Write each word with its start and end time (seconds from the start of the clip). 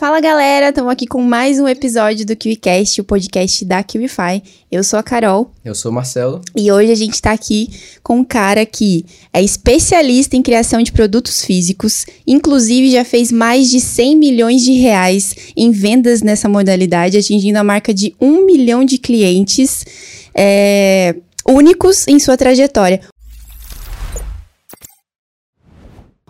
Fala 0.00 0.18
galera, 0.18 0.70
estamos 0.70 0.90
aqui 0.90 1.06
com 1.06 1.20
mais 1.20 1.60
um 1.60 1.68
episódio 1.68 2.24
do 2.24 2.34
KiwiCast, 2.34 3.02
o 3.02 3.04
podcast 3.04 3.66
da 3.66 3.82
KiwiFi. 3.82 4.42
Eu 4.72 4.82
sou 4.82 4.98
a 4.98 5.02
Carol. 5.02 5.50
Eu 5.62 5.74
sou 5.74 5.90
o 5.90 5.94
Marcelo. 5.94 6.40
E 6.56 6.72
hoje 6.72 6.90
a 6.90 6.94
gente 6.94 7.12
está 7.12 7.32
aqui 7.32 7.68
com 8.02 8.20
um 8.20 8.24
cara 8.24 8.64
que 8.64 9.04
é 9.30 9.42
especialista 9.42 10.38
em 10.38 10.42
criação 10.42 10.80
de 10.82 10.90
produtos 10.90 11.44
físicos, 11.44 12.06
inclusive 12.26 12.90
já 12.90 13.04
fez 13.04 13.30
mais 13.30 13.68
de 13.68 13.78
100 13.78 14.16
milhões 14.16 14.62
de 14.62 14.72
reais 14.72 15.34
em 15.54 15.70
vendas 15.70 16.22
nessa 16.22 16.48
modalidade, 16.48 17.18
atingindo 17.18 17.58
a 17.58 17.62
marca 17.62 17.92
de 17.92 18.14
1 18.18 18.46
milhão 18.46 18.86
de 18.86 18.96
clientes 18.96 19.84
é, 20.34 21.14
únicos 21.46 22.08
em 22.08 22.18
sua 22.18 22.38
trajetória. 22.38 23.02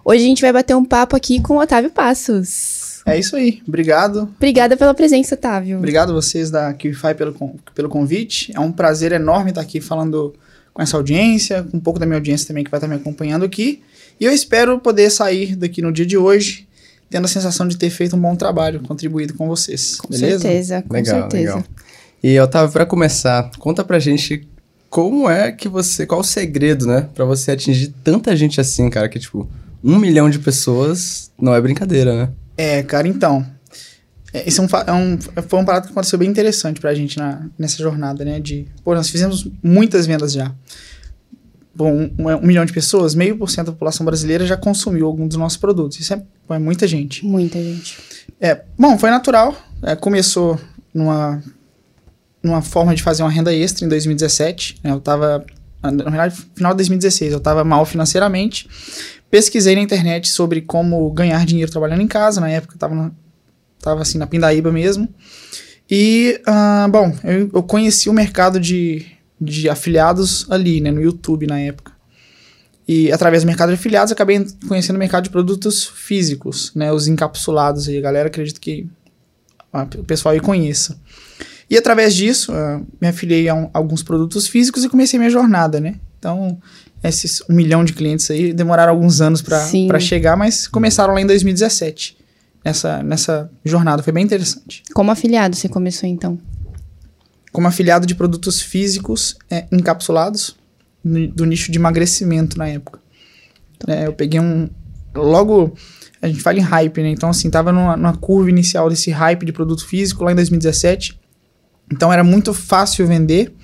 Hoje 0.05 0.25
a 0.25 0.27
gente 0.27 0.43
vai 0.43 0.53
bater 0.53 0.75
um 0.75 0.85
papo 0.85 1.15
aqui 1.15 1.41
com 1.41 1.55
o 1.55 1.61
Otávio 1.61 1.91
Passos. 1.91 2.80
É 3.07 3.19
isso 3.19 3.37
aí. 3.37 3.63
Obrigado. 3.67 4.29
Obrigada 4.37 4.77
pela 4.77 4.95
presença, 4.95 5.35
Otávio. 5.35 5.79
Obrigado 5.79 6.13
vocês 6.13 6.51
da 6.51 6.73
QFI 6.75 7.15
pelo, 7.17 7.35
pelo 7.75 7.89
convite. 7.89 8.53
É 8.55 8.61
um 8.61 8.71
prazer 8.71 9.13
enorme 9.13 9.51
estar 9.51 9.61
aqui 9.61 9.81
falando 9.81 10.35
com 10.73 10.83
essa 10.83 10.97
audiência, 10.97 11.63
com 11.63 11.77
um 11.77 11.81
pouco 11.81 11.99
da 11.99 12.07
minha 12.07 12.17
audiência 12.19 12.47
também 12.47 12.65
que 12.65 12.71
vai 12.71 12.79
estar 12.79 12.89
me 12.89 12.95
acompanhando 12.95 13.45
aqui. 13.45 13.83
E 14.19 14.25
eu 14.25 14.33
espero 14.33 14.79
poder 14.79 15.11
sair 15.11 15.57
daqui 15.57 15.81
no 15.81 15.93
dia 15.93 16.07
de 16.07 16.17
hoje 16.17 16.69
tendo 17.11 17.25
a 17.25 17.29
sensação 17.29 17.67
de 17.67 17.77
ter 17.77 17.91
feito 17.91 18.15
um 18.15 18.21
bom 18.21 18.37
trabalho, 18.37 18.81
contribuído 18.81 19.35
com 19.35 19.49
vocês. 19.49 19.97
Com 19.97 20.09
beleza? 20.09 20.39
certeza, 20.39 20.83
com 20.83 20.95
legal, 20.95 21.21
certeza. 21.23 21.55
Legal. 21.57 21.65
E 22.23 22.39
Otávio, 22.39 22.73
para 22.73 22.87
começar, 22.87 23.51
conta 23.59 23.83
pra 23.83 23.99
gente 23.99 24.47
como 24.89 25.29
é 25.29 25.51
que 25.51 25.69
você, 25.69 26.07
qual 26.07 26.21
o 26.21 26.25
segredo, 26.25 26.87
né, 26.87 27.09
para 27.15 27.25
você 27.25 27.51
atingir 27.51 27.93
tanta 28.05 28.37
gente 28.37 28.61
assim, 28.61 28.89
cara, 28.89 29.09
que 29.09 29.19
tipo, 29.19 29.49
um 29.83 29.99
milhão 29.99 30.31
de 30.31 30.39
pessoas 30.39 31.33
não 31.41 31.55
é 31.55 31.61
brincadeira, 31.61 32.15
né? 32.15 32.33
É, 32.61 32.83
cara, 32.83 33.09
então. 33.09 33.47
É, 34.35 34.47
esse 34.47 34.61
é 34.61 34.63
um, 34.63 34.67
é 34.87 34.93
um, 34.93 35.19
foi 35.49 35.59
um 35.59 35.65
parado 35.65 35.87
que 35.87 35.93
aconteceu 35.93 36.19
bem 36.19 36.29
interessante 36.29 36.79
pra 36.79 36.93
gente 36.93 37.19
na, 37.19 37.47
nessa 37.59 37.79
jornada, 37.79 38.23
né? 38.23 38.39
De, 38.39 38.67
pô, 38.85 38.95
nós 38.95 39.09
fizemos 39.09 39.49
muitas 39.63 40.07
vendas 40.07 40.31
já. 40.31 40.55
Bom, 41.75 41.91
um, 41.91 42.13
um, 42.19 42.47
milhão 42.47 42.67
de 42.67 42.73
pessoas, 42.75 43.15
meio 43.15 43.39
por 43.39 43.49
cento 43.49 43.67
da 43.67 43.73
população 43.73 44.05
brasileira 44.05 44.45
já 44.45 44.59
consumiu 44.59 45.07
algum 45.07 45.27
dos 45.27 45.39
nossos 45.39 45.57
produtos. 45.57 45.99
Isso 46.01 46.13
é, 46.13 46.23
é 46.51 46.59
muita 46.59 46.87
gente. 46.87 47.25
Muita 47.25 47.59
gente. 47.59 47.97
É, 48.39 48.61
bom, 48.79 48.99
foi 48.99 49.09
natural. 49.09 49.57
É, 49.83 49.97
começou 49.97 50.61
numa, 50.93 51.43
numa 52.43 52.61
forma 52.61 52.95
de 52.95 53.03
fazer 53.03 53.23
uma 53.23 53.31
renda 53.31 53.55
extra 53.55 53.87
em 53.87 53.89
2017. 53.89 54.81
Né, 54.85 54.91
eu 54.91 55.01
tava, 55.01 55.47
na 55.83 55.91
verdade, 56.11 56.37
final 56.55 56.73
de 56.73 56.77
2016, 56.77 57.33
eu 57.33 57.41
tava 57.41 57.65
mal 57.65 57.87
financeiramente 57.87 58.69
pesquisei 59.31 59.75
na 59.75 59.81
internet 59.81 60.29
sobre 60.29 60.61
como 60.61 61.11
ganhar 61.13 61.45
dinheiro 61.47 61.71
trabalhando 61.71 62.03
em 62.03 62.09
casa. 62.09 62.41
Na 62.41 62.51
época 62.51 62.75
eu 62.75 62.79
tava, 62.79 62.95
na, 62.95 63.11
tava 63.81 64.03
assim 64.03 64.19
na 64.19 64.27
Pindaíba 64.27 64.73
mesmo. 64.73 65.09
E, 65.91 66.41
uh, 66.47 66.89
bom, 66.91 67.13
eu, 67.25 67.51
eu, 67.53 67.63
conheci 67.63 68.09
o 68.09 68.13
mercado 68.13 68.61
de, 68.61 69.07
de 69.41 69.69
afiliados 69.69 70.47
ali, 70.51 70.81
né, 70.81 70.91
no 70.91 71.03
YouTube 71.03 71.47
na 71.47 71.59
época. 71.59 71.93
E 72.87 73.11
através 73.13 73.43
do 73.43 73.47
mercado 73.47 73.69
de 73.69 73.75
afiliados, 73.75 74.13
acabei 74.13 74.45
conhecendo 74.69 74.97
o 74.97 74.99
mercado 74.99 75.25
de 75.25 75.31
produtos 75.31 75.87
físicos, 75.87 76.73
né, 76.75 76.93
os 76.93 77.07
encapsulados 77.07 77.89
aí. 77.89 77.99
A 77.99 78.03
galera 78.03 78.29
acredito 78.29 78.61
que 78.61 78.89
o 79.99 80.05
pessoal 80.05 80.33
aí 80.33 80.41
conheça. 80.41 81.01
E 81.69 81.77
através 81.77 82.15
disso, 82.15 82.53
uh, 82.53 82.87
me 83.01 83.09
afiliei 83.09 83.49
a 83.49 83.55
um, 83.55 83.71
alguns 83.73 84.03
produtos 84.03 84.49
físicos 84.49 84.85
e 84.85 84.89
comecei 84.89 85.19
minha 85.19 85.31
jornada, 85.31 85.79
né? 85.81 85.97
Então, 86.19 86.61
esses 87.03 87.43
um 87.49 87.55
milhão 87.55 87.85
de 87.85 87.93
clientes 87.93 88.31
aí 88.31 88.53
demoraram 88.53 88.93
alguns 88.93 89.21
anos 89.21 89.41
para 89.41 90.01
chegar, 90.01 90.37
mas 90.37 90.69
começaram 90.69 91.15
lá 91.15 91.21
em 91.21 91.27
2017. 91.27 92.19
Nessa, 92.63 93.03
nessa 93.03 93.51
jornada. 93.65 94.03
Foi 94.03 94.13
bem 94.13 94.23
interessante. 94.23 94.83
Como 94.93 95.11
afiliado 95.11 95.57
você 95.57 95.67
começou 95.67 96.07
então? 96.07 96.39
Como 97.51 97.67
afiliado 97.67 98.07
de 98.07 98.15
produtos 98.15 98.61
físicos 98.61 99.35
é, 99.51 99.67
encapsulados 99.73 100.55
do 101.03 101.47
nicho 101.47 101.73
de 101.73 101.79
emagrecimento 101.79 102.59
na 102.59 102.69
época. 102.69 103.01
É, 103.89 104.07
eu 104.07 104.13
peguei 104.13 104.39
um. 104.41 104.69
Logo. 105.15 105.75
A 106.21 106.29
gente 106.29 106.43
fala 106.43 106.59
em 106.59 106.63
hype, 106.63 107.03
né? 107.03 107.09
Então, 107.09 107.31
assim, 107.31 107.49
tava 107.49 107.73
numa, 107.73 107.97
numa 107.97 108.15
curva 108.15 108.51
inicial 108.51 108.91
desse 108.91 109.11
hype 109.11 109.47
de 109.47 109.53
produto 109.53 109.87
físico 109.87 110.23
lá 110.23 110.33
em 110.33 110.35
2017. 110.35 111.19
Então, 111.91 112.13
era 112.13 112.23
muito 112.23 112.53
fácil 112.53 113.07
vender 113.07 113.55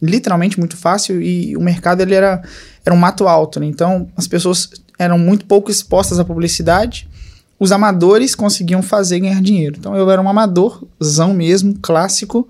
literalmente 0.00 0.58
muito 0.58 0.76
fácil 0.76 1.20
e 1.20 1.56
o 1.56 1.60
mercado 1.60 2.00
ele 2.00 2.14
era, 2.14 2.42
era 2.84 2.94
um 2.94 2.98
mato 2.98 3.28
alto, 3.28 3.60
né? 3.60 3.66
Então 3.66 4.08
as 4.16 4.26
pessoas 4.26 4.70
eram 4.98 5.18
muito 5.18 5.44
pouco 5.44 5.70
expostas 5.70 6.18
à 6.18 6.24
publicidade. 6.24 7.08
Os 7.58 7.72
amadores 7.72 8.34
conseguiam 8.34 8.82
fazer 8.82 9.16
e 9.16 9.20
ganhar 9.20 9.42
dinheiro. 9.42 9.76
Então 9.78 9.94
eu 9.94 10.10
era 10.10 10.20
um 10.20 10.28
amadorzão 10.28 11.34
mesmo, 11.34 11.74
clássico. 11.80 12.48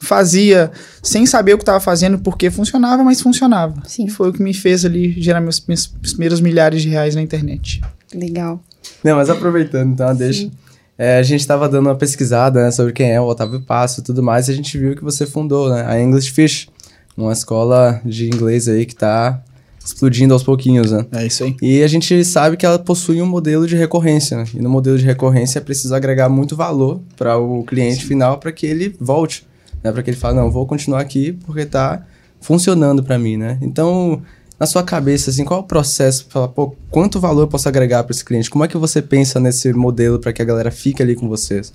Fazia 0.00 0.72
sem 1.00 1.24
saber 1.26 1.54
o 1.54 1.56
que 1.58 1.62
estava 1.62 1.78
fazendo, 1.78 2.18
porque 2.18 2.50
funcionava, 2.50 3.04
mas 3.04 3.20
funcionava. 3.20 3.80
Sim. 3.86 4.06
E 4.06 4.10
foi 4.10 4.30
o 4.30 4.32
que 4.32 4.42
me 4.42 4.52
fez 4.52 4.84
ali 4.84 5.12
gerar 5.20 5.40
meus, 5.40 5.64
meus 5.66 5.86
primeiros 5.86 6.40
milhares 6.40 6.82
de 6.82 6.88
reais 6.88 7.14
na 7.14 7.22
internet. 7.22 7.80
Legal. 8.12 8.60
Não, 9.04 9.16
mas 9.16 9.30
aproveitando, 9.30 9.92
então, 9.92 10.14
deixa. 10.14 10.50
É, 10.98 11.18
a 11.18 11.22
gente 11.22 11.40
estava 11.40 11.68
dando 11.68 11.86
uma 11.86 11.94
pesquisada 11.94 12.62
né, 12.62 12.70
sobre 12.70 12.92
quem 12.92 13.10
é 13.10 13.20
o 13.20 13.24
Otávio 13.24 13.60
Passo 13.60 14.00
e 14.00 14.04
tudo 14.04 14.22
mais, 14.22 14.48
e 14.48 14.52
a 14.52 14.54
gente 14.54 14.76
viu 14.78 14.94
que 14.94 15.02
você 15.02 15.26
fundou 15.26 15.70
né, 15.70 15.84
a 15.86 16.00
English 16.00 16.30
Fish, 16.30 16.68
uma 17.16 17.32
escola 17.32 18.00
de 18.04 18.26
inglês 18.26 18.68
aí 18.68 18.86
que 18.86 18.94
está 18.94 19.42
explodindo 19.84 20.32
aos 20.32 20.42
pouquinhos, 20.42 20.92
né? 20.92 21.04
É 21.12 21.26
isso 21.26 21.44
aí. 21.44 21.56
E 21.60 21.82
a 21.82 21.88
gente 21.88 22.24
sabe 22.24 22.56
que 22.56 22.64
ela 22.64 22.78
possui 22.78 23.20
um 23.20 23.26
modelo 23.26 23.66
de 23.66 23.76
recorrência, 23.76 24.36
né? 24.36 24.44
E 24.54 24.60
no 24.60 24.70
modelo 24.70 24.96
de 24.96 25.04
recorrência 25.04 25.58
é 25.58 25.62
preciso 25.62 25.94
agregar 25.94 26.28
muito 26.28 26.56
valor 26.56 27.00
para 27.16 27.36
o 27.36 27.64
cliente 27.64 28.02
Sim. 28.02 28.08
final 28.08 28.38
para 28.38 28.52
que 28.52 28.66
ele 28.66 28.94
volte, 29.00 29.46
né? 29.82 29.90
Para 29.90 30.02
que 30.02 30.10
ele 30.10 30.16
fale, 30.16 30.36
não, 30.36 30.50
vou 30.50 30.66
continuar 30.66 31.00
aqui 31.00 31.32
porque 31.32 31.62
está 31.62 32.04
funcionando 32.40 33.02
para 33.02 33.18
mim, 33.18 33.36
né? 33.36 33.58
Então, 33.60 34.22
na 34.58 34.66
sua 34.66 34.82
cabeça, 34.82 35.30
assim, 35.30 35.44
qual 35.44 35.60
é 35.60 35.62
o 35.62 35.66
processo 35.66 36.24
para 36.24 36.32
falar, 36.32 36.48
pô, 36.48 36.76
quanto 36.90 37.18
valor 37.18 37.42
eu 37.42 37.48
posso 37.48 37.68
agregar 37.68 38.04
para 38.04 38.12
esse 38.12 38.24
cliente? 38.24 38.48
Como 38.48 38.64
é 38.64 38.68
que 38.68 38.76
você 38.76 39.02
pensa 39.02 39.40
nesse 39.40 39.72
modelo 39.72 40.18
para 40.18 40.32
que 40.32 40.40
a 40.40 40.44
galera 40.44 40.70
fique 40.70 41.02
ali 41.02 41.16
com 41.16 41.28
vocês? 41.28 41.72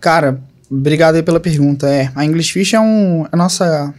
Cara, 0.00 0.40
obrigado 0.70 1.16
aí 1.16 1.22
pela 1.22 1.38
pergunta. 1.38 1.88
É, 1.88 2.10
a 2.14 2.24
English 2.24 2.52
Fish 2.52 2.72
é 2.72 2.80
um, 2.80 3.26
a 3.30 3.36
nossa 3.36 3.92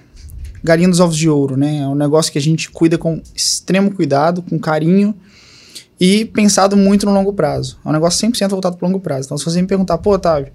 galinha 0.64 0.90
dos 0.90 1.00
ovos 1.00 1.18
de 1.18 1.30
ouro, 1.30 1.58
né? 1.58 1.80
É 1.80 1.88
um 1.88 1.96
negócio 1.96 2.32
que 2.32 2.38
a 2.38 2.42
gente 2.42 2.70
cuida 2.70 2.98
com 2.98 3.22
extremo 3.36 3.94
cuidado, 3.94 4.42
com 4.42 4.58
carinho 4.58 5.14
e 6.00 6.26
pensado 6.26 6.78
muito 6.78 7.06
no 7.06 7.14
longo 7.14 7.34
prazo. 7.34 7.78
É 7.84 7.90
um 7.90 7.92
negócio 7.92 8.28
100% 8.28 8.50
voltado 8.50 8.78
para 8.78 8.88
longo 8.88 9.00
prazo. 9.00 9.28
Então, 9.28 9.38
se 9.38 9.46
você 9.46 9.62
me 9.62 9.68
perguntar, 9.68 9.98
pô, 9.98 10.12
Otávio, 10.14 10.52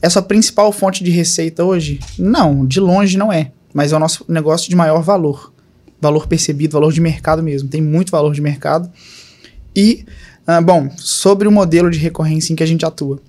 é 0.00 0.06
a 0.06 0.10
sua 0.10 0.22
principal 0.22 0.72
fonte 0.72 1.04
de 1.04 1.10
receita 1.10 1.64
hoje? 1.64 2.00
Não, 2.18 2.66
de 2.66 2.80
longe 2.80 3.16
não 3.16 3.32
é. 3.32 3.52
Mas 3.72 3.92
é 3.92 3.96
o 3.96 3.98
nosso 4.00 4.24
negócio 4.28 4.68
de 4.68 4.76
maior 4.76 5.00
valor. 5.02 5.52
Valor 6.00 6.26
percebido, 6.26 6.72
valor 6.72 6.92
de 6.92 7.00
mercado 7.00 7.42
mesmo. 7.42 7.68
Tem 7.68 7.80
muito 7.80 8.10
valor 8.10 8.34
de 8.34 8.40
mercado. 8.40 8.90
E, 9.74 10.04
uh, 10.46 10.62
bom, 10.62 10.90
sobre 10.96 11.46
o 11.46 11.52
modelo 11.52 11.88
de 11.88 11.98
recorrência 11.98 12.52
em 12.52 12.56
que 12.56 12.62
a 12.62 12.66
gente 12.66 12.84
atua. 12.84 13.20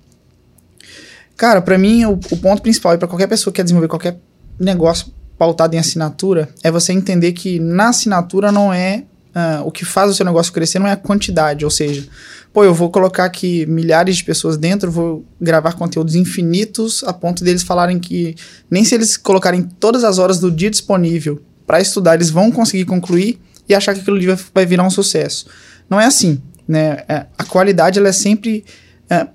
Cara, 1.38 1.61
para 1.61 1.77
mim, 1.77 2.05
o, 2.05 2.13
o 2.13 2.38
ponto 2.38 2.61
principal, 2.61 2.94
e 2.94 2.97
para 2.97 3.07
qualquer 3.07 3.27
pessoa 3.27 3.51
que 3.51 3.57
quer 3.57 3.63
desenvolver 3.63 3.88
qualquer 3.88 4.19
negócio 4.59 5.13
pautado 5.44 5.76
em 5.76 5.78
assinatura 5.78 6.48
é 6.64 6.72
você 6.72 6.94
entender 6.94 7.34
que 7.34 7.59
na 7.59 7.90
assinatura 7.90 8.50
não 8.50 8.72
é 8.72 9.04
uh, 9.36 9.68
o 9.68 9.72
que 9.72 9.84
faz 9.84 10.09
o 10.09 10.14
seu 10.14 10.26
negócio 10.26 10.54
crescer 10.54 10.80
não 10.80 10.88
é 10.88 10.94
a 10.94 10.96
quantidade, 10.96 11.66
ou 11.66 11.72
seja, 11.72 12.08
pô, 12.54 12.64
eu 12.64 12.74
vou 12.74 12.90
colocar 12.90 13.26
aqui 13.26 13.66
milhares 13.66 14.16
de 14.16 14.24
pessoas 14.24 14.56
dentro, 14.56 14.90
vou 14.90 15.26
gravar 15.42 15.74
conteúdos 15.74 16.16
infinitos 16.16 17.04
a 17.04 17.12
ponto 17.12 17.44
deles 17.44 17.62
falarem 17.62 18.00
que 18.00 18.36
nem 18.72 18.86
se 18.86 18.96
eles 18.96 19.18
colocarem 19.18 19.64
todas 19.64 20.06
as 20.06 20.18
horas 20.18 20.40
do 20.40 20.50
dia 20.50 20.70
disponível 20.70 21.42
para 21.68 21.81
estudar, 21.81 22.16
eles 22.16 22.30
vão 22.30 22.50
conseguir 22.50 22.86
concluir 22.86 23.38
e 23.68 23.75
achar 23.75 23.94
que 23.94 24.00
aquilo 24.00 24.18
vai 24.56 24.66
virar 24.66 24.84
um 24.84 24.90
sucesso. 24.90 25.48
Não 25.90 26.00
é 26.00 26.06
assim, 26.06 26.42
né? 26.66 27.04
É, 27.10 27.25
a 27.38 27.44
qualidade 27.44 28.00
ela 28.00 28.08
é 28.08 28.14
sempre 28.14 28.64
é, 29.10 29.28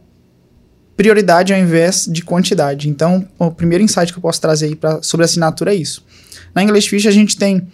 prioridade 0.99 1.55
ao 1.55 1.61
invés 1.61 2.09
de 2.11 2.23
quantidade. 2.23 2.89
Então, 2.89 3.25
o 3.39 3.53
primeiro 3.53 3.85
insight 3.85 4.13
que 4.13 4.19
eu 4.19 4.23
posso 4.23 4.41
trazer 4.41 4.67
aí 4.67 4.75
pra, 4.75 5.01
sobre 5.01 5.25
assinatura 5.25 5.73
é 5.73 5.77
isso. 5.77 6.05
Na 6.53 6.61
English 6.61 6.89
Fish, 6.89 7.07
a 7.07 7.13
gente 7.13 7.37
tem 7.37 7.69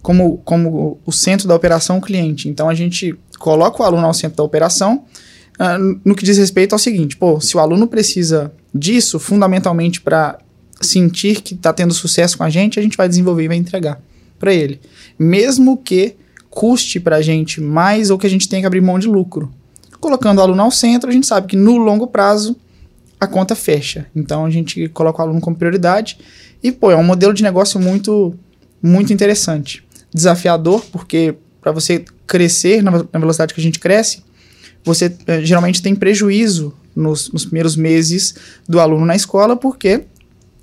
como, 0.00 0.38
como 0.44 0.96
o 1.04 1.10
centro 1.10 1.48
da 1.48 1.56
operação 1.56 1.98
o 1.98 2.00
cliente. 2.00 2.48
Então, 2.48 2.68
a 2.68 2.74
gente 2.74 3.18
coloca 3.40 3.82
o 3.82 3.84
aluno 3.84 4.06
ao 4.06 4.14
centro 4.14 4.36
da 4.36 4.44
operação 4.44 5.04
uh, 5.58 6.00
no 6.04 6.14
que 6.14 6.24
diz 6.24 6.38
respeito 6.38 6.72
ao 6.72 6.78
seguinte: 6.78 7.16
pô, 7.16 7.40
se 7.40 7.56
o 7.56 7.60
aluno 7.60 7.88
precisa 7.88 8.52
disso, 8.72 9.18
fundamentalmente 9.18 10.00
para 10.00 10.38
sentir 10.80 11.40
que 11.40 11.54
está 11.54 11.72
tendo 11.72 11.92
sucesso 11.92 12.38
com 12.38 12.44
a 12.44 12.50
gente, 12.50 12.78
a 12.78 12.82
gente 12.82 12.96
vai 12.96 13.08
desenvolver 13.08 13.42
e 13.42 13.48
vai 13.48 13.56
entregar 13.56 14.00
para 14.38 14.54
ele. 14.54 14.80
Mesmo 15.18 15.76
que 15.76 16.14
custe 16.48 17.00
para 17.00 17.16
a 17.16 17.22
gente 17.22 17.60
mais 17.60 18.08
ou 18.08 18.16
que 18.16 18.26
a 18.28 18.30
gente 18.30 18.48
tenha 18.48 18.62
que 18.62 18.66
abrir 18.68 18.80
mão 18.80 19.00
de 19.00 19.08
lucro. 19.08 19.52
Colocando 19.98 20.38
o 20.38 20.42
aluno 20.42 20.62
ao 20.62 20.70
centro, 20.70 21.10
a 21.10 21.12
gente 21.12 21.26
sabe 21.26 21.48
que 21.48 21.56
no 21.56 21.76
longo 21.76 22.06
prazo 22.06 22.56
a 23.20 23.26
conta 23.26 23.54
fecha. 23.54 24.06
Então 24.14 24.44
a 24.44 24.50
gente 24.50 24.88
coloca 24.88 25.20
o 25.20 25.24
aluno 25.24 25.40
como 25.40 25.56
prioridade 25.56 26.18
e 26.62 26.70
pô, 26.72 26.90
é 26.90 26.96
um 26.96 27.04
modelo 27.04 27.32
de 27.32 27.42
negócio 27.42 27.80
muito 27.80 28.34
muito 28.82 29.12
interessante. 29.12 29.84
Desafiador 30.12 30.84
porque 30.92 31.34
para 31.60 31.72
você 31.72 32.04
crescer 32.26 32.82
na, 32.82 32.90
velocidade 33.18 33.52
que 33.52 33.60
a 33.60 33.62
gente 33.62 33.78
cresce, 33.78 34.22
você 34.84 35.14
é, 35.26 35.42
geralmente 35.42 35.82
tem 35.82 35.94
prejuízo 35.94 36.74
nos, 36.94 37.30
nos 37.32 37.44
primeiros 37.44 37.76
meses 37.76 38.34
do 38.68 38.80
aluno 38.80 39.04
na 39.04 39.16
escola, 39.16 39.56
porque 39.56 40.04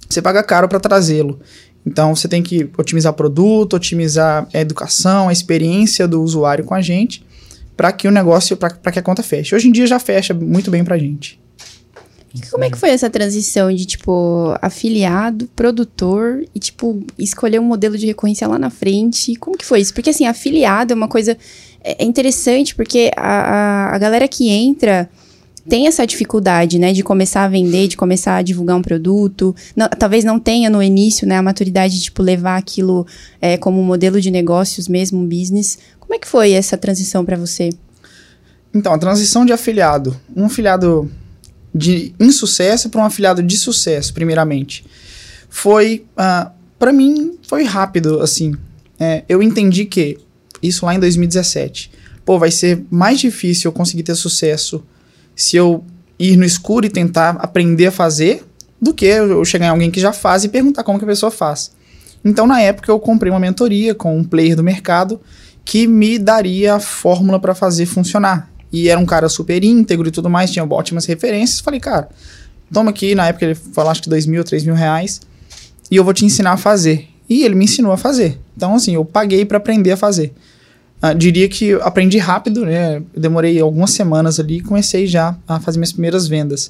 você 0.09 0.21
paga 0.21 0.41
caro 0.43 0.67
para 0.67 0.79
trazê-lo. 0.79 1.39
Então 1.85 2.15
você 2.15 2.27
tem 2.27 2.41
que 2.41 2.69
otimizar 2.77 3.11
o 3.11 3.15
produto, 3.15 3.75
otimizar 3.75 4.47
a 4.53 4.59
educação, 4.59 5.29
a 5.29 5.33
experiência 5.33 6.07
do 6.07 6.21
usuário 6.21 6.65
com 6.65 6.73
a 6.73 6.81
gente, 6.81 7.23
para 7.77 7.91
que 7.91 8.07
o 8.07 8.11
negócio, 8.11 8.57
para 8.57 8.91
que 8.91 8.99
a 8.99 9.01
conta 9.01 9.21
feche. 9.21 9.53
Hoje 9.53 9.67
em 9.67 9.71
dia 9.71 9.85
já 9.85 9.99
fecha 9.99 10.33
muito 10.33 10.71
bem 10.71 10.83
para 10.83 10.95
a 10.95 10.97
gente. 10.97 11.39
Como 12.51 12.63
é 12.63 12.69
que 12.69 12.77
foi 12.77 12.89
essa 12.89 13.09
transição 13.09 13.73
de, 13.73 13.85
tipo, 13.85 14.55
afiliado, 14.61 15.49
produtor 15.55 16.45
e, 16.53 16.59
tipo, 16.59 17.03
escolher 17.17 17.59
um 17.59 17.65
modelo 17.65 17.97
de 17.97 18.05
recorrência 18.05 18.47
lá 18.47 18.59
na 18.59 18.69
frente? 18.69 19.35
Como 19.35 19.57
que 19.57 19.65
foi 19.65 19.81
isso? 19.81 19.93
Porque, 19.93 20.09
assim, 20.09 20.25
afiliado 20.25 20.93
é 20.93 20.95
uma 20.95 21.07
coisa 21.07 21.37
é, 21.83 22.03
é 22.03 22.05
interessante, 22.05 22.75
porque 22.75 23.11
a, 23.15 23.21
a, 23.21 23.95
a 23.95 23.97
galera 23.97 24.27
que 24.27 24.49
entra 24.49 25.09
tem 25.67 25.87
essa 25.87 26.05
dificuldade, 26.05 26.77
né, 26.77 26.93
de 26.93 27.01
começar 27.03 27.43
a 27.43 27.47
vender, 27.47 27.87
de 27.87 27.97
começar 27.97 28.35
a 28.35 28.41
divulgar 28.41 28.77
um 28.77 28.81
produto. 28.81 29.55
Não, 29.75 29.87
talvez 29.89 30.23
não 30.23 30.39
tenha 30.39 30.69
no 30.69 30.81
início, 30.81 31.27
né, 31.27 31.37
a 31.37 31.41
maturidade 31.41 31.95
de, 31.95 32.03
tipo, 32.03 32.21
levar 32.21 32.57
aquilo 32.57 33.05
é, 33.41 33.57
como 33.57 33.79
um 33.79 33.83
modelo 33.83 34.21
de 34.21 34.29
negócios 34.29 34.87
mesmo, 34.87 35.19
um 35.19 35.25
business. 35.25 35.79
Como 35.99 36.13
é 36.13 36.19
que 36.19 36.27
foi 36.27 36.51
essa 36.51 36.77
transição 36.77 37.25
para 37.25 37.35
você? 37.35 37.69
Então, 38.73 38.93
a 38.93 38.97
transição 38.97 39.45
de 39.45 39.53
afiliado. 39.53 40.15
Um 40.35 40.45
afiliado 40.45 41.09
de 41.75 42.15
insucesso 42.17 42.89
para 42.89 43.01
um 43.01 43.05
afiliado 43.05 43.43
de 43.43 43.57
sucesso, 43.57 44.13
primeiramente. 44.13 44.85
Foi, 45.49 46.05
uh, 46.11 46.13
ah, 46.15 46.51
para 46.79 46.93
mim, 46.93 47.37
foi 47.45 47.65
rápido, 47.65 48.21
assim. 48.21 48.55
É, 48.97 49.25
eu 49.27 49.43
entendi 49.43 49.83
que, 49.83 50.17
isso 50.63 50.85
lá 50.85 50.95
em 50.95 50.99
2017, 50.99 51.91
pô, 52.23 52.39
vai 52.39 52.49
ser 52.49 52.85
mais 52.89 53.19
difícil 53.19 53.67
eu 53.67 53.73
conseguir 53.73 54.03
ter 54.03 54.15
sucesso 54.15 54.85
se 55.35 55.57
eu 55.57 55.83
ir 56.17 56.37
no 56.37 56.45
escuro 56.45 56.85
e 56.85 56.89
tentar 56.89 57.31
aprender 57.31 57.87
a 57.87 57.91
fazer 57.91 58.45
do 58.81 58.93
que 58.93 59.05
eu 59.05 59.43
chegar 59.43 59.65
em 59.65 59.69
alguém 59.69 59.91
que 59.91 59.99
já 59.99 60.13
faz 60.13 60.45
e 60.45 60.49
perguntar 60.49 60.83
como 60.83 60.97
que 60.97 61.03
a 61.03 61.07
pessoa 61.07 61.29
faz. 61.29 61.71
Então, 62.23 62.47
na 62.47 62.61
época, 62.61 62.89
eu 62.89 62.99
comprei 62.99 63.31
uma 63.31 63.39
mentoria 63.39 63.93
com 63.93 64.17
um 64.17 64.23
player 64.23 64.55
do 64.55 64.63
mercado 64.63 65.19
que 65.65 65.87
me 65.87 66.17
daria 66.17 66.75
a 66.75 66.79
fórmula 66.79 67.37
para 67.37 67.53
fazer 67.53 67.85
funcionar. 67.85 68.49
E 68.75 68.89
era 68.89 68.99
um 68.99 69.05
cara 69.05 69.29
super 69.29 69.63
íntegro 69.63 70.05
e 70.05 70.11
tudo 70.11 70.29
mais, 70.29 70.51
tinha 70.51 70.65
ótimas 70.65 71.05
referências. 71.05 71.61
Falei, 71.61 71.79
cara, 71.79 72.09
toma 72.73 72.89
aqui, 72.89 73.15
na 73.15 73.27
época 73.27 73.45
ele 73.45 73.55
falou 73.55 73.89
acho 73.89 74.03
que 74.03 74.09
dois 74.09 74.25
mil, 74.25 74.43
três 74.43 74.65
mil 74.65 74.75
reais, 74.75 75.21
e 75.89 75.95
eu 75.95 76.03
vou 76.03 76.13
te 76.13 76.25
ensinar 76.25 76.51
a 76.51 76.57
fazer. 76.57 77.07
E 77.29 77.45
ele 77.45 77.55
me 77.55 77.63
ensinou 77.63 77.93
a 77.93 77.97
fazer. 77.97 78.37
Então, 78.55 78.75
assim, 78.75 78.93
eu 78.93 79.05
paguei 79.05 79.45
para 79.45 79.57
aprender 79.57 79.93
a 79.93 79.97
fazer. 79.97 80.33
Uh, 81.01 81.15
diria 81.15 81.47
que 81.47 81.71
aprendi 81.75 82.17
rápido, 82.17 82.65
né? 82.65 82.97
Eu 83.13 83.21
demorei 83.21 83.57
algumas 83.61 83.91
semanas 83.91 84.41
ali 84.41 84.57
e 84.57 84.61
comecei 84.61 85.07
já 85.07 85.37
a 85.47 85.57
fazer 85.57 85.77
minhas 85.77 85.93
primeiras 85.93 86.27
vendas. 86.27 86.69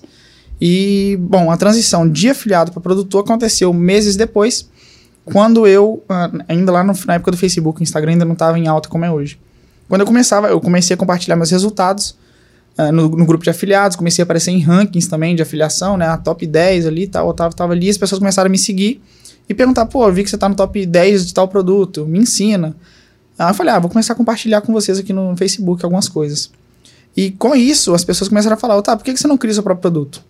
E, 0.62 1.18
bom, 1.20 1.50
a 1.50 1.58
transição 1.58 2.08
de 2.08 2.30
afiliado 2.30 2.72
para 2.72 2.82
produtor 2.82 3.24
aconteceu 3.24 3.74
meses 3.74 4.16
depois, 4.16 4.70
quando 5.26 5.66
eu, 5.66 6.04
uh, 6.08 6.44
ainda 6.48 6.72
lá 6.72 6.84
no, 6.84 6.94
na 7.08 7.16
época 7.16 7.32
do 7.32 7.38
Facebook, 7.38 7.82
o 7.82 7.84
Instagram 7.84 8.12
ainda 8.12 8.26
não 8.26 8.34
estava 8.34 8.60
em 8.60 8.68
alta 8.68 8.88
como 8.90 9.04
é 9.04 9.12
hoje. 9.12 9.40
Quando 9.88 10.02
eu 10.02 10.08
começava, 10.08 10.48
eu 10.48 10.60
comecei 10.60 10.94
a 10.94 10.98
compartilhar 10.98 11.36
meus 11.36 11.52
resultados 11.52 12.16
uh, 12.78 12.92
no, 12.92 13.10
no, 13.10 13.26
grupo 13.26 13.44
de 13.44 13.50
afiliados, 13.50 13.96
comecei 13.96 14.22
a 14.22 14.24
aparecer 14.24 14.52
em 14.52 14.60
rankings 14.60 15.10
também 15.10 15.36
de 15.36 15.42
afiliação, 15.42 15.98
né? 15.98 16.08
A 16.08 16.18
top 16.18 16.46
10 16.46 16.88
ali 16.88 17.04
e 17.04 17.08
tal, 17.08 17.28
eu 17.28 17.34
tava, 17.34 17.54
tava 17.54 17.74
ali, 17.74 17.90
as 17.90 17.98
pessoas 17.98 18.20
começaram 18.20 18.48
a 18.48 18.52
me 18.52 18.58
seguir 18.58 19.02
e 19.48 19.54
perguntar, 19.54 19.86
pô, 19.86 20.08
eu 20.08 20.14
vi 20.14 20.24
que 20.24 20.30
você 20.30 20.38
tá 20.38 20.50
no 20.50 20.56
top 20.56 20.86
10 20.86 21.28
de 21.28 21.34
tal 21.34 21.48
produto, 21.48 22.06
me 22.06 22.20
ensina. 22.20 22.76
Aí 23.38 23.50
eu 23.50 23.54
falei, 23.54 23.74
ah, 23.74 23.80
vou 23.80 23.90
começar 23.90 24.14
a 24.14 24.16
compartilhar 24.16 24.62
com 24.62 24.74
vocês 24.74 24.98
aqui 24.98 25.14
no 25.14 25.36
Facebook 25.38 25.84
algumas 25.84 26.10
coisas. 26.10 26.50
E 27.16 27.32
com 27.32 27.56
isso, 27.56 27.94
as 27.94 28.04
pessoas 28.04 28.28
começaram 28.28 28.56
a 28.56 28.60
falar, 28.60 28.82
tá, 28.82 28.96
por 28.96 29.04
que 29.04 29.16
você 29.16 29.28
não 29.28 29.38
cria 29.38 29.54
seu 29.54 29.64
próprio 29.64 29.82
produto? 29.82 30.24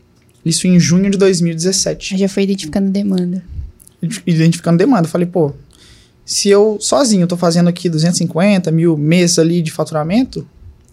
Isso 0.44 0.68
em 0.68 0.80
junho 0.80 1.10
de 1.10 1.18
2017. 1.18 2.18
Já 2.18 2.30
foi 2.30 2.44
identificando 2.44 2.92
demanda. 2.92 3.44
Identificando 4.28 4.78
demanda. 4.78 5.08
Eu 5.08 5.10
falei, 5.10 5.26
pô, 5.26 5.54
se 6.26 6.50
eu 6.50 6.78
sozinho 6.82 7.28
tô 7.28 7.38
fazendo 7.38 7.70
aqui 7.70 7.88
250 7.88 8.72
mil 8.72 8.98
meses 8.98 9.38
ali 9.38 9.62
de 9.62 9.72
faturamento, 9.72 10.46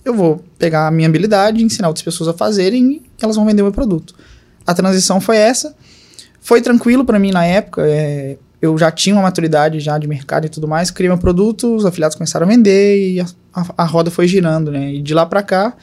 eu 0.04 0.14
vou 0.14 0.44
pegar 0.58 0.86
a 0.86 0.90
minha 0.90 1.08
habilidade, 1.08 1.64
ensinar 1.64 1.88
outras 1.88 2.04
pessoas 2.04 2.28
a 2.28 2.34
fazerem 2.34 2.92
e 2.92 3.02
elas 3.20 3.36
vão 3.36 3.46
vender 3.46 3.62
o 3.62 3.64
meu 3.64 3.72
produto. 3.72 4.14
A 4.66 4.74
transição 4.74 5.20
foi 5.20 5.38
essa. 5.38 5.74
Foi 6.40 6.60
tranquilo 6.60 7.04
para 7.04 7.18
mim 7.18 7.30
na 7.30 7.44
época. 7.46 7.82
É, 7.86 8.36
eu 8.60 8.76
já 8.76 8.90
tinha 8.90 9.14
uma 9.14 9.22
maturidade 9.22 9.80
já 9.80 9.96
de 9.96 10.06
mercado 10.06 10.46
e 10.46 10.48
tudo 10.48 10.68
mais, 10.68 10.90
criei 10.90 11.08
meu 11.08 11.18
produto, 11.18 11.74
os 11.74 11.86
afiliados 11.86 12.16
começaram 12.16 12.46
a 12.46 12.48
vender 12.48 13.14
e 13.14 13.20
a, 13.20 13.26
a, 13.54 13.64
a 13.78 13.84
roda 13.84 14.10
foi 14.10 14.28
girando, 14.28 14.70
né? 14.70 14.92
E 14.92 15.02
de 15.02 15.14
lá 15.14 15.24
para 15.24 15.42
cá 15.42 15.74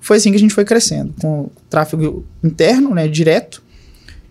foi 0.00 0.18
assim 0.18 0.30
que 0.30 0.36
a 0.36 0.40
gente 0.40 0.54
foi 0.54 0.64
crescendo, 0.64 1.14
com 1.20 1.48
tráfego 1.70 2.24
interno, 2.42 2.94
né, 2.94 3.08
direto. 3.08 3.62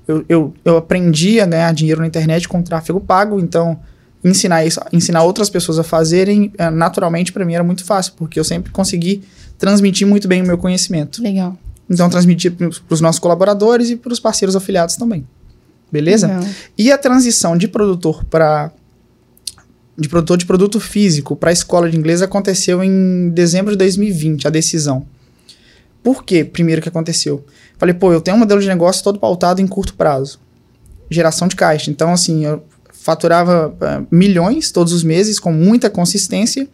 Eu, 0.07 0.23
eu, 0.29 0.53
eu 0.63 0.77
aprendi 0.77 1.39
a 1.39 1.45
ganhar 1.45 1.73
dinheiro 1.73 2.01
na 2.01 2.07
internet 2.07 2.47
com 2.47 2.61
tráfego 2.61 2.99
pago, 2.99 3.39
então 3.39 3.79
ensinar 4.25 4.65
isso, 4.65 4.79
ensinar 4.91 5.23
outras 5.23 5.49
pessoas 5.49 5.77
a 5.77 5.83
fazerem, 5.83 6.51
eh, 6.57 6.69
naturalmente 6.71 7.31
para 7.31 7.45
mim 7.45 7.53
era 7.53 7.63
muito 7.63 7.85
fácil, 7.85 8.13
porque 8.17 8.39
eu 8.39 8.43
sempre 8.43 8.71
consegui 8.71 9.23
transmitir 9.57 10.07
muito 10.07 10.27
bem 10.27 10.41
o 10.41 10.45
meu 10.45 10.57
conhecimento. 10.57 11.21
Legal. 11.21 11.55
Então 11.87 12.09
transmitir 12.09 12.51
para 12.51 12.69
os 12.89 12.99
nossos 12.99 13.19
colaboradores 13.19 13.91
e 13.91 13.95
para 13.95 14.11
os 14.11 14.19
parceiros 14.19 14.55
afiliados 14.55 14.95
também. 14.95 15.25
Beleza? 15.91 16.27
Legal. 16.27 16.43
E 16.75 16.91
a 16.91 16.97
transição 16.97 17.55
de 17.55 17.67
produtor 17.67 18.25
para 18.25 18.71
de 19.97 20.09
produtor 20.09 20.37
de 20.37 20.45
produto 20.45 20.77
físico 20.77 21.37
para 21.37 21.51
a 21.51 21.53
escola 21.53 21.89
de 21.89 21.95
inglês 21.95 22.21
aconteceu 22.21 22.83
em 22.83 23.29
dezembro 23.29 23.71
de 23.71 23.77
2020, 23.77 24.45
a 24.45 24.49
decisão. 24.49 25.05
Por 26.03 26.25
quê? 26.25 26.43
Primeiro 26.43 26.81
que 26.81 26.89
aconteceu. 26.89 27.45
Falei, 27.77 27.93
pô, 27.93 28.11
eu 28.11 28.19
tenho 28.19 28.35
um 28.35 28.39
modelo 28.39 28.59
de 28.59 28.67
negócio 28.67 29.01
todo 29.03 29.19
pautado 29.19 29.61
em 29.61 29.67
curto 29.67 29.93
prazo. 29.93 30.39
Geração 31.09 31.47
de 31.47 31.55
caixa. 31.55 31.89
Então, 31.89 32.11
assim, 32.11 32.45
eu 32.45 32.61
faturava 33.05 33.69
uh, 33.69 34.07
milhões 34.09 34.71
todos 34.71 34.91
os 34.91 35.03
meses 35.03 35.39
com 35.39 35.53
muita 35.53 35.89
consistência. 35.89 36.67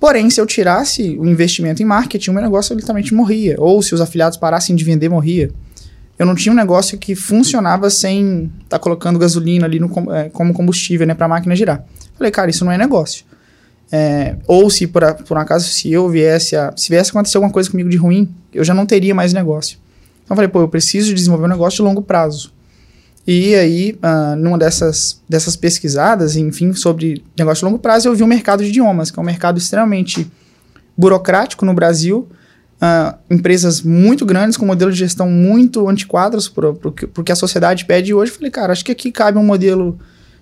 Porém, 0.00 0.30
se 0.30 0.40
eu 0.40 0.46
tirasse 0.46 1.18
o 1.18 1.26
investimento 1.26 1.82
em 1.82 1.84
marketing, 1.84 2.30
o 2.30 2.32
meu 2.32 2.42
negócio 2.42 2.74
literalmente 2.74 3.12
morria. 3.12 3.56
Ou 3.58 3.82
se 3.82 3.94
os 3.94 4.00
afiliados 4.00 4.38
parassem 4.38 4.74
de 4.74 4.84
vender, 4.84 5.08
morria 5.08 5.50
eu 6.18 6.26
não 6.26 6.34
tinha 6.34 6.52
um 6.52 6.56
negócio 6.56 6.98
que 6.98 7.14
funcionava 7.14 7.88
sem 7.88 8.50
estar 8.64 8.76
tá 8.76 8.78
colocando 8.78 9.18
gasolina 9.18 9.66
ali 9.66 9.78
no, 9.78 10.12
é, 10.12 10.28
como 10.30 10.52
combustível, 10.52 11.06
né, 11.06 11.14
para 11.14 11.26
a 11.26 11.28
máquina 11.28 11.54
girar. 11.54 11.84
Falei, 12.16 12.32
cara, 12.32 12.50
isso 12.50 12.64
não 12.64 12.72
é 12.72 12.76
negócio. 12.76 13.24
É, 13.90 14.36
ou 14.46 14.68
se 14.68 14.86
por, 14.86 15.02
por 15.24 15.36
um 15.36 15.40
acaso, 15.40 15.68
se 15.68 15.90
eu 15.90 16.08
viesse 16.08 16.56
a. 16.56 16.74
Se 16.76 16.90
viesse 16.90 17.10
acontecer 17.10 17.38
alguma 17.38 17.52
coisa 17.52 17.70
comigo 17.70 17.88
de 17.88 17.96
ruim, 17.96 18.28
eu 18.52 18.64
já 18.64 18.74
não 18.74 18.84
teria 18.84 19.14
mais 19.14 19.32
negócio. 19.32 19.78
Então 20.24 20.34
eu 20.34 20.36
falei, 20.36 20.48
pô, 20.48 20.60
eu 20.60 20.68
preciso 20.68 21.14
desenvolver 21.14 21.44
um 21.44 21.48
negócio 21.48 21.76
de 21.76 21.82
longo 21.82 22.02
prazo. 22.02 22.52
E 23.30 23.54
aí, 23.54 23.94
uh, 24.02 24.34
numa 24.36 24.56
dessas, 24.56 25.20
dessas 25.28 25.54
pesquisadas, 25.54 26.34
enfim, 26.34 26.72
sobre 26.72 27.22
negócio 27.36 27.60
de 27.60 27.64
longo 27.66 27.78
prazo, 27.78 28.08
eu 28.08 28.14
vi 28.14 28.22
o 28.22 28.26
mercado 28.26 28.64
de 28.64 28.70
idiomas, 28.70 29.10
que 29.10 29.18
é 29.18 29.22
um 29.22 29.26
mercado 29.26 29.58
extremamente 29.58 30.26
burocrático 30.96 31.66
no 31.66 31.74
Brasil, 31.74 32.26
uh, 32.80 33.18
empresas 33.28 33.82
muito 33.82 34.24
grandes, 34.24 34.56
com 34.56 34.64
modelo 34.64 34.90
de 34.90 34.96
gestão 34.96 35.28
muito 35.28 35.86
antiquados 35.90 36.48
para 36.48 36.70
o 36.70 37.22
que 37.22 37.30
a 37.30 37.36
sociedade 37.36 37.84
pede. 37.84 38.14
Hoje 38.14 38.32
eu 38.32 38.36
falei, 38.36 38.50
cara, 38.50 38.72
acho 38.72 38.82
que 38.82 38.92
aqui 38.92 39.12
cabe 39.12 39.36
um 39.36 39.44
modelo 39.44 39.98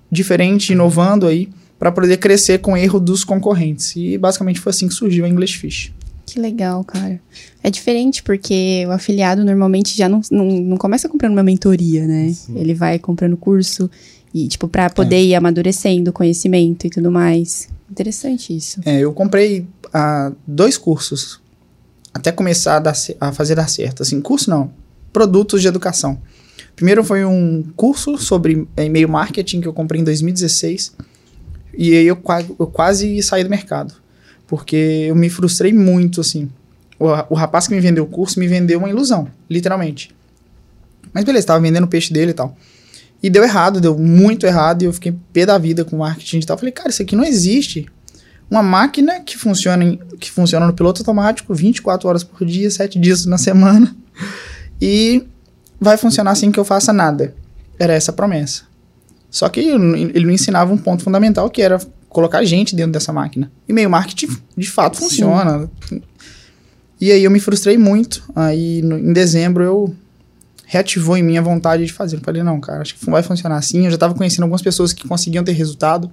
diferente, 0.09 0.73
inovando 0.73 1.27
aí, 1.27 1.49
para 1.81 1.91
poder 1.91 2.19
crescer 2.19 2.59
com 2.61 2.75
o 2.75 2.77
erro 2.77 3.01
dos 3.01 3.25
concorrentes. 3.25 3.97
E 3.97 4.17
basicamente 4.17 4.61
foi 4.61 4.71
assim 4.71 4.87
que 4.87 4.95
surgiu 4.95 5.25
a 5.25 5.29
English 5.29 5.59
Fish. 5.59 5.93
Que 6.27 6.41
legal, 6.41 6.83
cara. 6.83 7.21
É 7.63 7.71
diferente 7.71 8.23
porque 8.23 8.85
o 8.89 8.91
afiliado 8.91 9.45
normalmente 9.45 9.97
já 9.97 10.09
não, 10.09 10.21
não, 10.31 10.45
não 10.45 10.77
começa 10.77 11.09
comprando 11.09 11.33
uma 11.33 11.43
mentoria, 11.43 12.05
né? 12.05 12.33
Sim. 12.33 12.59
Ele 12.59 12.75
vai 12.75 12.99
comprando 12.99 13.37
curso 13.37 13.89
e, 14.35 14.49
tipo, 14.49 14.67
para 14.67 14.91
poder 14.91 15.17
é. 15.17 15.23
ir 15.23 15.35
amadurecendo 15.37 16.11
o 16.11 16.13
conhecimento 16.13 16.87
e 16.87 16.91
tudo 16.91 17.13
mais. 17.13 17.69
Interessante 17.91 18.55
isso. 18.55 18.81
É, 18.85 18.99
eu 18.99 19.13
comprei 19.13 19.61
uh, 19.61 20.35
dois 20.47 20.77
cursos 20.77 21.41
até 22.13 22.33
começar 22.33 22.77
a, 22.77 22.81
dar, 22.81 22.95
a 23.21 23.33
fazer 23.33 23.55
dar 23.55 23.69
certo. 23.69 24.03
Assim, 24.03 24.21
curso 24.21 24.51
não, 24.51 24.71
produtos 25.13 25.63
de 25.63 25.69
educação. 25.69 26.21
Primeiro 26.75 27.05
foi 27.05 27.25
um 27.25 27.65
curso 27.77 28.19
sobre 28.19 28.67
e-mail 28.77 29.09
marketing 29.09 29.61
que 29.61 29.69
eu 29.69 29.73
comprei 29.73 30.01
em 30.01 30.05
2016 30.05 30.95
e 31.77 31.95
aí 31.95 32.07
eu, 32.07 32.19
eu 32.59 32.67
quase 32.67 33.23
saí 33.23 33.45
do 33.45 33.51
mercado, 33.51 33.95
porque 34.47 34.77
eu 35.09 35.15
me 35.15 35.29
frustrei 35.29 35.73
muito, 35.73 36.21
assim. 36.21 36.49
O, 36.99 37.07
o 37.31 37.35
rapaz 37.35 37.67
que 37.67 37.75
me 37.75 37.81
vendeu 37.81 38.05
o 38.05 38.07
curso 38.07 38.39
me 38.39 38.47
vendeu 38.47 38.79
uma 38.79 38.89
ilusão, 38.89 39.29
literalmente. 39.49 40.15
Mas 41.13 41.25
beleza, 41.25 41.45
estava 41.45 41.61
vendendo 41.61 41.85
o 41.85 41.89
peixe 41.89 42.13
dele 42.13 42.31
e 42.31 42.35
tal. 42.35 42.57
E 43.23 43.31
deu 43.31 43.43
errado, 43.43 43.81
deu 43.81 43.99
muito 43.99 44.47
errado, 44.47 44.83
e 44.83 44.85
eu 44.85 44.93
fiquei 44.93 45.15
pé 45.33 45.47
da 45.47 45.59
vida 45.59 45.85
com 45.85 45.97
marketing 45.97 46.39
e 46.39 46.47
tal. 46.47 46.59
Falei, 46.59 46.73
cara, 46.73 46.91
isso 46.91 47.03
aqui 47.03 47.17
não 47.17 47.25
existe 47.25 47.87
uma 48.51 48.63
máquina 48.63 49.21
que 49.21 49.37
funciona, 49.37 49.83
em, 49.83 49.99
que 50.21 50.31
funciona 50.31 50.67
no 50.67 50.73
piloto 50.73 51.01
automático 51.01 51.55
24 51.55 52.09
horas 52.09 52.23
por 52.23 52.47
dia, 52.47 52.71
7 52.71 52.99
dias 52.99 53.27
na 53.27 53.39
semana. 53.39 53.95
E 54.79 55.27
vai 55.81 55.97
funcionar 55.97 56.35
sem 56.35 56.53
que 56.53 56.61
eu 56.61 56.65
faça 56.65 56.93
nada. 56.93 57.35
Era 57.79 57.95
essa 57.95 58.11
a 58.11 58.15
promessa. 58.15 58.65
Só 59.31 59.49
que 59.49 59.61
ele 59.61 60.25
não 60.27 60.31
ensinava 60.31 60.71
um 60.71 60.77
ponto 60.77 61.03
fundamental 61.03 61.49
que 61.49 61.63
era 61.63 61.81
colocar 62.09 62.45
gente 62.45 62.75
dentro 62.75 62.93
dessa 62.93 63.13
máquina. 63.13 63.51
E 63.69 63.73
meio 63.73 63.91
marketing 63.91 64.29
de 64.57 64.71
fato 64.71 64.97
funciona. 64.99 65.69
E 67.01 67.13
aí 67.13 67.23
eu 67.25 67.31
me 67.31 67.41
frustrei 67.41 67.77
muito. 67.77 68.23
Aí 68.35 68.81
no, 68.83 68.99
em 68.99 69.13
dezembro 69.13 69.63
eu 69.63 69.95
reativou 70.65 71.17
em 71.17 71.23
mim 71.23 71.37
a 71.37 71.43
vontade 71.43 71.85
de 71.85 71.93
fazer. 71.93 72.17
Eu 72.17 72.21
falei, 72.21 72.43
não, 72.43 72.59
cara, 72.61 72.83
acho 72.83 72.95
que 72.97 73.11
vai 73.11 73.23
funcionar 73.23 73.57
assim. 73.59 73.85
Eu 73.85 73.91
já 73.91 73.97
estava 73.97 74.15
conhecendo 74.15 74.43
algumas 74.45 74.63
pessoas 74.63 74.93
que 74.93 75.07
conseguiam 75.07 75.45
ter 75.45 75.53
resultado. 75.53 76.11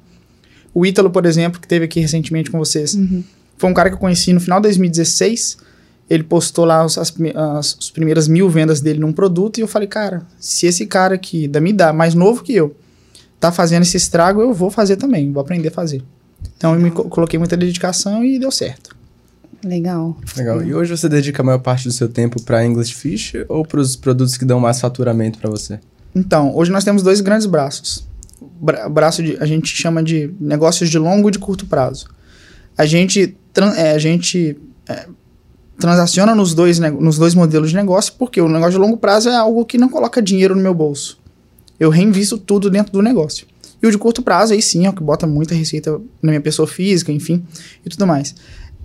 O 0.73 0.85
Ítalo, 0.85 1.09
por 1.09 1.25
exemplo, 1.25 1.59
que 1.62 1.67
teve 1.67 1.85
aqui 1.85 2.00
recentemente 2.00 2.51
com 2.51 2.57
vocês, 2.57 2.93
Uhum. 2.95 3.23
foi 3.57 3.69
um 3.69 3.73
cara 3.73 3.89
que 3.89 3.95
eu 3.95 4.00
conheci 4.00 4.33
no 4.33 4.39
final 4.39 4.59
de 4.59 4.63
2016. 4.63 5.57
Ele 6.09 6.23
postou 6.23 6.65
lá 6.65 6.85
os, 6.85 6.97
as, 6.97 7.13
as, 7.35 7.77
as 7.79 7.89
primeiras 7.89 8.27
mil 8.27 8.50
vendas 8.50 8.81
dele 8.81 9.00
num 9.00 9.13
produto 9.13 9.57
e 9.57 9.62
eu 9.62 9.67
falei, 9.67 9.88
cara, 9.88 10.21
se 10.38 10.65
esse 10.65 10.85
cara 10.85 11.15
aqui 11.15 11.47
da 11.47 11.62
minha 11.62 11.73
idade, 11.73 11.95
mais 11.97 12.13
novo 12.13 12.43
que 12.43 12.53
eu, 12.53 12.75
tá 13.43 13.51
fazendo 13.51 13.83
esse 13.83 13.97
estrago, 13.97 14.41
eu 14.41 14.53
vou 14.53 14.69
fazer 14.71 14.95
também, 14.97 15.31
vou 15.31 15.41
aprender 15.41 15.67
a 15.69 15.71
fazer. 15.71 16.01
Então 16.57 16.73
eu 16.73 16.79
me 16.79 16.91
co- 16.91 17.05
coloquei 17.05 17.38
muita 17.39 17.55
dedicação 17.57 18.23
e 18.23 18.38
deu 18.39 18.51
certo. 18.51 18.95
Legal. 19.63 20.17
Legal. 20.35 20.62
E 20.63 20.73
hoje 20.73 20.95
você 20.95 21.07
dedica 21.07 21.41
a 21.41 21.45
maior 21.45 21.59
parte 21.59 21.85
do 21.88 21.93
seu 21.93 22.09
tempo 22.09 22.41
para 22.41 22.65
English 22.65 22.93
Fish 22.95 23.33
ou 23.47 23.65
para 23.65 23.79
os 23.79 23.95
produtos 23.95 24.35
que 24.38 24.43
dão 24.45 24.59
mais 24.59 24.79
faturamento 24.81 25.39
para 25.39 25.50
você? 25.50 25.79
Então, 26.13 26.55
hoje 26.55 26.69
nós 26.71 26.83
temos 26.83 27.01
dois 27.01 27.21
grandes 27.21 27.45
braços. 27.47 28.05
O 28.41 28.45
bra- 28.65 28.89
braço 28.89 29.23
de, 29.23 29.38
a 29.39 29.45
gente 29.45 29.67
chama 29.75 30.03
de 30.03 30.33
negócios 30.39 30.89
de 30.89 30.97
longo 31.00 31.29
e 31.29 31.31
de 31.31 31.39
curto 31.39 31.65
prazo. 31.65 32.07
A 32.77 32.85
gente, 32.85 33.38
é, 33.77 33.91
a 33.91 33.97
gente 33.97 34.57
é, 34.89 35.05
transaciona 35.79 36.35
nos 36.35 36.53
dois, 36.53 36.77
nos 36.79 37.17
dois 37.17 37.33
modelos 37.33 37.69
de 37.69 37.75
negócio, 37.75 38.13
porque 38.19 38.41
o 38.41 38.50
negócio 38.50 38.73
de 38.73 38.77
longo 38.79 38.97
prazo 38.97 39.29
é 39.29 39.35
algo 39.35 39.65
que 39.65 39.77
não 39.77 39.88
coloca 39.89 40.21
dinheiro 40.21 40.55
no 40.55 40.62
meu 40.62 40.73
bolso. 40.73 41.19
Eu 41.83 41.89
reinvisto 41.89 42.37
tudo 42.37 42.69
dentro 42.69 42.91
do 42.93 43.01
negócio. 43.01 43.45
E 43.81 43.87
o 43.87 43.91
de 43.91 43.97
curto 43.97 44.21
prazo, 44.21 44.53
aí 44.53 44.61
sim, 44.61 44.85
é 44.85 44.89
o 44.89 44.93
que 44.93 45.03
bota 45.03 45.27
muita 45.27 45.53
receita 45.53 45.91
na 46.21 46.31
minha 46.31 46.41
pessoa 46.41 46.67
física, 46.67 47.11
enfim, 47.11 47.43
e 47.85 47.89
tudo 47.89 48.07
mais. 48.07 48.33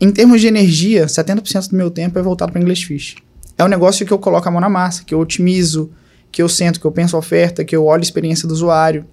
Em 0.01 0.11
termos 0.11 0.41
de 0.41 0.49
energia, 0.49 1.07
70% 1.07 1.71
do 1.71 1.77
meu 1.77 1.91
tempo 1.91 2.19
é 2.19 2.23
voltado 2.23 2.51
para 2.53 2.61
English 2.61 2.87
Fish. 2.87 3.17
É 3.57 3.65
um 3.65 3.69
negócio 3.69 4.05
que 4.05 4.13
eu 4.13 4.19
coloco 4.19 4.49
a 4.49 4.51
mão 4.51 4.61
na 4.61 4.69
massa, 4.69 5.05
que 5.05 5.15
eu 5.15 5.21
otimizo, 5.21 5.91
que 6.33 6.43
eu 6.43 6.49
sento, 6.49 6.81
que 6.81 6.87
eu 6.87 6.93
penso 6.93 7.15
a 7.17 7.19
oferta, 7.19 7.65
que 7.65 7.75
eu 7.75 7.85
olho 7.85 8.01
a 8.01 8.03
experiência 8.03 8.47
do 8.49 8.53
usuário. 8.55 9.05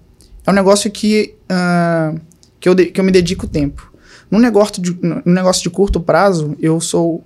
É 0.44 0.50
um 0.50 0.54
negócio 0.54 0.90
que, 0.90 1.34
ah, 1.48 2.14
que, 2.60 2.68
eu, 2.68 2.74
de- 2.74 2.86
que 2.86 3.00
eu 3.00 3.04
me 3.04 3.12
dedico 3.12 3.46
tempo. 3.46 3.92
No 4.30 4.38
negócio, 4.40 4.82
de, 4.82 4.96
no 5.02 5.22
negócio 5.24 5.62
de 5.62 5.70
curto 5.70 6.00
prazo, 6.00 6.56
eu 6.60 6.80
sou 6.80 7.22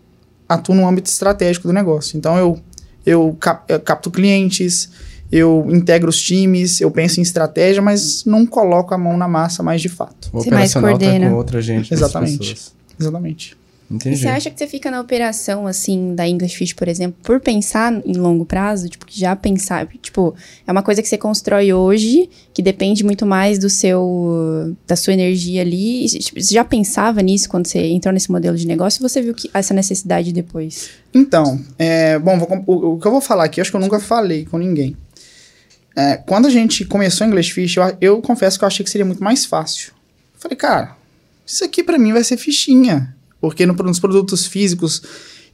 atuo 0.48 0.74
no 0.74 0.86
âmbito 0.86 1.08
estratégico 1.10 1.66
do 1.66 1.72
negócio. 1.72 2.16
Então, 2.18 2.36
eu, 2.36 2.60
eu, 3.06 3.36
cap, 3.40 3.64
eu 3.72 3.80
capto 3.80 4.10
clientes, 4.10 4.90
eu 5.30 5.66
integro 5.70 6.08
os 6.08 6.20
times, 6.20 6.80
eu 6.80 6.90
penso 6.90 7.20
em 7.20 7.22
estratégia, 7.22 7.80
mas 7.80 8.24
não 8.24 8.44
coloco 8.44 8.92
a 8.94 8.98
mão 8.98 9.16
na 9.16 9.28
massa 9.28 9.62
mais 9.62 9.80
de 9.80 9.88
fato. 9.88 10.28
O 10.32 10.40
Você 10.40 10.50
mais 10.50 10.70
operacional 10.74 10.98
tá 10.98 11.04
coordena. 11.06 11.30
com 11.30 11.36
outra 11.36 11.62
gente. 11.62 11.92
Exatamente. 11.94 12.56
Exatamente. 12.98 13.60
E 13.90 13.94
Entendi. 13.94 14.18
você 14.18 14.28
acha 14.28 14.50
que 14.50 14.56
você 14.58 14.68
fica 14.68 14.88
na 14.88 15.00
operação, 15.00 15.66
assim, 15.66 16.14
da 16.14 16.26
English 16.26 16.56
Fish, 16.56 16.72
por 16.72 16.86
exemplo, 16.86 17.18
por 17.24 17.40
pensar 17.40 18.00
em 18.06 18.12
longo 18.12 18.44
prazo? 18.44 18.88
Tipo, 18.88 19.04
que 19.04 19.18
já 19.18 19.34
pensar, 19.34 19.88
tipo, 20.00 20.32
é 20.64 20.70
uma 20.70 20.82
coisa 20.82 21.02
que 21.02 21.08
você 21.08 21.18
constrói 21.18 21.72
hoje, 21.72 22.30
que 22.54 22.62
depende 22.62 23.02
muito 23.02 23.26
mais 23.26 23.58
do 23.58 23.68
seu, 23.68 24.76
da 24.86 24.94
sua 24.94 25.12
energia 25.12 25.62
ali. 25.62 26.04
E, 26.04 26.08
tipo, 26.08 26.40
Você 26.40 26.54
já 26.54 26.64
pensava 26.64 27.20
nisso 27.20 27.48
quando 27.48 27.66
você 27.66 27.80
entrou 27.88 28.14
nesse 28.14 28.30
modelo 28.30 28.56
de 28.56 28.64
negócio? 28.64 29.02
Ou 29.02 29.08
você 29.08 29.20
viu 29.20 29.34
que 29.34 29.50
essa 29.52 29.74
necessidade 29.74 30.32
depois? 30.32 30.90
Então, 31.12 31.60
é, 31.76 32.16
bom, 32.16 32.38
vou 32.38 32.64
o, 32.66 32.94
o 32.94 32.98
que 33.00 33.06
eu 33.08 33.10
vou 33.10 33.20
falar 33.20 33.44
aqui, 33.44 33.60
acho 33.60 33.72
que 33.72 33.76
eu 33.76 33.80
nunca 33.80 33.98
falei 33.98 34.44
com 34.44 34.56
ninguém. 34.56 34.96
É, 35.96 36.16
quando 36.16 36.46
a 36.46 36.50
gente 36.50 36.84
começou 36.84 37.26
English 37.26 37.52
Fish, 37.52 37.76
eu, 37.76 37.82
eu 38.00 38.22
confesso 38.22 38.58
que 38.58 38.64
eu 38.64 38.66
achei 38.68 38.84
que 38.84 38.90
seria 38.90 39.04
muito 39.04 39.22
mais 39.22 39.44
fácil. 39.44 39.92
Falei, 40.38 40.56
cara, 40.56 40.96
isso 41.46 41.64
aqui 41.64 41.82
pra 41.82 41.98
mim 41.98 42.12
vai 42.12 42.22
ser 42.24 42.36
fichinha. 42.36 43.14
Porque 43.40 43.66
no- 43.66 43.74
nos 43.74 43.98
produtos 43.98 44.46
físicos, 44.46 45.02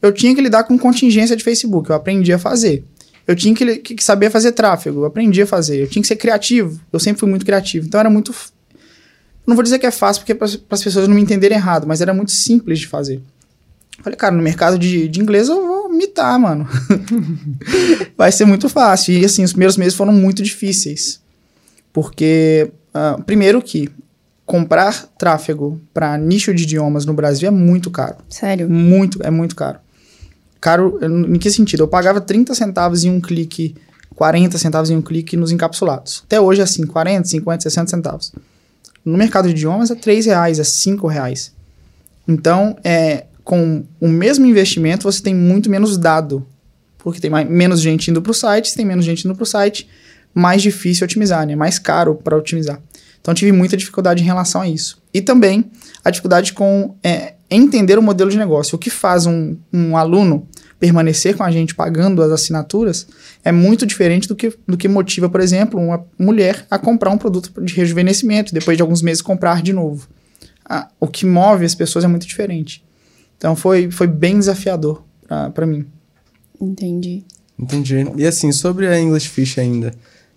eu 0.03 0.13
tinha 0.13 0.35
que 0.35 0.41
lidar 0.41 0.65
com 0.65 0.79
contingência 0.79 1.37
de 1.37 1.43
Facebook, 1.43 1.89
eu 1.89 1.97
aprendi 1.97 2.33
a 2.33 2.39
fazer. 2.39 2.85
Eu 3.27 3.35
tinha 3.35 3.55
que, 3.55 3.79
que 3.79 4.05
saber 4.05 4.31
fazer 4.31 4.53
tráfego, 4.53 5.01
eu 5.01 5.05
aprendi 5.05 5.43
a 5.43 5.47
fazer. 5.47 5.83
Eu 5.83 5.89
tinha 5.89 6.01
que 6.03 6.07
ser 6.09 6.17
criativo, 6.17 6.81
eu 6.93 7.01
sempre 7.01 7.19
fui 7.21 7.29
muito 7.29 7.45
criativo. 7.45 7.87
Então 7.87 7.99
era 7.99 8.11
muito. 8.11 8.33
Não 9.47 9.55
vou 9.57 9.63
dizer 9.63 9.79
que 9.79 9.87
é 9.87 9.91
fácil, 9.91 10.21
porque 10.23 10.35
para 10.35 10.47
as 10.71 10.83
pessoas 10.83 11.09
não 11.09 11.15
me 11.15 11.21
entenderem 11.23 11.57
errado, 11.57 11.87
mas 11.87 12.01
era 12.01 12.13
muito 12.13 12.31
simples 12.33 12.79
de 12.81 12.87
fazer. 12.87 13.21
Falei, 14.03 14.17
cara, 14.17 14.35
no 14.35 14.43
mercado 14.43 14.79
de, 14.79 15.09
de 15.09 15.21
inglês 15.21 15.49
eu 15.49 15.67
vou 15.67 15.76
mitar, 15.89 16.39
mano. 16.39 16.69
Vai 18.17 18.33
ser 18.33 18.45
muito 18.45 18.69
fácil. 18.69 19.15
E 19.15 19.25
assim, 19.25 19.45
os 19.45 19.53
primeiros 19.53 19.77
meses 19.77 19.95
foram 19.95 20.13
muito 20.13 20.43
difíceis. 20.43 21.21
Porque, 21.93 22.71
ah, 22.93 23.19
primeiro 23.25 23.63
que 23.63 23.91
comprar 24.47 25.07
tráfego 25.19 25.81
para 25.93 26.17
nicho 26.17 26.55
de 26.55 26.63
idiomas 26.63 27.05
no 27.05 27.13
Brasil 27.13 27.49
é 27.49 27.51
muito 27.51 27.91
caro. 27.91 28.17
Sério? 28.29 28.71
Muito, 28.71 29.21
é 29.23 29.31
muito 29.31 29.57
caro. 29.57 29.79
Caro, 30.61 30.99
em 31.03 31.39
que 31.39 31.51
sentido? 31.51 31.83
Eu 31.83 31.89
pagava 31.89 32.21
30 32.21 32.55
centavos 32.55 33.05
em 33.05 33.11
um 33.11 33.21
clique, 33.21 33.75
40 34.15 34.57
centavos 34.57 34.91
em 34.91 34.97
um 34.97 35.03
clique 35.03 35.37
nos 35.37 35.51
encapsulados. 35.51 36.23
Até 36.27 36.41
hoje 36.41 36.61
é 36.61 36.65
assim, 36.65 36.87
40, 36.87 37.29
50, 37.29 37.63
60 37.63 37.91
centavos. 37.91 38.33
No 39.05 39.17
mercado 39.19 39.49
de 39.49 39.55
idiomas 39.55 39.91
é 39.91 39.95
3 39.95 40.27
reais, 40.27 40.59
é 40.59 40.65
5 40.65 41.07
reais. 41.07 41.53
Então, 42.27 42.77
é, 42.83 43.27
com 43.47 43.85
o 44.01 44.09
mesmo 44.09 44.45
investimento, 44.45 45.05
você 45.05 45.23
tem 45.23 45.33
muito 45.33 45.71
menos 45.71 45.97
dado. 45.97 46.45
Porque 46.99 47.21
tem 47.21 47.31
mais, 47.31 47.49
menos 47.49 47.81
gente 47.81 48.11
indo 48.11 48.21
para 48.21 48.33
o 48.33 48.35
site, 48.35 48.71
se 48.71 48.77
tem 48.77 48.85
menos 48.85 49.05
gente 49.05 49.25
indo 49.25 49.37
para 49.37 49.45
o 49.45 49.47
site, 49.47 49.89
mais 50.35 50.61
difícil 50.61 51.05
otimizar, 51.05 51.47
né? 51.47 51.55
Mais 51.55 51.79
caro 51.79 52.17
para 52.17 52.37
otimizar. 52.37 52.83
Então, 53.21 53.33
tive 53.33 53.53
muita 53.53 53.77
dificuldade 53.77 54.21
em 54.21 54.27
relação 54.27 54.63
a 54.63 54.69
isso. 54.69 55.01
E 55.15 55.21
também 55.21 55.71
a 56.05 56.11
dificuldade 56.11 56.55
com 56.55 56.97
é, 57.05 57.35
entender 57.49 57.97
o 57.97 58.03
modelo 58.03 58.29
de 58.29 58.37
negócio. 58.37 58.75
O 58.75 58.79
que 58.81 58.91
faz 58.91 59.27
um, 59.27 59.57
um 59.73 59.97
aluno 59.97 60.49
permanecer 60.81 61.37
com 61.37 61.45
a 61.45 61.51
gente 61.53 61.73
pagando 61.73 62.23
as 62.23 62.33
assinaturas 62.33 63.07
é 63.45 63.53
muito 63.53 63.87
diferente 63.87 64.27
do 64.27 64.35
que, 64.35 64.53
do 64.67 64.77
que 64.77 64.89
motiva, 64.89 65.29
por 65.29 65.41
exemplo, 65.41 65.81
uma 65.81 66.05
mulher 66.19 66.67
a 66.69 66.81
comprar 66.81 67.13
um 67.13 67.19
produto 67.19 67.53
de 67.63 67.75
rejuvenescimento 67.75 68.51
e 68.51 68.55
depois 68.55 68.77
de 68.77 68.83
alguns 68.83 69.03
meses 69.03 69.23
comprar 69.23 69.63
de 69.63 69.73
novo. 69.73 70.09
Ah, 70.69 70.89
o 70.99 71.07
que 71.07 71.25
move 71.25 71.65
as 71.65 71.77
pessoas 71.77 72.05
é 72.05 72.09
muito 72.09 72.27
diferente. 72.27 72.85
Então 73.37 73.55
foi, 73.55 73.91
foi 73.91 74.07
bem 74.07 74.39
desafiador 74.39 75.03
para 75.55 75.67
mim. 75.67 75.85
Entendi. 76.61 77.25
Entendi. 77.59 78.07
E 78.17 78.27
assim, 78.27 78.53
sobre 78.53 78.87
a 78.87 78.99
English 78.99 79.29
Fish 79.29 79.59
ainda, 79.59 79.93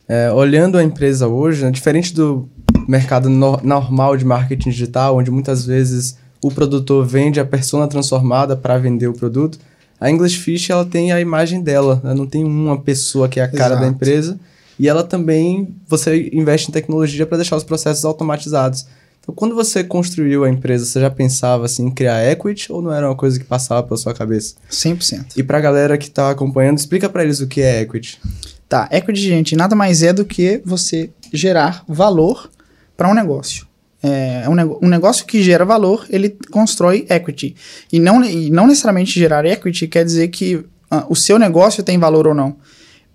é, 0.08 0.32
olhando 0.32 0.78
a 0.78 0.84
empresa 0.84 1.28
hoje, 1.28 1.64
né, 1.64 1.72
diferente 1.72 2.14
do 2.14 2.48
mercado 2.88 3.30
no- 3.30 3.60
normal 3.64 4.18
de 4.18 4.26
marketing 4.26 4.70
digital, 4.70 5.18
onde 5.18 5.30
muitas 5.30 5.66
vezes 5.66 6.18
o 6.42 6.50
produtor 6.50 7.06
vende 7.06 7.40
a 7.40 7.46
persona 7.46 7.88
transformada 7.88 8.56
para 8.56 8.78
vender 8.78 9.08
o 9.08 9.14
produto, 9.14 9.60
a 10.00 10.10
English 10.10 10.38
Fish 10.38 10.70
ela 10.70 10.86
tem 10.86 11.12
a 11.12 11.20
imagem 11.20 11.62
dela, 11.62 12.00
né? 12.04 12.14
não 12.14 12.26
tem 12.26 12.44
uma 12.44 12.80
pessoa 12.80 13.28
que 13.28 13.40
é 13.40 13.44
a 13.44 13.48
cara 13.50 13.76
da 13.76 13.82
Exato. 13.82 13.96
empresa, 13.96 14.40
e 14.80 14.88
ela 14.88 15.04
também, 15.04 15.76
você 15.88 16.30
investe 16.32 16.70
em 16.70 16.72
tecnologia 16.72 17.26
para 17.26 17.38
deixar 17.38 17.58
os 17.58 17.66
processos 17.66 18.06
automatizados. 18.06 18.88
Então, 19.30 19.36
quando 19.36 19.54
você 19.54 19.84
construiu 19.84 20.44
a 20.44 20.50
empresa, 20.50 20.86
você 20.86 21.00
já 21.00 21.10
pensava 21.10 21.66
assim, 21.66 21.86
em 21.86 21.92
criar 21.92 22.24
equity 22.32 22.72
ou 22.72 22.82
não 22.82 22.92
era 22.92 23.08
uma 23.08 23.16
coisa 23.16 23.38
que 23.40 23.46
passava 23.46 23.84
pela 23.84 23.96
sua 23.98 24.14
cabeça? 24.14 24.56
100%. 24.72 25.34
E 25.38 25.44
pra 25.44 25.60
galera 25.62 25.98
que 26.00 26.10
tá 26.10 26.32
acompanhando, 26.32 26.78
explica 26.80 27.08
pra 27.08 27.24
eles 27.24 27.40
o 27.40 27.48
que 27.48 27.62
é 27.62 27.82
equity. 27.82 28.20
Tá, 28.68 28.88
equity, 28.92 29.22
gente, 29.22 29.56
nada 29.56 29.76
mais 29.76 30.02
é 30.02 30.12
do 30.12 30.26
que 30.26 30.62
você 30.66 31.12
gerar 31.32 31.84
valor 31.88 32.50
para 32.98 33.08
um 33.10 33.14
negócio. 33.14 33.68
É 34.02 34.48
um, 34.50 34.56
nego- 34.56 34.80
um 34.82 34.88
negócio 34.88 35.26
que 35.26 35.44
gera 35.44 35.64
valor, 35.66 36.06
ele 36.10 36.36
constrói 36.50 37.06
equity. 37.10 37.56
E 37.92 38.00
não, 38.00 38.24
e 38.24 38.50
não 38.50 38.66
necessariamente 38.66 39.20
gerar 39.20 39.46
equity 39.46 39.88
quer 39.88 40.06
dizer 40.06 40.30
que 40.30 40.64
ah, 40.90 41.06
o 41.10 41.16
seu 41.16 41.38
negócio 41.38 41.84
tem 41.84 41.98
valor 42.00 42.26
ou 42.28 42.34
não. 42.34 42.56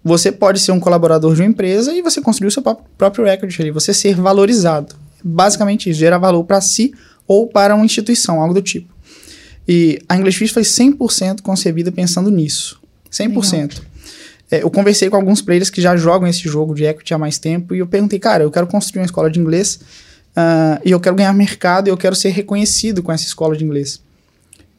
Você 0.04 0.30
pode 0.30 0.60
ser 0.60 0.70
um 0.72 0.78
colaborador 0.78 1.34
de 1.34 1.40
uma 1.40 1.48
empresa 1.48 1.92
e 1.94 2.02
você 2.02 2.20
construir 2.20 2.48
o 2.48 2.50
seu 2.52 2.62
pró- 2.62 2.76
próprio 2.98 3.26
equity 3.26 3.62
ali, 3.62 3.70
você 3.70 3.94
ser 3.94 4.14
valorizado. 4.14 4.94
Basicamente 5.24 5.88
isso, 5.88 5.98
gerar 5.98 6.18
valor 6.18 6.44
para 6.44 6.60
si 6.60 6.92
ou 7.26 7.46
para 7.46 7.74
uma 7.74 7.84
instituição, 7.84 8.40
algo 8.40 8.54
do 8.54 8.62
tipo. 8.62 8.92
E 9.66 9.98
a 10.08 10.16
English 10.16 10.38
Fish 10.38 10.50
foi 10.50 10.62
100% 10.62 11.40
concebida 11.40 11.90
pensando 11.90 12.30
nisso. 12.30 12.78
100%. 13.10 13.80
É, 14.50 14.62
eu 14.62 14.70
conversei 14.70 15.08
com 15.08 15.16
alguns 15.16 15.40
players 15.40 15.70
que 15.70 15.80
já 15.80 15.96
jogam 15.96 16.28
esse 16.28 16.42
jogo 16.42 16.74
de 16.74 16.84
equity 16.84 17.14
há 17.14 17.18
mais 17.18 17.38
tempo 17.38 17.74
e 17.74 17.78
eu 17.78 17.86
perguntei, 17.86 18.18
cara, 18.18 18.44
eu 18.44 18.50
quero 18.50 18.66
construir 18.66 19.00
uma 19.00 19.06
escola 19.06 19.30
de 19.30 19.40
inglês 19.40 19.80
ah, 20.36 20.80
e 20.84 20.90
eu 20.90 21.00
quero 21.00 21.16
ganhar 21.16 21.32
mercado 21.32 21.88
e 21.88 21.90
eu 21.90 21.96
quero 21.96 22.14
ser 22.14 22.30
reconhecido 22.30 23.02
com 23.02 23.12
essa 23.12 23.24
escola 23.24 23.56
de 23.56 23.64
inglês. 23.64 24.02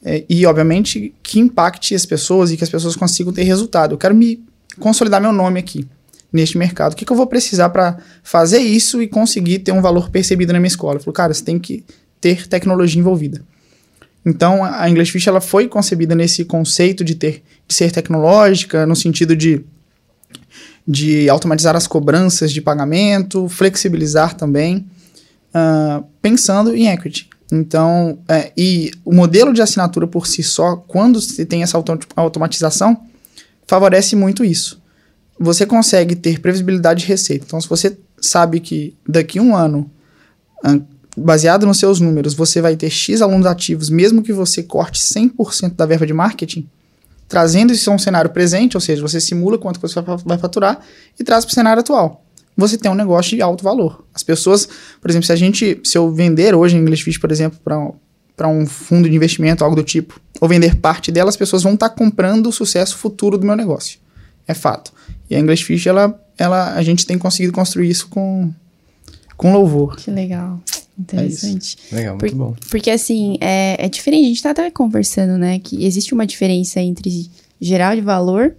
É, 0.03 0.23
e, 0.29 0.45
obviamente, 0.45 1.13
que 1.23 1.39
impacte 1.39 1.95
as 1.95 2.05
pessoas 2.05 2.51
e 2.51 2.57
que 2.57 2.63
as 2.63 2.69
pessoas 2.69 2.95
consigam 2.95 3.33
ter 3.33 3.41
resultado. 3.43 3.95
Eu 3.95 3.97
quero 3.97 4.13
me 4.13 4.39
consolidar 4.79 5.19
meu 5.19 5.31
nome 5.31 5.59
aqui, 5.59 5.87
neste 6.35 6.57
mercado. 6.57 6.93
O 6.93 6.95
que, 6.95 7.05
que 7.05 7.11
eu 7.11 7.17
vou 7.17 7.27
precisar 7.27 7.69
para 7.69 7.97
fazer 8.23 8.59
isso 8.59 9.01
e 9.01 9.07
conseguir 9.07 9.59
ter 9.59 9.71
um 9.71 9.81
valor 9.81 10.09
percebido 10.09 10.53
na 10.53 10.59
minha 10.59 10.67
escola? 10.67 10.95
Eu 10.95 10.99
falei, 10.99 11.13
cara, 11.13 11.33
você 11.33 11.43
tem 11.43 11.57
que 11.57 11.83
ter 12.21 12.47
tecnologia 12.47 12.99
envolvida. 12.99 13.41
Então, 14.25 14.63
a 14.63 14.89
English 14.89 15.11
Fish 15.11 15.27
ela 15.27 15.41
foi 15.41 15.67
concebida 15.67 16.15
nesse 16.15 16.45
conceito 16.45 17.03
de 17.03 17.15
ter 17.15 17.43
de 17.67 17.73
ser 17.73 17.91
tecnológica, 17.91 18.85
no 18.85 18.95
sentido 18.95 19.35
de, 19.35 19.63
de 20.87 21.29
automatizar 21.29 21.75
as 21.75 21.87
cobranças 21.87 22.51
de 22.51 22.61
pagamento, 22.61 23.49
flexibilizar 23.49 24.35
também, 24.35 24.85
ah, 25.53 26.03
pensando 26.21 26.75
em 26.75 26.87
equity. 26.87 27.29
Então, 27.51 28.19
é, 28.27 28.51
e 28.57 28.91
o 29.03 29.13
modelo 29.13 29.53
de 29.53 29.61
assinatura 29.61 30.07
por 30.07 30.27
si 30.27 30.43
só, 30.43 30.75
quando 30.75 31.21
você 31.21 31.45
tem 31.45 31.63
essa 31.63 31.77
auto 31.77 31.97
automatização, 32.15 32.99
favorece 33.67 34.15
muito 34.15 34.43
isso. 34.43 34.81
Você 35.39 35.65
consegue 35.65 36.15
ter 36.15 36.39
previsibilidade 36.39 37.01
de 37.01 37.07
receita. 37.07 37.45
Então, 37.45 37.59
se 37.59 37.67
você 37.67 37.97
sabe 38.19 38.59
que 38.59 38.95
daqui 39.07 39.39
a 39.39 39.41
um 39.41 39.55
ano, 39.55 39.89
baseado 41.15 41.65
nos 41.65 41.79
seus 41.79 41.99
números, 41.99 42.33
você 42.33 42.61
vai 42.61 42.75
ter 42.75 42.89
X 42.89 43.21
alunos 43.21 43.45
ativos, 43.45 43.89
mesmo 43.89 44.21
que 44.21 44.33
você 44.33 44.63
corte 44.63 45.01
100% 45.01 45.75
da 45.75 45.85
verba 45.85 46.05
de 46.05 46.13
marketing, 46.13 46.67
trazendo 47.27 47.73
isso 47.73 47.89
a 47.89 47.93
um 47.93 47.99
cenário 47.99 48.29
presente, 48.29 48.77
ou 48.77 48.81
seja, 48.81 49.01
você 49.01 49.19
simula 49.19 49.57
quanto 49.57 49.79
você 49.79 49.99
vai 50.25 50.37
faturar 50.37 50.79
e 51.19 51.23
traz 51.23 51.45
para 51.45 51.51
o 51.51 51.55
cenário 51.55 51.79
atual. 51.79 52.23
Você 52.57 52.77
tem 52.77 52.89
um 52.89 52.95
negócio 52.95 53.35
de 53.35 53.41
alto 53.41 53.63
valor. 53.63 54.05
As 54.13 54.23
pessoas, 54.23 54.67
por 55.01 55.09
exemplo, 55.09 55.25
se 55.25 55.33
a 55.33 55.35
gente, 55.35 55.79
se 55.83 55.97
eu 55.97 56.11
vender 56.11 56.55
hoje 56.55 56.77
em 56.77 56.79
English 56.79 57.03
Fish, 57.03 57.17
por 57.17 57.31
exemplo, 57.31 57.59
para 57.61 58.47
um 58.47 58.65
fundo 58.65 59.09
de 59.09 59.15
investimento, 59.15 59.63
algo 59.63 59.75
do 59.75 59.83
tipo, 59.83 60.19
ou 60.39 60.47
vender 60.47 60.75
parte 60.75 61.11
dela, 61.11 61.29
as 61.29 61.35
pessoas 61.35 61.63
vão 61.63 61.73
estar 61.73 61.89
tá 61.89 61.95
comprando 61.95 62.47
o 62.47 62.51
sucesso 62.51 62.95
futuro 62.95 63.37
do 63.37 63.45
meu 63.45 63.55
negócio. 63.55 63.99
É 64.47 64.53
fato. 64.53 64.93
E 65.29 65.35
a 65.35 65.39
English 65.39 65.63
Fish, 65.63 65.87
ela, 65.87 66.19
ela, 66.37 66.73
a 66.73 66.83
gente 66.83 67.05
tem 67.05 67.17
conseguido 67.17 67.53
construir 67.53 67.89
isso 67.89 68.07
com, 68.07 68.51
com 69.35 69.53
louvor. 69.53 69.95
Que 69.95 70.11
legal. 70.11 70.59
Interessante. 70.97 71.77
É 71.91 71.95
legal, 71.95 72.17
muito 72.17 72.31
Por, 72.31 72.37
bom. 72.37 72.55
Porque 72.69 72.89
assim, 72.89 73.37
é, 73.41 73.85
é 73.85 73.89
diferente, 73.89 74.25
a 74.25 74.29
gente 74.29 74.43
tá 74.43 74.51
até 74.51 74.71
conversando, 74.71 75.37
né? 75.37 75.59
Que 75.59 75.85
existe 75.85 76.13
uma 76.13 76.25
diferença 76.25 76.79
entre 76.79 77.29
gerar 77.59 77.95
de 77.95 78.01
valor 78.01 78.55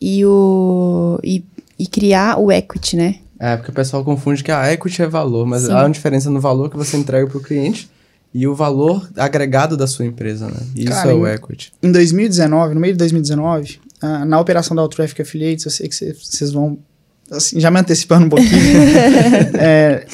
e 0.00 0.24
o. 0.24 1.18
E, 1.22 1.44
e 1.78 1.86
criar 1.86 2.38
o 2.38 2.50
equity, 2.50 2.96
né? 2.96 3.16
É, 3.38 3.56
porque 3.56 3.70
o 3.70 3.74
pessoal 3.74 4.04
confunde 4.04 4.44
que 4.44 4.52
a 4.52 4.72
equity 4.72 5.02
é 5.02 5.06
valor, 5.06 5.46
mas 5.46 5.62
Sim. 5.62 5.72
há 5.72 5.80
uma 5.80 5.90
diferença 5.90 6.28
no 6.28 6.40
valor 6.40 6.70
que 6.70 6.76
você 6.76 6.96
entrega 6.96 7.26
para 7.26 7.38
o 7.38 7.42
cliente 7.42 7.88
e 8.32 8.46
o 8.46 8.54
valor 8.54 9.08
agregado 9.16 9.76
da 9.76 9.86
sua 9.86 10.04
empresa, 10.04 10.46
né? 10.46 10.60
Isso 10.76 10.90
Cara, 10.90 11.10
é 11.10 11.14
o 11.14 11.26
equity. 11.26 11.72
Em 11.82 11.90
2019, 11.90 12.74
no 12.74 12.80
meio 12.80 12.92
de 12.92 12.98
2019, 12.98 13.80
uh, 14.02 14.24
na 14.24 14.38
operação 14.40 14.76
da 14.76 14.86
Traffic 14.88 15.22
Affiliates, 15.22 15.64
eu 15.64 15.70
sei 15.70 15.88
que 15.88 15.94
vocês 15.94 16.52
vão, 16.52 16.78
assim, 17.30 17.60
já 17.60 17.70
me 17.70 17.80
antecipando 17.80 18.26
um 18.26 18.28
pouquinho, 18.28 18.50
é, 19.58 20.06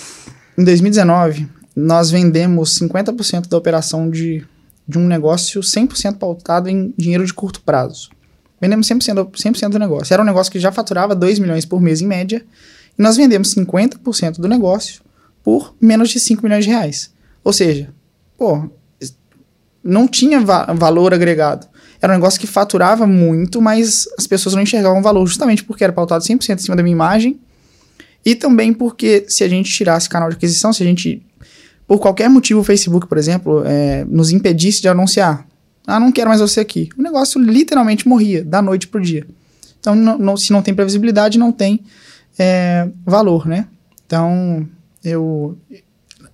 em 0.56 0.64
2019, 0.64 1.48
nós 1.74 2.10
vendemos 2.10 2.78
50% 2.78 3.48
da 3.48 3.56
operação 3.56 4.08
de, 4.08 4.44
de 4.88 4.98
um 4.98 5.06
negócio 5.06 5.60
100% 5.60 6.16
pautado 6.16 6.68
em 6.68 6.94
dinheiro 6.96 7.24
de 7.24 7.34
curto 7.34 7.60
prazo. 7.60 8.10
Vendemos 8.60 8.88
100%, 8.88 9.58
100 9.58 9.68
do 9.68 9.78
negócio. 9.78 10.14
Era 10.14 10.22
um 10.22 10.26
negócio 10.26 10.50
que 10.50 10.58
já 10.58 10.72
faturava 10.72 11.14
2 11.14 11.38
milhões 11.38 11.66
por 11.66 11.80
mês 11.80 12.00
em 12.00 12.06
média, 12.06 12.44
e 12.98 13.02
nós 13.02 13.16
vendemos 13.16 13.54
50% 13.54 14.38
do 14.38 14.48
negócio 14.48 15.02
por 15.44 15.74
menos 15.80 16.08
de 16.08 16.18
5 16.18 16.42
milhões 16.42 16.64
de 16.64 16.70
reais. 16.70 17.12
Ou 17.44 17.52
seja, 17.52 17.90
pô, 18.36 18.68
não 19.84 20.08
tinha 20.08 20.40
va 20.40 20.64
valor 20.72 21.14
agregado. 21.14 21.68
Era 22.00 22.12
um 22.12 22.16
negócio 22.16 22.38
que 22.38 22.46
faturava 22.46 23.06
muito, 23.06 23.60
mas 23.60 24.06
as 24.18 24.26
pessoas 24.26 24.54
não 24.54 24.62
enxergavam 24.62 25.02
valor 25.02 25.26
justamente 25.26 25.64
porque 25.64 25.82
era 25.82 25.92
pautado 25.92 26.22
100% 26.22 26.54
em 26.54 26.58
cima 26.58 26.76
da 26.76 26.82
minha 26.82 26.92
imagem 26.92 27.38
e 28.24 28.34
também 28.34 28.72
porque 28.72 29.24
se 29.28 29.44
a 29.44 29.48
gente 29.48 29.70
tirasse 29.70 30.08
canal 30.08 30.28
de 30.28 30.34
aquisição, 30.34 30.72
se 30.72 30.82
a 30.82 30.86
gente, 30.86 31.22
por 31.86 32.00
qualquer 32.00 32.28
motivo, 32.28 32.60
o 32.60 32.64
Facebook, 32.64 33.06
por 33.06 33.16
exemplo, 33.16 33.62
é, 33.64 34.04
nos 34.04 34.32
impedisse 34.32 34.82
de 34.82 34.88
anunciar, 34.88 35.46
ah, 35.86 36.00
não 36.00 36.10
quero 36.10 36.28
mais 36.28 36.40
você 36.40 36.58
aqui, 36.58 36.88
o 36.98 37.02
negócio 37.02 37.40
literalmente 37.40 38.08
morria 38.08 38.44
da 38.44 38.60
noite 38.60 38.88
pro 38.88 39.00
dia. 39.00 39.24
Então, 39.78 39.94
não, 39.94 40.18
não, 40.18 40.36
se 40.36 40.52
não 40.52 40.60
tem 40.60 40.74
previsibilidade, 40.74 41.38
não 41.38 41.52
tem 41.52 41.80
é, 42.36 42.88
valor, 43.04 43.46
né? 43.46 43.68
Então, 44.04 44.68
eu. 45.04 45.56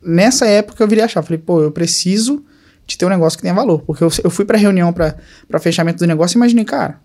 Nessa 0.03 0.47
época 0.47 0.83
eu 0.83 0.89
virei 0.89 1.05
achar, 1.05 1.23
falei, 1.23 1.39
pô, 1.39 1.63
eu 1.63 1.71
preciso 1.71 2.43
de 2.87 2.99
ter 2.99 3.07
um 3.07 3.11
negócio 3.11 3.39
que 3.39 3.43
tenha 3.43 3.55
valor. 3.55 3.83
Porque 3.83 4.03
eu, 4.03 4.11
eu 4.25 4.31
fui 4.31 4.45
pra 4.45 4.59
reunião 4.59 4.93
para 4.93 5.59
fechamento 5.61 5.99
do 5.99 6.07
negócio 6.07 6.37
e 6.37 6.39
imaginei, 6.39 6.65
cara, 6.65 7.01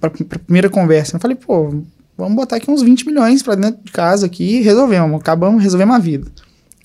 pra, 0.00 0.10
pra 0.10 0.38
primeira 0.38 0.68
conversa, 0.68 1.16
eu 1.16 1.20
falei, 1.20 1.36
pô, 1.36 1.82
vamos 2.16 2.34
botar 2.34 2.56
aqui 2.56 2.70
uns 2.70 2.82
20 2.82 3.06
milhões 3.06 3.42
para 3.42 3.54
dentro 3.54 3.82
de 3.82 3.92
casa 3.92 4.26
aqui 4.26 4.58
e 4.58 4.62
resolvemos, 4.62 5.20
acabamos, 5.20 5.62
resolvemos 5.62 5.94
a 5.94 5.98
vida. 5.98 6.30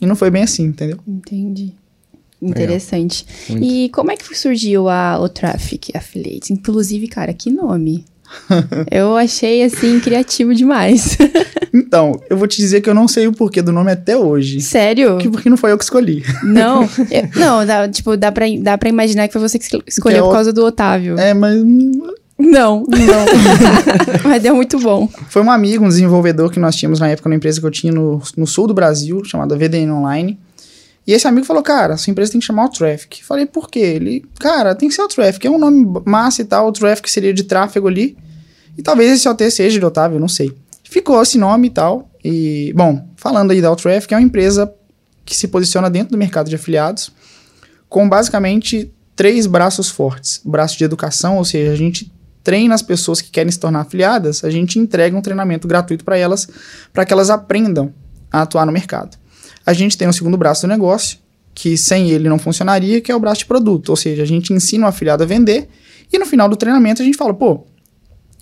E 0.02 0.06
não 0.06 0.16
foi 0.16 0.30
bem 0.30 0.44
assim, 0.44 0.66
entendeu? 0.66 1.00
Entendi. 1.08 1.74
Interessante. 2.42 3.26
E 3.50 3.90
como 3.90 4.12
é 4.12 4.18
que 4.18 4.38
surgiu 4.38 4.90
a, 4.90 5.18
o 5.18 5.30
Traffic 5.30 5.96
Affiliates? 5.96 6.52
Inclusive, 6.52 7.08
cara, 7.08 7.34
que 7.34 7.50
nome. 7.50 8.04
eu 8.92 9.16
achei, 9.16 9.64
assim, 9.64 10.00
criativo 10.00 10.54
demais. 10.54 11.18
então, 11.74 12.20
eu 12.30 12.38
vou 12.38 12.48
te 12.48 12.58
dizer 12.58 12.82
que 12.82 12.90
eu 12.90 12.94
não 12.94 13.08
sei 13.08 13.28
o 13.28 13.34
porquê 13.34 13.62
do 13.62 13.72
nome 13.72 13.92
até 13.92 14.16
hoje. 14.18 14.62
Sério? 14.62 15.18
Que, 15.18 15.30
porque 15.30 15.50
não 15.50 15.58
foi 15.58 15.72
eu 15.72 15.78
que 15.78 15.84
escolhi. 15.84 16.24
Não, 16.44 16.84
eu, 16.84 17.30
não, 17.36 17.66
dá, 17.66 17.88
tipo, 17.88 18.16
dá 18.16 18.32
pra, 18.32 18.46
dá 18.60 18.78
pra 18.78 18.90
imaginar 18.90 19.28
que 19.28 19.34
foi 19.34 19.42
você 19.42 19.58
que 19.58 19.66
escolheu 19.88 20.18
que 20.18 20.20
é 20.20 20.22
por 20.22 20.34
causa 20.34 20.54
do 20.54 20.64
Otávio. 20.64 21.18
É, 21.18 21.34
mas 21.34 21.56
não, 22.38 22.84
não. 22.84 23.26
Mas 24.24 24.42
deu 24.42 24.56
muito 24.56 24.78
bom. 24.80 25.08
Foi 25.30 25.42
um 25.42 25.50
amigo, 25.50 25.86
um 25.86 25.88
desenvolvedor 25.88 26.52
que 26.52 26.60
nós 26.60 26.76
tínhamos 26.76 27.00
na 27.00 27.08
época 27.08 27.30
na 27.30 27.36
empresa 27.36 27.60
que 27.60 27.66
eu 27.66 27.72
tinha 27.72 27.94
no, 27.94 28.22
no 28.36 28.46
sul 28.46 28.68
do 28.68 28.74
Brasil, 28.74 29.24
chamada 29.26 29.56
VDN 29.56 29.92
Online. 29.92 30.40
E 31.06 31.12
esse 31.12 31.28
amigo 31.28 31.46
falou, 31.46 31.62
cara, 31.62 31.98
sua 31.98 32.12
empresa 32.12 32.32
tem 32.32 32.40
que 32.40 32.48
chamar 32.48 32.66
o 32.66 32.70
Traffic. 32.70 33.24
Falei, 33.26 33.46
por 33.46 33.70
quê? 33.70 33.80
Ele, 33.80 34.26
cara, 34.40 34.74
tem 34.74 34.88
que 34.88 34.96
ser 34.96 35.02
o 35.02 35.08
Traffic. 35.08 35.46
É 35.46 35.50
um 35.50 35.58
nome 35.58 36.02
massa 36.06 36.42
e 36.42 36.46
tal. 36.46 36.68
O 36.68 36.72
Traffic 36.72 37.10
seria 37.12 37.34
de 37.34 37.44
tráfego 37.44 37.88
ali. 37.88 38.18
E 38.78 38.82
talvez 38.82 39.12
esse 39.12 39.28
OT 39.28 39.52
seja 39.52 39.78
de 39.80 39.86
Otávio, 39.86 40.20
não 40.20 40.30
sei. 40.30 40.56
Ficou 40.84 41.22
esse 41.22 41.38
nome 41.38 41.68
e 41.68 41.72
tal. 41.72 42.10
E, 42.24 42.74
bom, 42.76 43.06
falando 43.18 43.52
aí 43.52 43.62
da 43.62 43.76
Traffic, 43.76 44.14
é 44.14 44.18
uma 44.18 44.24
empresa 44.24 44.74
que 45.26 45.36
se 45.36 45.48
posiciona 45.48 45.90
dentro 45.90 46.12
do 46.12 46.18
mercado 46.18 46.50
de 46.50 46.56
afiliados 46.56 47.12
com 47.90 48.08
basicamente 48.08 48.92
três 49.16 49.46
braços 49.46 49.90
fortes. 49.90 50.42
O 50.44 50.50
braço 50.50 50.78
de 50.78 50.84
educação, 50.84 51.38
ou 51.38 51.46
seja, 51.46 51.72
a 51.72 51.76
gente 51.76 52.12
treina 52.44 52.74
as 52.74 52.82
pessoas 52.82 53.22
que 53.22 53.30
querem 53.30 53.52
se 53.52 53.60
tornar 53.60 53.82
afiliadas, 53.82 54.44
a 54.44 54.50
gente 54.50 54.80
entrega 54.80 55.16
um 55.16 55.22
treinamento 55.22 55.68
gratuito 55.68 56.04
para 56.04 56.18
elas, 56.18 56.48
para 56.92 57.06
que 57.06 57.14
elas 57.14 57.30
aprendam 57.30 57.94
a 58.32 58.42
atuar 58.42 58.66
no 58.66 58.72
mercado. 58.72 59.18
A 59.66 59.74
gente 59.74 59.98
tem 59.98 60.08
um 60.08 60.14
segundo 60.14 60.38
braço 60.38 60.62
do 60.64 60.68
negócio, 60.68 61.18
que 61.54 61.78
sem 61.78 62.10
ele 62.12 62.28
não 62.28 62.40
funcionaria, 62.40 63.00
que 63.00 63.12
é 63.12 63.16
o 63.16 63.20
braço 63.20 63.40
de 63.40 63.46
produto. 63.46 63.90
Ou 63.90 63.96
seja, 63.96 64.24
a 64.24 64.26
gente 64.26 64.52
ensina 64.52 64.86
o 64.86 64.90
afiliado 64.90 65.24
a 65.24 65.26
vender 65.26 65.70
e 66.12 66.18
no 66.18 66.26
final 66.26 66.50
do 66.50 66.56
treinamento 66.56 67.02
a 67.02 67.06
gente 67.06 67.18
fala, 67.18 67.34
pô, 67.34 67.66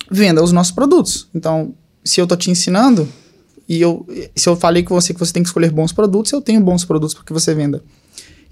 venda 0.10 0.44
os 0.44 0.52
nossos 0.52 0.72
produtos. 0.72 1.30
Então, 1.34 1.74
se 2.04 2.20
eu 2.20 2.28
tô 2.28 2.36
te 2.36 2.50
ensinando 2.50 3.08
e 3.68 3.80
eu, 3.80 4.06
se 4.36 4.50
eu 4.50 4.56
falei 4.56 4.84
com 4.84 4.94
você 4.94 5.14
que 5.14 5.20
você 5.20 5.32
tem 5.32 5.44
que 5.44 5.50
escolher 5.50 5.72
bons 5.72 5.94
produtos, 5.94 6.32
eu 6.32 6.42
tenho 6.42 6.60
bons 6.60 6.84
produtos 6.84 7.14
para 7.14 7.24
que 7.24 7.34
você 7.34 7.54
venda. 7.54 7.84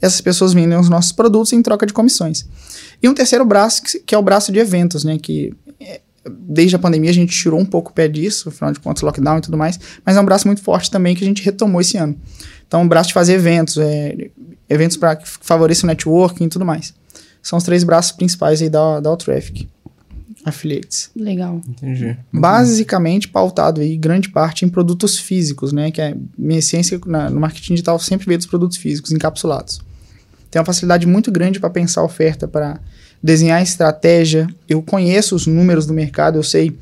Essas 0.01 0.21
pessoas 0.21 0.53
vendem 0.53 0.79
os 0.79 0.87
nossos 0.87 1.11
produtos 1.11 1.51
em 1.51 1.61
troca 1.61 1.85
de 1.85 1.91
comissões. 1.91 2.47
E 3.03 3.09
um 3.09 3.13
terceiro 3.13 3.43
braço, 3.43 3.81
que 4.05 4.15
é 4.15 4.17
o 4.17 4.21
braço 4.21 4.51
de 4.51 4.59
eventos, 4.59 5.03
né? 5.03 5.17
Que 5.17 5.53
é, 5.77 5.99
desde 6.47 6.75
a 6.77 6.79
pandemia 6.79 7.09
a 7.09 7.13
gente 7.13 7.35
tirou 7.35 7.59
um 7.59 7.65
pouco 7.65 7.91
o 7.91 7.93
pé 7.93 8.07
disso, 8.07 8.47
afinal 8.47 8.71
de 8.71 8.79
contas, 8.79 9.03
lockdown 9.03 9.39
e 9.39 9.41
tudo 9.41 9.57
mais, 9.57 9.77
mas 10.05 10.15
é 10.15 10.21
um 10.21 10.25
braço 10.25 10.47
muito 10.47 10.61
forte 10.61 10.89
também 10.89 11.15
que 11.15 11.23
a 11.23 11.27
gente 11.27 11.43
retomou 11.43 11.81
esse 11.81 11.97
ano. 11.97 12.15
Então, 12.69 12.83
um 12.83 12.87
braço 12.87 13.09
de 13.09 13.13
fazer 13.13 13.33
eventos, 13.33 13.77
é, 13.77 14.29
eventos 14.69 14.95
para 14.95 15.17
que 15.17 15.27
favoreçam 15.27 15.85
o 15.85 15.91
networking 15.91 16.45
e 16.45 16.49
tudo 16.49 16.63
mais. 16.63 16.93
São 17.41 17.57
os 17.57 17.65
três 17.65 17.83
braços 17.83 18.13
principais 18.13 18.61
aí 18.61 18.69
da, 18.69 19.01
da 19.01 19.17
Traffic 19.17 19.67
Affiliates. 20.45 21.09
Legal. 21.15 21.61
Entendi. 21.67 22.15
Basicamente 22.31 23.27
pautado 23.27 23.81
aí, 23.81 23.97
grande 23.97 24.29
parte, 24.29 24.63
em 24.63 24.69
produtos 24.69 25.19
físicos, 25.19 25.73
né? 25.73 25.91
Que 25.91 25.99
é 25.99 26.15
minha 26.37 26.59
essência 26.59 27.01
na, 27.05 27.29
no 27.29 27.41
marketing 27.41 27.73
digital 27.73 27.99
sempre 27.99 28.27
veio 28.27 28.37
dos 28.37 28.47
produtos 28.47 28.77
físicos, 28.77 29.11
encapsulados 29.11 29.81
tem 30.49 30.59
uma 30.59 30.65
facilidade 30.65 31.05
muito 31.05 31.31
grande 31.31 31.59
para 31.59 31.69
pensar 31.69 32.03
oferta, 32.03 32.47
para 32.47 32.79
desenhar 33.21 33.61
estratégia. 33.61 34.47
Eu 34.67 34.81
conheço 34.81 35.35
os 35.35 35.45
números 35.45 35.85
do 35.85 35.93
mercado, 35.93 36.37
eu 36.37 36.43
sei 36.43 36.77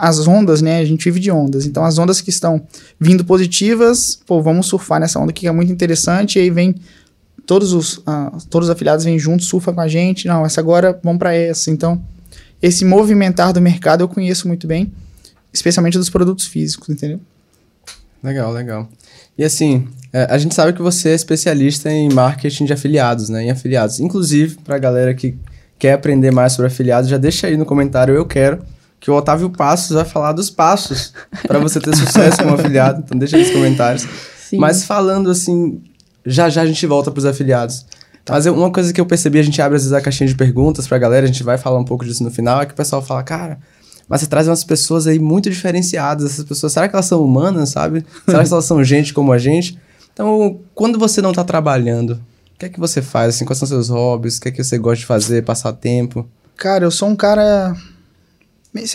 as 0.00 0.26
ondas, 0.26 0.62
né? 0.62 0.78
A 0.78 0.84
gente 0.84 1.04
vive 1.04 1.20
de 1.20 1.30
ondas. 1.30 1.66
Então, 1.66 1.84
as 1.84 1.98
ondas 1.98 2.20
que 2.20 2.30
estão 2.30 2.62
vindo 2.98 3.24
positivas, 3.24 4.18
pô, 4.26 4.42
vamos 4.42 4.66
surfar 4.66 5.00
nessa 5.00 5.18
onda 5.18 5.32
que 5.32 5.46
é 5.46 5.52
muito 5.52 5.72
interessante. 5.72 6.38
E 6.38 6.42
aí 6.42 6.50
vem 6.50 6.74
todos 7.46 7.72
os, 7.72 7.98
uh, 7.98 8.36
todos 8.48 8.68
os 8.68 8.72
afiliados 8.72 9.04
vêm 9.04 9.18
juntos, 9.18 9.46
surfam 9.46 9.74
com 9.74 9.80
a 9.80 9.88
gente. 9.88 10.26
Não, 10.26 10.44
essa 10.44 10.60
agora 10.60 10.98
vamos 11.02 11.18
para 11.18 11.34
essa. 11.34 11.70
Então, 11.70 12.02
esse 12.60 12.84
movimentar 12.84 13.52
do 13.52 13.60
mercado 13.60 14.02
eu 14.02 14.08
conheço 14.08 14.46
muito 14.46 14.66
bem, 14.66 14.92
especialmente 15.52 15.98
dos 15.98 16.08
produtos 16.08 16.46
físicos, 16.46 16.88
entendeu? 16.88 17.20
Legal, 18.22 18.52
legal. 18.52 18.88
E 19.36 19.44
assim, 19.44 19.88
é, 20.12 20.26
a 20.30 20.38
gente 20.38 20.54
sabe 20.54 20.72
que 20.72 20.82
você 20.82 21.08
é 21.08 21.14
especialista 21.14 21.90
em 21.90 22.12
marketing 22.12 22.66
de 22.66 22.72
afiliados, 22.72 23.28
né? 23.28 23.44
Em 23.44 23.50
afiliados. 23.50 23.98
Inclusive, 23.98 24.58
para 24.62 24.76
a 24.76 24.78
galera 24.78 25.12
que 25.12 25.36
quer 25.78 25.94
aprender 25.94 26.30
mais 26.30 26.52
sobre 26.52 26.68
afiliados, 26.68 27.10
já 27.10 27.16
deixa 27.16 27.48
aí 27.48 27.56
no 27.56 27.66
comentário, 27.66 28.14
eu 28.14 28.24
quero, 28.24 28.64
que 29.02 29.10
o 29.10 29.14
Otávio 29.14 29.50
Passos 29.50 29.96
vai 29.96 30.04
falar 30.04 30.32
dos 30.32 30.48
passos 30.48 31.12
para 31.46 31.58
você 31.58 31.80
ter 31.80 31.94
sucesso 31.94 32.38
como 32.38 32.54
afiliado. 32.54 33.02
Então 33.04 33.18
deixa 33.18 33.36
aí 33.36 33.42
nos 33.42 33.52
comentários. 33.52 34.06
Sim. 34.48 34.58
Mas 34.58 34.84
falando 34.84 35.28
assim, 35.28 35.82
já 36.24 36.48
já 36.48 36.62
a 36.62 36.66
gente 36.66 36.86
volta 36.86 37.10
para 37.10 37.18
os 37.18 37.26
afiliados. 37.26 37.84
Tá. 38.24 38.34
Mas 38.34 38.46
eu, 38.46 38.54
uma 38.54 38.70
coisa 38.70 38.92
que 38.92 39.00
eu 39.00 39.04
percebi, 39.04 39.40
a 39.40 39.42
gente 39.42 39.60
abre 39.60 39.74
às 39.74 39.82
vezes 39.82 39.92
a 39.92 40.00
caixinha 40.00 40.28
de 40.28 40.36
perguntas 40.36 40.86
para 40.86 40.96
a 40.96 41.00
galera, 41.00 41.24
a 41.24 41.26
gente 41.26 41.42
vai 41.42 41.58
falar 41.58 41.80
um 41.80 41.84
pouco 41.84 42.04
disso 42.04 42.22
no 42.22 42.30
final, 42.30 42.62
é 42.62 42.66
que 42.66 42.74
o 42.74 42.76
pessoal 42.76 43.02
fala, 43.02 43.24
cara, 43.24 43.58
mas 44.08 44.20
você 44.20 44.28
traz 44.28 44.46
umas 44.46 44.62
pessoas 44.62 45.08
aí 45.08 45.18
muito 45.18 45.50
diferenciadas. 45.50 46.30
Essas 46.30 46.44
pessoas, 46.44 46.72
será 46.72 46.88
que 46.88 46.94
elas 46.94 47.06
são 47.06 47.24
humanas, 47.24 47.70
sabe? 47.70 48.06
Será 48.24 48.44
que 48.44 48.52
elas 48.52 48.64
são 48.64 48.84
gente 48.84 49.12
como 49.12 49.32
a 49.32 49.38
gente? 49.38 49.76
Então, 50.12 50.60
quando 50.74 50.96
você 50.96 51.20
não 51.20 51.30
está 51.30 51.42
trabalhando, 51.42 52.20
o 52.54 52.58
que 52.58 52.66
é 52.66 52.68
que 52.68 52.78
você 52.78 53.02
faz? 53.02 53.34
Assim, 53.34 53.44
quais 53.44 53.58
são 53.58 53.66
seus 53.66 53.88
hobbies? 53.88 54.36
O 54.36 54.42
que 54.42 54.48
é 54.48 54.52
que 54.52 54.62
você 54.62 54.78
gosta 54.78 55.00
de 55.00 55.06
fazer, 55.06 55.42
passar 55.42 55.72
tempo? 55.72 56.28
Cara, 56.56 56.84
eu 56.84 56.90
sou 56.90 57.08
um 57.08 57.16
cara. 57.16 57.74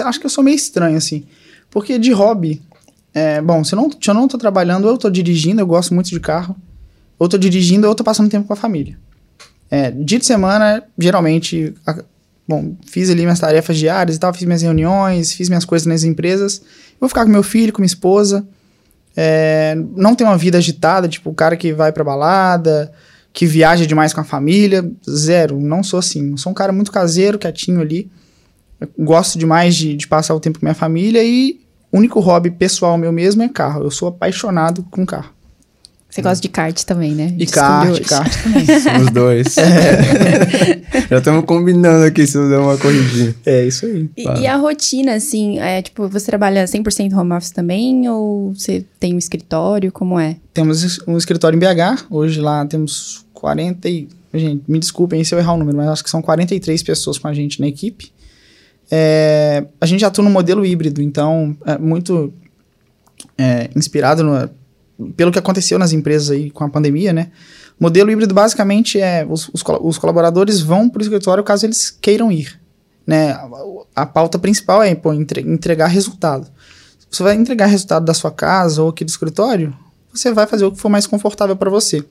Acho 0.06 0.20
que 0.20 0.26
eu 0.26 0.30
sou 0.30 0.44
meio 0.44 0.56
estranho, 0.56 0.98
assim. 0.98 1.26
Porque 1.70 1.98
de 1.98 2.12
hobby. 2.12 2.62
É, 3.14 3.42
bom, 3.42 3.64
se 3.64 3.74
eu, 3.74 3.78
não, 3.78 3.90
se 3.92 4.10
eu 4.10 4.14
não 4.14 4.28
tô 4.28 4.38
trabalhando, 4.38 4.88
eu 4.88 4.98
tô 4.98 5.10
dirigindo, 5.10 5.62
eu 5.62 5.68
gosto 5.68 5.94
muito 5.94 6.10
de 6.10 6.20
carro. 6.20 6.56
Ou 7.18 7.28
tô 7.28 7.38
dirigindo, 7.38 7.88
ou 7.88 7.96
tô 7.96 8.04
passando 8.04 8.30
tempo 8.30 8.48
com 8.48 8.54
a 8.54 8.56
família. 8.56 8.98
É, 9.70 9.92
dia 9.92 10.20
de 10.20 10.26
semana, 10.26 10.84
geralmente. 10.98 11.74
A, 11.86 12.04
bom, 12.48 12.76
fiz 12.86 13.10
ali 13.10 13.22
minhas 13.22 13.40
tarefas 13.40 13.78
diárias 13.78 14.16
e 14.16 14.20
tal, 14.20 14.34
fiz 14.34 14.44
minhas 14.44 14.62
reuniões, 14.62 15.34
fiz 15.34 15.50
minhas 15.50 15.66
coisas 15.66 15.86
nas 15.86 16.04
empresas. 16.04 16.62
Vou 17.00 17.10
ficar 17.10 17.26
com 17.26 17.32
meu 17.32 17.44
filho, 17.44 17.74
com 17.74 17.82
minha 17.82 17.88
esposa. 17.88 18.48
É, 19.16 19.76
não 19.96 20.14
tenho 20.14 20.30
uma 20.30 20.38
vida 20.38 20.60
agitada, 20.60 21.08
tipo 21.08 21.32
o 21.32 21.34
cara 21.34 21.58
que 21.58 21.74
vai 21.74 21.92
pra 21.92 22.04
balada, 22.04 22.92
que 23.34 23.48
viaja 23.48 23.86
demais 23.86 24.14
com 24.14 24.22
a 24.22 24.24
família. 24.24 24.90
Zero, 25.10 25.60
não 25.60 25.84
sou 25.84 26.00
assim. 26.00 26.38
Sou 26.38 26.52
um 26.52 26.56
cara 26.56 26.72
muito 26.72 26.92
caseiro, 26.92 27.40
quietinho 27.40 27.82
ali. 27.82 28.10
Eu 28.80 28.90
gosto 29.00 29.38
demais 29.38 29.76
de, 29.76 29.96
de 29.96 30.08
passar 30.08 30.36
o 30.36 30.40
tempo 30.40 30.60
com 30.60 30.66
minha 30.66 30.76
família 30.76 31.24
e 31.24 31.60
o 31.92 31.98
único 31.98 32.20
hobby 32.20 32.52
pessoal 32.52 32.98
meu 32.98 33.12
mesmo 33.12 33.42
é 33.44 33.50
carro. 33.50 33.84
Eu 33.84 33.92
sou 33.92 34.10
apaixonado 34.10 34.84
com 34.90 35.06
carro. 35.06 35.38
Você 36.10 36.22
gosta 36.22 36.42
de 36.42 36.48
kart 36.48 36.84
também, 36.84 37.14
né? 37.14 37.36
E 37.38 37.46
kart, 37.46 38.02
kart 38.08 38.44
também. 38.44 38.66
Os 39.04 39.12
dois. 39.12 39.58
É. 39.58 40.82
Já 41.12 41.18
estamos 41.18 41.46
combinando 41.46 42.06
aqui 42.06 42.26
se 42.26 42.38
eu 42.38 42.50
der 42.50 42.58
uma 42.60 42.78
corridinha. 42.78 43.36
É 43.46 43.66
isso 43.66 43.86
aí. 43.86 44.10
E, 44.16 44.24
e, 44.24 44.48
a 44.48 44.56
rotina, 44.56 45.14
assim, 45.16 45.60
é 45.60 45.82
tipo, 45.82 46.08
você 46.08 46.26
trabalha 46.26 46.64
100% 46.64 47.14
home 47.14 47.34
office 47.34 47.52
também 47.52 48.10
ou 48.10 48.54
você 48.54 48.86
tem 49.00 49.14
um 49.14 49.18
escritório? 49.18 49.92
Como 49.92 50.18
é? 50.18 50.38
Temos 50.54 51.00
um 51.06 51.18
escritório 51.18 51.58
em 51.58 51.60
BH. 51.60 52.06
Hoje 52.10 52.40
lá 52.40 52.66
temos 52.66 53.26
40 53.34 53.90
e... 53.90 54.08
Gente, 54.34 54.64
me 54.68 54.80
desculpem 54.80 55.24
se 55.24 55.34
eu 55.34 55.40
errar 55.40 55.54
o 55.54 55.58
número, 55.58 55.78
mas 55.78 55.88
acho 55.88 56.04
que 56.04 56.10
são 56.10 56.22
43 56.22 56.84
pessoas 56.84 57.18
com 57.18 57.28
a 57.28 57.34
gente 57.34 57.60
na 57.60 57.68
equipe. 57.68 58.12
É, 58.90 59.66
a 59.80 59.86
gente 59.86 60.06
atua 60.06 60.24
no 60.24 60.30
modelo 60.30 60.66
híbrido, 60.66 61.02
então 61.02 61.56
é 61.66 61.78
muito 61.78 62.34
é, 63.38 63.70
inspirado 63.76 64.24
no, 64.24 64.50
pelo 65.16 65.32
que 65.32 65.40
aconteceu 65.40 65.78
nas 65.78 65.92
empresas 65.92 66.32
aí 66.32 66.50
com 66.50 66.64
a 66.64 66.70
pandemia, 66.70 67.12
né? 67.14 67.32
Modelo 67.80 68.10
híbrido 68.10 68.34
basicamente 68.34 69.00
é 69.00 69.26
os, 69.30 69.50
os, 69.50 69.64
os 69.82 69.98
colaboradores 69.98 70.62
vão 70.62 70.90
para 70.90 71.00
o 71.00 71.04
escritório 71.04 71.44
caso 71.44 71.66
eles 71.66 71.92
queiram 71.92 72.32
ir, 72.32 72.60
né? 73.06 73.32
A, 73.32 73.50
a 73.96 74.06
pauta 74.06 74.40
principal 74.40 74.82
é 74.82 74.96
pô, 74.96 75.14
entre, 75.14 75.42
entregar 75.42 75.88
resultado. 75.88 76.48
Você 77.10 77.24
vai 77.24 77.36
entregar 77.36 77.68
resultado 77.68 78.06
da 78.06 78.14
sua 78.14 78.32
casa 78.32 78.82
ou 78.82 78.90
aqui 78.90 79.06
do 79.06 79.10
escritório, 79.10 79.74
você 80.12 80.32
vai 80.32 80.48
fazer 80.48 80.66
o 80.66 80.72
que 80.72 80.80
for 80.80 80.90
mais 80.90 81.06
confortável 81.06 81.56
para 81.56 81.70
você. 81.70 82.04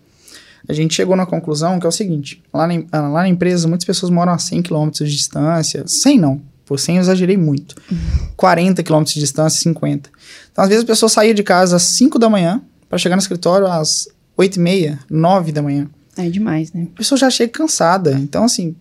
A 0.69 0.73
gente 0.73 0.95
chegou 0.95 1.17
na 1.17 1.27
conclusão 1.27 1.79
que 1.79 1.87
é 1.87 1.89
o 1.89 1.93
seguinte: 1.93 2.43
lá 2.53 2.67
na, 2.67 3.09
lá 3.09 3.23
na 3.23 3.29
empresa, 3.29 3.69
muitas 3.69 3.85
pessoas 3.85 4.11
moram 4.11 4.33
a 4.33 4.39
100 4.39 4.63
km 4.63 4.91
de 4.91 5.11
distância. 5.11 5.85
100 5.87 6.19
não, 6.19 6.43
por 6.67 6.79
100 6.79 6.97
eu 6.97 7.01
exagerei 7.03 7.37
muito. 7.37 7.77
Uhum. 7.91 8.29
40 8.37 8.83
km 8.83 9.03
de 9.05 9.21
distância, 9.21 9.61
50. 9.61 10.11
Então, 10.53 10.65
às 10.65 10.69
vezes, 10.69 10.85
a 10.85 10.87
pessoa 10.87 11.09
saía 11.09 11.33
de 11.33 11.43
casa 11.43 11.77
às 11.77 11.83
5 11.83 12.19
da 12.19 12.29
manhã, 12.29 12.61
para 12.89 12.99
chegar 12.99 13.17
no 13.17 13.23
escritório 13.23 13.67
às 13.67 14.09
8 14.37 14.57
e 14.57 14.61
meia, 14.61 14.99
9 15.09 15.53
da 15.53 15.63
manhã. 15.63 15.89
É 16.17 16.29
demais, 16.29 16.73
né? 16.73 16.89
A 16.95 16.99
pessoa 16.99 17.19
já 17.19 17.31
chega 17.31 17.53
cansada. 17.53 18.13
Então, 18.13 18.45
assim, 18.45 18.75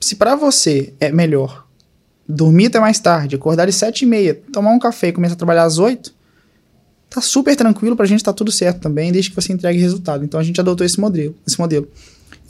se 0.00 0.16
para 0.16 0.34
você 0.34 0.92
é 0.98 1.12
melhor 1.12 1.66
dormir 2.26 2.66
até 2.66 2.80
mais 2.80 2.98
tarde, 2.98 3.36
acordar 3.36 3.68
às 3.68 3.74
7 3.74 4.02
e 4.02 4.06
meia, 4.06 4.34
tomar 4.52 4.70
um 4.70 4.78
café 4.78 5.08
e 5.08 5.12
começar 5.12 5.34
a 5.34 5.36
trabalhar 5.36 5.64
às 5.64 5.78
8, 5.78 6.14
tá 7.10 7.20
super 7.20 7.54
tranquilo 7.54 7.94
pra 7.94 8.06
gente, 8.06 8.24
tá 8.24 8.32
tudo 8.32 8.50
certo 8.50 8.80
também, 8.80 9.12
desde 9.12 9.30
que 9.30 9.36
você 9.36 9.52
entregue 9.52 9.78
resultado. 9.78 10.24
Então, 10.24 10.40
a 10.40 10.42
gente 10.42 10.60
adotou 10.60 10.86
esse 10.86 10.98
modelo. 10.98 11.34
Esse 11.46 11.58
modelo. 11.58 11.88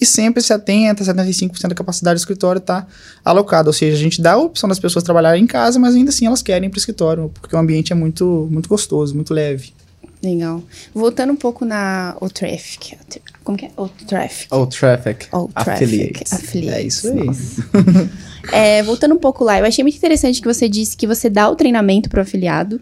E 0.02 0.04
sempre 0.04 0.42
70%, 0.42 0.96
75% 0.98 1.68
da 1.68 1.74
capacidade 1.76 2.16
do 2.16 2.18
escritório 2.18 2.58
está 2.58 2.84
alocada. 3.24 3.68
Ou 3.68 3.72
seja, 3.72 3.96
a 3.96 4.00
gente 4.00 4.20
dá 4.20 4.32
a 4.32 4.36
opção 4.36 4.68
das 4.68 4.80
pessoas 4.80 5.04
trabalharem 5.04 5.44
em 5.44 5.46
casa, 5.46 5.78
mas 5.78 5.94
ainda 5.94 6.10
assim 6.10 6.26
elas 6.26 6.42
querem 6.42 6.66
ir 6.66 6.70
para 6.70 6.76
o 6.76 6.80
escritório, 6.80 7.30
porque 7.40 7.54
o 7.54 7.58
ambiente 7.58 7.92
é 7.92 7.94
muito, 7.94 8.48
muito 8.50 8.68
gostoso, 8.68 9.14
muito 9.14 9.32
leve. 9.32 9.72
Legal. 10.20 10.60
Voltando 10.92 11.32
um 11.32 11.36
pouco 11.36 11.64
na 11.64 12.16
o 12.20 12.28
traffic. 12.28 12.96
Como 13.44 13.56
que 13.56 13.66
é? 13.66 13.70
O 13.76 13.86
traffic. 13.86 14.52
O 14.52 14.66
traffic. 14.66 15.28
O 15.32 15.48
traffic. 15.48 15.84
Affiliates. 15.84 16.32
Affiliates. 16.32 16.74
É 16.74 16.82
isso 16.82 17.08
aí. 17.08 18.08
é, 18.52 18.82
voltando 18.82 19.14
um 19.14 19.18
pouco 19.18 19.44
lá, 19.44 19.60
eu 19.60 19.64
achei 19.64 19.84
muito 19.84 19.96
interessante 19.96 20.40
que 20.40 20.48
você 20.48 20.68
disse 20.68 20.96
que 20.96 21.06
você 21.06 21.30
dá 21.30 21.48
o 21.48 21.54
treinamento 21.54 22.10
pro 22.10 22.20
afiliado. 22.20 22.80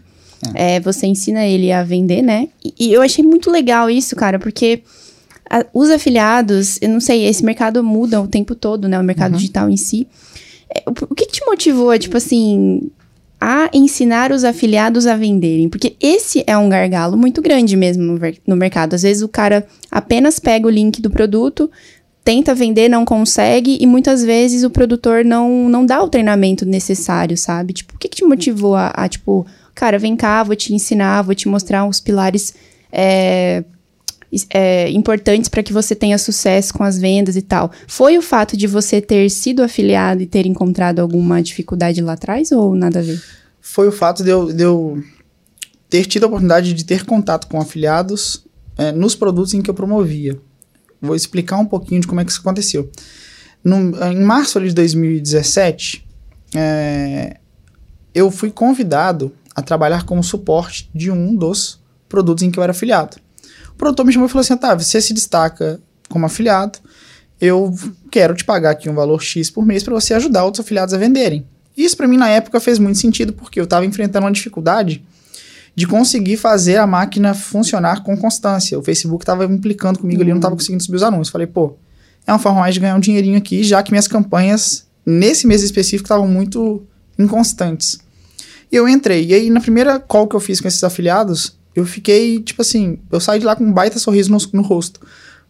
É. 0.55 0.77
É, 0.77 0.79
você 0.79 1.05
ensina 1.05 1.45
ele 1.45 1.71
a 1.71 1.83
vender, 1.83 2.23
né? 2.23 2.49
E, 2.65 2.73
e, 2.79 2.93
eu 2.93 3.03
achei 3.03 3.23
muito 3.23 3.51
legal 3.51 3.91
isso, 3.91 4.15
cara, 4.15 4.39
porque 4.39 4.81
a, 5.51 5.65
os 5.73 5.89
afiliados, 5.89 6.81
eu 6.81 6.87
não 6.87 7.01
sei, 7.01 7.25
esse 7.25 7.43
mercado 7.43 7.83
muda 7.83 8.21
o 8.21 8.27
tempo 8.27 8.55
todo, 8.55 8.87
né? 8.87 8.97
O 8.97 9.03
mercado 9.03 9.33
uhum. 9.33 9.37
digital 9.37 9.69
em 9.69 9.75
si. 9.75 10.07
É, 10.73 10.81
o, 10.87 10.91
o 10.91 11.13
que, 11.13 11.25
que 11.25 11.33
te 11.33 11.45
motivou, 11.45 11.97
tipo 11.99 12.15
assim, 12.15 12.89
a 13.39 13.69
ensinar 13.73 14.31
os 14.31 14.45
afiliados 14.45 15.05
a 15.05 15.17
venderem, 15.17 15.67
porque 15.67 15.97
esse 15.99 16.41
é 16.47 16.57
um 16.57 16.69
gargalo 16.69 17.17
muito 17.17 17.41
grande 17.41 17.75
mesmo 17.75 18.03
no, 18.03 18.19
no, 18.47 18.55
mercado. 18.55 18.93
Às 18.93 19.01
vezes 19.01 19.21
o 19.21 19.27
cara 19.27 19.67
apenas 19.91 20.39
pega 20.39 20.67
o 20.67 20.69
link 20.69 21.01
do 21.01 21.09
produto, 21.09 21.69
tenta 22.23 22.55
vender, 22.55 22.87
não 22.87 23.03
consegue, 23.03 23.77
e 23.81 23.85
muitas 23.85 24.23
vezes 24.23 24.63
o 24.63 24.69
produtor 24.69 25.25
não, 25.25 25.67
não 25.67 25.85
dá 25.85 26.01
o 26.01 26.07
treinamento 26.07 26.65
necessário, 26.65 27.35
sabe? 27.35 27.73
Tipo, 27.73 27.95
o 27.95 27.97
que, 27.97 28.07
que 28.07 28.17
te 28.17 28.23
motivou 28.23 28.75
a, 28.75 28.87
a, 28.95 29.09
tipo, 29.09 29.45
cara, 29.75 29.99
vem 29.99 30.15
cá, 30.15 30.43
vou 30.43 30.55
te 30.55 30.73
ensinar, 30.73 31.23
vou 31.23 31.35
te 31.35 31.49
mostrar 31.49 31.85
os 31.85 31.99
pilares 31.99 32.53
é, 32.89 33.65
é, 34.49 34.89
importantes 34.89 35.49
para 35.49 35.61
que 35.61 35.73
você 35.73 35.93
tenha 35.93 36.17
sucesso 36.17 36.73
com 36.73 36.83
as 36.83 36.97
vendas 36.97 37.35
e 37.35 37.41
tal. 37.41 37.71
Foi 37.87 38.17
o 38.17 38.21
fato 38.21 38.55
de 38.55 38.67
você 38.67 39.01
ter 39.01 39.29
sido 39.29 39.61
afiliado 39.61 40.21
e 40.21 40.25
ter 40.25 40.45
encontrado 40.45 40.99
alguma 40.99 41.41
dificuldade 41.41 42.01
lá 42.01 42.13
atrás 42.13 42.51
ou 42.51 42.75
nada 42.75 42.99
a 42.99 43.01
ver? 43.01 43.21
Foi 43.59 43.87
o 43.87 43.91
fato 43.91 44.23
de 44.23 44.29
eu, 44.29 44.51
de 44.51 44.63
eu 44.63 45.03
ter 45.89 46.05
tido 46.05 46.23
a 46.23 46.27
oportunidade 46.27 46.73
de 46.73 46.85
ter 46.85 47.05
contato 47.05 47.47
com 47.47 47.59
afiliados 47.59 48.45
é, 48.77 48.91
nos 48.91 49.15
produtos 49.15 49.53
em 49.53 49.61
que 49.61 49.69
eu 49.69 49.73
promovia. 49.73 50.39
Vou 51.01 51.15
explicar 51.15 51.57
um 51.57 51.65
pouquinho 51.65 52.01
de 52.01 52.07
como 52.07 52.21
é 52.21 52.25
que 52.25 52.31
isso 52.31 52.39
aconteceu. 52.39 52.89
No, 53.63 53.75
em 54.05 54.21
março 54.21 54.59
de 54.61 54.73
2017, 54.73 56.07
é, 56.55 57.37
eu 58.15 58.31
fui 58.31 58.49
convidado 58.49 59.33
a 59.53 59.61
trabalhar 59.61 60.05
como 60.05 60.23
suporte 60.23 60.89
de 60.95 61.11
um 61.11 61.35
dos 61.35 61.79
produtos 62.07 62.43
em 62.43 62.49
que 62.49 62.57
eu 62.57 62.63
era 62.63 62.71
afiliado 62.71 63.17
produtor 63.81 64.05
me 64.05 64.13
chamou 64.13 64.27
e 64.27 64.31
falou 64.31 64.41
assim: 64.41 64.55
tá, 64.55 64.75
você 64.75 65.01
se 65.01 65.13
destaca 65.13 65.81
como 66.07 66.25
afiliado, 66.25 66.77
eu 67.39 67.75
quero 68.11 68.35
te 68.35 68.45
pagar 68.45 68.71
aqui 68.71 68.87
um 68.87 68.93
valor 68.93 69.21
X 69.21 69.49
por 69.49 69.65
mês 69.65 69.81
para 69.83 69.93
você 69.93 70.13
ajudar 70.13 70.45
outros 70.45 70.63
afiliados 70.63 70.93
a 70.93 70.97
venderem. 70.97 71.45
Isso 71.75 71.97
para 71.97 72.07
mim 72.07 72.17
na 72.17 72.29
época 72.29 72.59
fez 72.59 72.77
muito 72.77 72.99
sentido 72.99 73.33
porque 73.33 73.59
eu 73.59 73.63
estava 73.63 73.85
enfrentando 73.85 74.25
uma 74.25 74.31
dificuldade 74.31 75.03
de 75.73 75.87
conseguir 75.87 76.37
fazer 76.37 76.77
a 76.77 76.85
máquina 76.85 77.33
funcionar 77.33 78.03
com 78.03 78.15
constância. 78.15 78.77
O 78.77 78.83
Facebook 78.83 79.23
estava 79.23 79.45
implicando 79.45 79.97
comigo 79.97 80.19
uhum. 80.19 80.23
ali, 80.23 80.31
eu 80.31 80.35
não 80.35 80.39
estava 80.39 80.55
conseguindo 80.55 80.83
subir 80.83 80.97
os 80.97 81.03
anúncios. 81.03 81.29
Falei, 81.29 81.47
pô, 81.47 81.75
é 82.27 82.31
uma 82.31 82.39
forma 82.39 82.59
mais 82.59 82.75
de 82.75 82.79
ganhar 82.79 82.95
um 82.95 82.99
dinheirinho 82.99 83.37
aqui, 83.37 83.63
já 83.63 83.81
que 83.81 83.91
minhas 83.91 84.07
campanhas 84.07 84.85
nesse 85.05 85.47
mês 85.47 85.63
específico 85.63 86.05
estavam 86.05 86.27
muito 86.27 86.83
inconstantes. 87.17 87.99
E 88.71 88.75
eu 88.75 88.87
entrei. 88.87 89.25
E 89.25 89.33
aí, 89.33 89.49
na 89.49 89.59
primeira 89.59 89.99
call 89.99 90.27
que 90.27 90.35
eu 90.35 90.39
fiz 90.39 90.61
com 90.61 90.67
esses 90.67 90.83
afiliados, 90.83 91.57
eu 91.75 91.85
fiquei, 91.85 92.41
tipo 92.41 92.61
assim, 92.61 92.99
eu 93.11 93.19
saí 93.19 93.39
de 93.39 93.45
lá 93.45 93.55
com 93.55 93.63
um 93.63 93.71
baita 93.71 93.99
sorriso 93.99 94.31
no, 94.31 94.37
no 94.53 94.61
rosto. 94.61 94.99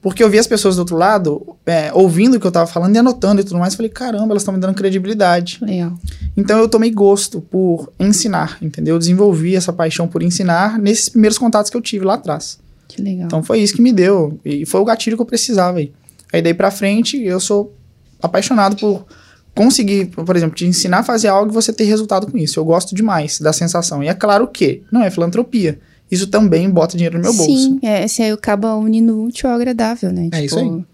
Porque 0.02 0.24
eu 0.24 0.30
vi 0.30 0.40
as 0.40 0.48
pessoas 0.48 0.76
do 0.76 0.80
outro 0.80 0.98
lado 0.98 1.56
é, 1.64 1.92
ouvindo 1.94 2.36
o 2.36 2.40
que 2.40 2.48
eu 2.48 2.52
tava 2.52 2.66
falando 2.66 2.96
e 2.96 2.98
anotando 2.98 3.40
e 3.40 3.44
tudo 3.44 3.60
mais. 3.60 3.76
Falei, 3.76 3.90
caramba, 3.90 4.32
elas 4.32 4.42
estão 4.42 4.54
me 4.54 4.60
dando 4.60 4.74
credibilidade. 4.74 5.60
Legal. 5.62 5.94
Então 6.36 6.58
eu 6.58 6.68
tomei 6.68 6.90
gosto 6.90 7.40
por 7.40 7.94
ensinar, 8.00 8.58
entendeu? 8.62 8.96
Eu 8.96 9.00
desenvolvi 9.00 9.56
essa 9.56 9.72
paixão 9.72 10.08
por 10.08 10.24
ensinar 10.24 10.80
nesses 10.80 11.08
primeiros 11.08 11.38
contatos 11.38 11.70
que 11.70 11.78
eu 11.78 11.82
tive 11.82 12.04
lá 12.04 12.16
atrás. 12.16 12.58
Que 12.88 13.00
legal. 13.00 13.28
Então 13.28 13.44
foi 13.44 13.60
isso 13.60 13.76
que 13.76 13.82
me 13.82 13.92
deu. 13.92 14.40
E 14.44 14.66
foi 14.66 14.82
o 14.82 14.86
gatilho 14.86 15.16
que 15.16 15.22
eu 15.22 15.26
precisava 15.26 15.78
aí. 15.78 15.94
Aí 16.34 16.42
daí 16.42 16.54
pra 16.56 16.72
frente, 16.72 17.22
eu 17.22 17.40
sou 17.40 17.72
apaixonado 18.20 18.76
por 18.78 19.06
conseguir, 19.54 20.08
por 20.08 20.36
exemplo, 20.36 20.56
te 20.56 20.66
ensinar 20.66 21.00
a 21.00 21.04
fazer 21.04 21.28
algo 21.28 21.52
e 21.52 21.54
você 21.54 21.72
ter 21.72 21.84
resultado 21.84 22.26
com 22.26 22.40
isso. 22.40 22.60
Eu 22.60 22.66
gosto 22.66 22.96
demais 22.96 23.40
da 23.40 23.54
sensação. 23.54 24.04
E 24.04 24.08
é 24.08 24.16
claro 24.16 24.48
que 24.48 24.82
não 24.92 25.04
é 25.04 25.12
filantropia 25.12 25.80
isso 26.12 26.28
também 26.28 26.70
bota 26.70 26.98
dinheiro 26.98 27.18
no 27.18 27.24
meu 27.24 27.34
bolso. 27.34 27.52
Sim, 27.52 27.80
é, 27.82 28.06
você 28.06 28.24
acaba 28.24 28.76
unindo 28.76 29.24
útil 29.24 29.50
ao 29.50 29.56
agradável, 29.56 30.12
né? 30.12 30.28
É 30.28 30.42
tipo, 30.42 30.46
isso 30.46 30.60
aí. 30.60 30.86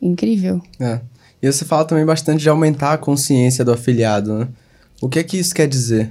Incrível. 0.00 0.62
É. 0.80 1.00
E 1.42 1.52
você 1.52 1.64
fala 1.64 1.84
também 1.84 2.04
bastante 2.04 2.40
de 2.40 2.48
aumentar 2.48 2.94
a 2.94 2.98
consciência 2.98 3.64
do 3.64 3.72
afiliado, 3.72 4.38
né? 4.38 4.48
O 5.00 5.08
que 5.08 5.18
é 5.18 5.22
que 5.22 5.36
isso 5.36 5.54
quer 5.54 5.68
dizer? 5.68 6.10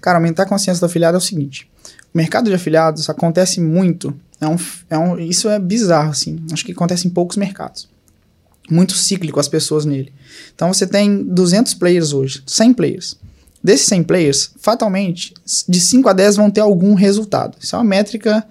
Cara, 0.00 0.18
aumentar 0.18 0.44
a 0.44 0.46
consciência 0.46 0.80
do 0.80 0.86
afiliado 0.86 1.16
é 1.16 1.18
o 1.18 1.22
seguinte: 1.22 1.68
o 2.14 2.18
mercado 2.18 2.48
de 2.48 2.54
afiliados 2.54 3.08
acontece 3.08 3.60
muito. 3.60 4.14
É 4.40 4.46
um, 4.46 4.56
é 4.88 4.98
um, 4.98 5.18
isso 5.18 5.48
é 5.48 5.58
bizarro, 5.58 6.10
assim. 6.10 6.38
Acho 6.52 6.64
que 6.64 6.72
acontece 6.72 7.08
em 7.08 7.10
poucos 7.10 7.36
mercados. 7.36 7.88
Muito 8.70 8.92
cíclico 8.92 9.40
as 9.40 9.48
pessoas 9.48 9.84
nele. 9.84 10.12
Então 10.54 10.72
você 10.72 10.86
tem 10.86 11.24
200 11.24 11.74
players 11.74 12.12
hoje, 12.12 12.42
100 12.46 12.74
players. 12.74 13.16
Desses 13.62 13.86
100 13.86 14.04
players, 14.04 14.50
fatalmente, 14.58 15.34
de 15.68 15.80
5 15.80 16.08
a 16.08 16.12
10 16.12 16.36
vão 16.36 16.50
ter 16.50 16.60
algum 16.60 16.94
resultado. 16.94 17.56
Isso 17.60 17.74
é 17.74 17.78
uma 17.78 17.84
métrica 17.84 18.46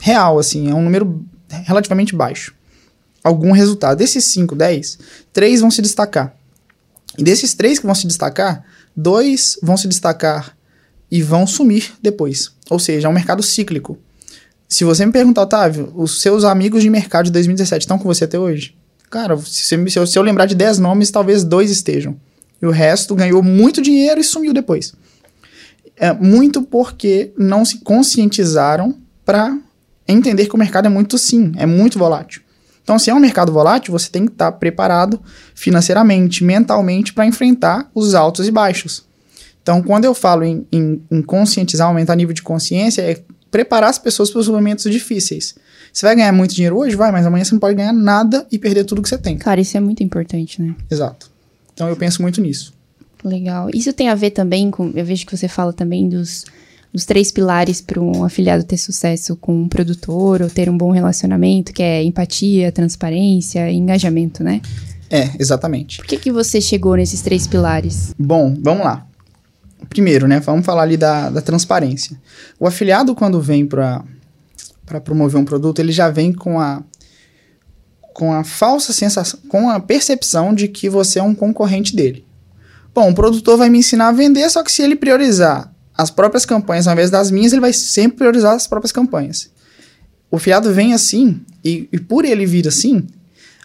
real, 0.00 0.38
assim, 0.38 0.70
é 0.70 0.74
um 0.74 0.82
número 0.82 1.24
relativamente 1.64 2.14
baixo. 2.14 2.54
Algum 3.22 3.52
resultado. 3.52 3.98
Desses 3.98 4.24
5, 4.24 4.54
10, 4.54 4.98
3 5.32 5.60
vão 5.60 5.70
se 5.70 5.82
destacar. 5.82 6.36
E 7.18 7.22
desses 7.22 7.54
três 7.54 7.78
que 7.78 7.86
vão 7.86 7.94
se 7.94 8.06
destacar, 8.06 8.64
dois 8.96 9.58
vão 9.62 9.76
se 9.76 9.86
destacar 9.86 10.56
e 11.10 11.22
vão 11.22 11.46
sumir 11.46 11.92
depois. 12.00 12.52
Ou 12.70 12.78
seja, 12.78 13.06
é 13.06 13.10
um 13.10 13.14
mercado 13.14 13.42
cíclico. 13.42 13.98
Se 14.68 14.84
você 14.84 15.04
me 15.04 15.12
perguntar, 15.12 15.42
Otávio, 15.42 15.92
os 15.94 16.22
seus 16.22 16.44
amigos 16.44 16.82
de 16.82 16.88
mercado 16.88 17.26
de 17.26 17.32
2017 17.32 17.82
estão 17.82 17.98
com 17.98 18.04
você 18.04 18.24
até 18.24 18.38
hoje? 18.38 18.74
Cara, 19.10 19.36
se, 19.36 19.76
se, 19.90 19.98
eu, 19.98 20.06
se 20.06 20.18
eu 20.18 20.22
lembrar 20.22 20.46
de 20.46 20.54
10 20.54 20.78
nomes, 20.78 21.10
talvez 21.10 21.44
dois 21.44 21.70
estejam. 21.70 22.16
E 22.62 22.66
o 22.66 22.70
resto 22.70 23.14
ganhou 23.14 23.42
muito 23.42 23.82
dinheiro 23.82 24.20
e 24.20 24.24
sumiu 24.24 24.54
depois. 24.54 24.94
É, 25.96 26.12
muito 26.12 26.62
porque 26.62 27.32
não 27.36 27.64
se 27.64 27.78
conscientizaram 27.78 28.96
para 29.24 29.58
entender 30.06 30.46
que 30.46 30.54
o 30.54 30.58
mercado 30.58 30.86
é 30.86 30.88
muito 30.88 31.18
sim, 31.18 31.52
é 31.56 31.66
muito 31.66 31.98
volátil. 31.98 32.40
Então, 32.82 32.98
se 32.98 33.10
é 33.10 33.14
um 33.14 33.20
mercado 33.20 33.52
volátil, 33.52 33.92
você 33.92 34.10
tem 34.10 34.26
que 34.26 34.32
estar 34.32 34.50
tá 34.50 34.58
preparado 34.58 35.20
financeiramente, 35.54 36.42
mentalmente, 36.42 37.12
para 37.12 37.26
enfrentar 37.26 37.90
os 37.94 38.14
altos 38.14 38.46
e 38.46 38.50
baixos. 38.50 39.04
Então, 39.62 39.80
quando 39.82 40.04
eu 40.04 40.14
falo 40.14 40.42
em, 40.42 40.66
em, 40.72 41.00
em 41.10 41.22
conscientizar, 41.22 41.86
aumentar 41.86 42.16
nível 42.16 42.34
de 42.34 42.42
consciência, 42.42 43.02
é 43.02 43.22
preparar 43.50 43.90
as 43.90 43.98
pessoas 43.98 44.30
para 44.30 44.40
os 44.40 44.48
momentos 44.48 44.90
difíceis. 44.90 45.54
Você 45.92 46.06
vai 46.06 46.16
ganhar 46.16 46.32
muito 46.32 46.54
dinheiro 46.54 46.78
hoje? 46.78 46.96
Vai, 46.96 47.12
mas 47.12 47.24
amanhã 47.24 47.44
você 47.44 47.52
não 47.52 47.60
pode 47.60 47.76
ganhar 47.76 47.92
nada 47.92 48.46
e 48.50 48.58
perder 48.58 48.84
tudo 48.84 49.02
que 49.02 49.08
você 49.08 49.18
tem. 49.18 49.36
Cara, 49.36 49.60
isso 49.60 49.76
é 49.76 49.80
muito 49.80 50.02
importante, 50.02 50.60
né? 50.60 50.74
Exato. 50.90 51.31
Então, 51.82 51.90
eu 51.90 51.96
penso 51.96 52.22
muito 52.22 52.40
nisso. 52.40 52.72
Legal. 53.24 53.68
Isso 53.74 53.92
tem 53.92 54.08
a 54.08 54.14
ver 54.14 54.30
também 54.30 54.70
com. 54.70 54.92
Eu 54.94 55.04
vejo 55.04 55.26
que 55.26 55.36
você 55.36 55.48
fala 55.48 55.72
também 55.72 56.08
dos 56.08 56.44
dos 56.92 57.06
três 57.06 57.32
pilares 57.32 57.80
para 57.80 57.98
um 57.98 58.22
afiliado 58.22 58.64
ter 58.64 58.76
sucesso 58.76 59.34
com 59.34 59.62
um 59.62 59.66
produtor 59.66 60.42
ou 60.42 60.50
ter 60.50 60.68
um 60.68 60.76
bom 60.76 60.90
relacionamento, 60.90 61.72
que 61.72 61.82
é 61.82 62.04
empatia, 62.04 62.70
transparência 62.70 63.70
e 63.70 63.76
engajamento, 63.76 64.44
né? 64.44 64.60
É, 65.10 65.30
exatamente. 65.38 65.96
Por 65.96 66.06
que, 66.06 66.18
que 66.18 66.30
você 66.30 66.60
chegou 66.60 66.94
nesses 66.94 67.22
três 67.22 67.46
pilares? 67.46 68.14
Bom, 68.18 68.54
vamos 68.60 68.84
lá. 68.84 69.06
Primeiro, 69.88 70.28
né, 70.28 70.38
vamos 70.38 70.66
falar 70.66 70.82
ali 70.82 70.98
da, 70.98 71.30
da 71.30 71.40
transparência. 71.40 72.14
O 72.60 72.66
afiliado, 72.66 73.14
quando 73.14 73.40
vem 73.40 73.66
para 73.66 74.04
promover 75.02 75.40
um 75.40 75.44
produto, 75.46 75.78
ele 75.78 75.92
já 75.92 76.10
vem 76.10 76.30
com 76.30 76.60
a, 76.60 76.82
com 78.12 78.32
a 78.32 78.44
falsa 78.44 78.92
sensação, 78.92 79.40
com 79.48 79.70
a 79.70 79.80
percepção 79.80 80.54
de 80.54 80.68
que 80.68 80.88
você 80.88 81.18
é 81.18 81.22
um 81.22 81.34
concorrente 81.34 81.94
dele. 81.94 82.24
Bom, 82.94 83.10
o 83.10 83.14
produtor 83.14 83.56
vai 83.56 83.70
me 83.70 83.78
ensinar 83.78 84.08
a 84.08 84.12
vender, 84.12 84.48
só 84.50 84.62
que 84.62 84.70
se 84.70 84.82
ele 84.82 84.96
priorizar 84.96 85.72
as 85.96 86.10
próprias 86.10 86.44
campanhas 86.44 86.86
ao 86.86 86.92
invés 86.92 87.10
das 87.10 87.30
minhas, 87.30 87.52
ele 87.52 87.60
vai 87.60 87.72
sempre 87.72 88.18
priorizar 88.18 88.54
as 88.54 88.66
próprias 88.66 88.92
campanhas. 88.92 89.50
O 90.30 90.38
fiado 90.38 90.72
vem 90.72 90.92
assim, 90.92 91.40
e, 91.64 91.88
e 91.92 91.98
por 91.98 92.24
ele 92.24 92.46
vir 92.46 92.66
assim, 92.66 93.06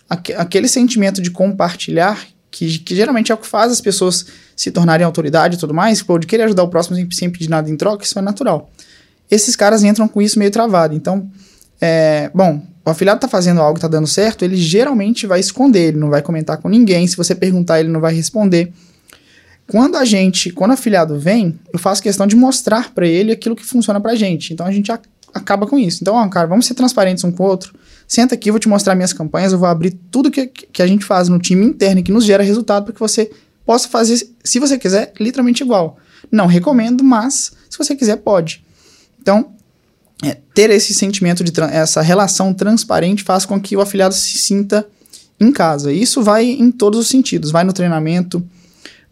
aqu 0.09 0.33
aquele 0.37 0.67
sentimento 0.67 1.21
de 1.21 1.31
compartilhar, 1.31 2.25
que, 2.49 2.79
que, 2.79 2.95
geralmente 2.95 3.31
é 3.31 3.35
o 3.35 3.37
que 3.37 3.47
faz 3.47 3.71
as 3.71 3.81
pessoas 3.81 4.25
se 4.55 4.71
tornarem 4.71 5.05
autoridade 5.05 5.55
e 5.55 5.59
tudo 5.59 5.73
mais, 5.73 6.01
pô, 6.01 6.17
de 6.17 6.25
querer 6.25 6.43
ajudar 6.43 6.63
o 6.63 6.69
próximo 6.69 6.95
sem, 6.95 7.09
sem 7.11 7.29
pedir 7.29 7.49
nada 7.49 7.69
em 7.69 7.77
troca, 7.77 8.03
isso 8.03 8.17
é 8.17 8.21
natural. 8.21 8.71
Esses 9.29 9.55
caras 9.55 9.83
entram 9.83 10.07
com 10.07 10.21
isso 10.21 10.39
meio 10.39 10.51
travado. 10.51 10.95
Então, 10.95 11.29
é, 11.79 12.31
bom, 12.33 12.65
o 12.87 12.89
afiliado 12.89 13.17
está 13.17 13.27
fazendo 13.27 13.59
algo, 13.59 13.77
está 13.77 13.87
dando 13.89 14.07
certo, 14.07 14.45
ele 14.45 14.55
geralmente 14.55 15.27
vai 15.27 15.41
esconder, 15.41 15.89
ele 15.89 15.97
não 15.97 16.09
vai 16.09 16.21
comentar 16.21 16.57
com 16.57 16.69
ninguém. 16.69 17.05
Se 17.05 17.17
você 17.17 17.35
perguntar, 17.35 17.81
ele 17.81 17.89
não 17.89 17.99
vai 17.99 18.13
responder. 18.13 18.71
Quando 19.69 19.97
a 19.97 20.05
gente, 20.05 20.51
quando 20.51 20.71
o 20.71 20.73
afiliado 20.73 21.19
vem, 21.19 21.59
eu 21.73 21.77
faço 21.77 22.01
questão 22.01 22.25
de 22.25 22.37
mostrar 22.37 22.93
para 22.93 23.05
ele 23.05 23.33
aquilo 23.33 23.57
que 23.57 23.65
funciona 23.65 23.99
pra 23.99 24.15
gente. 24.15 24.53
Então 24.53 24.65
a 24.65 24.71
gente 24.71 24.89
a, 24.89 24.97
acaba 25.33 25.67
com 25.67 25.77
isso. 25.77 25.97
Então, 26.01 26.15
ó, 26.15 26.25
cara, 26.29 26.47
vamos 26.47 26.65
ser 26.65 26.75
transparentes 26.75 27.25
um 27.25 27.31
com 27.31 27.43
o 27.43 27.47
outro. 27.47 27.73
Senta 28.07 28.35
aqui, 28.35 28.47
eu 28.49 28.53
vou 28.53 28.59
te 28.59 28.69
mostrar 28.69 28.95
minhas 28.95 29.11
campanhas, 29.11 29.51
eu 29.51 29.59
vou 29.59 29.67
abrir 29.67 29.91
tudo 30.09 30.31
que, 30.31 30.47
que 30.47 30.81
a 30.81 30.87
gente 30.87 31.03
faz 31.03 31.27
no 31.27 31.39
time 31.39 31.65
interno 31.65 32.01
que 32.01 32.13
nos 32.13 32.23
gera 32.23 32.41
resultado 32.41 32.85
para 32.85 32.93
que 32.93 33.01
você 33.01 33.29
possa 33.65 33.89
fazer, 33.89 34.25
se 34.45 34.59
você 34.59 34.77
quiser, 34.77 35.11
literalmente 35.19 35.61
igual. 35.61 35.97
Não 36.31 36.47
recomendo, 36.47 37.03
mas 37.03 37.51
se 37.69 37.77
você 37.77 37.97
quiser, 37.97 38.15
pode. 38.15 38.63
Então, 39.21 39.56
é, 40.23 40.37
ter 40.53 40.69
esse 40.69 40.93
sentimento 40.93 41.43
de 41.43 41.51
essa 41.71 42.01
relação 42.01 42.53
transparente 42.53 43.23
faz 43.23 43.45
com 43.45 43.59
que 43.59 43.75
o 43.75 43.81
afiliado 43.81 44.13
se 44.13 44.37
sinta 44.37 44.87
em 45.39 45.51
casa. 45.51 45.91
Isso 45.91 46.23
vai 46.23 46.45
em 46.45 46.71
todos 46.71 46.99
os 46.99 47.07
sentidos. 47.07 47.51
Vai 47.51 47.63
no 47.63 47.73
treinamento, 47.73 48.43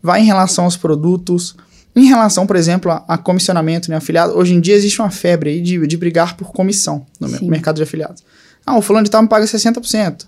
vai 0.02 0.22
em 0.22 0.26
relação 0.26 0.66
aos 0.66 0.76
produtos, 0.76 1.56
em 1.96 2.06
relação, 2.06 2.46
por 2.46 2.56
exemplo, 2.56 2.92
a, 2.92 3.04
a 3.08 3.18
comissionamento 3.18 3.90
né, 3.90 3.98
afiliado. 3.98 4.38
Hoje 4.38 4.54
em 4.54 4.60
dia 4.60 4.76
existe 4.76 5.00
uma 5.00 5.12
febre 5.12 5.52
aí 5.52 5.62
de, 5.62 5.86
de 5.88 5.98
brigar 5.98 6.36
por 6.36 6.52
comissão 6.52 7.06
no 7.20 7.30
Sim. 7.30 7.50
mercado 7.50 7.78
de 7.78 7.84
afiliados. 7.84 8.24
Ah, 8.66 8.78
o 8.78 8.82
fulano 8.82 9.06
de 9.06 9.12
tal 9.12 9.22
me 9.22 9.30
paga 9.30 9.46
60%. 9.46 10.26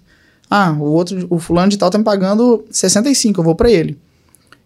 Ah, 0.50 0.72
o 0.72 0.84
outro, 0.84 1.28
o 1.30 1.40
fulano 1.40 1.70
de 1.70 1.78
tal 1.78 1.90
tá 1.90 1.98
me 1.98 2.04
pagando 2.04 2.63
65%, 2.72 3.38
eu 3.38 3.44
vou 3.44 3.56
para 3.56 3.70
ele. 3.70 3.98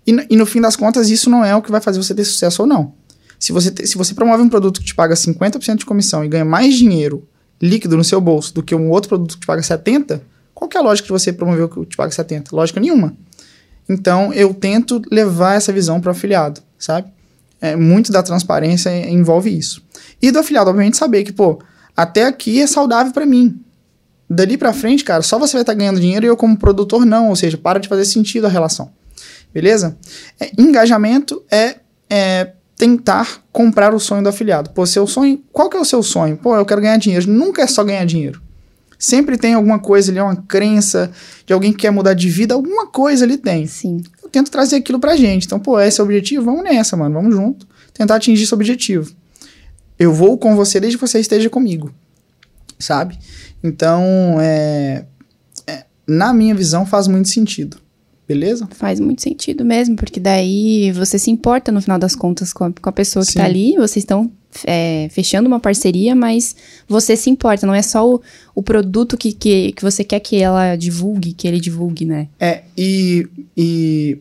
E, 0.06 0.12
e, 0.30 0.36
no 0.36 0.46
fim 0.46 0.62
das 0.62 0.76
contas, 0.76 1.10
isso 1.10 1.30
não 1.30 1.44
é 1.44 1.56
o 1.56 1.62
que 1.62 1.72
vai 1.72 1.82
fazer 1.82 2.02
você 2.02 2.14
ter 2.14 2.26
sucesso 2.26 2.64
ou 2.64 2.68
não. 2.68 2.94
Se 3.42 3.52
você, 3.52 3.72
te, 3.72 3.88
se 3.88 3.98
você 3.98 4.14
promove 4.14 4.44
um 4.44 4.50
produto 4.50 4.80
que 4.80 4.86
te 4.86 4.94
paga 4.94 5.16
50% 5.16 5.78
de 5.78 5.86
comissão 5.86 6.24
e 6.24 6.28
ganha 6.28 6.46
mais 6.46 6.76
dinheiro 6.76 7.28
líquido 7.60 7.98
no 7.98 8.04
seu 8.04 8.22
bolso 8.22 8.54
do 8.54 8.62
que 8.62 8.76
um 8.76 8.92
outro 8.92 9.10
produto 9.10 9.34
que 9.34 9.40
te 9.40 9.48
paga 9.48 9.64
70%, 9.64 10.22
qual 10.54 10.70
que 10.70 10.78
é 10.78 10.80
a 10.80 10.84
lógica 10.84 11.08
de 11.08 11.12
você 11.12 11.34
promover 11.34 11.66
o 11.66 11.70
que 11.70 11.86
te 11.88 11.98
paga 11.98 12.12
70%? 12.12 12.52
Lógica 12.52 12.80
nenhuma. 12.80 13.18
Então, 13.90 14.32
eu 14.32 14.54
tento 14.54 15.02
levar 15.12 15.56
essa 15.56 15.74
visão 15.74 16.00
para 16.00 16.10
o 16.10 16.12
afiliado, 16.12 16.62
sabe? 16.78 17.12
É, 17.60 17.76
muito 17.76 18.12
da 18.12 18.22
transparência 18.22 18.92
envolve 19.10 19.50
isso. 19.50 19.82
E 20.22 20.30
do 20.30 20.38
afiliado, 20.38 20.70
obviamente, 20.70 20.98
saber 20.98 21.24
que, 21.24 21.34
pô, 21.34 21.60
até 21.98 22.26
aqui 22.26 22.62
é 22.62 22.68
saudável 22.68 23.12
para 23.12 23.26
mim. 23.26 23.60
Dali 24.30 24.56
para 24.56 24.72
frente, 24.72 25.04
cara, 25.04 25.24
só 25.24 25.40
você 25.40 25.54
vai 25.54 25.64
estar 25.64 25.74
tá 25.74 25.80
ganhando 25.80 26.00
dinheiro 26.00 26.28
e 26.28 26.30
eu, 26.30 26.38
como 26.38 26.56
produtor, 26.56 27.08
não. 27.08 27.30
Ou 27.30 27.36
seja, 27.36 27.58
para 27.58 27.80
de 27.80 27.90
fazer 27.90 28.06
sentido 28.06 28.46
a 28.46 28.50
relação. 28.50 28.92
Beleza? 29.52 29.98
É, 30.40 30.52
engajamento 30.60 31.44
é, 31.50 31.78
é 32.08 32.52
tentar 32.82 33.44
comprar 33.52 33.94
o 33.94 34.00
sonho 34.00 34.24
do 34.24 34.30
afiliado. 34.30 34.72
Pô, 34.72 34.88
seu 34.88 35.06
sonho, 35.06 35.40
qual 35.54 35.70
que 35.70 35.78
é 35.78 35.80
o 35.80 35.86
seu 35.86 36.02
sonho? 36.02 36.36
Pô, 36.36 36.56
eu 36.56 36.66
quero 36.66 36.82
ganhar 36.82 36.98
dinheiro. 36.98 37.32
Nunca 37.32 37.62
é 37.62 37.68
só 37.68 37.84
ganhar 37.84 38.04
dinheiro. 38.06 38.42
Sempre 38.98 39.38
tem 39.38 39.54
alguma 39.54 39.78
coisa 39.78 40.12
ali, 40.12 40.20
uma 40.20 40.36
crença 40.36 41.12
de 41.46 41.54
alguém 41.54 41.72
que 41.72 41.78
quer 41.78 41.92
mudar 41.92 42.16
de 42.16 42.28
vida, 42.28 42.56
alguma 42.56 42.88
coisa 42.88 43.24
ali 43.24 43.38
tem. 43.38 43.68
Sim. 43.68 44.02
Eu 44.24 44.30
tento 44.30 44.50
trazer 44.50 44.78
aquilo 44.78 45.00
pra 45.00 45.16
gente. 45.16 45.46
Então, 45.46 45.60
pô, 45.60 45.80
esse 45.80 46.02
é 46.02 46.04
o 46.04 46.06
objetivo? 46.08 46.46
Vamos 46.46 46.64
nessa, 46.64 46.98
mano. 46.98 47.14
Vamos 47.14 47.36
junto. 47.36 47.68
Tentar 47.94 48.16
atingir 48.16 48.46
esse 48.46 48.54
objetivo. 48.56 49.14
Eu 50.00 50.12
vou 50.12 50.36
com 50.40 50.56
você 50.56 50.80
desde 50.80 50.98
que 50.98 51.06
você 51.06 51.20
esteja 51.20 51.52
comigo. 51.52 51.94
Sabe? 52.80 53.16
Então, 53.64 54.38
é, 54.42 55.06
é, 55.68 55.86
na 56.08 56.34
minha 56.34 56.56
visão, 56.56 56.84
faz 56.84 57.08
muito 57.08 57.30
sentido. 57.30 57.78
Beleza? 58.32 58.66
Faz 58.72 58.98
muito 58.98 59.22
sentido 59.22 59.66
mesmo, 59.66 59.98
porque 59.98 60.18
daí 60.18 60.90
você 60.94 61.20
se 61.20 61.30
importa 61.30 61.70
no 61.70 61.82
final 61.82 62.00
das 62.00 62.16
contas 62.16 62.54
com 62.54 62.64
a, 62.64 62.72
com 62.72 62.90
a 62.90 62.94
pessoa 62.94 63.26
que 63.26 63.34
tá 63.34 63.40
Sim. 63.40 63.40
tá 63.40 63.46
ali, 63.46 63.76
vocês 63.76 63.98
estão 63.98 64.32
é, 64.64 65.10
fechando 65.12 65.48
uma 65.48 65.60
parceria, 65.60 66.16
mas 66.16 66.56
você 66.88 67.18
se 67.18 67.30
importa, 67.30 67.68
não 67.68 67.74
é 67.74 67.82
só 67.82 68.10
o, 68.10 68.22
o 68.56 68.64
produto 68.64 69.18
que, 69.18 69.34
que, 69.34 69.74
que 69.74 69.84
você 69.84 70.02
quer 70.02 70.22
que 70.22 70.38
ela 70.38 70.78
divulgue, 70.78 71.34
que 71.34 71.46
ele 71.46 71.60
divulgue, 71.60 72.06
né? 72.06 72.30
É, 72.40 72.62
e, 72.78 73.28
e 73.58 74.18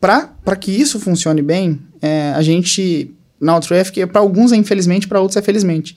para 0.00 0.54
que 0.54 0.70
isso 0.70 1.00
funcione 1.00 1.42
bem, 1.42 1.80
é, 2.00 2.30
a 2.30 2.42
gente, 2.42 3.12
na 3.40 3.54
Outraffic, 3.54 4.06
para 4.06 4.20
alguns 4.20 4.52
é 4.52 4.56
infelizmente, 4.56 5.08
para 5.08 5.20
outros 5.20 5.36
é 5.36 5.42
felizmente, 5.42 5.96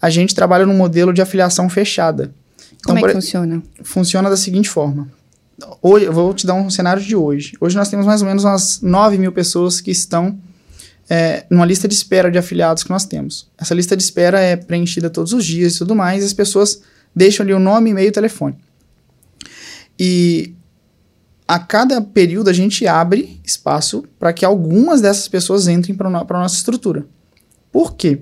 a 0.00 0.08
gente 0.08 0.36
trabalha 0.36 0.64
num 0.64 0.76
modelo 0.76 1.12
de 1.12 1.20
afiliação 1.20 1.68
fechada. 1.68 2.32
Então, 2.76 2.94
Como 2.94 2.98
é 2.98 3.00
que 3.00 3.08
por, 3.08 3.14
funciona? 3.14 3.60
Funciona 3.82 4.30
da 4.30 4.36
seguinte 4.36 4.68
forma. 4.68 5.08
Hoje, 5.82 6.04
eu 6.06 6.12
vou 6.12 6.32
te 6.34 6.46
dar 6.46 6.54
um 6.54 6.70
cenário 6.70 7.02
de 7.02 7.14
hoje. 7.16 7.52
Hoje 7.60 7.76
nós 7.76 7.88
temos 7.88 8.06
mais 8.06 8.22
ou 8.22 8.28
menos 8.28 8.44
umas 8.44 8.80
9 8.80 9.18
mil 9.18 9.32
pessoas 9.32 9.80
que 9.80 9.90
estão 9.90 10.38
é, 11.08 11.44
numa 11.50 11.66
lista 11.66 11.88
de 11.88 11.94
espera 11.94 12.30
de 12.30 12.38
afiliados 12.38 12.84
que 12.84 12.90
nós 12.90 13.04
temos. 13.04 13.50
Essa 13.58 13.74
lista 13.74 13.96
de 13.96 14.02
espera 14.02 14.40
é 14.40 14.56
preenchida 14.56 15.10
todos 15.10 15.32
os 15.32 15.44
dias 15.44 15.74
e 15.74 15.78
tudo 15.78 15.94
mais, 15.94 16.22
e 16.22 16.26
as 16.26 16.32
pessoas 16.32 16.82
deixam 17.14 17.44
ali 17.44 17.52
o 17.52 17.58
nome, 17.58 17.90
e-mail 17.90 18.08
e 18.08 18.12
telefone. 18.12 18.56
E 19.98 20.54
a 21.46 21.58
cada 21.58 22.00
período 22.00 22.48
a 22.48 22.52
gente 22.52 22.86
abre 22.86 23.40
espaço 23.44 24.04
para 24.18 24.32
que 24.32 24.44
algumas 24.44 25.00
dessas 25.00 25.26
pessoas 25.26 25.66
entrem 25.66 25.96
para 25.96 26.08
a 26.08 26.40
nossa 26.40 26.56
estrutura. 26.56 27.04
Por 27.72 27.94
quê? 27.96 28.20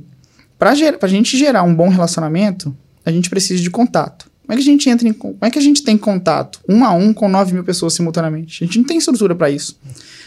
Para 0.59 0.71
a 0.71 1.09
gente 1.09 1.37
gerar 1.37 1.63
um 1.63 1.75
bom 1.75 1.89
relacionamento, 1.89 2.75
a 3.05 3.13
gente 3.13 3.31
precisa 3.31 3.63
de 3.63 3.71
contato. 3.71 4.28
Como 4.49 4.59
é 4.59 4.63
que 4.63 4.67
a 4.67 4.73
gente 4.73 4.89
entra 4.89 5.07
em, 5.07 5.13
como 5.13 5.37
é 5.43 5.51
que 5.51 5.59
a 5.59 5.63
gente 5.63 5.83
tem 5.83 5.99
contato 5.99 6.59
um 6.67 6.83
a 6.83 6.91
um 6.91 7.13
com 7.13 7.29
9 7.29 7.53
mil 7.53 7.63
pessoas 7.63 7.93
simultaneamente? 7.93 8.65
A 8.65 8.67
gente 8.67 8.79
não 8.79 8.87
tem 8.87 8.97
estrutura 8.97 9.35
para 9.35 9.51
isso. 9.51 9.79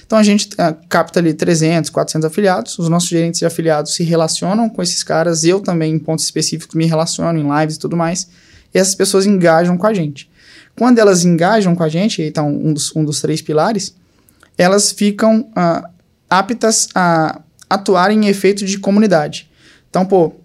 Então 0.05 0.15
a 0.15 0.21
gente 0.21 0.49
uh, 0.53 0.77
capta 0.87 1.19
ali 1.19 1.33
300, 1.33 1.89
400 1.89 2.23
afiliados, 2.27 2.77
os 2.77 2.87
nossos 2.87 3.09
gerentes 3.09 3.39
de 3.39 3.47
afiliados 3.47 3.95
se 3.95 4.03
relacionam 4.03 4.69
com 4.69 4.79
esses 4.83 5.01
caras, 5.01 5.43
eu 5.43 5.59
também 5.59 5.95
em 5.95 5.97
pontos 5.97 6.23
específicos 6.23 6.75
me 6.75 6.85
relaciono 6.85 7.39
em 7.39 7.59
lives 7.59 7.77
e 7.77 7.79
tudo 7.79 7.97
mais, 7.97 8.27
e 8.71 8.77
essas 8.77 8.93
pessoas 8.93 9.25
engajam 9.25 9.75
com 9.75 9.87
a 9.87 9.93
gente. 9.93 10.29
Quando 10.77 10.99
elas 10.99 11.25
engajam 11.25 11.73
com 11.73 11.81
a 11.81 11.89
gente, 11.89 12.21
então 12.21 12.47
um 12.47 12.73
dos, 12.73 12.95
um 12.95 13.03
dos 13.03 13.21
três 13.21 13.41
pilares, 13.41 13.95
elas 14.55 14.91
ficam 14.91 15.49
uh, 15.57 15.89
aptas 16.29 16.89
a 16.93 17.41
atuar 17.67 18.11
em 18.11 18.27
efeito 18.27 18.65
de 18.65 18.77
comunidade. 18.77 19.49
Então, 19.89 20.05
pô, 20.05 20.35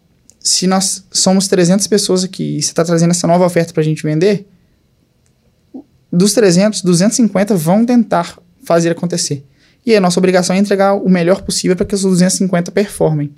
se 0.47 0.69
nós 0.69 1.05
somos 1.11 1.49
300 1.49 1.89
pessoas 1.89 2.23
aqui 2.23 2.59
e 2.59 2.63
você 2.63 2.69
está 2.69 2.85
trazendo 2.85 3.11
essa 3.11 3.27
nova 3.27 3.45
oferta 3.45 3.73
para 3.73 3.81
a 3.81 3.85
gente 3.85 4.05
vender, 4.05 4.47
dos 6.13 6.33
300, 6.35 6.83
250 6.83 7.57
vão 7.57 7.85
tentar 7.85 8.39
fazer 8.63 8.91
acontecer. 8.91 9.45
E 9.85 9.97
a 9.97 10.01
nossa 10.01 10.21
obrigação 10.21 10.55
é 10.55 10.59
entregar 10.61 10.95
o 10.95 11.09
melhor 11.09 11.43
possível 11.43 11.75
para 11.75 11.85
que 11.85 11.97
os 11.97 12.03
250 12.03 12.71
performem. 12.71 13.33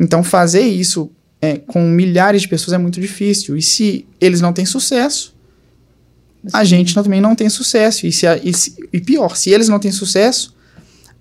Então, 0.00 0.24
fazer 0.24 0.62
isso 0.62 1.10
é, 1.38 1.58
com 1.58 1.82
milhares 1.82 2.40
de 2.40 2.48
pessoas 2.48 2.72
é 2.72 2.78
muito 2.78 2.98
difícil. 2.98 3.54
E 3.54 3.60
se 3.60 4.06
eles 4.18 4.40
não 4.40 4.54
têm 4.54 4.64
sucesso, 4.64 5.34
a 6.50 6.64
gente 6.64 6.94
também 6.94 7.20
não 7.20 7.34
tem 7.34 7.50
sucesso. 7.50 8.06
E, 8.06 8.12
se 8.12 8.26
a, 8.26 8.38
e, 8.38 8.54
se, 8.54 8.74
e, 8.90 9.00
pior, 9.02 9.36
se 9.36 9.50
eles 9.50 9.68
não 9.68 9.78
têm 9.78 9.92
sucesso, 9.92 10.56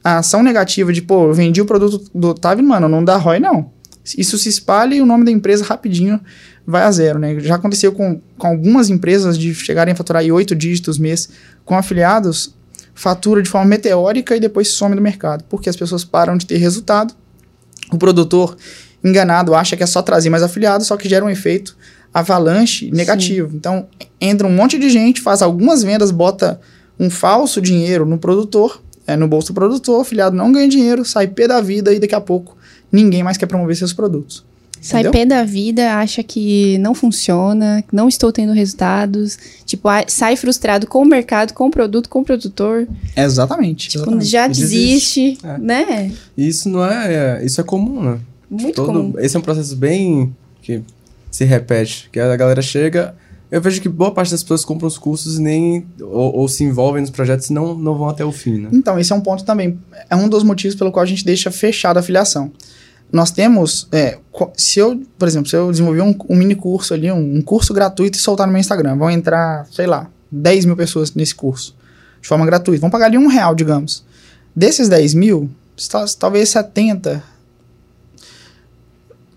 a 0.01 0.19
ação 0.19 0.41
negativa 0.41 0.93
de, 0.93 1.01
pô, 1.01 1.27
eu 1.27 1.33
vendi 1.33 1.59
o 1.59 1.65
produto 1.65 2.09
do 2.15 2.29
Otávio, 2.29 2.63
mano, 2.63 2.87
não 2.87 3.03
dá 3.03 3.17
ROI, 3.17 3.41
não. 3.41 3.80
Isso 4.17 4.37
se 4.37 4.49
espalha 4.49 4.95
e 4.95 5.01
o 5.01 5.05
nome 5.05 5.25
da 5.25 5.31
empresa 5.31 5.63
rapidinho 5.63 6.19
vai 6.65 6.83
a 6.83 6.91
zero, 6.91 7.19
né? 7.19 7.39
Já 7.39 7.55
aconteceu 7.55 7.91
com, 7.91 8.21
com 8.37 8.47
algumas 8.47 8.89
empresas 8.89 9.37
de 9.37 9.53
chegarem 9.53 9.93
a 9.93 9.95
faturar 9.95 10.21
aí 10.21 10.31
oito 10.31 10.55
dígitos 10.55 10.97
mês 10.97 11.29
com 11.65 11.75
afiliados, 11.75 12.53
fatura 12.93 13.41
de 13.41 13.49
forma 13.49 13.67
meteórica 13.67 14.35
e 14.35 14.39
depois 14.39 14.73
some 14.73 14.95
do 14.95 15.01
mercado, 15.01 15.43
porque 15.49 15.69
as 15.69 15.75
pessoas 15.75 16.03
param 16.03 16.37
de 16.37 16.45
ter 16.45 16.57
resultado. 16.57 17.13
O 17.91 17.97
produtor 17.97 18.55
enganado 19.03 19.55
acha 19.55 19.75
que 19.75 19.83
é 19.83 19.87
só 19.87 20.01
trazer 20.01 20.29
mais 20.29 20.43
afiliados, 20.43 20.87
só 20.87 20.95
que 20.95 21.09
gera 21.09 21.25
um 21.25 21.29
efeito 21.29 21.75
avalanche 22.13 22.91
negativo. 22.91 23.49
Sim. 23.49 23.57
Então, 23.57 23.87
entra 24.19 24.47
um 24.47 24.53
monte 24.53 24.77
de 24.77 24.89
gente, 24.89 25.21
faz 25.21 25.41
algumas 25.41 25.83
vendas, 25.83 26.11
bota 26.11 26.59
um 26.99 27.09
falso 27.09 27.61
dinheiro 27.61 28.05
no 28.05 28.17
produtor, 28.17 28.81
é, 29.07 29.15
no 29.15 29.27
bolso 29.27 29.47
do 29.47 29.55
produtor, 29.55 29.97
o 29.97 30.01
afiliado 30.01 30.35
não 30.35 30.51
ganha 30.51 30.67
dinheiro, 30.67 31.03
sai 31.03 31.27
pé 31.27 31.47
da 31.47 31.59
vida 31.59 31.93
e 31.93 31.99
daqui 31.99 32.13
a 32.13 32.21
pouco 32.21 32.55
ninguém 32.91 33.23
mais 33.23 33.37
quer 33.37 33.45
promover 33.45 33.75
seus 33.75 33.93
produtos. 33.93 34.43
Sai 34.81 35.07
pé 35.11 35.27
da 35.27 35.43
vida, 35.43 35.93
acha 35.97 36.23
que 36.23 36.75
não 36.79 36.95
funciona, 36.95 37.83
não 37.93 38.09
estou 38.09 38.31
tendo 38.31 38.51
resultados. 38.51 39.37
Tipo, 39.63 39.87
sai 40.07 40.35
frustrado 40.35 40.87
com 40.87 41.03
o 41.03 41.05
mercado, 41.05 41.53
com 41.53 41.67
o 41.67 41.71
produto, 41.71 42.09
com 42.09 42.21
o 42.21 42.25
produtor. 42.25 42.87
Exatamente. 43.15 43.89
Tipo, 43.89 44.05
exatamente. 44.05 44.25
já 44.27 44.47
desiste, 44.47 45.37
é. 45.43 45.57
né? 45.59 46.11
Isso 46.35 46.67
não 46.67 46.83
é, 46.83 47.13
é, 47.13 47.45
Isso 47.45 47.61
é 47.61 47.63
comum, 47.63 48.01
né? 48.01 48.19
Muito 48.49 48.75
Todo, 48.75 48.87
comum. 48.87 49.13
Esse 49.19 49.35
é 49.35 49.39
um 49.39 49.43
processo 49.43 49.75
bem 49.75 50.35
que 50.63 50.81
se 51.29 51.45
repete. 51.45 52.09
Que 52.11 52.19
a 52.19 52.35
galera 52.35 52.61
chega. 52.63 53.13
Eu 53.51 53.61
vejo 53.61 53.81
que 53.81 53.89
boa 53.89 54.11
parte 54.11 54.31
das 54.31 54.41
pessoas 54.41 54.65
compram 54.65 54.87
os 54.87 54.97
cursos 54.97 55.37
e 55.37 55.41
nem. 55.43 55.85
Ou, 56.01 56.37
ou, 56.37 56.47
se 56.47 56.63
envolvem 56.63 57.01
nos 57.01 57.11
projetos 57.11 57.51
e 57.51 57.53
não, 57.53 57.75
não 57.77 57.95
vão 57.95 58.09
até 58.09 58.25
o 58.25 58.31
fim, 58.31 58.57
né? 58.61 58.69
Então, 58.73 58.97
esse 58.97 59.13
é 59.13 59.15
um 59.15 59.21
ponto 59.21 59.43
também. 59.43 59.77
É 60.09 60.15
um 60.15 60.27
dos 60.27 60.41
motivos 60.41 60.73
pelo 60.73 60.91
qual 60.91 61.03
a 61.03 61.07
gente 61.07 61.23
deixa 61.23 61.51
fechada 61.51 61.99
a 61.99 62.03
filiação 62.03 62.51
nós 63.11 63.29
temos, 63.31 63.87
é, 63.91 64.17
se 64.57 64.79
eu, 64.79 65.01
por 65.17 65.27
exemplo, 65.27 65.49
se 65.49 65.55
eu 65.55 65.69
desenvolver 65.69 66.01
um, 66.01 66.15
um 66.29 66.35
mini 66.35 66.55
curso 66.55 66.93
ali, 66.93 67.11
um, 67.11 67.37
um, 67.37 67.41
curso 67.41 67.73
gratuito 67.73 68.17
e 68.17 68.21
soltar 68.21 68.47
no 68.47 68.53
meu 68.53 68.59
Instagram, 68.59 68.95
vão 68.95 69.11
entrar, 69.11 69.67
sei 69.71 69.85
lá, 69.85 70.09
10 70.31 70.65
mil 70.65 70.77
pessoas 70.77 71.13
nesse 71.13 71.35
curso, 71.35 71.75
de 72.21 72.27
forma 72.27 72.45
gratuita, 72.45 72.79
vão 72.79 72.89
pagar 72.89 73.07
ali 73.07 73.17
um 73.17 73.27
real, 73.27 73.53
digamos. 73.53 74.05
Desses 74.55 74.87
10 74.87 75.13
mil, 75.13 75.49
talvez 76.17 76.49
70, 76.49 77.21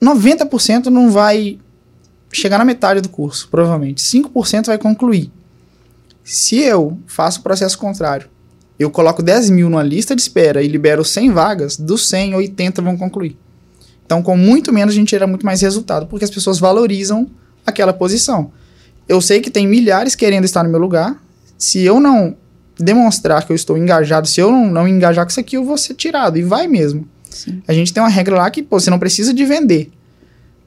90% 0.00 0.86
não 0.86 1.10
vai 1.10 1.58
chegar 2.32 2.58
na 2.58 2.64
metade 2.64 3.00
do 3.00 3.08
curso, 3.08 3.48
provavelmente. 3.48 4.02
5% 4.02 4.66
vai 4.66 4.78
concluir. 4.78 5.32
Se 6.22 6.58
eu 6.58 6.98
faço 7.06 7.40
o 7.40 7.42
processo 7.42 7.76
contrário, 7.76 8.28
eu 8.78 8.90
coloco 8.90 9.22
10 9.22 9.50
mil 9.50 9.68
numa 9.68 9.82
lista 9.82 10.14
de 10.14 10.22
espera 10.22 10.62
e 10.62 10.68
libero 10.68 11.04
100 11.04 11.30
vagas, 11.32 11.76
dos 11.76 12.08
100, 12.08 12.34
80 12.34 12.82
vão 12.82 12.96
concluir. 12.96 13.36
Então, 14.04 14.22
com 14.22 14.36
muito 14.36 14.72
menos, 14.72 14.94
a 14.94 14.96
gente 14.96 15.10
gera 15.10 15.26
muito 15.26 15.46
mais 15.46 15.60
resultado, 15.60 16.06
porque 16.06 16.24
as 16.24 16.30
pessoas 16.30 16.58
valorizam 16.58 17.28
aquela 17.66 17.92
posição. 17.92 18.52
Eu 19.08 19.20
sei 19.20 19.40
que 19.40 19.50
tem 19.50 19.66
milhares 19.66 20.14
querendo 20.14 20.44
estar 20.44 20.62
no 20.62 20.70
meu 20.70 20.80
lugar. 20.80 21.22
Se 21.58 21.80
eu 21.80 22.00
não 22.00 22.36
demonstrar 22.78 23.46
que 23.46 23.52
eu 23.52 23.56
estou 23.56 23.78
engajado, 23.78 24.26
se 24.26 24.40
eu 24.40 24.50
não, 24.50 24.70
não 24.70 24.88
engajar 24.88 25.24
com 25.24 25.30
isso 25.30 25.40
aqui, 25.40 25.56
eu 25.56 25.64
vou 25.64 25.78
ser 25.78 25.94
tirado. 25.94 26.38
E 26.38 26.42
vai 26.42 26.66
mesmo. 26.66 27.08
Sim. 27.30 27.62
A 27.66 27.72
gente 27.72 27.92
tem 27.92 28.02
uma 28.02 28.08
regra 28.08 28.36
lá 28.36 28.50
que 28.50 28.62
pô, 28.62 28.78
você 28.78 28.90
não 28.90 28.98
precisa 28.98 29.32
de 29.32 29.44
vender. 29.44 29.90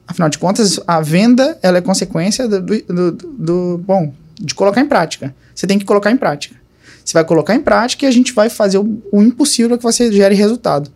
Afinal 0.06 0.28
de 0.28 0.38
contas, 0.38 0.80
a 0.86 1.00
venda 1.00 1.58
ela 1.62 1.78
é 1.78 1.80
consequência 1.80 2.48
do, 2.48 2.60
do, 2.60 2.82
do, 2.82 3.12
do 3.12 3.78
bom, 3.84 4.12
de 4.40 4.54
colocar 4.54 4.80
em 4.80 4.86
prática. 4.86 5.34
Você 5.54 5.66
tem 5.66 5.78
que 5.78 5.84
colocar 5.84 6.10
em 6.10 6.16
prática. 6.16 6.56
Você 7.04 7.12
vai 7.12 7.24
colocar 7.24 7.54
em 7.54 7.60
prática 7.60 8.04
e 8.04 8.08
a 8.08 8.10
gente 8.10 8.32
vai 8.32 8.48
fazer 8.48 8.78
o, 8.78 9.02
o 9.12 9.22
impossível 9.22 9.70
para 9.70 9.78
que 9.78 9.82
você 9.82 10.10
gere 10.12 10.34
resultado. 10.34 10.90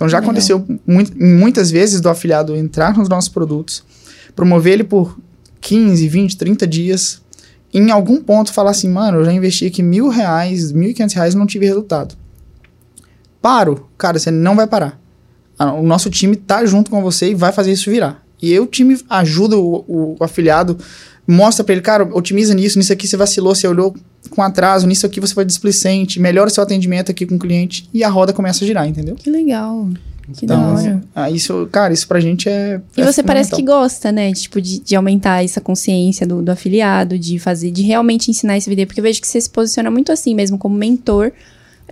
Então 0.00 0.08
já 0.08 0.16
Legal. 0.16 0.30
aconteceu 0.30 0.66
muito, 0.86 1.12
muitas 1.22 1.70
vezes 1.70 2.00
do 2.00 2.08
afiliado 2.08 2.56
entrar 2.56 2.96
nos 2.96 3.06
nossos 3.06 3.28
produtos, 3.28 3.84
promover 4.34 4.72
ele 4.72 4.84
por 4.84 5.20
15, 5.60 6.08
20, 6.08 6.38
30 6.38 6.66
dias, 6.66 7.20
e 7.70 7.78
em 7.78 7.90
algum 7.90 8.22
ponto 8.22 8.50
falar 8.50 8.70
assim, 8.70 8.88
mano, 8.88 9.18
eu 9.18 9.24
já 9.26 9.32
investi 9.32 9.66
aqui 9.66 9.82
mil 9.82 10.08
reais, 10.08 10.72
mil 10.72 10.88
e 10.88 10.94
quinhentos 10.94 11.14
reais 11.14 11.34
e 11.34 11.36
não 11.36 11.46
tive 11.46 11.66
resultado. 11.66 12.16
Paro, 13.42 13.90
cara, 13.98 14.18
você 14.18 14.30
não 14.30 14.56
vai 14.56 14.66
parar. 14.66 14.98
O 15.58 15.82
nosso 15.82 16.08
time 16.08 16.34
tá 16.34 16.64
junto 16.64 16.90
com 16.90 17.02
você 17.02 17.32
e 17.32 17.34
vai 17.34 17.52
fazer 17.52 17.70
isso 17.70 17.90
virar. 17.90 18.24
E 18.40 18.54
aí 18.54 18.58
o 18.58 18.66
time 18.66 18.98
ajuda 19.10 19.58
o, 19.58 19.84
o, 19.86 20.16
o 20.18 20.24
afiliado, 20.24 20.78
mostra 21.26 21.62
para 21.62 21.74
ele, 21.74 21.82
cara, 21.82 22.08
otimiza 22.10 22.54
nisso, 22.54 22.78
nisso 22.78 22.90
aqui 22.90 23.06
você 23.06 23.18
vacilou, 23.18 23.54
você 23.54 23.68
olhou 23.68 23.94
com 24.28 24.42
atraso, 24.42 24.86
nisso 24.86 25.06
aqui 25.06 25.20
você 25.20 25.32
foi 25.32 25.44
displicente, 25.44 26.20
melhora 26.20 26.48
o 26.48 26.52
seu 26.52 26.62
atendimento 26.62 27.10
aqui 27.10 27.24
com 27.24 27.36
o 27.36 27.38
cliente 27.38 27.88
e 27.92 28.04
a 28.04 28.08
roda 28.08 28.32
começa 28.32 28.64
a 28.64 28.66
girar, 28.66 28.86
entendeu? 28.86 29.14
Que 29.14 29.30
legal. 29.30 29.88
Que 30.32 30.44
então, 30.44 30.74
da 30.74 30.80
hora. 30.80 31.02
Ah, 31.14 31.30
isso, 31.30 31.68
cara, 31.72 31.92
isso 31.92 32.06
pra 32.06 32.20
gente 32.20 32.48
é. 32.48 32.80
E 32.96 33.00
é 33.00 33.04
você 33.04 33.22
parece 33.22 33.50
que 33.50 33.62
gosta, 33.62 34.12
né? 34.12 34.32
Tipo, 34.32 34.60
de, 34.60 34.78
de 34.80 34.94
aumentar 34.94 35.44
essa 35.44 35.60
consciência 35.60 36.26
do, 36.26 36.42
do 36.42 36.50
afiliado, 36.50 37.18
de 37.18 37.38
fazer, 37.38 37.70
de 37.70 37.82
realmente 37.82 38.30
ensinar 38.30 38.56
esse 38.56 38.68
vídeo, 38.68 38.86
porque 38.86 39.00
eu 39.00 39.04
vejo 39.04 39.20
que 39.20 39.26
você 39.26 39.40
se 39.40 39.50
posiciona 39.50 39.90
muito 39.90 40.12
assim 40.12 40.34
mesmo, 40.34 40.58
como 40.58 40.76
mentor. 40.76 41.32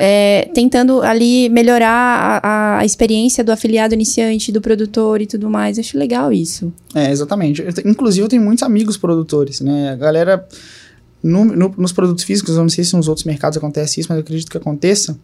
É, 0.01 0.49
tentando 0.55 1.03
ali 1.03 1.49
melhorar 1.49 2.41
a, 2.41 2.79
a, 2.79 2.85
experiência 2.85 3.43
do 3.43 3.51
afiliado 3.51 3.95
iniciante, 3.95 4.53
do 4.53 4.61
produtor 4.61 5.21
e 5.21 5.27
tudo 5.27 5.51
mais. 5.51 5.77
Eu 5.77 5.81
acho 5.81 5.99
legal 5.99 6.33
isso. 6.33 6.73
É, 6.95 7.11
exatamente. 7.11 7.61
Eu, 7.61 7.73
inclusive, 7.85 8.25
eu 8.25 8.29
tenho 8.29 8.43
muitos 8.43 8.63
amigos 8.63 8.97
produtores, 8.97 9.61
né? 9.61 9.91
A 9.91 9.97
galera 9.97 10.47
no, 11.23 11.45
no, 11.45 11.75
nos 11.77 11.93
produtos 11.93 12.25
físicos, 12.25 12.57
eu 12.57 12.63
não 12.63 12.69
sei 12.69 12.85
se 12.85 12.97
nos 12.97 13.09
outros 13.09 13.25
mercados 13.25 13.59
acontece 13.59 14.01
isso, 14.01 14.09
mas 14.09 14.17
eu 14.17 14.23
acredito 14.23 14.51
que 14.51 14.57
aconteça. 14.57 15.19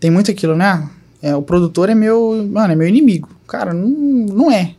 Tem 0.00 0.10
muito 0.10 0.30
aquilo, 0.30 0.56
né? 0.56 0.88
É, 1.20 1.34
o 1.34 1.42
produtor 1.42 1.88
é 1.88 1.94
meu, 1.94 2.46
mano, 2.50 2.72
é 2.72 2.76
meu 2.76 2.86
inimigo. 2.86 3.28
Cara, 3.46 3.72
não, 3.72 3.88
não 3.88 4.50
é. 4.50 4.74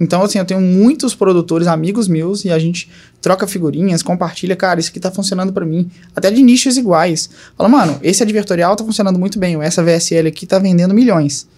Então, 0.00 0.22
assim, 0.22 0.38
eu 0.38 0.44
tenho 0.44 0.60
muitos 0.60 1.14
produtores, 1.14 1.66
amigos 1.66 2.06
meus, 2.06 2.44
e 2.44 2.50
a 2.50 2.58
gente 2.58 2.88
troca 3.20 3.46
figurinhas, 3.46 4.02
compartilha, 4.02 4.54
cara, 4.54 4.78
isso 4.78 4.90
aqui 4.90 5.00
tá 5.00 5.10
funcionando 5.10 5.52
para 5.52 5.66
mim. 5.66 5.90
Até 6.14 6.30
de 6.30 6.40
nichos 6.40 6.76
iguais. 6.76 7.28
Fala, 7.56 7.68
mano, 7.68 7.98
esse 8.02 8.22
advertorial 8.22 8.76
tá 8.76 8.84
funcionando 8.84 9.18
muito 9.18 9.38
bem, 9.38 9.60
essa 9.60 9.82
VSL 9.82 10.28
aqui 10.28 10.46
tá 10.46 10.58
vendendo 10.58 10.94
milhões. 10.94 11.48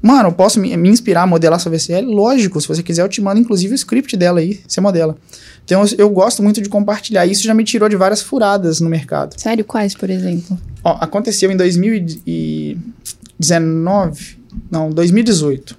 Mano, 0.00 0.28
eu 0.28 0.32
posso 0.32 0.60
me, 0.60 0.76
me 0.76 0.88
inspirar 0.88 1.22
a 1.22 1.26
modelar 1.26 1.58
essa 1.58 1.68
VSL? 1.70 2.06
Lógico, 2.06 2.60
se 2.60 2.68
você 2.68 2.80
quiser, 2.82 3.02
eu 3.02 3.08
te 3.08 3.20
mando 3.20 3.40
inclusive 3.40 3.72
o 3.72 3.74
script 3.74 4.16
dela 4.16 4.38
aí, 4.40 4.60
você 4.66 4.80
modela. 4.80 5.16
Então 5.64 5.84
eu 5.98 6.08
gosto 6.10 6.42
muito 6.42 6.62
de 6.62 6.68
compartilhar. 6.68 7.26
Isso 7.26 7.42
já 7.42 7.52
me 7.52 7.64
tirou 7.64 7.88
de 7.88 7.96
várias 7.96 8.22
furadas 8.22 8.80
no 8.80 8.88
mercado. 8.88 9.34
Sério? 9.40 9.64
Quais, 9.64 9.94
por 9.94 10.08
exemplo? 10.08 10.56
Ó, 10.84 10.96
aconteceu 11.00 11.50
em 11.50 11.56
2019, 11.56 14.38
não, 14.70 14.90
2018. 14.90 15.76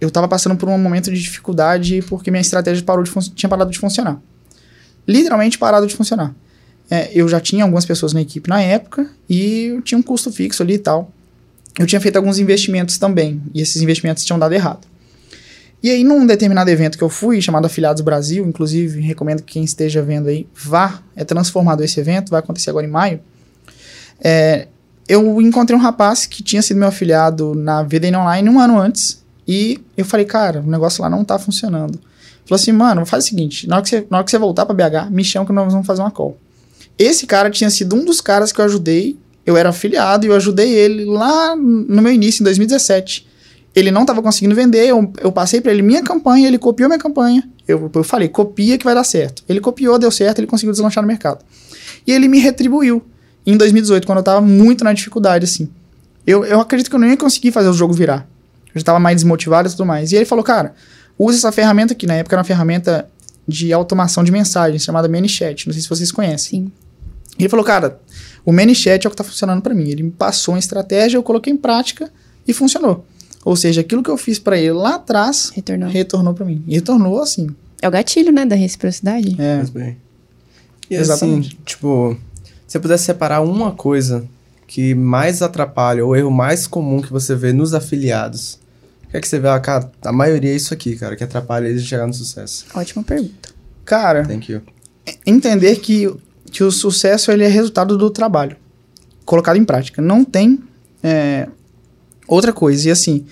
Eu 0.00 0.08
estava 0.08 0.26
passando 0.26 0.56
por 0.56 0.68
um 0.68 0.76
momento 0.76 1.12
de 1.12 1.20
dificuldade 1.20 2.02
porque 2.08 2.28
minha 2.30 2.40
estratégia 2.40 2.82
parou 2.82 3.04
de 3.04 3.12
tinha 3.34 3.48
parado 3.48 3.70
de 3.70 3.78
funcionar. 3.78 4.20
Literalmente 5.06 5.56
parado 5.58 5.86
de 5.86 5.94
funcionar. 5.94 6.34
É, 6.90 7.08
eu 7.14 7.28
já 7.28 7.38
tinha 7.38 7.62
algumas 7.62 7.86
pessoas 7.86 8.12
na 8.12 8.20
equipe 8.20 8.48
na 8.48 8.60
época 8.60 9.08
e 9.28 9.66
eu 9.66 9.82
tinha 9.82 9.96
um 9.96 10.02
custo 10.02 10.32
fixo 10.32 10.62
ali 10.62 10.74
e 10.74 10.78
tal. 10.78 11.12
Eu 11.78 11.86
tinha 11.86 12.00
feito 12.00 12.16
alguns 12.16 12.38
investimentos 12.38 12.98
também 12.98 13.40
e 13.54 13.60
esses 13.60 13.80
investimentos 13.80 14.24
tinham 14.24 14.38
dado 14.38 14.52
errado. 14.52 14.86
E 15.82 15.90
aí, 15.90 16.04
num 16.04 16.26
determinado 16.26 16.68
evento 16.68 16.98
que 16.98 17.04
eu 17.04 17.08
fui, 17.08 17.40
chamado 17.40 17.64
Afiliados 17.64 18.02
Brasil, 18.02 18.46
inclusive 18.46 19.00
recomendo 19.00 19.42
que 19.42 19.54
quem 19.54 19.64
esteja 19.64 20.02
vendo 20.02 20.28
aí 20.28 20.46
vá, 20.54 21.00
é 21.16 21.24
transformado 21.24 21.82
esse 21.82 21.98
evento, 21.98 22.30
vai 22.30 22.40
acontecer 22.40 22.68
agora 22.68 22.86
em 22.86 22.90
maio. 22.90 23.20
É, 24.22 24.68
eu 25.08 25.40
encontrei 25.40 25.76
um 25.76 25.80
rapaz 25.80 26.26
que 26.26 26.42
tinha 26.42 26.60
sido 26.60 26.76
meu 26.76 26.88
afiliado 26.88 27.54
na 27.54 27.82
VDN 27.82 28.18
Online 28.18 28.48
um 28.50 28.60
ano 28.60 28.78
antes, 28.78 29.24
e 29.48 29.80
eu 29.96 30.04
falei, 30.04 30.26
cara, 30.26 30.60
o 30.60 30.70
negócio 30.70 31.02
lá 31.02 31.08
não 31.08 31.24
tá 31.24 31.38
funcionando. 31.38 31.98
Falou 32.44 32.60
assim, 32.60 32.72
mano, 32.72 33.06
faz 33.06 33.24
o 33.24 33.28
seguinte, 33.28 33.66
na 33.66 33.76
hora 33.76 33.82
que 33.82 33.88
você, 33.88 34.06
hora 34.10 34.24
que 34.24 34.30
você 34.30 34.38
voltar 34.38 34.66
pra 34.66 34.74
BH, 34.74 35.10
me 35.10 35.24
chama 35.24 35.46
que 35.46 35.52
nós 35.52 35.72
vamos 35.72 35.86
fazer 35.86 36.02
uma 36.02 36.10
call. 36.10 36.36
Esse 36.98 37.26
cara 37.26 37.50
tinha 37.50 37.70
sido 37.70 37.96
um 37.96 38.04
dos 38.04 38.20
caras 38.20 38.52
que 38.52 38.60
eu 38.60 38.64
ajudei, 38.66 39.18
eu 39.50 39.56
era 39.56 39.68
afiliado 39.70 40.24
e 40.24 40.28
eu 40.28 40.34
ajudei 40.34 40.72
ele 40.72 41.04
lá 41.04 41.54
no 41.56 42.02
meu 42.02 42.12
início, 42.12 42.42
em 42.42 42.44
2017 42.44 43.30
ele 43.74 43.90
não 43.90 44.00
estava 44.02 44.20
conseguindo 44.20 44.54
vender, 44.54 44.86
eu, 44.86 45.12
eu 45.20 45.30
passei 45.30 45.60
para 45.60 45.70
ele 45.72 45.82
minha 45.82 46.02
campanha, 46.02 46.48
ele 46.48 46.58
copiou 46.58 46.88
minha 46.88 46.98
campanha. 46.98 47.48
Eu, 47.66 47.90
eu 47.94 48.02
falei, 48.02 48.28
copia 48.28 48.76
que 48.76 48.84
vai 48.84 48.94
dar 48.94 49.04
certo. 49.04 49.44
Ele 49.48 49.60
copiou, 49.60 49.98
deu 49.98 50.10
certo, 50.10 50.38
ele 50.38 50.46
conseguiu 50.46 50.72
deslanchar 50.72 51.02
no 51.02 51.06
mercado. 51.06 51.44
E 52.06 52.12
ele 52.12 52.26
me 52.26 52.40
retribuiu 52.40 53.02
em 53.46 53.56
2018, 53.56 54.06
quando 54.06 54.18
eu 54.18 54.22
estava 54.22 54.40
muito 54.40 54.82
na 54.82 54.92
dificuldade, 54.92 55.44
assim. 55.44 55.68
Eu, 56.26 56.44
eu 56.44 56.60
acredito 56.60 56.90
que 56.90 56.96
eu 56.96 57.00
não 57.00 57.08
ia 57.08 57.16
conseguir 57.16 57.52
fazer 57.52 57.68
o 57.68 57.72
jogo 57.72 57.94
virar. 57.94 58.28
Eu 58.66 58.74
já 58.74 58.80
estava 58.80 58.98
mais 58.98 59.16
desmotivado 59.16 59.68
e 59.68 59.70
tudo 59.70 59.86
mais. 59.86 60.10
E 60.10 60.16
ele 60.16 60.24
falou, 60.24 60.44
cara, 60.44 60.74
usa 61.18 61.38
essa 61.38 61.52
ferramenta 61.52 61.92
aqui. 61.92 62.06
Na 62.06 62.14
época 62.14 62.34
era 62.34 62.40
uma 62.40 62.44
ferramenta 62.44 63.08
de 63.46 63.72
automação 63.72 64.24
de 64.24 64.32
mensagens 64.32 64.82
chamada 64.82 65.08
ManyChat. 65.08 65.66
Não 65.66 65.72
sei 65.72 65.82
se 65.82 65.88
vocês 65.88 66.10
conhecem. 66.10 66.64
Sim. 66.64 66.72
E 67.38 67.44
ele 67.44 67.48
falou, 67.48 67.64
cara, 67.64 68.00
o 68.44 68.52
ManyChat 68.52 69.04
é 69.06 69.08
o 69.08 69.10
que 69.10 69.14
está 69.14 69.24
funcionando 69.24 69.60
para 69.62 69.74
mim. 69.74 69.88
Ele 69.88 70.02
me 70.02 70.10
passou 70.10 70.54
uma 70.54 70.58
estratégia, 70.58 71.16
eu 71.16 71.22
coloquei 71.22 71.52
em 71.52 71.56
prática 71.56 72.10
e 72.46 72.52
funcionou. 72.52 73.04
Ou 73.44 73.56
seja, 73.56 73.80
aquilo 73.80 74.02
que 74.02 74.10
eu 74.10 74.16
fiz 74.16 74.38
para 74.38 74.58
ele 74.58 74.72
lá 74.72 74.96
atrás 74.96 75.50
Retornou. 75.54 75.88
retornou 75.88 76.34
para 76.34 76.44
mim. 76.44 76.62
E 76.66 76.74
retornou 76.74 77.20
assim. 77.22 77.48
É 77.80 77.88
o 77.88 77.90
gatilho, 77.90 78.30
né, 78.32 78.44
da 78.44 78.54
reciprocidade. 78.54 79.34
É, 79.40 79.56
Mas 79.58 79.70
bem. 79.70 79.96
E 80.90 80.94
Exatamente. 80.96 81.48
assim, 81.48 81.56
tipo, 81.64 82.16
se 82.66 82.72
você 82.72 82.78
pudesse 82.80 83.04
separar 83.04 83.40
uma 83.40 83.72
coisa 83.72 84.26
que 84.66 84.94
mais 84.94 85.40
atrapalha, 85.40 86.04
ou 86.04 86.14
erro 86.14 86.30
mais 86.30 86.66
comum 86.66 87.00
que 87.00 87.10
você 87.10 87.34
vê 87.34 87.52
nos 87.52 87.72
afiliados, 87.74 88.58
o 89.04 89.08
que 89.10 89.16
é 89.16 89.20
que 89.20 89.26
você 89.26 89.38
vê? 89.38 89.48
Ah, 89.48 89.58
cara, 89.58 89.90
a 90.04 90.12
maioria 90.12 90.52
é 90.52 90.54
isso 90.56 90.74
aqui, 90.74 90.94
cara, 90.96 91.16
que 91.16 91.24
atrapalha 91.24 91.66
eles 91.66 91.82
de 91.82 91.88
chegar 91.88 92.06
no 92.06 92.12
sucesso. 92.14 92.66
Ótima 92.74 93.02
pergunta. 93.02 93.48
cara, 93.84 94.24
Thank 94.26 94.52
you. 94.52 94.60
entender 95.26 95.76
que, 95.76 96.12
que 96.50 96.62
o 96.62 96.70
sucesso 96.70 97.30
ele 97.30 97.44
é 97.44 97.48
resultado 97.48 97.96
do 97.96 98.10
trabalho 98.10 98.56
colocado 99.30 99.56
em 99.56 99.64
prática. 99.64 100.02
Não 100.02 100.24
tem 100.24 100.58
é, 101.04 101.46
outra 102.26 102.52
coisa. 102.52 102.88
E 102.88 102.90
assim, 102.90 103.24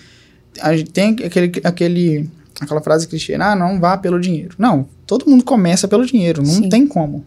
a 0.60 0.76
gente 0.76 0.92
tem 0.92 1.16
aquele, 1.24 1.52
aquele, 1.64 2.30
aquela 2.60 2.80
frase 2.80 3.08
clichê, 3.08 3.34
ah, 3.34 3.56
não 3.56 3.80
vá 3.80 3.96
pelo 3.96 4.20
dinheiro. 4.20 4.54
Não, 4.56 4.88
todo 5.04 5.28
mundo 5.28 5.42
começa 5.42 5.88
pelo 5.88 6.06
dinheiro, 6.06 6.40
não 6.40 6.54
Sim. 6.54 6.68
tem 6.68 6.86
como. 6.86 7.24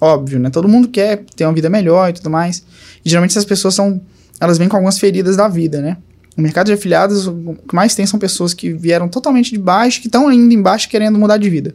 Óbvio, 0.00 0.40
né? 0.40 0.50
Todo 0.50 0.68
mundo 0.68 0.88
quer 0.88 1.24
ter 1.36 1.44
uma 1.44 1.52
vida 1.52 1.70
melhor 1.70 2.10
e 2.10 2.12
tudo 2.12 2.28
mais. 2.28 2.64
E 3.04 3.08
geralmente 3.08 3.30
essas 3.30 3.44
pessoas 3.44 3.74
são, 3.74 4.00
elas 4.40 4.58
vêm 4.58 4.68
com 4.68 4.76
algumas 4.76 4.98
feridas 4.98 5.36
da 5.36 5.46
vida, 5.46 5.80
né? 5.80 5.96
No 6.36 6.42
mercado 6.42 6.66
de 6.66 6.72
afiliados, 6.72 7.26
o 7.26 7.56
que 7.68 7.74
mais 7.74 7.94
tem 7.94 8.04
são 8.04 8.18
pessoas 8.18 8.52
que 8.52 8.72
vieram 8.72 9.08
totalmente 9.08 9.50
de 9.50 9.58
baixo, 9.58 10.00
que 10.00 10.06
estão 10.06 10.26
ainda 10.26 10.54
embaixo 10.54 10.88
querendo 10.88 11.18
mudar 11.18 11.36
de 11.36 11.48
vida. 11.48 11.74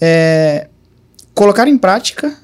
É, 0.00 0.68
colocar 1.34 1.68
em 1.68 1.78
prática 1.78 2.36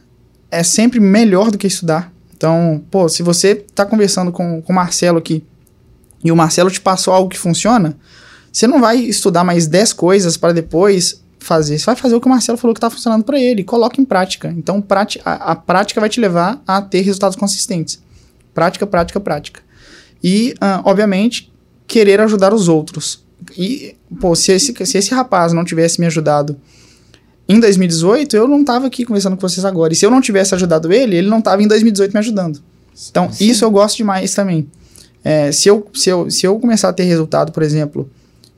é 0.51 0.63
sempre 0.63 1.01
melhor 1.01 1.51
do 1.51 1.59
que 1.59 1.67
estudar. 1.67 2.13
Então, 2.37 2.83
pô, 2.91 3.09
se 3.09 3.23
você 3.23 3.55
tá 3.55 3.85
conversando 3.87 4.31
com, 4.31 4.61
com 4.63 4.73
o 4.73 4.77
Marcelo 4.77 5.19
aqui 5.19 5.45
e 6.23 6.31
o 6.31 6.37
Marcelo 6.37 6.71
te 6.71 6.81
passou 6.81 7.15
algo 7.15 7.31
que 7.31 7.39
funciona, 7.39 7.97
você 8.53 8.67
não 8.67 8.81
vai 8.81 8.99
estudar 8.99 9.45
mais 9.45 9.67
10 9.67 9.93
coisas 9.93 10.37
para 10.37 10.53
depois 10.53 11.23
fazer. 11.39 11.79
Você 11.79 11.87
vai 11.87 11.97
fazer 11.97 12.15
o 12.15 12.21
que 12.21 12.27
o 12.27 12.31
Marcelo 12.31 12.59
falou 12.59 12.75
que 12.75 12.81
tá 12.81 12.91
funcionando 12.91 13.25
para 13.25 13.41
ele. 13.41 13.65
Coloca 13.65 14.01
em 14.01 14.05
prática. 14.05 14.53
Então, 14.57 14.85
a, 15.25 15.53
a 15.53 15.57
prática 15.57 16.01
vai 16.01 16.09
te 16.09 16.21
levar 16.21 16.63
a 16.67 16.83
ter 16.83 17.01
resultados 17.01 17.37
consistentes. 17.37 18.03
Prática, 18.53 18.87
prática, 18.87 19.21
prática. 19.21 19.61
E, 20.23 20.55
ah, 20.61 20.83
obviamente, 20.85 21.53
querer 21.87 22.21
ajudar 22.21 22.53
os 22.53 22.69
outros. 22.69 23.25
E, 23.57 23.95
pô, 24.21 24.35
se 24.35 24.53
esse, 24.53 24.75
se 24.87 24.99
esse 24.99 25.15
rapaz 25.15 25.53
não 25.53 25.65
tivesse 25.65 26.01
me 26.01 26.07
ajudado 26.07 26.57
em 27.49 27.61
2018, 27.61 28.37
eu 28.37 28.49
não 28.49 28.65
tava 28.65 28.87
aqui 28.87 29.05
conversando 29.05 29.37
com 29.37 29.49
vocês 29.49 29.65
agora. 29.65 29.93
E 29.93 29.97
se 29.97 30.05
eu 30.05 30.11
não 30.11 30.21
tivesse 30.21 30.55
ajudado 30.55 30.93
ele, 30.93 31.17
ele 31.17 31.29
não 31.29 31.41
tava 31.41 31.63
em 31.63 31.69
2018 31.69 32.13
me 32.13 32.19
ajudando. 32.19 32.61
Então, 33.11 33.31
isso 33.41 33.65
eu 33.65 33.71
gosto 33.71 33.97
demais 33.97 34.35
também. 34.35 34.67
É, 35.23 35.51
se, 35.53 35.69
eu, 35.69 35.87
se, 35.95 36.09
eu, 36.09 36.31
se 36.31 36.47
eu 36.47 36.59
começar 36.59 36.89
a 36.89 36.93
ter 36.93 37.05
resultado, 37.05 37.53
por 37.53 37.63
exemplo, 37.63 38.09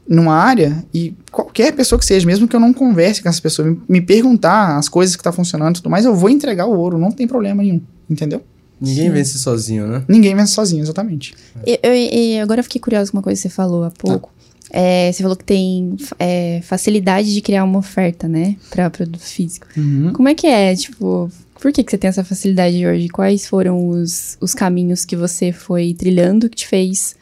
numa 0.08 0.34
área, 0.34 0.84
e 0.94 1.14
qualquer 1.30 1.72
pessoa 1.72 1.98
que 1.98 2.04
seja, 2.04 2.26
mesmo 2.26 2.46
que 2.48 2.54
eu 2.56 2.60
não 2.60 2.72
converse 2.72 3.22
com 3.22 3.28
essa 3.28 3.40
pessoa, 3.42 3.68
me, 3.68 3.80
me 3.88 4.00
perguntar 4.00 4.76
as 4.78 4.88
coisas 4.88 5.16
que 5.16 5.22
tá 5.22 5.32
funcionando 5.32 5.76
e 5.76 5.78
tudo 5.80 5.90
mais, 5.90 6.04
eu 6.04 6.14
vou 6.14 6.30
entregar 6.30 6.66
o 6.66 6.78
ouro, 6.78 6.96
não 6.98 7.10
tem 7.10 7.26
problema 7.26 7.62
nenhum. 7.62 7.80
Entendeu? 8.08 8.42
Ninguém 8.80 9.06
Sim. 9.08 9.10
vence 9.12 9.38
sozinho, 9.38 9.86
né? 9.88 10.02
Ninguém 10.08 10.34
vence 10.36 10.52
sozinho, 10.52 10.82
exatamente. 10.82 11.34
E, 11.66 11.80
eu- 11.82 11.94
e 11.94 12.38
agora 12.40 12.60
eu 12.60 12.64
fiquei 12.64 12.80
curiosa 12.80 13.10
com 13.10 13.16
uma 13.18 13.22
coisa 13.22 13.36
que 13.36 13.48
você 13.48 13.54
falou 13.54 13.82
há 13.84 13.90
pouco. 13.90 14.30
É, 14.70 15.10
você 15.12 15.22
falou 15.22 15.36
que 15.36 15.44
tem 15.44 15.96
é, 16.18 16.60
facilidade 16.62 17.32
de 17.32 17.40
criar 17.40 17.64
uma 17.64 17.78
oferta, 17.78 18.28
né? 18.28 18.56
Pra 18.70 18.90
produto 18.90 19.22
físico. 19.22 19.66
Como 20.12 20.28
é 20.28 20.34
que 20.34 20.46
é? 20.46 20.74
Tipo, 20.76 21.30
por 21.60 21.72
que, 21.72 21.82
que 21.82 21.90
você 21.90 21.96
tem 21.98 22.08
essa 22.08 22.22
facilidade 22.24 22.86
hoje? 22.86 23.08
Quais 23.08 23.46
foram 23.46 23.88
os, 23.88 24.36
os 24.40 24.52
caminhos 24.54 25.04
que 25.04 25.16
você 25.16 25.52
foi 25.52 25.94
trilhando 25.94 26.48
que 26.50 26.56
te 26.56 26.66
fez 26.68 27.16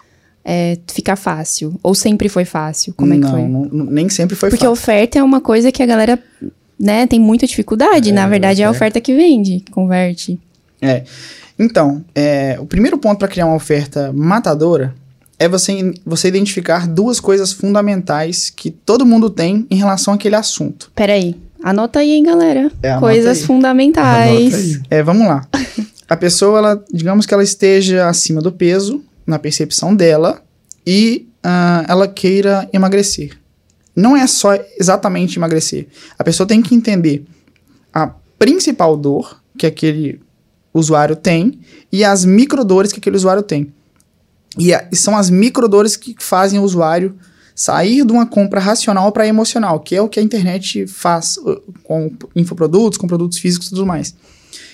é, 0.45 0.77
ficar 0.89 1.15
fácil? 1.17 1.79
Ou 1.83 1.95
sempre 1.95 2.29
foi 2.29 2.45
fácil? 2.45 2.93
Como 2.95 3.13
é 3.13 3.17
que 3.17 3.23
não, 3.23 3.31
foi? 3.31 3.43
não- 3.43 3.65
nem 3.87 4.09
sempre 4.09 4.35
foi 4.35 4.51
Porque 4.51 4.67
a 4.67 4.69
fácil. 4.69 4.83
oferta 4.83 5.19
é 5.19 5.23
uma 5.23 5.41
coisa 5.41 5.71
que 5.71 5.83
a 5.83 5.87
galera, 5.87 6.19
né, 6.79 7.07
tem 7.07 7.21
muita 7.21 7.47
dificuldade. 7.47 8.11
É, 8.11 8.13
Na 8.13 8.27
verdade, 8.29 8.61
é 8.63 8.65
a 8.65 8.69
é. 8.69 8.71
oferta 8.71 9.01
que 9.01 9.15
vende, 9.15 9.61
que 9.61 9.71
converte. 9.71 10.39
É. 10.83 11.05
Então, 11.59 12.05
é, 12.15 12.59
o 12.61 12.67
primeiro 12.67 12.99
ponto 12.99 13.19
para 13.19 13.29
criar 13.29 13.47
uma 13.47 13.55
oferta 13.55 14.13
matadora 14.13 14.95
é 15.39 15.49
você, 15.49 15.95
você 16.05 16.29
identificar 16.29 16.87
duas 16.87 17.21
coisas 17.21 17.53
fundamentais 17.53 18.51
que 18.51 18.71
todo 18.71 19.07
mundo 19.07 19.29
tem 19.29 19.67
em 19.71 19.77
relação 19.77 20.15
àquele 20.15 20.35
assunto. 20.35 20.91
Peraí, 20.95 21.37
anota 21.63 22.01
aí, 22.01 22.13
hein, 22.13 22.23
galera. 22.25 22.71
É, 22.83 22.99
Coisas 22.99 23.39
aí. 23.39 23.45
fundamentais. 23.47 24.81
É, 24.91 25.03
vamos 25.03 25.27
lá. 25.27 25.47
A 26.09 26.17
pessoa, 26.17 26.59
ela, 26.59 26.85
digamos 26.93 27.27
que 27.27 27.35
ela 27.35 27.43
esteja 27.43 28.09
acima 28.09 28.41
do 28.41 28.53
peso, 28.53 29.03
na 29.27 29.39
percepção 29.39 29.95
dela, 29.95 30.43
e 30.87 31.29
ah, 31.43 31.85
ela 31.89 32.09
queira 32.09 32.69
emagrecer. 32.73 33.37
Não 33.95 34.17
é 34.17 34.27
só 34.27 34.55
exatamente 34.79 35.39
emagrecer. 35.39 35.89
A 36.19 36.25
pessoa 36.25 36.47
tem 36.47 36.63
que 36.63 36.75
entender 36.75 37.25
a 37.93 38.11
principal 38.39 38.97
dor 38.97 39.41
que 39.59 39.67
aquele 39.67 40.21
usuário 40.73 41.17
tem 41.17 41.59
e 41.91 42.05
as 42.05 42.25
microdores 42.25 42.93
que 42.93 42.99
aquele 42.99 43.17
usuário 43.17 43.43
tem. 43.43 43.73
E, 44.59 44.73
a- 44.75 44.89
e 44.91 44.97
são 44.97 45.17
as 45.17 45.29
microdores 45.31 45.97
que 45.97 46.15
fazem 46.19 46.59
o 46.59 46.63
usuário 46.63 47.17
sair 47.55 48.05
de 48.05 48.13
uma 48.13 48.27
compra 48.27 48.61
racional 48.61 49.11
para 49.13 49.27
emocional, 49.27 49.81
que 49.81 49.95
é 49.97 50.01
o 50.03 50.09
que 50.09 50.21
a 50.21 50.23
internet 50.23 50.87
faz 50.87 51.37
uh, 51.39 51.61
com 51.83 52.13
infoprodutos, 52.35 52.99
com 52.99 53.07
produtos 53.07 53.39
físicos 53.39 53.69
e 53.69 53.71
tudo 53.71 53.87
mais. 53.87 54.15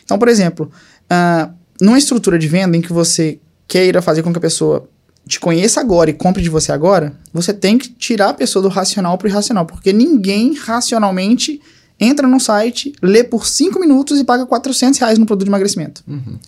Então, 0.05 0.18
por 0.18 0.28
exemplo, 0.28 0.70
ah, 1.09 1.51
numa 1.80 1.97
estrutura 1.99 2.39
de 2.39 2.49
venda 2.49 2.76
em 2.76 2.80
que 2.80 2.93
você 2.93 3.39
queira 3.68 4.03
fazer 4.03 4.22
com 4.22 4.33
que 4.33 4.39
a 4.39 4.41
pessoa 4.41 4.89
te 5.28 5.39
conheça 5.39 5.80
agora 5.80 6.11
e 6.11 6.12
compre 6.12 6.43
de 6.43 6.51
você 6.51 6.72
agora, 6.72 7.12
você 7.33 7.53
tem 7.55 7.78
que 7.78 7.89
tirar 7.89 8.30
a 8.30 8.35
pessoa 8.35 8.61
do 8.62 8.68
racional 8.68 9.16
para 9.16 9.26
o 9.26 9.30
irracional, 9.30 9.64
porque 9.64 9.93
ninguém 9.93 10.55
racionalmente 10.55 11.61
entra 12.01 12.26
num 12.26 12.41
site, 12.41 12.93
lê 13.01 13.22
por 13.22 13.47
5 13.47 13.78
minutos 13.78 14.18
e 14.18 14.24
paga 14.24 14.45
400 14.45 14.99
reais 14.99 15.18
no 15.18 15.24
produto 15.26 15.45
de 15.45 15.51
emagrecimento, 15.51 16.03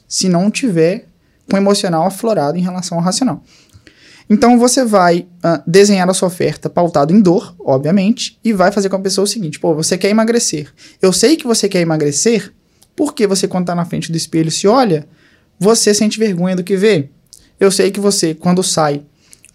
se 0.09 0.28
não 0.28 0.51
tiver 0.51 1.07
com 1.51 1.57
emocional 1.57 2.07
aflorado 2.07 2.59
em 2.59 2.62
relação 2.62 2.99
ao 2.99 3.05
racional. 3.05 3.42
Então 4.28 4.59
você 4.59 4.84
vai 4.84 5.26
ah, 5.42 5.62
desenhar 5.66 6.09
a 6.09 6.14
sua 6.14 6.28
oferta 6.28 6.70
pautado 6.70 7.12
em 7.12 7.20
dor, 7.20 7.55
obviamente, 7.61 8.38
e 8.42 8.53
vai 8.53 8.72
fazer 8.72 8.88
com 8.88 8.97
a 8.97 9.01
pessoa 9.01 9.24
o 9.24 9.28
seguinte: 9.28 9.59
pô, 9.59 9.74
você 9.74 9.99
quer 9.99 10.09
emagrecer. 10.09 10.72
Eu 11.01 11.12
sei 11.12 11.36
que 11.36 11.47
você 11.47 11.68
quer 11.68 11.80
emagrecer, 11.80 12.53
porque 12.97 13.26
você, 13.26 13.47
quando 13.47 13.66
tá 13.66 13.74
na 13.74 13.84
frente 13.84 14.11
do 14.11 14.16
espelho 14.16 14.49
e 14.49 14.53
se 14.53 14.66
olha, 14.66 15.07
você 15.59 15.92
sente 15.92 16.18
vergonha 16.18 16.57
do 16.57 16.64
que 16.64 16.76
vê. 16.76 17.11
Eu 17.61 17.70
sei 17.70 17.90
que 17.90 18.01
você, 18.01 18.34
quando 18.34 18.62
sai 18.62 19.03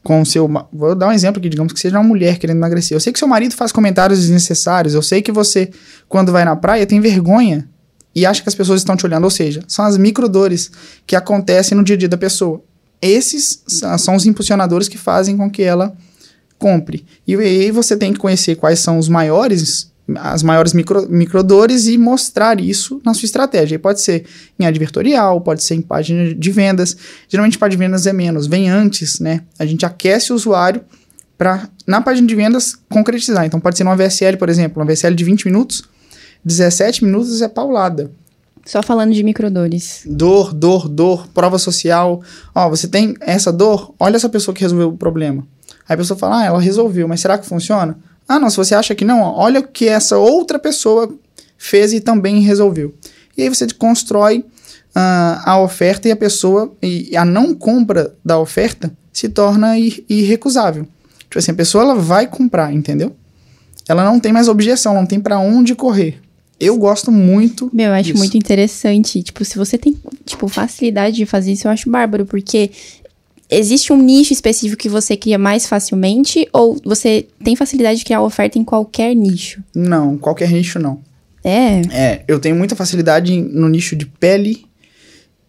com 0.04 0.22
o 0.22 0.26
seu. 0.26 0.50
Vou 0.72 0.96
dar 0.96 1.08
um 1.08 1.12
exemplo 1.12 1.40
aqui, 1.40 1.50
digamos 1.50 1.74
que 1.74 1.80
seja 1.80 1.98
uma 1.98 2.08
mulher 2.08 2.38
querendo 2.38 2.58
emagrecer. 2.58 2.96
Eu 2.96 3.00
sei 3.00 3.12
que 3.12 3.20
seu 3.20 3.28
marido 3.28 3.56
faz 3.56 3.72
comentários 3.72 4.20
desnecessários. 4.20 4.94
Eu 4.94 5.02
sei 5.02 5.22
que 5.22 5.32
você, 5.32 5.72
quando 6.08 6.32
vai 6.32 6.46
na 6.46 6.56
praia, 6.56 6.86
tem 6.86 7.00
vergonha 7.00 7.68
e 8.14 8.26
acha 8.26 8.42
que 8.42 8.50
as 8.50 8.56
pessoas 8.56 8.82
estão 8.82 8.96
te 8.96 9.06
olhando. 9.06 9.24
Ou 9.24 9.30
seja, 9.30 9.64
são 9.68 9.86
as 9.86 9.98
microdores 9.98 10.72
que 11.06 11.16
acontecem 11.16 11.78
no 11.78 11.84
dia 11.84 11.96
a 11.96 12.00
dia 12.00 12.10
da 12.10 12.18
pessoa. 12.18 12.62
Esses 13.02 13.64
são 13.98 14.16
os 14.16 14.26
impulsionadores 14.26 14.88
que 14.88 14.98
fazem 14.98 15.38
com 15.38 15.50
que 15.50 15.62
ela 15.62 15.96
compre. 16.58 17.06
E 17.26 17.36
aí 17.36 17.72
você 17.72 17.96
tem 17.96 18.12
que 18.12 18.20
conhecer 18.20 18.56
quais 18.56 18.80
são 18.80 18.98
os 18.98 19.08
maiores, 19.08 19.90
as 20.16 20.44
maiores 20.44 20.74
micro, 20.74 21.10
microdores 21.10 21.88
e 21.88 21.98
mostrar 21.98 22.60
isso 22.60 23.02
na 23.06 23.14
sua 23.14 23.26
estratégia. 23.26 23.76
E 23.76 23.80
pode 23.80 24.02
ser 24.02 24.26
em 24.60 24.66
advertorial, 24.66 25.40
pode 25.40 25.64
ser 25.64 25.76
em 25.76 25.82
página 25.82 26.36
de 26.36 26.52
vendas. 26.52 26.98
Geralmente 27.30 27.58
página 27.58 27.78
de 27.78 27.86
vendas 27.88 28.06
é 28.06 28.12
menos, 28.12 28.48
vem 28.48 28.70
antes, 28.70 29.20
né? 29.20 29.42
A 29.58 29.66
gente 29.66 29.86
aquece 29.86 30.34
o 30.34 30.36
usuário 30.36 30.82
para 31.38 31.70
na 31.88 32.02
página 32.02 32.28
de 32.28 32.36
vendas 32.36 32.76
concretizar. 32.90 33.46
Então 33.46 33.62
pode 33.62 33.78
ser 33.78 33.86
numa 33.86 33.96
VSL, 33.96 34.36
por 34.36 34.50
exemplo, 34.50 34.84
uma 34.84 34.94
VSL 34.94 35.16
de 35.16 35.24
20 35.24 35.46
minutos, 35.46 35.84
17 36.44 37.04
minutos 37.06 37.42
é 37.42 37.48
paulada. 37.48 38.12
Só 38.66 38.84
falando 38.84 39.14
de 39.14 39.24
microdores. 39.24 40.04
Dor, 40.06 40.54
dor, 40.54 40.88
dor, 40.88 41.28
prova 41.34 41.58
social. 41.58 42.22
Ó, 42.54 42.70
você 42.70 42.88
tem 42.88 43.16
essa 43.22 43.52
dor, 43.52 43.94
olha 44.00 44.16
essa 44.16 44.30
pessoa 44.30 44.54
que 44.54 44.62
resolveu 44.62 44.90
o 44.90 44.98
problema. 44.98 45.48
Aí 45.88 45.96
a 45.96 45.98
pessoa 45.98 46.18
fala, 46.18 46.42
ah, 46.42 46.46
ela 46.46 46.60
resolveu, 46.62 47.08
mas 47.08 47.20
será 47.22 47.38
que 47.38 47.48
funciona? 47.48 47.98
Ah, 48.28 48.38
não, 48.40 48.50
se 48.50 48.58
você 48.58 48.76
acha 48.76 48.94
que 48.94 49.04
não, 49.04 49.22
ó, 49.22 49.42
olha 49.44 49.60
o 49.60 49.68
que 49.68 49.88
essa 49.88 50.18
outra 50.18 50.60
pessoa 50.60 51.12
fez 51.58 51.94
e 51.94 52.00
também 52.00 52.42
resolveu. 52.42 52.94
E 53.36 53.42
aí 53.42 53.50
você 53.50 53.66
constrói 53.74 54.46
ah, 54.94 55.42
a 55.46 55.60
oferta 55.60 56.08
e 56.08 56.12
a 56.12 56.16
pessoa, 56.16 56.72
e 56.82 57.16
a 57.18 57.26
não 57.26 57.56
compra 57.56 58.14
da 58.24 58.38
oferta 58.40 58.92
se 59.12 59.30
torna 59.30 59.80
ir- 59.80 60.06
irrecusável. 60.08 60.86
Tipo 61.22 61.40
assim, 61.40 61.52
a 61.52 61.56
pessoa 61.56 61.84
ela 61.84 61.96
vai 61.96 62.28
comprar, 62.28 62.72
entendeu? 62.72 63.16
Ela 63.88 64.04
não 64.06 64.20
tem 64.20 64.32
mais 64.32 64.48
objeção, 64.48 64.94
não 64.94 65.06
tem 65.08 65.20
pra 65.20 65.40
onde 65.40 65.74
correr. 65.74 66.22
Eu 66.60 66.78
gosto 66.78 67.12
muito 67.12 67.70
Meu, 67.72 67.88
eu 67.88 67.94
acho 67.94 68.10
disso. 68.10 68.18
muito 68.18 68.38
interessante. 68.38 69.24
Tipo, 69.24 69.46
se 69.46 69.58
você 69.58 69.78
tem, 69.78 69.96
tipo, 70.26 70.48
facilidade 70.48 71.16
de 71.16 71.26
fazer 71.26 71.54
isso, 71.54 71.68
eu 71.68 71.72
acho 71.72 71.90
bárbaro, 71.90 72.26
porque 72.26 72.72
existe 73.50 73.94
um 73.94 73.98
nicho 73.98 74.34
específico 74.34 74.82
que 74.82 74.90
você 74.90 75.16
cria 75.16 75.38
mais 75.38 75.66
facilmente 75.66 76.48
ou 76.54 76.78
você 76.84 77.28
tem 77.44 77.56
facilidade 77.56 78.00
de 78.00 78.06
criar 78.06 78.22
oferta 78.22 78.60
em 78.60 78.64
qualquer 78.64 79.16
nicho? 79.16 79.64
Não, 79.74 80.18
qualquer 80.18 80.52
nicho 80.52 80.78
não. 80.80 81.00
É. 81.44 81.82
É, 81.92 82.24
eu 82.28 82.40
tenho 82.40 82.56
muita 82.56 82.76
facilidade 82.76 83.40
no 83.42 83.70
nicho 83.70 83.96
de 83.96 84.06
pele 84.06 84.66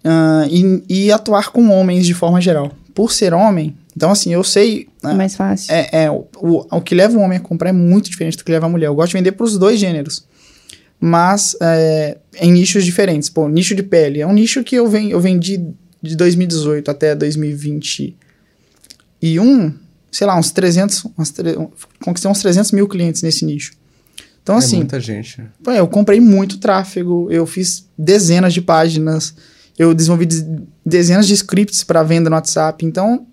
ah, 0.04 0.46
e, 0.48 0.82
e 0.88 1.12
atuar 1.12 1.50
com 1.50 1.68
homens 1.70 2.06
de 2.06 2.14
forma 2.14 2.40
geral. 2.40 2.72
Por 2.94 3.12
ser 3.12 3.34
homem, 3.34 3.74
então 3.96 4.10
assim, 4.10 4.32
eu 4.32 4.42
sei. 4.42 4.88
É 5.02 5.12
mais 5.12 5.34
fácil. 5.34 5.72
É, 5.72 6.04
é, 6.04 6.10
o, 6.10 6.26
o, 6.38 6.76
o 6.76 6.80
que 6.80 6.94
leva 6.94 7.18
o 7.18 7.20
homem 7.20 7.38
a 7.38 7.40
comprar 7.40 7.70
é 7.70 7.72
muito 7.72 8.08
diferente 8.10 8.36
do 8.36 8.44
que 8.44 8.52
leva 8.52 8.66
a 8.66 8.68
mulher. 8.68 8.86
Eu 8.86 8.94
gosto 8.94 9.10
de 9.10 9.18
vender 9.18 9.32
para 9.32 9.44
os 9.44 9.58
dois 9.58 9.78
gêneros. 9.78 10.24
Mas 11.00 11.56
é, 11.62 12.18
em 12.40 12.52
nichos 12.52 12.84
diferentes. 12.84 13.30
Pô, 13.30 13.48
nicho 13.48 13.74
de 13.74 13.82
pele. 13.82 14.20
É 14.20 14.26
um 14.26 14.34
nicho 14.34 14.62
que 14.62 14.76
eu, 14.76 14.86
ven, 14.86 15.08
eu 15.10 15.18
vendi 15.20 15.58
de 16.02 16.14
2018 16.14 16.90
até 16.90 17.14
2021, 17.14 19.74
sei 20.10 20.26
lá, 20.26 20.38
uns 20.38 20.50
300. 20.50 21.06
Uns, 21.18 21.30
tre- 21.30 21.56
conquistei 22.04 22.30
uns 22.30 22.40
300 22.40 22.72
mil 22.72 22.88
clientes 22.88 23.22
nesse 23.22 23.44
nicho. 23.44 23.72
Então, 24.42 24.54
é 24.56 24.58
assim, 24.58 24.76
muita 24.76 24.98
gente. 25.00 25.42
Pô, 25.62 25.70
eu 25.70 25.86
comprei 25.86 26.20
muito 26.20 26.58
tráfego, 26.58 27.28
eu 27.30 27.46
fiz 27.46 27.86
dezenas 27.96 28.52
de 28.54 28.60
páginas, 28.62 29.34
eu 29.78 29.94
desenvolvi 29.94 30.26
des- 30.26 30.44
dezenas 30.84 31.26
de 31.26 31.34
scripts 31.34 31.84
para 31.84 32.02
venda 32.02 32.28
no 32.30 32.36
WhatsApp. 32.36 32.84
Então, 32.84 33.26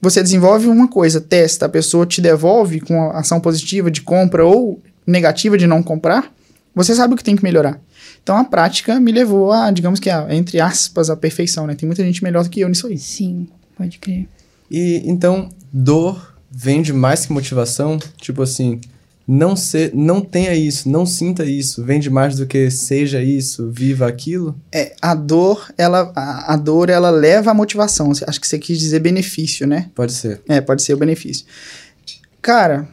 você 0.00 0.22
desenvolve 0.22 0.68
uma 0.68 0.86
coisa, 0.88 1.20
testa, 1.20 1.66
a 1.66 1.68
pessoa 1.68 2.06
te 2.06 2.20
devolve 2.20 2.80
com 2.80 3.10
ação 3.10 3.40
positiva 3.40 3.90
de 3.90 4.00
compra 4.00 4.44
ou 4.46 4.80
negativa 5.06 5.58
de 5.58 5.66
não 5.66 5.82
comprar, 5.82 6.32
você 6.74 6.94
sabe 6.94 7.14
o 7.14 7.16
que 7.16 7.24
tem 7.24 7.36
que 7.36 7.42
melhorar. 7.42 7.80
Então, 8.22 8.36
a 8.36 8.44
prática 8.44 9.00
me 9.00 9.10
levou 9.10 9.52
a, 9.52 9.70
digamos 9.70 9.98
que, 9.98 10.10
a, 10.10 10.34
entre 10.34 10.60
aspas, 10.60 11.10
a 11.10 11.16
perfeição, 11.16 11.66
né? 11.66 11.74
Tem 11.74 11.86
muita 11.86 12.04
gente 12.04 12.22
melhor 12.22 12.44
do 12.44 12.50
que 12.50 12.60
eu 12.60 12.68
nisso 12.68 12.86
aí. 12.86 12.98
Sim, 12.98 13.48
pode 13.76 13.98
crer. 13.98 14.28
E 14.70 15.02
então, 15.04 15.48
dor 15.72 16.36
vende 16.50 16.92
mais 16.92 17.26
que 17.26 17.32
motivação? 17.32 17.98
Tipo 18.20 18.42
assim, 18.42 18.80
não 19.26 19.54
ser, 19.54 19.92
não 19.94 20.22
tenha 20.22 20.54
isso, 20.54 20.88
não 20.88 21.04
sinta 21.04 21.44
isso, 21.44 21.84
vende 21.84 22.08
mais 22.08 22.36
do 22.36 22.46
que 22.46 22.70
seja 22.70 23.22
isso, 23.22 23.70
viva 23.70 24.06
aquilo? 24.06 24.58
É, 24.72 24.94
a 25.02 25.14
dor, 25.14 25.70
ela, 25.76 26.10
a, 26.16 26.54
a 26.54 26.56
dor, 26.56 26.88
ela 26.88 27.10
leva 27.10 27.50
à 27.50 27.54
motivação. 27.54 28.10
Acho 28.26 28.40
que 28.40 28.48
você 28.48 28.58
quis 28.58 28.78
dizer 28.78 29.00
benefício, 29.00 29.66
né? 29.66 29.90
Pode 29.94 30.12
ser. 30.12 30.40
É, 30.48 30.62
pode 30.62 30.82
ser 30.82 30.94
o 30.94 30.96
benefício. 30.96 31.44
Cara, 32.40 32.88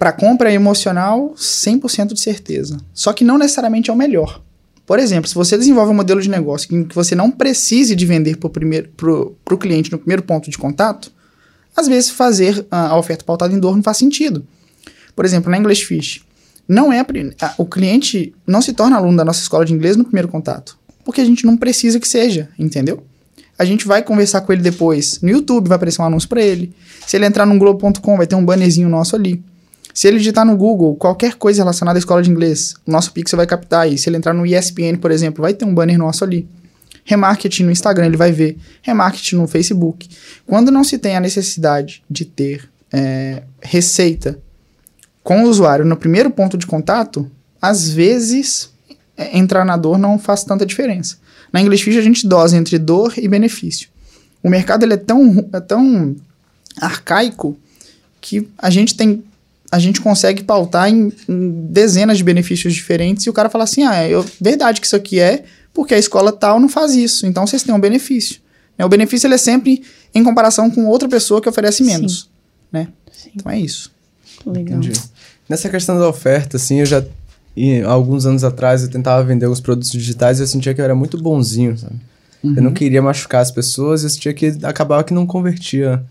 para 0.00 0.12
compra 0.12 0.50
emocional, 0.50 1.34
100% 1.36 2.14
de 2.14 2.20
certeza. 2.20 2.78
Só 2.94 3.12
que 3.12 3.22
não 3.22 3.36
necessariamente 3.36 3.90
é 3.90 3.92
o 3.92 3.96
melhor. 3.96 4.40
Por 4.86 4.98
exemplo, 4.98 5.28
se 5.28 5.34
você 5.34 5.58
desenvolve 5.58 5.92
um 5.92 5.94
modelo 5.94 6.22
de 6.22 6.30
negócio 6.30 6.74
em 6.74 6.84
que 6.84 6.94
você 6.94 7.14
não 7.14 7.30
precise 7.30 7.94
de 7.94 8.06
vender 8.06 8.38
para 8.38 9.54
o 9.54 9.58
cliente 9.58 9.92
no 9.92 9.98
primeiro 9.98 10.22
ponto 10.22 10.48
de 10.48 10.56
contato, 10.56 11.12
às 11.76 11.86
vezes 11.86 12.08
fazer 12.08 12.66
ah, 12.70 12.88
a 12.88 12.96
oferta 12.96 13.26
pautada 13.26 13.52
em 13.52 13.58
dor 13.58 13.76
não 13.76 13.82
faz 13.82 13.98
sentido. 13.98 14.42
Por 15.14 15.26
exemplo, 15.26 15.50
na 15.50 15.58
English 15.58 15.84
Fish, 15.84 16.22
não 16.66 16.90
é 16.90 17.04
o 17.58 17.66
cliente 17.66 18.34
não 18.46 18.62
se 18.62 18.72
torna 18.72 18.96
aluno 18.96 19.18
da 19.18 19.24
nossa 19.24 19.42
escola 19.42 19.66
de 19.66 19.74
inglês 19.74 19.98
no 19.98 20.04
primeiro 20.04 20.28
contato, 20.28 20.78
porque 21.04 21.20
a 21.20 21.26
gente 21.26 21.44
não 21.44 21.58
precisa 21.58 22.00
que 22.00 22.08
seja, 22.08 22.48
entendeu? 22.58 23.04
A 23.58 23.66
gente 23.66 23.86
vai 23.86 24.02
conversar 24.02 24.40
com 24.40 24.52
ele 24.54 24.62
depois 24.62 25.20
no 25.20 25.28
YouTube, 25.28 25.68
vai 25.68 25.76
aparecer 25.76 26.00
um 26.00 26.06
anúncio 26.06 26.26
para 26.26 26.40
ele. 26.40 26.74
Se 27.06 27.18
ele 27.18 27.26
entrar 27.26 27.44
no 27.44 27.58
Globo.com, 27.58 28.16
vai 28.16 28.26
ter 28.26 28.34
um 28.34 28.42
bannerzinho 28.42 28.88
nosso 28.88 29.14
ali. 29.14 29.44
Se 29.92 30.08
ele 30.08 30.18
digitar 30.18 30.44
no 30.44 30.56
Google 30.56 30.94
qualquer 30.96 31.34
coisa 31.34 31.62
relacionada 31.62 31.98
à 31.98 32.00
escola 32.00 32.22
de 32.22 32.30
inglês, 32.30 32.74
o 32.86 32.90
nosso 32.90 33.12
Pixel 33.12 33.36
vai 33.36 33.46
captar 33.46 33.82
aí. 33.82 33.98
Se 33.98 34.08
ele 34.08 34.16
entrar 34.16 34.32
no 34.32 34.46
ESPN, 34.46 34.96
por 35.00 35.10
exemplo, 35.10 35.42
vai 35.42 35.54
ter 35.54 35.64
um 35.64 35.74
banner 35.74 35.98
nosso 35.98 36.24
ali. 36.24 36.48
Remarketing 37.04 37.64
no 37.64 37.70
Instagram, 37.70 38.06
ele 38.06 38.16
vai 38.16 38.32
ver. 38.32 38.56
Remarketing 38.82 39.36
no 39.36 39.48
Facebook. 39.48 40.08
Quando 40.46 40.70
não 40.70 40.84
se 40.84 40.98
tem 40.98 41.16
a 41.16 41.20
necessidade 41.20 42.02
de 42.08 42.24
ter 42.24 42.68
é, 42.92 43.42
receita 43.60 44.38
com 45.22 45.44
o 45.44 45.48
usuário 45.48 45.84
no 45.84 45.96
primeiro 45.96 46.30
ponto 46.30 46.56
de 46.56 46.66
contato, 46.66 47.30
às 47.60 47.90
vezes 47.90 48.70
é, 49.16 49.36
entrar 49.36 49.64
na 49.64 49.76
dor 49.76 49.98
não 49.98 50.18
faz 50.18 50.44
tanta 50.44 50.64
diferença. 50.64 51.18
Na 51.52 51.60
English 51.60 51.84
Fish 51.84 51.96
a 51.96 52.02
gente 52.02 52.26
dosa 52.26 52.56
entre 52.56 52.78
dor 52.78 53.14
e 53.16 53.26
benefício. 53.26 53.88
O 54.42 54.48
mercado 54.48 54.84
ele 54.84 54.94
é 54.94 54.96
tão, 54.96 55.48
é 55.52 55.60
tão 55.60 56.16
arcaico 56.80 57.56
que 58.20 58.48
a 58.56 58.70
gente 58.70 58.96
tem 58.96 59.22
a 59.70 59.78
gente 59.78 60.00
consegue 60.00 60.42
pautar 60.42 60.88
em, 60.88 61.12
em 61.28 61.66
dezenas 61.70 62.18
de 62.18 62.24
benefícios 62.24 62.74
diferentes 62.74 63.26
e 63.26 63.30
o 63.30 63.32
cara 63.32 63.48
fala 63.48 63.64
assim, 63.64 63.84
ah, 63.84 63.96
é 63.96 64.10
eu, 64.10 64.24
verdade 64.40 64.80
que 64.80 64.86
isso 64.86 64.96
aqui 64.96 65.20
é 65.20 65.44
porque 65.72 65.94
a 65.94 65.98
escola 65.98 66.32
tal 66.32 66.58
não 66.58 66.68
faz 66.68 66.94
isso, 66.94 67.26
então 67.26 67.46
vocês 67.46 67.62
têm 67.62 67.74
um 67.74 67.80
benefício. 67.80 68.40
Né, 68.76 68.84
O 68.84 68.88
benefício 68.88 69.26
ele 69.26 69.34
é 69.34 69.38
sempre 69.38 69.82
em 70.14 70.24
comparação 70.24 70.70
com 70.70 70.86
outra 70.86 71.08
pessoa 71.08 71.40
que 71.40 71.48
oferece 71.48 71.84
menos, 71.84 72.28
né? 72.72 72.88
Sim. 73.12 73.30
Então 73.36 73.52
é 73.52 73.60
isso. 73.60 73.92
Legal. 74.44 74.78
Entendi. 74.78 75.00
Nessa 75.48 75.68
questão 75.68 75.98
da 75.98 76.08
oferta, 76.08 76.56
assim, 76.56 76.80
eu 76.80 76.86
já. 76.86 77.04
E, 77.56 77.82
alguns 77.82 78.24
anos 78.26 78.44
atrás 78.44 78.82
eu 78.82 78.90
tentava 78.90 79.22
vender 79.24 79.44
alguns 79.44 79.60
produtos 79.60 79.90
digitais 79.90 80.38
e 80.38 80.42
eu 80.42 80.46
sentia 80.46 80.72
que 80.72 80.80
eu 80.80 80.84
era 80.84 80.94
muito 80.94 81.20
bonzinho, 81.20 81.76
sabe? 81.76 81.96
Eu 82.42 82.62
não 82.62 82.72
queria 82.72 83.02
machucar 83.02 83.42
as 83.42 83.50
pessoas 83.50 84.02
e 84.02 84.06
eu 84.06 84.10
sentia 84.10 84.32
que 84.32 84.56
acabava 84.62 85.04
que 85.04 85.12
não 85.12 85.26
convertia. 85.26 86.02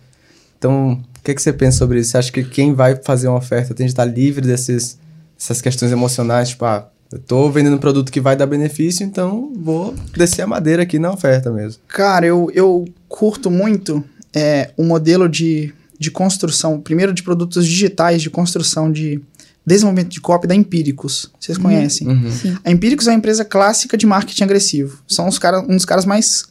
Então, 0.59 1.01
o 1.17 1.23
que, 1.23 1.33
que 1.33 1.41
você 1.41 1.51
pensa 1.51 1.79
sobre 1.79 1.99
isso? 1.99 2.11
Você 2.11 2.17
acha 2.17 2.31
que 2.31 2.43
quem 2.43 2.73
vai 2.73 2.95
fazer 2.97 3.27
uma 3.27 3.37
oferta 3.37 3.73
tem 3.73 3.85
de 3.85 3.93
estar 3.93 4.05
livre 4.05 4.45
desses, 4.45 4.99
dessas 5.35 5.61
questões 5.61 5.91
emocionais? 5.91 6.49
Tipo, 6.49 6.65
ah, 6.65 6.87
eu 7.11 7.17
tô 7.17 7.49
vendendo 7.49 7.75
um 7.75 7.79
produto 7.79 8.11
que 8.11 8.21
vai 8.21 8.35
dar 8.35 8.45
benefício, 8.45 9.03
então 9.03 9.51
vou 9.55 9.95
descer 10.15 10.43
a 10.43 10.47
madeira 10.47 10.83
aqui 10.83 10.99
na 10.99 11.11
oferta 11.11 11.49
mesmo. 11.49 11.81
Cara, 11.87 12.25
eu, 12.25 12.51
eu 12.53 12.85
curto 13.07 13.49
muito 13.49 14.03
é, 14.35 14.71
o 14.77 14.83
modelo 14.83 15.27
de, 15.27 15.73
de 15.97 16.11
construção, 16.11 16.79
primeiro 16.79 17.13
de 17.13 17.23
produtos 17.23 17.65
digitais, 17.65 18.21
de 18.21 18.29
construção 18.29 18.91
de 18.91 19.19
desenvolvimento 19.65 20.09
de 20.09 20.21
copy 20.21 20.47
da 20.47 20.55
Empíricos. 20.55 21.31
Vocês 21.39 21.57
conhecem? 21.57 22.07
Uhum. 22.07 22.31
Sim. 22.31 22.57
A 22.63 22.71
Empíricos 22.71 23.07
é 23.07 23.11
uma 23.11 23.17
empresa 23.17 23.45
clássica 23.45 23.97
de 23.97 24.05
marketing 24.05 24.43
agressivo. 24.43 25.01
São 25.07 25.27
os 25.27 25.39
cara, 25.39 25.61
um 25.61 25.75
dos 25.75 25.85
caras 25.85 26.05
mais 26.05 26.45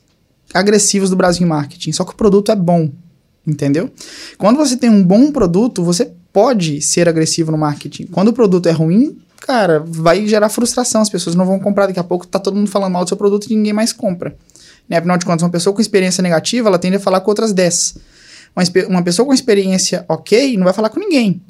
agressivos 0.54 1.10
do 1.10 1.16
Brasil 1.16 1.44
em 1.44 1.48
marketing. 1.48 1.92
Só 1.92 2.04
que 2.04 2.12
o 2.12 2.16
produto 2.16 2.50
é 2.50 2.56
bom, 2.56 2.90
entendeu? 3.48 3.90
Quando 4.36 4.56
você 4.56 4.76
tem 4.76 4.90
um 4.90 5.02
bom 5.02 5.32
produto, 5.32 5.82
você 5.82 6.10
pode 6.32 6.80
ser 6.80 7.08
agressivo 7.08 7.50
no 7.50 7.58
marketing. 7.58 8.06
Quando 8.06 8.28
o 8.28 8.32
produto 8.32 8.66
é 8.68 8.72
ruim, 8.72 9.18
cara, 9.40 9.82
vai 9.86 10.26
gerar 10.26 10.48
frustração. 10.48 11.00
As 11.00 11.08
pessoas 11.08 11.34
não 11.34 11.46
vão 11.46 11.58
comprar. 11.58 11.86
Daqui 11.86 11.98
a 11.98 12.04
pouco 12.04 12.26
tá 12.26 12.38
todo 12.38 12.54
mundo 12.56 12.70
falando 12.70 12.92
mal 12.92 13.04
do 13.04 13.08
seu 13.08 13.16
produto 13.16 13.46
e 13.50 13.56
ninguém 13.56 13.72
mais 13.72 13.92
compra. 13.92 14.36
Né? 14.88 14.98
Afinal 14.98 15.16
de 15.18 15.24
contas, 15.26 15.42
uma 15.42 15.50
pessoa 15.50 15.74
com 15.74 15.80
experiência 15.80 16.22
negativa, 16.22 16.68
ela 16.68 16.78
tende 16.78 16.96
a 16.96 17.00
falar 17.00 17.20
com 17.20 17.30
outras 17.30 17.52
10. 17.52 17.96
Uma, 18.56 18.62
uma 18.88 19.02
pessoa 19.02 19.26
com 19.26 19.32
experiência 19.34 20.04
ok 20.08 20.56
não 20.56 20.64
vai 20.64 20.72
falar 20.72 20.88
com 20.90 20.98
ninguém. 21.00 21.42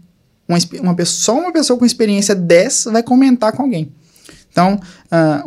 Uma, 0.48 0.58
uma 0.80 0.94
pessoa, 0.94 1.22
só 1.36 1.40
uma 1.40 1.52
pessoa 1.52 1.78
com 1.78 1.84
experiência 1.84 2.34
10 2.34 2.84
vai 2.92 3.02
comentar 3.02 3.52
com 3.52 3.62
alguém. 3.62 3.92
Então, 4.50 4.80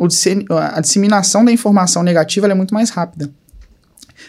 disse- 0.08 0.44
a 0.74 0.80
disseminação 0.80 1.44
da 1.44 1.52
informação 1.52 2.02
negativa 2.02 2.46
é 2.46 2.54
muito 2.54 2.72
mais 2.72 2.88
rápida. 2.90 3.30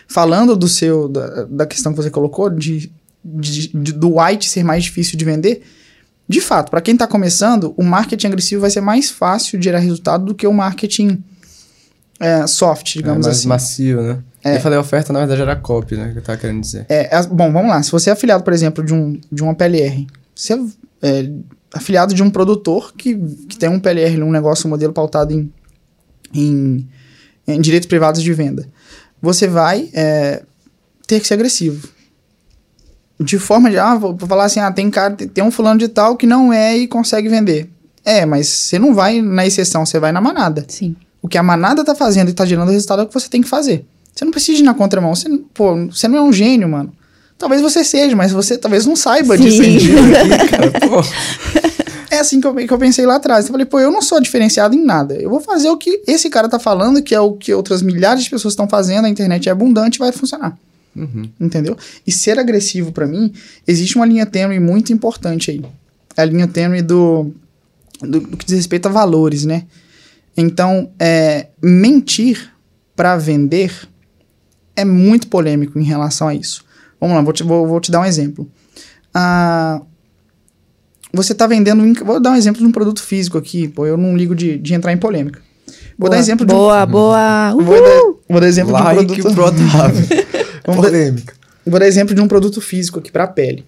Falando 0.08 0.56
do 0.56 0.68
seu 0.68 1.08
da, 1.08 1.44
da 1.46 1.66
questão 1.66 1.92
que 1.94 1.98
você 2.02 2.10
colocou 2.10 2.50
de, 2.50 2.92
de- 3.24 3.68
de- 3.70 3.94
do 3.94 4.20
white 4.20 4.50
ser 4.50 4.64
mais 4.64 4.84
difícil 4.84 5.18
de 5.18 5.26
vender, 5.26 5.64
de 6.28 6.40
fato, 6.42 6.70
para 6.70 6.82
quem 6.82 6.94
está 6.94 7.06
começando, 7.08 7.74
o 7.78 7.84
marketing 7.84 8.28
agressivo 8.28 8.62
vai 8.62 8.70
ser 8.70 8.82
mais 8.82 9.10
fácil 9.12 9.58
de 9.60 9.66
gerar 9.66 9.80
resultado 9.80 10.26
do 10.26 10.34
que 10.36 10.48
o 10.48 10.54
marketing 10.54 11.24
é, 12.20 12.48
soft, 12.48 12.96
É 12.96 13.00
digamos 13.00 13.26
mais 13.26 13.40
assim. 13.40 13.48
macio, 13.48 14.02
né? 14.02 14.20
É. 14.44 14.58
Eu 14.58 14.62
falei 14.62 14.78
oferta, 14.78 15.12
na 15.14 15.20
verdade 15.20 15.42
era 15.42 15.56
copy, 15.56 15.96
né? 15.96 16.12
Que 16.12 16.20
eu 16.20 16.22
tava 16.22 16.38
querendo 16.38 16.62
dizer. 16.62 16.86
É, 16.90 17.16
é- 17.18 17.28
bom, 17.28 17.52
vamos 17.52 17.70
lá. 17.70 17.82
Se 17.84 17.92
você 17.92 18.10
é 18.10 18.14
afiliado, 18.14 18.44
por 18.44 18.54
exemplo, 18.54 18.84
de, 18.84 18.94
um, 18.94 19.20
de 19.32 19.42
uma 19.44 19.56
PLR, 19.56 20.06
você 20.36 20.54
é, 20.54 20.58
é 21.02 21.30
afiliado 21.74 22.14
de 22.14 22.22
um 22.22 22.30
produtor 22.30 22.94
que, 22.96 23.16
que 23.50 23.58
tem 23.58 23.70
um 23.70 23.80
PLR, 23.80 24.22
um 24.22 24.32
negócio, 24.32 24.68
um 24.68 24.70
modelo 24.70 24.94
pautado 24.94 25.34
em, 25.34 25.52
em, 26.34 26.88
em 27.48 27.62
direitos 27.62 27.88
privados 27.88 28.22
de 28.22 28.34
venda, 28.34 28.68
você 29.24 29.48
vai 29.48 29.90
é, 29.94 30.44
ter 31.08 31.22
que 31.22 31.26
ser 31.26 31.36
agressivo. 31.36 31.88
De 33.18 33.40
forma 33.40 33.70
de, 33.70 33.78
ah, 33.80 33.96
vou 33.96 34.18
falar 34.28 34.44
assim, 34.44 34.60
ah, 34.60 34.70
tem 34.70 34.90
cara, 34.92 35.16
tem, 35.16 35.30
tem 35.30 35.42
um 35.42 35.50
fulano 35.50 35.80
de 35.80 35.88
tal 35.88 36.18
que 36.18 36.28
não 36.28 36.52
é 36.52 36.76
e 36.78 36.88
consegue 36.88 37.30
vender. 37.30 37.70
É, 38.04 38.26
mas 38.26 38.50
você 38.50 38.78
não 38.78 38.94
vai 38.94 39.22
na 39.22 39.46
exceção, 39.46 39.86
você 39.86 39.98
vai 39.98 40.12
na 40.12 40.20
manada. 40.20 40.66
Sim. 40.68 40.94
O 41.22 41.30
que 41.30 41.38
a 41.38 41.44
manada 41.44 41.86
tá 41.86 41.96
fazendo 41.96 42.30
e 42.30 42.34
tá 42.34 42.46
gerando 42.46 42.70
resultado 42.70 43.02
é 43.02 43.06
o 43.06 43.08
que 43.08 43.14
você 43.14 43.30
tem 43.30 43.42
que 43.42 43.48
fazer. 43.48 43.86
Você 44.14 44.26
não 44.26 44.32
precisa 44.32 44.60
ir 44.60 44.64
na 44.64 44.74
contramão. 44.74 45.16
Você, 45.16 45.30
pô, 45.54 45.88
você 45.88 46.10
não 46.10 46.18
é 46.18 46.22
um 46.22 46.34
gênio, 46.34 46.68
mano. 46.68 46.92
Talvez 47.38 47.62
você 47.62 47.82
seja, 47.82 48.14
mas 48.18 48.34
você 48.34 48.58
talvez 48.58 48.86
não 48.86 48.96
saiba 48.96 49.38
Sim. 49.38 49.44
discernir. 49.44 49.90
Ih, 49.90 50.50
cara, 50.50 50.72
pô. 50.72 51.02
É 52.14 52.20
assim 52.20 52.40
que 52.40 52.46
eu, 52.46 52.54
que 52.54 52.72
eu 52.72 52.78
pensei 52.78 53.08
lá 53.08 53.16
atrás. 53.16 53.46
Eu 53.46 53.52
falei, 53.52 53.66
pô, 53.66 53.80
eu 53.80 53.90
não 53.90 54.02
sou 54.02 54.22
diferenciado 54.22 54.76
em 54.76 54.86
nada. 54.86 55.16
Eu 55.16 55.32
vou 55.32 55.42
fazer 55.42 55.70
o 55.70 55.78
que 55.78 56.04
esse 56.06 56.30
cara 56.30 56.48
tá 56.48 56.60
falando, 56.60 57.02
que 57.02 57.16
é 57.16 57.20
o 57.20 57.34
que 57.34 57.52
outras 57.52 57.82
milhares 57.82 58.24
de 58.24 58.30
pessoas 58.30 58.52
estão 58.52 58.70
fazendo, 58.70 59.06
a 59.06 59.10
internet 59.10 59.50
é 59.50 59.52
abundante 59.52 59.96
e 59.96 60.00
vai 60.00 60.12
funcionar. 60.12 60.56
Uhum. 60.96 61.28
Entendeu? 61.40 61.76
E 62.06 62.12
ser 62.12 62.38
agressivo 62.38 62.92
pra 62.92 63.08
mim, 63.08 63.34
existe 63.68 63.96
uma 63.96 64.06
linha 64.06 64.28
tênue 64.28 64.60
muito 64.60 64.94
importante 64.94 65.50
aí. 65.50 65.66
É 66.16 66.22
a 66.22 66.26
linha 66.26 66.48
tênue 66.48 66.84
do, 66.84 67.34
do, 68.00 68.20
do 68.20 68.38
que 68.38 68.46
diz 68.46 68.58
respeito 68.58 68.88
a 68.88 68.92
valores, 68.92 69.44
né? 69.44 69.66
Então, 70.38 70.92
é, 71.00 71.48
mentir 71.62 72.52
pra 72.96 73.18
vender 73.18 73.74
é 74.76 74.86
muito 74.86 75.28
polêmico 75.28 75.80
em 75.80 75.84
relação 75.84 76.28
a 76.28 76.36
isso. 76.36 76.64
Vamos 77.02 77.16
lá, 77.16 77.24
vou 77.24 77.34
te, 77.34 77.42
vou, 77.42 77.68
vou 77.68 77.80
te 77.80 77.92
dar 77.92 78.02
um 78.02 78.06
exemplo. 78.06 78.48
Ah, 79.12 79.82
você 81.14 81.32
está 81.34 81.46
vendendo. 81.48 81.84
Vou 82.04 82.20
dar 82.20 82.32
um 82.32 82.36
exemplo 82.36 82.60
de 82.62 82.68
um 82.68 82.72
produto 82.72 83.02
físico 83.04 83.38
aqui, 83.38 83.68
pô, 83.68 83.86
eu 83.86 83.98
não 83.98 84.16
ligo 84.18 84.36
de, 84.36 84.58
de 84.58 84.74
entrar 84.74 84.92
em 84.92 84.98
polêmica. 84.98 85.40
Vou 85.98 86.10
dar 86.10 86.16
Boa, 86.18 86.22
exemplo 86.22 86.46
de 86.46 86.54
um, 86.54 86.58
Boa, 86.58 86.86
boa. 86.86 87.52
vou, 87.62 87.82
dar, 87.82 88.02
vou 88.30 88.42
dar 88.42 88.48
exemplo 88.48 88.76
de 88.76 88.82
um 88.82 88.84
Like 88.84 89.22
produto. 89.22 89.62
Vamos 90.66 90.82
dar- 90.82 90.90
Polêmica. 90.90 91.34
Vou 91.66 91.80
dar 91.80 91.88
exemplo 91.88 92.14
de 92.16 92.22
um 92.22 92.28
produto 92.28 92.60
físico 92.60 93.00
aqui 93.00 93.12
para 93.12 93.28
pele. 93.28 93.64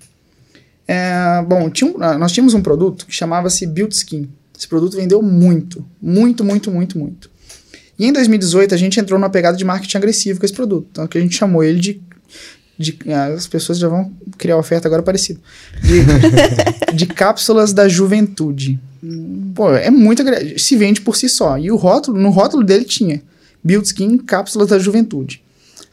É, 0.87 1.41
bom, 1.47 1.69
tinha 1.69 1.93
ah, 1.99 2.17
nós 2.17 2.31
tínhamos 2.31 2.53
um 2.53 2.61
produto 2.61 3.05
que 3.05 3.13
chamava-se 3.15 3.65
Build 3.65 3.93
Skin. 3.95 4.29
Esse 4.57 4.67
produto 4.67 4.95
vendeu 4.97 5.21
muito, 5.21 5.83
muito, 6.01 6.43
muito, 6.43 6.71
muito, 6.71 6.97
muito. 6.97 7.29
E 7.97 8.05
em 8.05 8.11
2018 8.13 8.73
a 8.73 8.77
gente 8.77 8.99
entrou 8.99 9.17
numa 9.19 9.29
pegada 9.29 9.55
de 9.57 9.63
marketing 9.65 9.97
agressivo 9.97 10.39
com 10.39 10.45
esse 10.45 10.53
produto. 10.53 10.87
Então 10.91 11.07
que 11.07 11.17
a 11.17 11.21
gente 11.21 11.35
chamou 11.35 11.63
ele 11.63 11.79
de. 11.79 12.01
de- 12.77 12.97
ah, 13.07 13.27
as 13.27 13.47
pessoas 13.47 13.77
já 13.79 13.87
vão 13.87 14.11
criar 14.37 14.57
oferta 14.57 14.87
agora 14.87 15.01
parecido. 15.01 15.39
De, 15.81 16.01
de 16.95 17.05
cápsulas 17.05 17.73
da 17.73 17.87
juventude. 17.87 18.79
Pô, 19.53 19.71
é 19.73 19.89
muito. 19.91 20.21
agra- 20.21 20.57
Se 20.57 20.75
vende 20.75 21.01
por 21.01 21.15
si 21.15 21.29
só. 21.29 21.57
E 21.57 21.69
o 21.71 21.75
rótulo, 21.75 22.19
no 22.19 22.29
rótulo 22.29 22.63
dele 22.63 22.85
tinha 22.85 23.21
Build 23.63 23.85
Skin 23.87 24.17
cápsulas 24.17 24.69
da 24.69 24.79
juventude. 24.79 25.41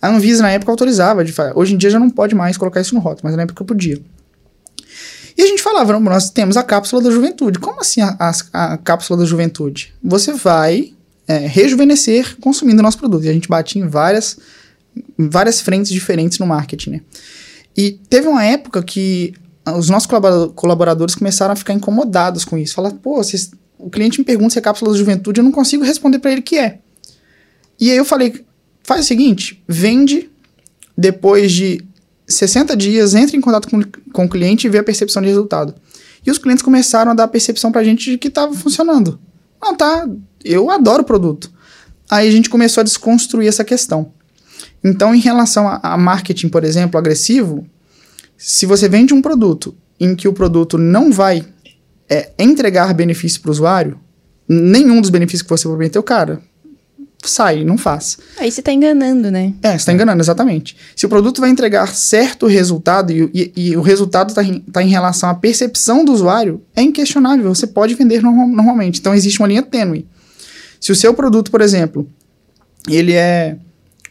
A 0.01 0.09
Anvisa 0.09 0.43
na 0.43 0.51
época 0.51 0.73
autorizava 0.73 1.25
de 1.25 1.33
Hoje 1.55 1.75
em 1.75 1.77
dia 1.77 1.91
já 1.91 1.99
não 1.99 2.11
pode 2.11 2.35
mais 2.35 2.57
colocar 2.57 2.81
isso 2.81 2.95
no 2.95 3.01
rótulo, 3.01 3.21
mas 3.25 3.37
na 3.37 3.43
época 3.43 3.65
podia. 3.65 4.01
E 5.37 5.43
a 5.43 5.47
gente 5.47 5.63
falava, 5.63 5.99
nós 5.99 6.29
temos 6.31 6.57
a 6.57 6.63
cápsula 6.63 7.03
da 7.03 7.11
juventude. 7.11 7.59
Como 7.59 7.81
assim 7.81 8.01
a, 8.03 8.17
a- 8.19 8.73
a 8.75 8.77
cápsula 8.79 9.19
da 9.21 9.25
juventude? 9.25 9.95
Você 10.03 10.33
vai 10.33 10.93
é, 11.29 11.39
rejuvenescer 11.47 12.37
consumindo 12.41 12.81
o 12.81 12.83
nosso 12.83 12.99
produto. 12.99 13.25
E 13.25 13.29
a 13.29 13.33
gente 13.33 13.49
batia 13.49 13.81
em 13.83 13.87
várias, 13.87 14.37
várias 15.17 15.61
frentes 15.61 15.91
diferentes 15.93 16.39
no 16.39 16.47
marketing, 16.47 16.91
né? 16.91 17.01
E 17.77 17.93
teve 18.11 18.27
uma 18.29 18.45
época 18.45 18.83
que 18.83 19.33
os 19.67 19.89
nossos 19.89 20.07
colabora- 20.07 20.49
colaboradores 20.55 21.15
começaram 21.15 21.53
a 21.53 21.57
ficar 21.57 21.73
incomodados 21.73 22.45
com 22.45 22.59
isso. 22.59 22.75
Falar, 22.75 22.91
pô, 22.93 23.17
vocês- 23.17 23.51
o 23.79 23.89
cliente 23.91 24.19
me 24.19 24.25
pergunta 24.25 24.51
se 24.53 24.59
é 24.59 24.63
cápsula 24.63 24.93
da 24.93 24.99
juventude, 24.99 25.41
eu 25.41 25.45
não 25.45 25.53
consigo 25.53 25.85
responder 25.85 26.19
para 26.19 26.33
ele 26.33 26.43
que 26.43 26.59
é. 26.59 26.79
E 27.81 27.91
aí 27.91 27.97
eu 27.97 28.05
falei, 28.05 28.45
faz 28.83 29.05
o 29.05 29.09
seguinte, 29.09 29.63
vende 29.69 30.31
depois 30.97 31.53
de 31.53 31.83
60 32.27 32.77
dias, 32.77 33.15
entre 33.15 33.37
em 33.37 33.41
contato 33.41 33.69
com, 33.69 33.81
com 34.13 34.25
o 34.25 34.29
cliente 34.29 34.67
e 34.67 34.71
vê 34.71 34.79
a 34.79 34.85
percepção 34.85 35.21
de 35.23 35.29
resultado. 35.29 35.75
E 36.25 36.31
os 36.31 36.39
clientes 36.39 36.63
começaram 36.63 37.11
a 37.11 37.15
dar 37.15 37.25
a 37.25 37.29
percepção 37.29 37.73
pra 37.73 37.83
gente 37.83 38.11
de 38.13 38.19
que 38.19 38.29
estava 38.29 38.55
funcionando. 38.55 39.19
Não, 39.61 39.77
tá, 39.77 40.09
eu 40.45 40.71
adoro 40.71 41.03
o 41.03 41.07
produto. 41.07 41.51
Aí 42.11 42.29
a 42.29 42.31
gente 42.31 42.49
começou 42.51 42.81
a 42.81 42.85
desconstruir 42.85 43.49
essa 43.49 43.65
questão. 43.65 44.13
Então, 44.85 45.15
em 45.15 45.19
relação 45.21 45.67
a, 45.67 45.81
a 45.83 45.97
marketing, 45.99 46.49
por 46.49 46.63
exemplo, 46.65 46.99
agressivo, 46.99 47.67
se 48.45 48.67
você 48.67 48.89
vende 48.89 49.15
um 49.15 49.23
produto 49.23 49.75
em 50.01 50.17
que 50.17 50.27
o 50.27 50.33
produto 50.33 50.77
não 50.77 51.13
vai 51.13 51.45
é, 52.11 52.31
entregar 52.39 52.93
benefício 52.93 53.41
para 53.41 53.49
o 53.49 53.53
usuário, 53.53 54.01
nenhum 54.49 55.01
dos 55.01 55.11
benefícios 55.11 55.43
que 55.43 55.49
você 55.49 55.69
prometeu, 55.69 56.03
cara, 56.03 56.41
sai, 57.25 57.63
não 57.65 57.79
faz. 57.79 58.19
Aí 58.37 58.51
você 58.51 58.61
tá 58.61 58.73
enganando, 58.73 59.31
né? 59.31 59.55
É, 59.63 59.79
você 59.79 59.87
tá 59.87 59.93
enganando, 59.93 60.21
exatamente. 60.21 60.77
Se 60.97 61.07
o 61.07 61.09
produto 61.09 61.41
vai 61.41 61.51
entregar 61.51 61.87
certo 61.95 62.47
resultado 62.49 63.13
e, 63.13 63.31
e- 63.33 63.53
e 63.69 63.77
o 63.77 63.81
resultado 63.81 64.31
está 64.31 64.43
em, 64.43 64.59
tá 64.59 64.83
em 64.83 64.89
relação 64.89 65.29
à 65.31 65.35
percepção 65.35 66.05
do 66.05 66.13
usuário, 66.13 66.61
é 66.75 66.83
inquestionável. 66.83 67.55
Você 67.55 67.67
pode 67.69 67.95
vender 67.95 68.21
normal- 68.23 68.49
normalmente. 68.49 68.99
Então, 68.99 69.15
existe 69.15 69.39
uma 69.39 69.47
linha 69.47 69.63
tênue. 69.63 70.05
Se 70.81 70.91
o 70.91 70.97
seu 70.97 71.15
produto, 71.15 71.49
por 71.53 71.61
exemplo, 71.61 72.09
ele 72.89 73.13
é 73.13 73.57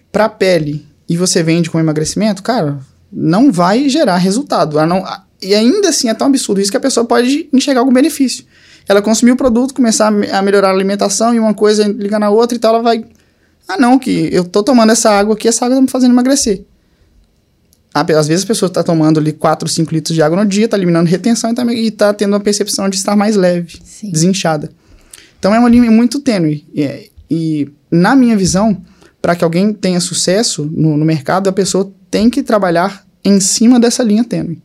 para 0.10 0.30
pele 0.30 0.86
e 1.10 1.18
você 1.18 1.44
vende 1.44 1.70
com 1.70 1.78
emagrecimento, 1.82 2.42
cara, 2.42 2.80
não 3.12 3.52
vai 3.52 3.90
gerar 3.90 4.18
resultado. 4.18 4.80
A 4.80 4.86
não- 4.86 5.04
e 5.42 5.54
ainda 5.56 5.90
assim 5.90 6.10
é 6.10 6.14
tão 6.14 6.28
absurdo 6.28 6.62
isso 6.62 6.72
que 6.72 6.78
a 6.78 6.82
pessoa 6.82 7.06
pode 7.06 7.50
enxergar 7.52 7.82
algum 7.82 7.94
benefício. 7.94 8.46
Ela 8.88 9.02
consumir 9.02 9.32
o 9.32 9.36
produto, 9.36 9.74
começar 9.74 10.08
a 10.08 10.12
me- 10.12 10.30
a 10.30 10.42
melhorar 10.42 10.70
a 10.70 10.72
alimentação 10.72 11.34
e 11.34 11.40
uma 11.40 11.54
coisa 11.54 11.88
liga 11.88 12.18
na 12.20 12.30
outra 12.30 12.56
e 12.56 12.60
tal, 12.60 12.76
ela 12.76 12.84
vai 12.84 13.04
ah, 13.68 13.78
não, 13.78 13.98
que 13.98 14.28
eu 14.34 14.44
tô 14.44 14.64
tomando 14.64 14.92
essa 14.92 15.10
água 15.12 15.34
aqui, 15.36 15.48
essa 15.48 15.64
água 15.64 15.78
tá 15.78 15.82
me 15.82 15.88
fazendo 15.88 16.12
emagrecer. 16.12 16.64
Às 17.94 18.28
vezes 18.28 18.44
a 18.46 18.48
pessoa 18.48 18.70
tá 18.70 18.84
tomando 18.84 19.20
ali 19.20 19.34
4, 19.34 19.68
5 19.68 19.94
litros 19.94 20.16
de 20.16 20.22
água 20.22 20.42
no 20.42 20.50
dia, 20.50 20.68
tá 20.68 20.78
eliminando 20.78 21.10
retenção 21.10 21.52
e 21.52 21.54
tá, 21.54 21.74
e 21.74 21.92
tá 21.92 22.14
tendo 22.14 22.34
uma 22.34 22.40
percepção 22.40 22.90
de 22.90 22.96
estar 22.96 23.16
mais 23.18 23.36
leve, 23.36 23.80
Sim. 23.84 24.10
desinchada. 24.12 24.72
Então 25.40 25.54
é 25.54 25.60
uma 25.60 25.68
linha 25.70 25.92
muito 25.92 26.20
tênue. 26.20 26.66
E, 26.74 27.12
e, 27.30 27.70
na 27.90 28.16
minha 28.16 28.38
visão, 28.38 28.82
para 29.22 29.36
que 29.36 29.44
alguém 29.44 29.74
tenha 29.74 30.00
sucesso 30.00 30.70
no, 30.74 30.96
no 30.96 31.04
mercado, 31.06 31.50
a 31.50 31.54
pessoa 31.54 31.92
tem 32.12 32.30
que 32.30 32.44
trabalhar 32.44 33.04
em 33.26 33.40
cima 33.40 33.80
dessa 33.80 34.04
linha 34.04 34.24
tênue. 34.24 34.62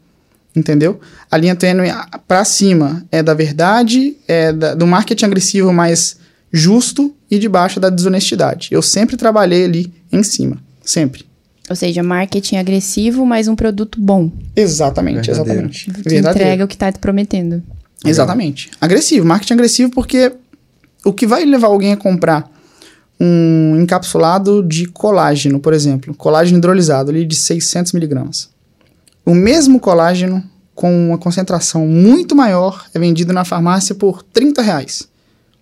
Entendeu? 0.54 1.00
A 1.30 1.36
linha 1.36 1.54
tênue 1.54 1.88
para 2.26 2.44
cima 2.44 3.04
é 3.12 3.22
da 3.22 3.32
verdade, 3.34 4.16
é 4.26 4.52
da- 4.52 4.74
do 4.74 4.86
marketing 4.86 5.26
agressivo 5.26 5.72
mais 5.72 6.16
justo 6.52 7.14
e 7.30 7.38
de 7.38 7.48
baixo 7.48 7.78
da 7.78 7.90
desonestidade. 7.90 8.68
Eu 8.72 8.80
sempre 8.82 9.16
trabalhei 9.16 9.64
ali 9.64 9.92
em 10.10 10.22
cima. 10.22 10.56
Sempre. 10.82 11.24
Ou 11.68 11.76
seja, 11.76 12.02
marketing 12.02 12.56
agressivo, 12.56 13.26
mas 13.26 13.48
um 13.48 13.56
produto 13.56 14.00
bom. 14.00 14.30
Exatamente, 14.54 15.26
Verdadeiro. 15.26 15.60
exatamente. 15.68 15.84
Que 15.86 15.90
Verdadeiro. 16.08 16.28
entrega 16.30 16.64
o 16.64 16.68
que 16.68 16.76
tá 16.76 16.90
te 16.92 16.98
prometendo. 17.00 17.62
Exatamente. 18.04 18.70
Agressivo, 18.80 19.26
marketing 19.26 19.54
agressivo, 19.54 19.90
porque 19.90 20.32
o 21.04 21.12
que 21.12 21.26
vai 21.26 21.44
levar 21.44 21.66
alguém 21.68 21.92
a 21.92 21.96
comprar 21.96 22.48
um 23.20 23.80
encapsulado 23.80 24.62
de 24.62 24.86
colágeno, 24.86 25.58
por 25.58 25.72
exemplo, 25.72 26.14
colágeno 26.14 26.58
hidrolisado 26.58 27.10
ali 27.10 27.24
de 27.24 27.34
600 27.36 27.92
miligramas. 27.92 28.50
O 29.24 29.34
mesmo 29.34 29.80
colágeno 29.80 30.42
com 30.74 31.08
uma 31.08 31.18
concentração 31.18 31.86
muito 31.86 32.36
maior 32.36 32.84
é 32.94 32.98
vendido 32.98 33.32
na 33.32 33.44
farmácia 33.44 33.94
por 33.94 34.22
30 34.22 34.60
reais. 34.62 35.08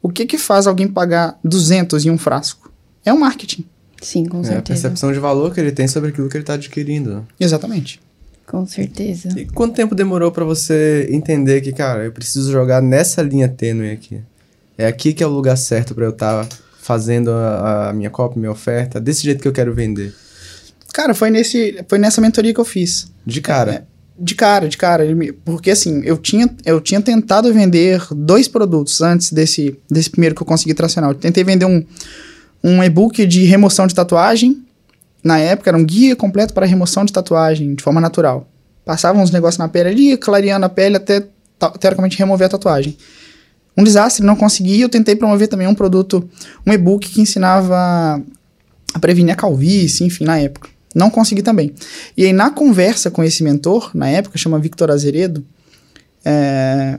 O 0.03 0.09
que 0.09 0.27
que 0.27 0.37
faz 0.37 0.67
alguém 0.67 0.89
pagar 0.89 1.39
200 1.45 2.05
em 2.05 2.11
um 2.11 2.19
frasco? 2.19 2.71
É 3.05 3.13
o 3.13 3.19
marketing. 3.19 3.65
Sim, 4.03 4.27
com 4.27 4.39
É 4.39 4.41
a 4.41 4.45
certeza. 4.45 4.63
percepção 4.83 5.13
de 5.13 5.19
valor 5.19 5.55
que 5.55 5.61
ele 5.61 5.73
tem 5.73 5.89
sobre 5.89 6.11
aquilo 6.11 6.29
que 6.29 6.37
ele 6.37 6.43
está 6.43 6.55
adquirindo. 6.55 7.27
Exatamente. 7.41 8.01
Com 8.47 8.67
certeza. 8.67 9.29
E 9.39 9.47
quanto 9.47 9.75
tempo 9.75 9.95
demorou 9.95 10.31
pra 10.31 10.45
você 10.45 11.09
entender 11.11 11.63
que, 11.63 11.73
cara, 11.73 12.05
eu 12.05 12.13
preciso 12.13 12.53
jogar 12.53 12.83
nessa 12.83 13.23
linha 13.23 13.49
tênue 13.49 13.91
aqui? 13.91 14.21
É 14.77 14.87
aqui 14.87 15.15
que 15.15 15.23
é 15.23 15.27
o 15.27 15.31
lugar 15.31 15.57
certo 15.57 15.95
pra 15.95 16.05
eu 16.05 16.11
estar 16.11 16.47
fazendo 16.85 17.30
a, 17.30 17.89
a 17.89 17.93
minha 17.95 18.11
cópia, 18.11 18.39
minha 18.39 18.53
oferta, 18.53 19.01
desse 19.01 19.24
jeito 19.24 19.41
que 19.41 19.49
eu 19.49 19.53
quero 19.53 19.72
vender. 19.72 20.14
Cara, 20.93 21.14
foi, 21.14 21.30
nesse, 21.30 21.82
foi 21.89 21.99
nessa 21.99 22.20
mentoria 22.20 22.53
que 22.53 22.61
eu 22.61 22.64
fiz. 22.64 23.11
De 23.24 23.41
cara. 23.41 23.72
É, 23.72 23.82
de 24.18 24.35
cara, 24.35 24.68
de 24.68 24.76
cara. 24.76 25.05
Porque 25.47 25.70
assim, 25.70 26.03
eu 26.05 26.18
tinha, 26.18 26.49
eu 26.62 26.82
tinha 26.82 27.01
tentado 27.01 27.53
vender 27.55 28.03
dois 28.14 28.49
produtos 28.49 29.01
antes 29.01 29.32
desse, 29.32 29.78
desse 29.91 30.11
primeiro 30.11 30.35
que 30.35 30.43
eu 30.43 30.47
consegui 30.47 30.74
tracionar. 30.74 31.11
Eu 31.11 31.14
tentei 31.14 31.43
vender 31.43 31.64
um, 31.64 31.82
um 32.62 32.85
e-book 32.85 33.26
de 33.26 33.45
remoção 33.45 33.87
de 33.87 33.95
tatuagem. 33.95 34.62
Na 35.22 35.39
época 35.39 35.70
era 35.70 35.78
um 35.78 35.85
guia 35.85 36.14
completo 36.14 36.53
para 36.53 36.66
remoção 36.66 37.07
de 37.07 37.14
tatuagem 37.14 37.74
de 37.74 37.82
forma 37.82 37.99
natural. 37.99 38.47
Passava 38.85 39.18
uns 39.18 39.30
negócios 39.30 39.59
na 39.59 39.68
pele 39.68 39.89
ali, 39.89 40.16
clareando 40.18 40.66
a 40.66 40.68
pele 40.68 40.97
até 40.97 41.26
teoricamente 41.80 42.18
remover 42.18 42.47
a 42.47 42.51
tatuagem. 42.51 42.95
Um 43.77 43.83
desastre, 43.83 44.25
não 44.25 44.37
consegui. 44.37 44.81
Eu 44.81 44.89
tentei 44.89 45.16
promover 45.16 45.49
também 45.49 45.66
um 45.66 45.75
produto, 45.75 46.29
um 46.66 46.72
e-book 46.72 47.09
que 47.09 47.20
ensinava 47.20 48.22
a 48.93 48.99
prevenir 48.99 49.33
a 49.33 49.37
calvície, 49.37 50.05
enfim, 50.05 50.25
na 50.25 50.39
época. 50.39 50.68
Não 50.95 51.11
consegui 51.11 51.43
também. 51.43 51.75
E 52.16 52.25
aí, 52.25 52.33
na 52.33 52.51
conversa 52.51 53.11
com 53.11 53.25
esse 53.25 53.43
mentor, 53.43 53.91
na 53.95 54.09
época, 54.09 54.39
chama 54.39 54.59
Victor 54.61 54.91
Azeredo, 54.91 55.45
é, 56.25 56.99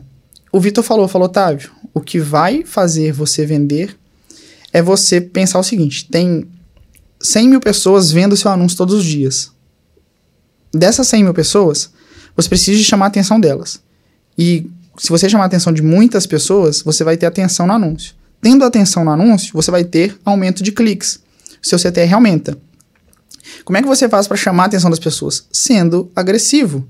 o 0.52 0.60
Victor 0.60 0.84
falou, 0.84 1.08
falou, 1.08 1.28
Otávio, 1.28 1.72
o 1.94 2.02
que 2.02 2.20
vai 2.20 2.64
fazer 2.64 3.12
você 3.12 3.46
vender 3.46 3.98
é 4.72 4.82
você 4.82 5.22
pensar 5.22 5.60
o 5.60 5.64
seguinte, 5.64 6.08
tem 6.10 6.46
100 7.22 7.50
mil 7.50 7.60
pessoas 7.60 8.12
vendo 8.12 8.36
seu 8.36 8.52
anúncio 8.52 8.78
todos 8.78 8.96
os 8.96 9.06
dias. 9.06 9.52
Dessas 10.74 11.08
100 11.08 11.24
mil 11.24 11.34
pessoas, 11.34 11.90
você 12.36 12.50
precisa 12.50 12.84
chamar 12.84 13.06
a 13.06 13.08
atenção 13.08 13.40
delas. 13.40 13.82
E 14.38 14.70
se 14.98 15.10
você 15.10 15.30
chamar 15.30 15.44
a 15.44 15.48
atenção 15.48 15.74
de 15.74 15.82
muitas 15.82 16.26
pessoas, 16.26 16.82
você 16.82 17.04
vai 17.04 17.18
ter 17.18 17.26
atenção 17.26 17.68
no 17.68 17.74
anúncio. 17.74 18.14
Tendo 18.42 18.64
atenção 18.64 19.04
no 19.04 19.12
anúncio, 19.12 19.52
você 19.54 19.72
vai 19.72 19.84
ter 19.84 20.18
aumento 20.24 20.64
de 20.64 20.72
cliques. 20.72 21.20
Seu 21.62 21.80
CTR 21.80 22.14
aumenta. 22.14 22.58
Como 23.64 23.78
é 23.78 23.82
que 23.82 23.88
você 23.88 24.08
faz 24.08 24.28
para 24.28 24.38
chamar 24.38 24.64
a 24.64 24.66
atenção 24.68 24.90
das 24.90 25.00
pessoas? 25.00 25.48
Sendo 25.52 26.12
agressivo. 26.16 26.88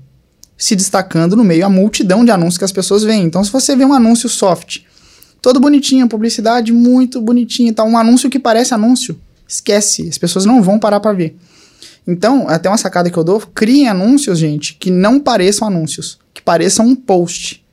Se 0.56 0.76
destacando 0.76 1.36
no 1.36 1.44
meio 1.44 1.66
a 1.66 1.70
multidão 1.70 2.24
de 2.24 2.30
anúncios 2.30 2.58
que 2.58 2.64
as 2.64 2.72
pessoas 2.72 3.02
veem. 3.02 3.24
Então, 3.24 3.42
se 3.42 3.50
você 3.50 3.74
vê 3.74 3.84
um 3.84 3.92
anúncio 3.92 4.28
soft, 4.28 4.80
todo 5.42 5.60
bonitinho, 5.60 6.08
publicidade 6.08 6.72
muito 6.72 7.20
bonitinha 7.20 7.72
tal, 7.72 7.88
um 7.88 7.98
anúncio 7.98 8.30
que 8.30 8.38
parece 8.38 8.74
anúncio, 8.74 9.18
esquece. 9.48 10.08
As 10.08 10.18
pessoas 10.18 10.44
não 10.44 10.62
vão 10.62 10.78
parar 10.78 11.00
para 11.00 11.12
ver. 11.12 11.36
Então, 12.06 12.48
até 12.48 12.68
uma 12.68 12.78
sacada 12.78 13.10
que 13.10 13.16
eu 13.16 13.24
dou, 13.24 13.40
criem 13.40 13.88
anúncios, 13.88 14.38
gente, 14.38 14.74
que 14.74 14.90
não 14.90 15.18
pareçam 15.18 15.66
anúncios, 15.66 16.18
que 16.32 16.40
pareçam 16.40 16.86
um 16.86 16.94
post. 16.94 17.65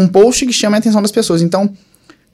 Um 0.00 0.08
post 0.08 0.46
que 0.46 0.52
chame 0.52 0.76
a 0.76 0.78
atenção 0.78 1.02
das 1.02 1.12
pessoas. 1.12 1.42
Então, 1.42 1.72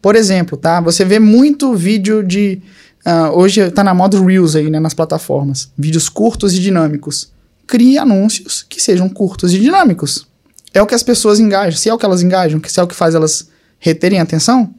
por 0.01 0.15
exemplo, 0.15 0.57
tá? 0.57 0.81
Você 0.81 1.05
vê 1.05 1.19
muito 1.19 1.75
vídeo 1.75 2.23
de 2.23 2.63
ah, 3.05 3.31
hoje 3.31 3.71
tá 3.71 3.85
na 3.85 3.95
moda 3.95 4.21
Reels 4.21 4.57
aí, 4.57 4.69
né, 4.69 4.81
nas 4.81 4.93
plataformas. 4.93 5.71
Vídeos 5.79 6.09
curtos 6.09 6.55
e 6.55 6.59
dinâmicos. 6.59 7.33
Crie 7.67 7.99
anúncios 7.99 8.65
que 8.69 8.83
sejam 8.83 9.09
curtos 9.09 9.55
e 9.55 9.61
dinâmicos. 9.61 10.27
É 10.75 10.83
o 10.83 10.87
que 10.87 10.95
as 10.95 11.03
pessoas 11.05 11.39
engajam. 11.39 11.79
Se 11.79 11.89
é 11.89 11.95
o 11.95 11.99
que 11.99 12.05
elas 12.05 12.23
engajam, 12.23 12.61
se 12.67 12.81
é 12.81 12.83
o 12.83 12.87
que 12.87 12.95
faz 12.95 13.15
elas 13.15 13.49
reterem 13.79 14.19
atenção, 14.19 14.75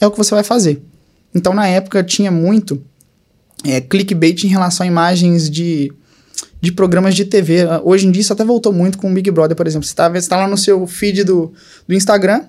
é 0.00 0.06
o 0.06 0.10
que 0.10 0.18
você 0.18 0.34
vai 0.34 0.44
fazer. 0.44 0.80
Então, 1.34 1.52
na 1.54 1.66
época, 1.66 2.04
tinha 2.04 2.30
muito 2.30 2.80
é, 3.64 3.80
clickbait 3.80 4.44
em 4.44 4.48
relação 4.48 4.84
a 4.84 4.86
imagens 4.86 5.50
de, 5.50 5.92
de 6.62 6.70
programas 6.70 7.16
de 7.16 7.24
TV. 7.24 7.66
Hoje 7.82 8.06
em 8.06 8.12
dia, 8.12 8.20
isso 8.20 8.32
até 8.32 8.44
voltou 8.44 8.72
muito 8.72 8.96
com 8.96 9.10
o 9.10 9.12
Big 9.12 9.28
Brother, 9.32 9.56
por 9.56 9.66
exemplo. 9.66 9.84
Você 9.84 9.92
está 9.92 10.08
tá 10.08 10.36
lá 10.36 10.46
no 10.46 10.56
seu 10.56 10.86
feed 10.86 11.24
do, 11.24 11.52
do 11.88 11.94
Instagram, 11.94 12.44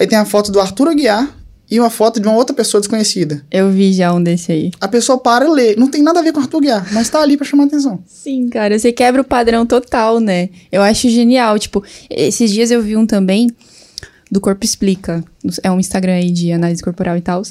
aí 0.00 0.06
tem 0.06 0.16
a 0.16 0.24
foto 0.24 0.50
do 0.50 0.58
Arthur 0.58 0.88
Aguiar 0.88 1.36
e 1.70 1.78
uma 1.78 1.90
foto 1.90 2.18
de 2.18 2.26
uma 2.26 2.34
outra 2.34 2.56
pessoa 2.56 2.80
desconhecida. 2.80 3.44
Eu 3.50 3.70
vi 3.70 3.92
já 3.92 4.12
um 4.14 4.22
desse 4.22 4.50
aí. 4.50 4.70
A 4.80 4.88
pessoa 4.88 5.18
para 5.18 5.44
e 5.44 5.50
lê. 5.50 5.76
Não 5.76 5.90
tem 5.90 6.02
nada 6.02 6.20
a 6.20 6.22
ver 6.22 6.32
com 6.32 6.40
Arthur 6.40 6.56
Aguiar, 6.56 6.88
mas 6.92 7.10
tá 7.10 7.20
ali 7.20 7.36
pra 7.36 7.46
chamar 7.46 7.64
atenção. 7.64 8.02
Sim, 8.06 8.48
cara, 8.48 8.78
você 8.78 8.90
quebra 8.90 9.20
o 9.20 9.24
padrão 9.24 9.66
total, 9.66 10.18
né? 10.18 10.48
Eu 10.72 10.80
acho 10.80 11.10
genial. 11.10 11.58
Tipo, 11.58 11.84
esses 12.08 12.50
dias 12.50 12.70
eu 12.70 12.80
vi 12.80 12.96
um 12.96 13.04
também 13.04 13.50
do 14.32 14.40
Corpo 14.40 14.64
Explica. 14.64 15.22
É 15.62 15.70
um 15.70 15.78
Instagram 15.78 16.14
aí 16.14 16.30
de 16.30 16.52
análise 16.52 16.82
corporal 16.82 17.18
e 17.18 17.20
tal. 17.20 17.42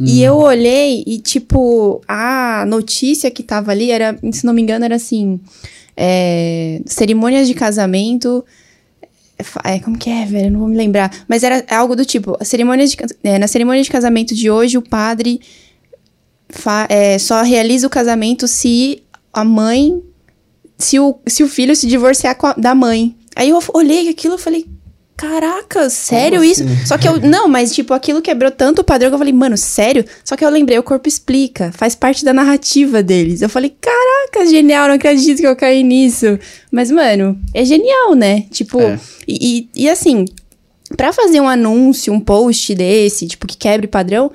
E 0.00 0.22
eu 0.22 0.36
olhei 0.38 1.04
e, 1.06 1.18
tipo, 1.18 2.00
a 2.08 2.64
notícia 2.66 3.30
que 3.30 3.42
tava 3.42 3.70
ali 3.70 3.90
era, 3.90 4.18
se 4.32 4.44
não 4.44 4.52
me 4.52 4.60
engano, 4.60 4.84
era 4.84 4.96
assim: 4.96 5.38
é, 5.96 6.80
cerimônias 6.86 7.46
de 7.46 7.54
casamento. 7.54 8.44
É, 9.64 9.78
como 9.80 9.98
que 9.98 10.10
é, 10.10 10.24
velho? 10.26 10.46
Eu 10.46 10.50
não 10.52 10.60
vou 10.60 10.68
me 10.68 10.76
lembrar. 10.76 11.10
Mas 11.28 11.42
era 11.42 11.64
algo 11.70 11.94
do 11.94 12.04
tipo: 12.04 12.36
a 12.40 12.44
cerimônia 12.44 12.86
de, 12.86 12.96
é, 13.22 13.38
na 13.38 13.46
cerimônia 13.46 13.82
de 13.82 13.90
casamento 13.90 14.34
de 14.34 14.50
hoje, 14.50 14.76
o 14.78 14.82
padre 14.82 15.40
fa- 16.48 16.86
é, 16.88 17.18
só 17.18 17.42
realiza 17.42 17.86
o 17.86 17.90
casamento 17.90 18.46
se 18.48 19.02
a 19.32 19.44
mãe. 19.44 20.02
Se 20.76 20.98
o, 20.98 21.16
se 21.26 21.42
o 21.44 21.48
filho 21.48 21.74
se 21.76 21.86
divorciar 21.86 22.36
a- 22.42 22.54
da 22.54 22.74
mãe. 22.74 23.14
Aí 23.36 23.50
eu 23.50 23.60
olhei 23.72 24.08
aquilo 24.08 24.34
e 24.34 24.38
falei. 24.38 24.66
Caraca, 25.16 25.88
sério 25.90 26.40
Como 26.40 26.50
isso? 26.50 26.64
assim? 26.64 26.86
Só 26.86 26.98
que 26.98 27.06
eu. 27.06 27.20
Não, 27.22 27.46
mas 27.48 27.72
tipo, 27.72 27.94
aquilo 27.94 28.20
quebrou 28.20 28.50
tanto 28.50 28.80
o 28.80 28.84
padrão 28.84 29.10
que 29.10 29.14
eu 29.14 29.18
falei, 29.18 29.32
mano, 29.32 29.56
sério? 29.56 30.04
Só 30.24 30.36
que 30.36 30.44
eu 30.44 30.50
lembrei, 30.50 30.76
o 30.78 30.82
corpo 30.82 31.08
explica, 31.08 31.70
faz 31.72 31.94
parte 31.94 32.24
da 32.24 32.32
narrativa 32.32 33.02
deles. 33.02 33.40
Eu 33.40 33.48
falei, 33.48 33.74
caraca, 33.80 34.44
genial, 34.50 34.88
não 34.88 34.94
acredito 34.96 35.38
que 35.40 35.46
eu 35.46 35.54
caí 35.56 35.82
nisso. 35.84 36.38
Mas, 36.70 36.90
mano, 36.90 37.38
é 37.54 37.64
genial, 37.64 38.14
né? 38.14 38.44
Tipo, 38.50 38.80
É. 38.80 38.98
e, 39.28 39.68
e, 39.74 39.84
e 39.84 39.88
assim, 39.88 40.24
pra 40.96 41.12
fazer 41.12 41.40
um 41.40 41.48
anúncio, 41.48 42.12
um 42.12 42.20
post 42.20 42.74
desse, 42.74 43.26
tipo, 43.28 43.46
que 43.46 43.56
quebre 43.56 43.86
padrão, 43.86 44.32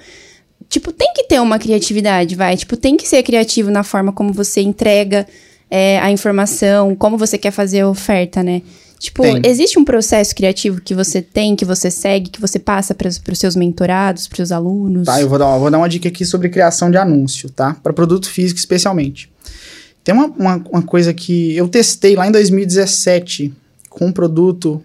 tipo, 0.70 0.94
tem 0.94 1.12
que 1.14 1.24
ter 1.26 1.42
uma 1.42 1.60
criatividade, 1.60 2.36
vai. 2.36 2.56
Tipo, 2.56 2.78
tem 2.78 2.96
que 2.96 3.08
ser 3.08 3.22
criativo 3.24 3.70
na 3.70 3.84
forma 3.84 4.14
como 4.14 4.32
você 4.32 4.62
entrega 4.62 5.28
é, 5.70 6.00
a 6.00 6.10
informação, 6.10 6.96
como 6.96 7.18
você 7.18 7.38
quer 7.38 7.52
fazer 7.52 7.82
a 7.82 7.90
oferta, 7.90 8.42
né? 8.42 8.62
Tipo, 9.00 9.24
Tem. 9.24 9.42
existe 9.46 9.80
um 9.80 9.86
processo 9.86 10.36
criativo 10.36 10.82
que 10.82 10.94
você 10.94 11.22
tem, 11.22 11.56
que 11.56 11.64
você 11.64 11.90
segue, 11.90 12.30
que 12.30 12.42
você 12.42 12.60
passa 12.60 12.94
para 12.94 13.08
os 13.08 13.40
seus 13.40 13.56
mentorados, 13.56 14.28
para 14.28 14.44
os 14.44 14.52
alunos? 14.52 15.06
Tá, 15.06 15.22
eu 15.22 15.30
vou 15.30 15.40
dar, 15.40 15.48
uma, 15.48 15.58
vou 15.58 15.72
dar 15.72 15.78
uma 15.78 15.88
dica 15.88 16.10
aqui 16.10 16.26
sobre 16.26 16.50
criação 16.50 16.92
de 16.92 16.98
anúncio, 16.98 17.50
tá? 17.50 17.78
Para 17.82 17.94
produto 17.94 18.30
físico 18.30 18.60
especialmente. 18.60 19.32
Tem 20.04 20.14
uma, 20.14 20.26
uma, 20.26 20.56
uma 20.70 20.82
coisa 20.82 21.14
que 21.14 21.56
eu 21.56 21.70
testei 21.70 22.14
lá 22.14 22.28
em 22.28 22.32
2017 22.32 23.54
com 23.90 24.08
um 24.08 24.12
produto. 24.12 24.84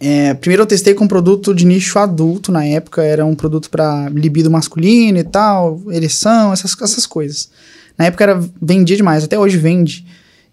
é, 0.00 0.34
primeiro 0.34 0.64
eu 0.64 0.66
testei 0.66 0.92
com 0.92 1.04
um 1.04 1.08
produto 1.08 1.54
de 1.54 1.64
nicho 1.64 2.00
adulto 2.00 2.50
na 2.50 2.64
época, 2.64 3.04
era 3.04 3.24
um 3.24 3.36
produto 3.36 3.70
para 3.70 4.08
libido 4.08 4.50
masculino 4.50 5.18
e 5.18 5.24
tal, 5.24 5.80
ereção, 5.92 6.52
essas, 6.52 6.74
essas 6.82 7.06
coisas. 7.06 7.50
Na 7.96 8.06
época 8.06 8.24
era 8.24 8.44
vendia 8.60 8.96
demais, 8.96 9.22
até 9.22 9.38
hoje 9.38 9.56
vende. 9.56 10.04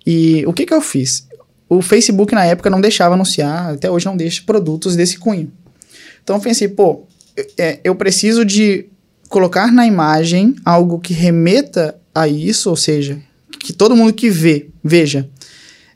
E 0.06 0.46
o 0.46 0.54
que 0.54 0.68
que 0.68 0.74
eu 0.74 0.82
fiz? 0.82 1.28
O 1.78 1.82
Facebook 1.82 2.34
na 2.34 2.46
época 2.46 2.70
não 2.70 2.82
deixava 2.82 3.16
anunciar, 3.16 3.74
até 3.74 3.90
hoje 3.90 4.06
não 4.06 4.16
deixa 4.16 4.44
produtos 4.46 4.96
desse 4.96 5.18
cunho. 5.18 5.52
Então 6.24 6.36
eu 6.36 6.42
pensei, 6.42 6.68
pô, 6.68 7.04
é, 7.58 7.80
eu 7.84 7.96
preciso 7.96 8.46
de 8.46 8.86
colocar 9.30 9.72
na 9.72 9.86
imagem 9.86 10.56
algo 10.64 11.00
que 11.00 11.14
remeta 11.14 11.96
a 12.14 12.28
isso, 12.28 12.70
ou 12.70 12.76
seja, 12.76 13.20
que 13.60 13.74
todo 13.74 13.96
mundo 13.96 14.14
que 14.14 14.30
vê, 14.30 14.70
veja, 14.84 15.30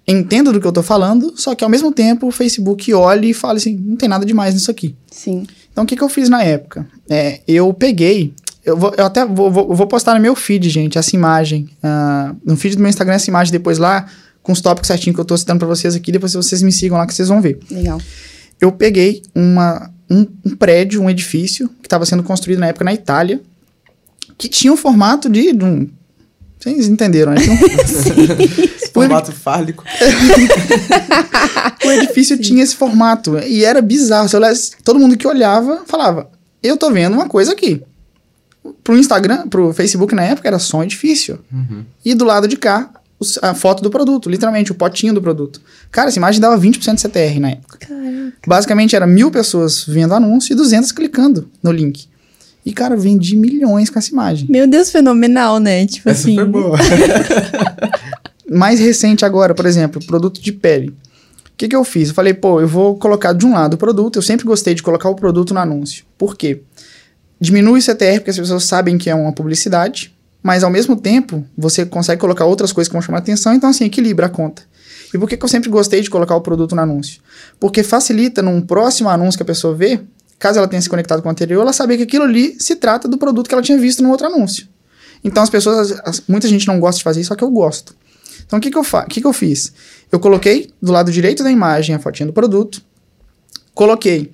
entenda 0.08 0.52
do 0.52 0.60
que 0.60 0.66
eu 0.66 0.72
tô 0.72 0.82
falando, 0.82 1.34
só 1.36 1.54
que 1.54 1.64
ao 1.64 1.70
mesmo 1.70 1.92
tempo 1.92 2.28
o 2.28 2.32
Facebook 2.32 2.94
olhe 2.94 3.30
e 3.30 3.34
fale 3.34 3.58
assim, 3.58 3.78
não 3.78 3.96
tem 3.96 4.10
nada 4.10 4.26
demais 4.26 4.54
nisso 4.54 4.72
aqui. 4.72 4.96
Sim. 5.12 5.46
Então 5.72 5.84
o 5.84 5.88
que, 5.88 5.96
que 5.96 6.04
eu 6.04 6.10
fiz 6.10 6.30
na 6.30 6.42
época? 6.42 6.88
É, 7.10 7.42
eu 7.48 7.72
peguei, 7.74 8.34
eu, 8.66 8.76
vou, 8.76 8.94
eu 8.98 9.06
até 9.06 9.26
vou, 9.26 9.52
vou, 9.52 9.76
vou 9.76 9.88
postar 9.88 10.16
no 10.16 10.20
meu 10.20 10.36
feed, 10.36 10.70
gente, 10.70 10.98
essa 10.98 11.16
imagem, 11.16 11.70
ah, 11.84 12.34
no 12.44 12.58
feed 12.58 12.76
do 12.76 12.82
meu 12.82 12.90
Instagram, 12.90 13.16
essa 13.16 13.30
imagem 13.30 13.52
depois 13.52 13.78
lá, 13.78 14.08
com 14.48 14.54
os 14.54 14.62
tópicos 14.62 14.88
certinho 14.88 15.14
que 15.14 15.20
eu 15.20 15.26
tô 15.26 15.38
citando 15.38 15.60
pra 15.60 15.68
vocês 15.68 15.94
aqui, 15.94 16.10
depois 16.10 16.34
vocês 16.34 16.62
me 16.62 16.72
sigam 16.72 16.98
lá 16.98 17.06
que 17.06 17.14
vocês 17.14 17.28
vão 17.28 17.42
ver 17.42 17.60
Legal. 17.70 18.00
eu 18.62 18.72
peguei 18.72 19.22
uma, 19.36 19.92
um, 20.10 20.26
um 20.46 20.56
prédio, 20.56 21.02
um 21.02 21.10
edifício, 21.10 21.68
que 21.82 21.86
estava 21.86 22.06
sendo 22.06 22.24
construído 22.24 22.60
na 22.60 22.68
época 22.68 22.86
na 22.86 22.94
Itália, 22.94 23.42
que 24.38 24.48
tinha 24.48 24.72
um 24.72 24.78
formato 24.78 25.28
de. 25.30 25.52
de 25.52 25.66
um, 25.66 25.90
vocês 26.58 26.88
entenderam, 26.88 27.34
né? 27.34 27.42
Esse 27.84 28.88
formato 28.94 29.34
fálico. 29.34 29.84
o 31.86 31.92
edifício 31.92 32.38
tinha 32.38 32.64
esse 32.64 32.76
formato. 32.76 33.38
E 33.40 33.64
era 33.64 33.82
bizarro. 33.82 34.28
Olhasse- 34.34 34.72
todo 34.84 35.00
mundo 35.00 35.18
que 35.18 35.28
olhava 35.28 35.84
falava: 35.86 36.30
Eu 36.64 36.78
tô 36.78 36.92
vendo 36.92 37.14
uma 37.14 37.28
coisa 37.28 37.52
aqui. 37.52 37.82
Pro 38.84 38.98
Instagram, 38.98 39.48
pro 39.48 39.74
Facebook 39.74 40.14
na 40.16 40.24
época, 40.24 40.48
era 40.48 40.60
só 40.60 40.80
um 40.80 40.84
edifício. 40.84 41.40
E 42.04 42.14
do 42.16 42.26
lado 42.26 42.48
de 42.48 42.58
cá, 42.58 42.90
a 43.42 43.54
foto 43.54 43.82
do 43.82 43.90
produto, 43.90 44.30
literalmente, 44.30 44.72
o 44.72 44.76
potinho 44.76 45.14
do 45.14 45.22
produto. 45.22 45.60
Cara, 45.92 46.10
essa 46.10 46.20
imagem 46.20 46.40
dava 46.40 46.58
20% 46.60 46.96
de 46.96 47.02
CTR 47.02 47.40
na 47.40 47.50
época. 47.52 47.78
Caraca. 47.80 48.34
Basicamente 48.46 48.96
era 48.96 49.08
mil 49.08 49.32
pessoas 49.32 49.84
vendo 49.86 50.14
anúncio 50.14 50.54
e 50.54 50.56
200 50.56 50.92
clicando 50.92 51.50
no 51.64 51.72
link. 51.72 52.08
E, 52.66 52.74
cara, 52.74 52.96
vendi 52.98 53.36
milhões 53.36 53.90
com 53.90 53.98
essa 53.98 54.12
imagem. 54.12 54.48
Meu 54.50 54.68
Deus, 54.68 54.92
fenomenal, 54.92 55.58
né? 55.60 55.86
Tipo 55.86 56.10
É 56.10 56.12
assim. 56.12 56.32
super 56.36 56.46
boa. 56.46 56.78
Mais 58.50 58.80
recente 58.80 59.26
agora, 59.26 59.54
por 59.54 59.66
exemplo, 59.66 60.04
produto 60.06 60.42
de 60.42 60.52
pele. 60.52 60.90
O 60.90 61.58
que, 61.58 61.68
que 61.68 61.76
eu 61.76 61.84
fiz? 61.84 62.10
Eu 62.10 62.14
falei, 62.16 62.34
pô, 62.34 62.62
eu 62.62 62.68
vou 62.68 62.98
colocar 62.98 63.34
de 63.34 63.46
um 63.46 63.54
lado 63.54 63.74
o 63.74 63.78
produto. 63.78 64.18
Eu 64.18 64.22
sempre 64.22 64.46
gostei 64.46 64.74
de 64.74 64.84
colocar 64.84 65.10
o 65.10 65.16
produto 65.16 65.54
no 65.54 65.60
anúncio. 65.60 66.06
Por 66.18 66.36
quê? 66.38 66.62
Diminui 67.40 67.80
o 67.80 67.82
CTR 67.82 68.20
porque 68.20 68.32
as 68.32 68.38
pessoas 68.38 68.64
sabem 68.64 68.98
que 68.98 69.10
é 69.10 69.16
uma 69.16 69.32
publicidade, 69.32 70.14
mas 70.48 70.64
ao 70.64 70.70
mesmo 70.70 70.96
tempo 70.96 71.44
você 71.58 71.86
consegue 71.86 72.22
colocar 72.22 72.46
outras 72.46 72.72
coisas 72.72 72.88
que 72.88 72.94
vão 72.94 73.02
chamar 73.02 73.18
atenção, 73.18 73.54
então 73.54 73.70
assim, 73.70 73.84
equilibra 73.84 74.28
a 74.28 74.30
conta. 74.30 74.62
E 75.14 75.18
por 75.18 75.28
que, 75.28 75.36
que 75.36 75.44
eu 75.44 75.50
sempre 75.50 75.70
gostei 75.70 76.00
de 76.02 76.10
colocar 76.10 76.38
o 76.38 76.40
produto 76.42 76.74
no 76.74 76.82
anúncio? 76.82 77.20
Porque 77.60 77.84
facilita 77.84 78.42
num 78.42 78.62
próximo 78.62 79.10
anúncio 79.10 79.38
que 79.38 79.44
a 79.44 79.46
pessoa 79.46 79.76
vê, 79.76 80.00
caso 80.40 80.58
ela 80.60 80.68
tenha 80.70 80.82
se 80.82 80.88
conectado 80.88 81.22
com 81.22 81.28
o 81.28 81.32
anterior, 81.32 81.62
ela 81.64 81.74
saber 81.74 81.98
que 81.98 82.04
aquilo 82.04 82.24
ali 82.24 82.56
se 82.62 82.78
trata 82.78 83.10
do 83.10 83.18
produto 83.18 83.50
que 83.50 83.54
ela 83.54 83.62
tinha 83.62 83.78
visto 83.78 84.02
no 84.02 84.10
outro 84.10 84.26
anúncio. 84.28 84.70
Então 85.22 85.44
as 85.44 85.50
pessoas, 85.50 85.92
as- 86.06 86.24
muita 86.30 86.48
gente 86.48 86.66
não 86.66 86.80
gosta 86.80 87.00
de 87.00 87.04
fazer 87.04 87.20
isso, 87.20 87.28
só 87.28 87.36
que 87.36 87.44
eu 87.44 87.52
gosto. 87.52 87.94
Então 88.46 88.58
o 88.58 88.62
que, 88.62 88.72
que, 88.72 88.78
eu, 88.78 88.86
fa 88.86 89.04
que, 89.06 89.20
que 89.20 89.28
eu 89.28 89.34
fiz? 89.34 89.74
Eu 90.10 90.18
coloquei 90.22 90.72
do 90.82 90.94
lado 90.94 91.12
direito 91.12 91.44
da 91.44 91.52
imagem 91.52 91.94
a 91.94 92.00
fotinha 92.00 92.26
do 92.28 92.32
produto, 92.32 92.82
coloquei 93.74 94.32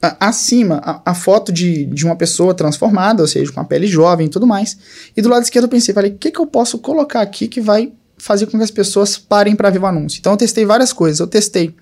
a- 0.00 0.28
acima 0.28 0.80
a, 0.84 1.10
a 1.10 1.14
foto 1.14 1.52
de, 1.52 1.84
de 1.86 2.04
uma 2.04 2.16
pessoa 2.16 2.54
transformada, 2.54 3.22
ou 3.22 3.28
seja, 3.28 3.50
com 3.52 3.60
a 3.60 3.64
pele 3.64 3.86
jovem 3.86 4.26
e 4.26 4.30
tudo 4.30 4.46
mais, 4.46 4.76
e 5.16 5.20
do 5.22 5.28
lado 5.28 5.42
esquerdo 5.42 5.64
eu 5.64 5.68
pensei, 5.68 5.94
falei, 5.94 6.12
o 6.12 6.16
que, 6.16 6.30
que 6.30 6.38
eu 6.40 6.46
posso 6.46 6.78
colocar 6.78 7.20
aqui 7.20 7.48
que 7.48 7.60
vai 7.60 7.92
fazer 8.16 8.46
com 8.46 8.56
que 8.58 8.64
as 8.64 8.70
pessoas 8.70 9.16
parem 9.18 9.54
para 9.56 9.70
ver 9.70 9.80
o 9.80 9.86
anúncio? 9.86 10.18
Então 10.20 10.32
eu 10.32 10.36
testei 10.36 10.64
várias 10.64 10.92
coisas, 10.92 11.18
eu 11.20 11.26
testei 11.26 11.74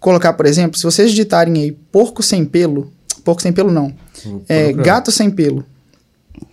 colocar, 0.00 0.32
por 0.34 0.46
exemplo, 0.46 0.76
se 0.78 0.84
vocês 0.84 1.10
digitarem 1.10 1.54
aí 1.62 1.72
porco 1.92 2.22
sem 2.22 2.44
pelo, 2.44 2.92
porco 3.24 3.40
sem 3.42 3.52
pelo 3.52 3.70
não, 3.70 3.94
é, 4.48 4.72
gato 4.72 5.10
sem 5.10 5.30
pelo. 5.30 5.64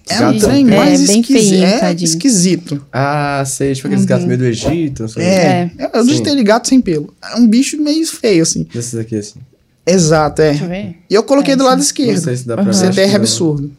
É 0.09 0.17
Gato 0.19 0.35
um 0.35 0.39
trem 0.39 0.65
mais 0.65 1.03
É, 1.03 1.07
bem 1.07 1.21
esquisito. 1.21 1.49
feinho, 1.49 1.65
É 1.65 1.93
esquisito. 1.93 2.85
Ah, 2.91 3.43
sei. 3.45 3.73
Tipo 3.73 3.87
aqueles 3.87 4.05
gatos 4.05 4.25
meio 4.25 4.37
do 4.37 4.45
Egito. 4.45 5.07
sei. 5.07 5.23
É, 5.23 5.71
É. 5.77 5.85
eu- 5.85 5.89
eu 5.93 6.05
digitei 6.05 6.33
ele 6.33 6.43
gato 6.43 6.67
sem 6.67 6.81
pelo. 6.81 7.13
É 7.23 7.35
um 7.37 7.47
bicho 7.47 7.81
meio 7.81 8.05
feio, 8.05 8.43
assim. 8.43 8.63
Desses 8.73 8.95
aqui, 8.95 9.15
assim. 9.15 9.39
Exato, 9.85 10.41
é. 10.41 10.49
Deixa 10.51 10.63
eu 10.65 10.69
ver. 10.69 10.95
E 11.09 11.13
eu 11.13 11.23
coloquei 11.23 11.53
É, 11.53 11.57
do 11.57 11.63
lado 11.63 11.77
Não 11.77 11.83
esquerdo. 11.83 12.19
sei 12.23 12.35
se 12.35 12.47
dá 12.47 12.55
pra 12.55 12.65
Uhum. 12.65 12.73
CTR 12.73 13.07
não. 13.09 13.15
absurdo. 13.15 13.71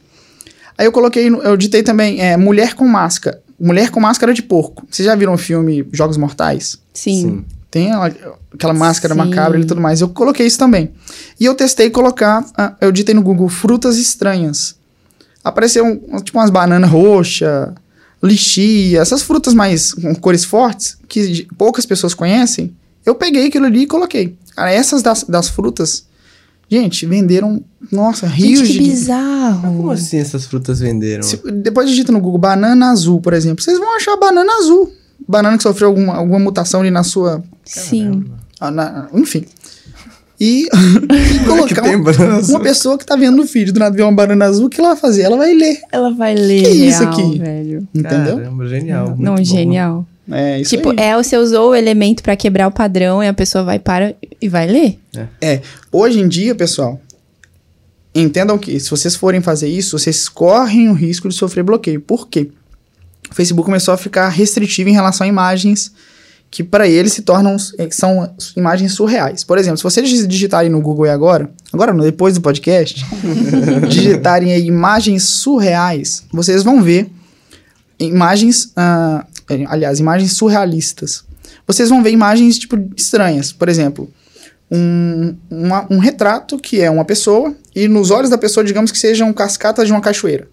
Aí 0.76 0.86
eu 0.86 0.92
coloquei, 0.92 1.28
eu 1.28 1.56
ditei 1.56 1.82
também 1.82 2.20
é, 2.20 2.36
mulher 2.36 2.74
com 2.74 2.86
máscara. 2.86 3.40
Mulher 3.60 3.90
com 3.90 4.00
máscara 4.00 4.34
de 4.34 4.42
porco. 4.42 4.84
Vocês 4.90 5.06
já 5.06 5.14
viram 5.14 5.34
o 5.34 5.38
filme 5.38 5.86
Jogos 5.92 6.16
Mortais? 6.16 6.78
Sim. 6.92 7.20
Sim. 7.22 7.44
Tem 7.70 7.90
ela- 7.90 8.12
aquela 8.52 8.74
máscara 8.74 9.14
Sim. 9.14 9.20
macabra 9.20 9.60
e 9.60 9.64
tudo 9.64 9.80
mais. 9.80 10.00
Eu 10.00 10.08
coloquei 10.08 10.46
isso 10.46 10.58
também. 10.58 10.90
E 11.38 11.44
eu 11.44 11.54
testei 11.54 11.88
colocar, 11.88 12.44
ah, 12.56 12.74
eu 12.80 12.90
ditei 12.90 13.14
no 13.14 13.22
Google 13.22 13.48
frutas 13.48 13.96
estranhas. 13.96 14.74
Apareceu 15.44 15.84
um- 15.84 16.20
tipo 16.20 16.38
umas 16.38 16.50
bananas 16.50 16.90
roxas, 16.90 17.70
lixia, 18.22 19.00
essas 19.00 19.22
frutas 19.22 19.54
mais 19.54 19.92
com 19.94 20.14
cores 20.14 20.44
fortes, 20.44 20.96
que 21.08 21.46
poucas 21.56 21.86
pessoas 21.86 22.14
conhecem. 22.14 22.74
Eu 23.06 23.14
peguei 23.14 23.46
aquilo 23.46 23.66
ali 23.66 23.82
e 23.82 23.86
coloquei. 23.86 24.36
Cara, 24.54 24.72
essas 24.72 25.02
das, 25.02 25.24
das 25.24 25.48
frutas 25.48 26.06
Gente, 26.70 27.04
venderam, 27.04 27.62
nossa, 27.90 28.26
rios 28.26 28.60
Gente, 28.60 28.72
que 28.78 28.84
de. 28.84 28.90
bizarro. 28.90 29.60
Como 29.76 29.90
assim 29.90 30.16
essas 30.16 30.46
frutas 30.46 30.80
venderam? 30.80 31.22
Se- 31.22 31.36
depois 31.62 31.86
digita 31.90 32.10
no 32.10 32.18
Google 32.18 32.38
banana 32.38 32.90
azul, 32.90 33.20
por 33.20 33.34
exemplo. 33.34 33.62
Vocês 33.62 33.78
vão 33.78 33.94
achar 33.94 34.16
banana 34.16 34.50
azul. 34.54 34.90
Banana 35.28 35.58
que 35.58 35.62
sofreu 35.62 35.88
alguma, 35.88 36.14
alguma 36.16 36.38
mutação 36.38 36.80
ali 36.80 36.90
na 36.90 37.02
sua. 37.02 37.44
Sim. 37.62 38.24
ah, 38.58 38.70
na- 38.70 39.06
enfim. 39.12 39.44
E, 40.40 40.62
e 41.12 41.38
que 41.38 41.44
colocar 41.44 41.82
um- 41.84 42.08
azul? 42.38 42.54
uma 42.56 42.60
pessoa 42.62 42.96
que 42.96 43.04
tá 43.04 43.16
vendo 43.16 43.42
o 43.42 43.44
vídeo 43.44 43.74
do 43.74 43.78
nada 43.78 43.94
ver 43.94 44.02
uma 44.04 44.12
banana 44.12 44.46
azul, 44.46 44.66
o 44.66 44.70
que 44.70 44.80
ela 44.80 44.90
vai 44.92 44.98
fazer? 44.98 45.22
Ela 45.22 45.36
vai 45.36 45.52
ler. 45.52 45.78
Ela 45.92 46.10
vai 46.14 46.34
ler 46.34 46.62
Que 46.64 46.70
isso 46.70 47.00
real, 47.00 47.12
aqui? 47.12 47.38
velho. 47.38 47.88
Entendeu? 47.94 48.36
Caramba, 48.38 48.66
genial. 48.66 49.06
muito 49.08 49.22
Não, 49.22 49.34
bom. 49.34 49.44
genial. 49.44 50.06
É, 50.30 50.60
isso 50.60 50.70
Tipo, 50.76 50.90
aí. 50.90 50.96
é, 50.98 51.16
você 51.16 51.36
usou 51.36 51.70
o 51.70 51.74
elemento 51.74 52.22
pra 52.22 52.36
quebrar 52.36 52.68
o 52.68 52.70
padrão 52.72 53.22
e 53.22 53.26
a 53.28 53.34
pessoa 53.34 53.64
vai 53.64 53.78
para 53.78 54.14
e 54.40 54.48
vai 54.48 54.66
ler. 54.66 54.98
É, 55.40 55.60
hoje 55.90 56.20
em 56.20 56.28
dia, 56.28 56.54
pessoal, 56.54 57.00
entendam 58.14 58.56
que 58.58 58.78
se 58.78 58.90
vocês 58.90 59.16
forem 59.16 59.40
fazer 59.40 59.68
isso, 59.68 59.98
vocês 59.98 60.28
correm 60.28 60.88
o 60.88 60.92
risco 60.92 61.28
de 61.28 61.34
sofrer 61.34 61.64
bloqueio. 61.64 62.00
Por 62.00 62.28
quê? 62.28 62.50
O 63.30 63.34
Facebook 63.34 63.64
começou 63.64 63.94
a 63.94 63.96
ficar 63.96 64.28
restritivo 64.28 64.90
em 64.90 64.92
relação 64.92 65.24
a 65.24 65.28
imagens 65.28 65.92
que 66.50 66.62
para 66.62 66.86
ele 66.86 67.08
se 67.08 67.22
tornam 67.22 67.56
eh, 67.78 67.88
são 67.90 68.30
imagens 68.54 68.92
surreais. 68.92 69.42
Por 69.42 69.56
exemplo, 69.56 69.78
se 69.78 69.82
vocês 69.84 70.28
digitarem 70.28 70.70
no 70.70 70.82
Google 70.82 71.10
agora, 71.10 71.50
agora 71.72 71.94
depois 71.94 72.34
do 72.34 72.42
podcast, 72.42 73.02
digitarem 73.88 74.52
aí 74.52 74.66
imagens 74.66 75.22
surreais, 75.24 76.24
vocês 76.30 76.62
vão 76.62 76.82
ver 76.82 77.08
imagens, 77.98 78.70
eh, 78.76 79.24
aliás, 79.68 79.98
imagens 80.00 80.32
surrealistas. 80.32 81.24
Vocês 81.66 81.88
vão 81.88 82.02
ver 82.02 82.10
imagens 82.10 82.58
tipo 82.58 82.76
estranhas, 82.96 83.52
por 83.52 83.68
exemplo, 83.68 84.10
um, 84.70 85.36
uma- 85.50 85.86
um 85.90 85.98
retrato 85.98 86.58
que 86.58 86.80
é 86.80 86.90
uma 86.90 87.04
pessoa 87.04 87.54
e 87.74 87.86
nos 87.88 88.10
olhos 88.10 88.30
da 88.30 88.38
pessoa, 88.38 88.64
digamos 88.64 88.90
que 88.90 88.98
sejam 88.98 89.32
cascatas 89.32 89.86
de 89.86 89.92
uma 89.92 90.00
cachoeira 90.00 90.48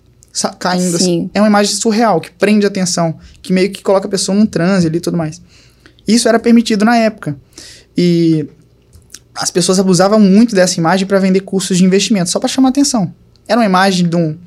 caindo. 0.59 0.89
Sim. 0.91 0.95
assim. 0.95 1.29
É 1.33 1.41
uma 1.41 1.47
imagem 1.47 1.73
surreal 1.75 2.21
que 2.21 2.31
prende 2.31 2.65
a 2.65 2.69
atenção, 2.69 3.17
que 3.41 3.51
meio 3.51 3.71
que 3.71 3.81
coloca 3.81 4.07
a 4.07 4.09
pessoa 4.09 4.37
num 4.37 4.45
transe 4.45 4.87
ali 4.87 4.97
e 4.97 5.01
tudo 5.01 5.17
mais. 5.17 5.41
Isso 6.07 6.27
era 6.29 6.39
permitido 6.39 6.85
na 6.85 6.95
época. 6.97 7.35
E 7.97 8.45
as 9.35 9.49
pessoas 9.51 9.79
abusavam 9.79 10.19
muito 10.19 10.53
dessa 10.55 10.79
imagem 10.79 11.07
para 11.07 11.19
vender 11.19 11.41
cursos 11.41 11.77
de 11.77 11.83
investimento, 11.85 12.29
só 12.29 12.39
para 12.39 12.47
chamar 12.49 12.69
atenção. 12.69 13.13
Era 13.47 13.59
uma 13.59 13.65
imagem 13.65 14.07
de 14.07 14.15
um, 14.15 14.37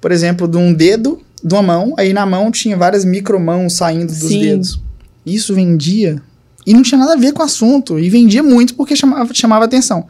por 0.00 0.10
exemplo, 0.10 0.48
de 0.48 0.56
um 0.56 0.72
dedo, 0.74 1.20
de 1.42 1.54
uma 1.54 1.62
mão, 1.62 1.94
aí 1.98 2.12
na 2.12 2.24
mão 2.24 2.50
tinha 2.50 2.76
várias 2.76 3.04
micromãos 3.04 3.74
saindo 3.74 4.06
dos 4.06 4.28
Sim. 4.28 4.40
dedos. 4.40 4.80
Isso 5.24 5.54
vendia 5.54 6.22
e 6.66 6.72
não 6.72 6.82
tinha 6.82 6.98
nada 6.98 7.14
a 7.14 7.16
ver 7.16 7.32
com 7.32 7.42
o 7.42 7.44
assunto. 7.44 7.98
E 7.98 8.08
vendia 8.08 8.42
muito 8.42 8.74
porque 8.74 8.94
chamava, 8.94 9.32
chamava 9.34 9.64
atenção. 9.64 10.06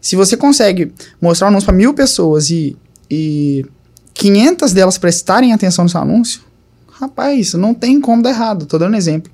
Se 0.00 0.14
você 0.14 0.36
consegue 0.36 0.92
mostrar 1.20 1.48
um 1.48 1.50
anúncio 1.50 1.66
para 1.66 1.74
mil 1.74 1.92
pessoas 1.92 2.50
e, 2.50 2.76
e 3.10 3.66
500 4.14 4.72
delas 4.72 4.98
prestarem 4.98 5.52
atenção 5.52 5.84
no 5.84 5.88
seu 5.88 6.00
anúncio, 6.00 6.40
rapaz, 6.88 7.54
não 7.54 7.74
tem 7.74 8.00
como 8.00 8.22
dar 8.22 8.30
errado. 8.30 8.66
Tô 8.66 8.78
dando 8.78 8.94
um 8.94 8.96
exemplo. 8.96 9.30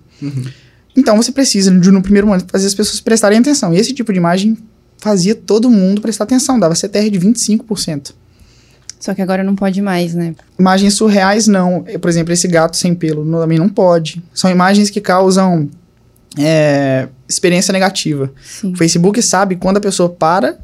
Então 0.97 1.17
você 1.17 1.33
precisa, 1.33 1.71
de, 1.71 1.91
no 1.91 2.01
primeiro 2.01 2.27
momento, 2.27 2.47
fazer 2.51 2.67
as 2.67 2.75
pessoas 2.75 3.01
prestarem 3.01 3.39
atenção. 3.39 3.75
E 3.75 3.79
esse 3.79 3.93
tipo 3.93 4.13
de 4.13 4.19
imagem 4.19 4.57
fazia 4.97 5.35
todo 5.35 5.69
mundo 5.69 6.01
prestar 6.01 6.25
atenção, 6.25 6.59
dava 6.59 6.75
CTR 6.75 7.11
de 7.11 7.19
25%. 7.19 8.13
Só 9.05 9.13
que 9.13 9.21
agora 9.21 9.45
não 9.45 9.55
pode 9.55 9.83
mais, 9.83 10.15
né? 10.15 10.35
Imagens 10.59 10.95
surreais, 10.95 11.47
não. 11.47 11.85
Por 12.01 12.09
exemplo, 12.09 12.33
esse 12.33 12.49
gato 12.49 12.75
sem 12.75 12.95
pelo 12.95 13.23
também 13.39 13.59
não 13.59 13.69
pode. 13.69 14.25
São 14.33 14.51
imagens 14.51 14.89
que 14.89 14.99
causam 14.99 15.69
é, 16.39 17.07
experiência 17.29 17.71
negativa. 17.71 18.33
Sim. 18.43 18.73
O 18.73 18.77
Facebook 18.79 19.21
sabe 19.21 19.57
quando 19.57 19.77
a 19.77 19.81
pessoa 19.81 20.09
para, 20.09 20.57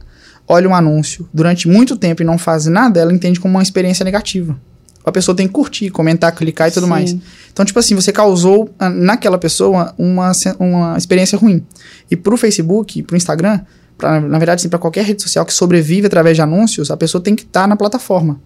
olha 0.48 0.66
um 0.66 0.74
anúncio 0.74 1.28
durante 1.34 1.68
muito 1.68 1.98
tempo 1.98 2.22
e 2.22 2.24
não 2.24 2.38
faz 2.38 2.64
nada, 2.64 2.98
ela 2.98 3.12
entende 3.12 3.38
como 3.38 3.58
uma 3.58 3.62
experiência 3.62 4.06
negativa. 4.06 4.58
A 5.04 5.12
pessoa 5.12 5.36
tem 5.36 5.46
que 5.46 5.52
curtir, 5.52 5.90
comentar, 5.90 6.34
clicar 6.34 6.68
e 6.68 6.70
tudo 6.70 6.84
Sim. 6.84 6.90
mais. 6.90 7.14
Então, 7.52 7.62
tipo 7.62 7.78
assim, 7.78 7.94
você 7.94 8.10
causou 8.10 8.70
ah, 8.78 8.88
naquela 8.88 9.36
pessoa 9.36 9.94
uma, 9.98 10.32
uma 10.58 10.96
experiência 10.96 11.36
ruim. 11.36 11.62
E 12.10 12.16
pro 12.16 12.38
Facebook, 12.38 13.02
pro 13.02 13.18
Instagram, 13.18 13.60
pra, 14.00 14.20
na 14.20 14.38
verdade, 14.38 14.60
assim, 14.60 14.68
para 14.68 14.78
qualquer 14.78 15.04
rede 15.04 15.22
social 15.22 15.44
que 15.44 15.52
sobrevive 15.52 16.06
através 16.06 16.36
de 16.36 16.42
anúncios, 16.42 16.90
a 16.90 16.96
pessoa 16.96 17.22
tem 17.22 17.36
que 17.36 17.42
estar 17.42 17.68
na 17.68 17.76
plataforma. 17.76 18.40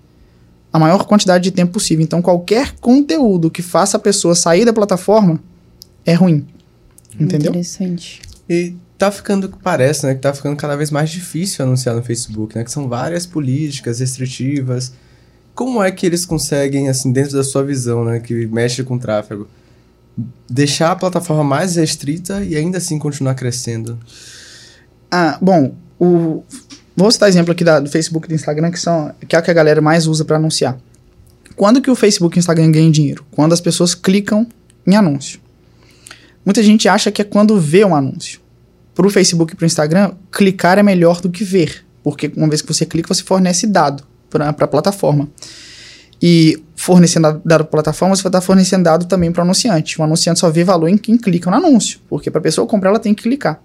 A 0.72 0.78
maior 0.78 1.04
quantidade 1.04 1.44
de 1.44 1.50
tempo 1.52 1.72
possível. 1.72 2.02
Então, 2.02 2.20
qualquer 2.20 2.74
conteúdo 2.80 3.50
que 3.50 3.62
faça 3.62 3.96
a 3.96 4.00
pessoa 4.00 4.34
sair 4.34 4.64
da 4.64 4.72
plataforma 4.72 5.40
é 6.04 6.14
ruim. 6.14 6.46
Entendeu? 7.18 7.50
Interessante. 7.50 8.20
E 8.50 8.74
tá 8.98 9.10
ficando, 9.10 9.48
parece, 9.62 10.04
né, 10.04 10.14
que 10.14 10.20
tá 10.20 10.34
ficando 10.34 10.56
cada 10.56 10.76
vez 10.76 10.90
mais 10.90 11.10
difícil 11.10 11.64
anunciar 11.64 11.94
no 11.94 12.02
Facebook, 12.02 12.56
né, 12.56 12.64
que 12.64 12.70
são 12.72 12.88
várias 12.88 13.24
políticas 13.24 14.00
restritivas. 14.00 14.92
Como 15.54 15.82
é 15.82 15.90
que 15.92 16.04
eles 16.04 16.26
conseguem, 16.26 16.88
assim, 16.88 17.12
dentro 17.12 17.36
da 17.36 17.44
sua 17.44 17.62
visão, 17.62 18.04
né, 18.04 18.18
que 18.18 18.46
mexe 18.46 18.82
com 18.82 18.96
o 18.96 18.98
tráfego, 18.98 19.48
deixar 20.50 20.90
a 20.90 20.96
plataforma 20.96 21.44
mais 21.44 21.76
restrita 21.76 22.42
e 22.44 22.56
ainda 22.56 22.78
assim 22.78 22.98
continuar 22.98 23.34
crescendo? 23.34 23.98
Ah, 25.16 25.38
bom, 25.40 25.72
o, 25.96 26.42
vou 26.96 27.08
citar 27.08 27.28
exemplo 27.28 27.52
aqui 27.52 27.62
da- 27.62 27.78
do 27.78 27.88
Facebook 27.88 28.26
e 28.26 28.30
do 28.30 28.34
Instagram, 28.34 28.72
que, 28.72 28.80
são, 28.80 29.12
que 29.28 29.36
é 29.36 29.38
o 29.38 29.42
que 29.42 29.50
a 29.50 29.54
galera 29.54 29.80
mais 29.80 30.08
usa 30.08 30.24
para 30.24 30.38
anunciar. 30.38 30.76
Quando 31.54 31.80
que 31.80 31.88
o 31.88 31.94
Facebook 31.94 32.36
e 32.36 32.38
o 32.38 32.40
Instagram 32.40 32.72
ganham 32.72 32.90
dinheiro? 32.90 33.24
Quando 33.30 33.52
as 33.52 33.60
pessoas 33.60 33.94
clicam 33.94 34.44
em 34.84 34.96
anúncio. 34.96 35.38
Muita 36.44 36.64
gente 36.64 36.88
acha 36.88 37.12
que 37.12 37.22
é 37.22 37.24
quando 37.24 37.60
vê 37.60 37.84
um 37.84 37.94
anúncio. 37.94 38.40
Para 38.92 39.06
o 39.06 39.10
Facebook 39.10 39.52
e 39.52 39.56
para 39.56 39.62
o 39.62 39.66
Instagram, 39.66 40.12
clicar 40.32 40.78
é 40.78 40.82
melhor 40.82 41.20
do 41.20 41.30
que 41.30 41.44
ver. 41.44 41.86
Porque 42.02 42.32
uma 42.36 42.48
vez 42.48 42.60
que 42.60 42.66
você 42.66 42.84
clica, 42.84 43.14
você 43.14 43.22
fornece 43.22 43.68
dado 43.68 44.02
para 44.28 44.48
a 44.48 44.66
plataforma. 44.66 45.28
E 46.20 46.60
fornecendo 46.74 47.40
dado 47.44 47.44
para 47.44 47.62
a 47.62 47.64
plataforma, 47.64 48.16
você 48.16 48.22
vai 48.24 48.30
estar 48.30 48.40
fornecendo 48.40 48.82
dado 48.82 49.04
também 49.06 49.30
para 49.30 49.42
o 49.42 49.44
anunciante. 49.44 50.00
O 50.00 50.02
anunciante 50.02 50.40
só 50.40 50.50
vê 50.50 50.64
valor 50.64 50.88
em 50.88 50.98
quem 50.98 51.16
clica 51.16 51.48
no 51.52 51.56
anúncio. 51.56 52.00
Porque 52.08 52.32
para 52.32 52.40
a 52.40 52.42
pessoa 52.42 52.66
comprar, 52.66 52.90
ela 52.90 52.98
tem 52.98 53.14
que 53.14 53.22
clicar. 53.22 53.62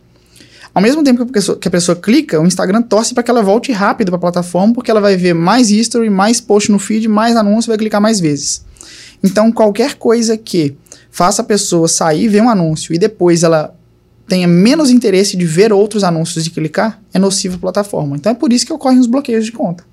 Ao 0.73 0.81
mesmo 0.81 1.03
tempo 1.03 1.23
que 1.25 1.29
a 1.29 1.33
pessoa, 1.33 1.57
que 1.57 1.67
a 1.67 1.71
pessoa 1.71 1.95
clica, 1.95 2.39
o 2.39 2.45
Instagram 2.45 2.81
torce 2.83 3.13
para 3.13 3.23
que 3.23 3.31
ela 3.31 3.41
volte 3.41 3.71
rápido 3.71 4.09
para 4.09 4.17
a 4.17 4.19
plataforma, 4.19 4.73
porque 4.73 4.91
ela 4.91 5.01
vai 5.01 5.17
ver 5.17 5.33
mais 5.33 5.71
history, 5.71 6.09
mais 6.09 6.39
post 6.39 6.71
no 6.71 6.79
feed, 6.79 7.07
mais 7.07 7.35
anúncio, 7.35 7.69
vai 7.69 7.77
clicar 7.77 7.99
mais 7.99 8.19
vezes. 8.19 8.63
Então, 9.23 9.51
qualquer 9.51 9.95
coisa 9.95 10.37
que 10.37 10.75
faça 11.11 11.41
a 11.41 11.45
pessoa 11.45 11.87
sair, 11.87 12.27
ver 12.27 12.41
um 12.41 12.49
anúncio 12.49 12.93
e 12.93 12.97
depois 12.97 13.43
ela 13.43 13.75
tenha 14.27 14.47
menos 14.47 14.91
interesse 14.91 15.35
de 15.35 15.43
ver 15.43 15.73
outros 15.73 16.03
anúncios 16.03 16.45
e 16.45 16.51
clicar, 16.51 17.01
é 17.13 17.19
nocivo 17.19 17.57
para 17.57 17.69
a 17.69 17.73
plataforma. 17.73 18.15
Então, 18.15 18.31
é 18.31 18.35
por 18.35 18.53
isso 18.53 18.65
que 18.65 18.71
ocorrem 18.71 18.99
os 18.99 19.07
bloqueios 19.07 19.45
de 19.45 19.51
conta. 19.51 19.83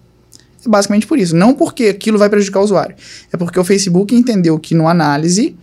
É 0.64 0.68
basicamente 0.68 1.07
por 1.07 1.18
isso. 1.18 1.35
Não 1.35 1.55
porque 1.55 1.85
aquilo 1.85 2.18
vai 2.18 2.29
prejudicar 2.29 2.61
o 2.61 2.64
usuário. 2.64 2.95
É 3.33 3.37
porque 3.37 3.59
o 3.59 3.64
Facebook 3.64 4.14
entendeu 4.14 4.59
que, 4.59 4.74
no 4.74 4.87
análise, 4.87 5.57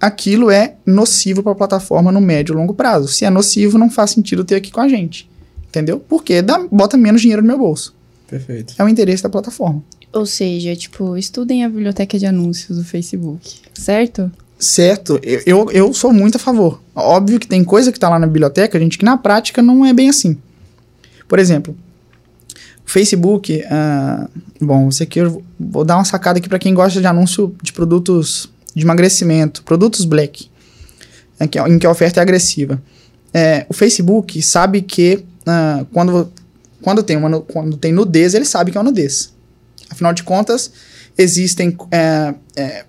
aquilo 0.00 0.50
é 0.50 0.76
nocivo 0.86 1.42
para 1.42 1.52
a 1.52 1.56
plataforma 1.56 2.10
no 2.10 2.20
médio 2.20 2.54
e 2.54 2.56
longo 2.56 2.74
prazo. 2.74 3.08
Se 3.08 3.24
é 3.24 3.30
nocivo, 3.30 3.76
não 3.76 3.90
faz 3.90 4.12
sentido 4.12 4.44
ter 4.44 4.54
aqui 4.54 4.70
com 4.70 4.80
a 4.80 4.88
gente. 4.88 5.28
Entendeu? 5.68 6.00
Porque 6.00 6.40
dá, 6.42 6.66
bota 6.70 6.96
menos 6.96 7.20
dinheiro 7.20 7.42
no 7.42 7.48
meu 7.48 7.58
bolso. 7.58 7.94
Perfeito. 8.26 8.74
É 8.78 8.84
o 8.84 8.88
interesse 8.88 9.22
da 9.22 9.28
plataforma. 9.28 9.82
Ou 10.12 10.26
seja, 10.26 10.74
tipo, 10.74 11.16
estudem 11.16 11.64
a 11.64 11.68
biblioteca 11.68 12.18
de 12.18 12.26
anúncios 12.26 12.78
do 12.78 12.84
Facebook, 12.84 13.60
certo? 13.74 14.30
Certo, 14.58 15.18
eu, 15.22 15.40
eu, 15.46 15.70
eu 15.70 15.94
sou 15.94 16.12
muito 16.12 16.36
a 16.36 16.38
favor. 16.38 16.82
Óbvio 16.94 17.38
que 17.38 17.46
tem 17.46 17.62
coisa 17.62 17.92
que 17.92 17.98
tá 17.98 18.08
lá 18.08 18.18
na 18.18 18.26
biblioteca, 18.26 18.78
gente, 18.78 18.98
que 18.98 19.04
na 19.04 19.16
prática 19.16 19.62
não 19.62 19.86
é 19.86 19.92
bem 19.92 20.08
assim. 20.08 20.36
Por 21.28 21.38
exemplo, 21.38 21.76
o 22.86 22.90
Facebook, 22.90 23.64
ah, 23.70 24.28
bom, 24.60 24.88
isso 24.88 25.02
aqui 25.02 25.20
eu 25.20 25.42
vou 25.58 25.84
dar 25.84 25.96
uma 25.96 26.04
sacada 26.04 26.38
aqui 26.38 26.48
para 26.48 26.58
quem 26.58 26.74
gosta 26.74 27.00
de 27.00 27.06
anúncio 27.06 27.54
de 27.62 27.72
produtos 27.72 28.50
de 28.74 28.84
emagrecimento, 28.84 29.62
produtos 29.64 30.04
black, 30.04 30.48
em 31.40 31.48
que, 31.48 31.58
em 31.58 31.78
que 31.78 31.86
a 31.86 31.90
oferta 31.90 32.20
é 32.20 32.22
agressiva. 32.22 32.80
É, 33.32 33.64
o 33.68 33.74
Facebook 33.74 34.40
sabe 34.42 34.82
que 34.82 35.24
ah, 35.46 35.84
quando, 35.92 36.30
quando, 36.82 37.02
tem 37.02 37.16
uma, 37.16 37.40
quando 37.40 37.76
tem 37.76 37.92
nudez, 37.92 38.34
ele 38.34 38.44
sabe 38.44 38.70
que 38.70 38.76
é 38.78 38.80
uma 38.80 38.90
nudez. 38.90 39.32
Afinal 39.88 40.12
de 40.12 40.22
contas, 40.22 40.70
existem 41.18 41.76
é, 41.90 42.34
é, 42.56 42.84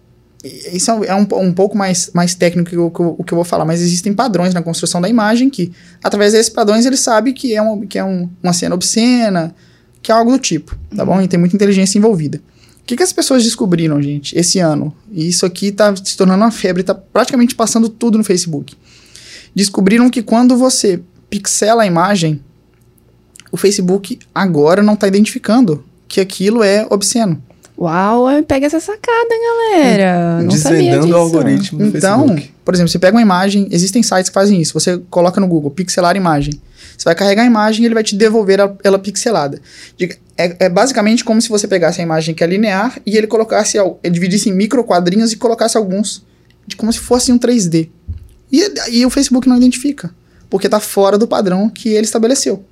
isso 0.74 0.90
é 0.90 0.94
um- 0.94 1.04
é 1.04 1.16
um, 1.16 1.28
um 1.48 1.54
pouco 1.54 1.78
mais, 1.78 2.10
mais 2.14 2.34
técnico 2.34 2.70
que 2.70 2.78
o 2.78 2.90
que 2.90 3.00
eu, 3.00 3.24
que 3.26 3.34
eu 3.34 3.36
vou 3.36 3.46
falar, 3.46 3.66
mas 3.66 3.82
existem 3.82 4.14
padrões 4.14 4.54
na 4.54 4.62
construção 4.62 5.00
da 5.02 5.08
imagem 5.10 5.50
que, 5.50 5.72
através 6.04 6.34
desses 6.34 6.50
padrões, 6.50 6.86
ele 6.86 6.98
sabe 6.98 7.34
que 7.34 7.54
é, 7.56 7.62
um, 7.62 7.86
que 7.86 7.98
é 8.00 8.04
um- 8.04 8.28
uma 8.42 8.54
cena 8.54 8.74
obscena, 8.76 9.54
que 10.02 10.12
é 10.12 10.16
algo 10.16 10.32
do 10.32 10.40
tipo, 10.40 10.76
tá 10.96 11.06
bom? 11.06 11.22
E 11.22 11.28
tem 11.28 11.40
muita 11.40 11.56
inteligência 11.56 11.98
envolvida. 12.00 12.42
O 12.84 12.86
que, 12.86 12.98
que 12.98 13.04
as 13.04 13.14
pessoas 13.14 13.44
descobriram, 13.44 14.02
gente, 14.02 14.38
esse 14.38 14.60
ano? 14.60 14.94
E 15.12 15.28
isso 15.28 15.46
aqui 15.46 15.72
tá 15.72 15.96
se 15.96 16.18
tornando 16.18 16.44
uma 16.44 16.52
febre, 16.52 16.84
tá 16.84 16.94
praticamente 16.94 17.56
passando 17.56 17.88
tudo 17.88 18.18
no 18.18 18.24
Facebook. 18.24 18.76
Descobriram 19.56 20.10
que 20.10 20.22
quando 20.22 20.58
você 20.58 21.02
pixela 21.30 21.84
a 21.84 21.86
imagem, 21.86 22.42
o 23.52 23.58
Facebook 23.58 24.20
agora 24.34 24.82
não 24.82 24.96
tá 24.96 25.08
identificando 25.08 25.84
que 26.08 26.20
aquilo 26.20 26.64
é 26.64 26.86
obsceno. 26.90 27.42
Uau, 27.78 28.26
pega 28.48 28.68
essa 28.68 28.80
sacada, 28.80 29.30
galera. 29.74 30.42
Não 30.44 30.52
sabia 30.52 30.78
Desvendando 30.78 31.06
disso. 31.08 31.18
o 31.18 31.20
algoritmo 31.20 31.80
do 31.80 31.98
Então, 31.98 32.28
Facebook. 32.28 32.52
Por 32.64 32.74
exemplo, 32.76 32.92
você 32.92 33.00
pega 33.00 33.16
uma 33.18 33.22
imagem, 33.22 33.68
existem 33.72 34.04
sites 34.04 34.30
que 34.30 34.34
fazem 34.34 34.62
isso. 34.62 34.74
Você 34.74 35.00
coloca 35.10 35.42
no 35.42 35.48
Google, 35.48 35.72
pixelar 35.72 36.16
imagem. 36.16 36.62
Você 37.02 37.06
vai 37.06 37.16
carregar 37.16 37.42
a 37.42 37.46
imagem 37.48 37.82
e 37.82 37.88
ele 37.88 37.96
vai 37.96 38.04
te 38.04 38.16
devolver 38.16 38.60
ela, 38.60 38.78
ela 38.84 39.00
pixelada. 39.00 39.60
Diga- 39.98 40.18
É, 40.38 40.66
é 40.66 40.70
basicamente 40.70 41.24
como 41.26 41.42
se 41.42 41.50
você 41.50 41.68
pegasse 41.68 42.00
a 42.00 42.04
imagem 42.04 42.36
que 42.36 42.44
é 42.44 42.48
linear 42.48 43.00
e 43.08 43.18
ele 43.18 43.26
colocasse, 43.26 43.76
ele 44.04 44.14
dividisse 44.14 44.50
em 44.50 44.54
micro 44.54 44.84
quadrinhos 44.84 45.32
e 45.32 45.36
colocasse 45.36 45.76
alguns 45.76 46.24
de 46.68 46.76
como 46.76 46.94
se 46.94 47.00
fosse 47.00 47.32
um 47.32 47.40
3D. 47.40 47.90
E, 48.52 48.72
e 48.92 49.04
o 49.04 49.10
Facebook 49.10 49.50
não 49.50 49.58
identifica, 49.58 50.14
porque 50.48 50.68
está 50.68 50.80
fora 50.80 51.18
do 51.18 51.28
padrão 51.28 51.70
que 51.72 51.90
ele 51.90 52.06
estabeleceu. 52.06 52.64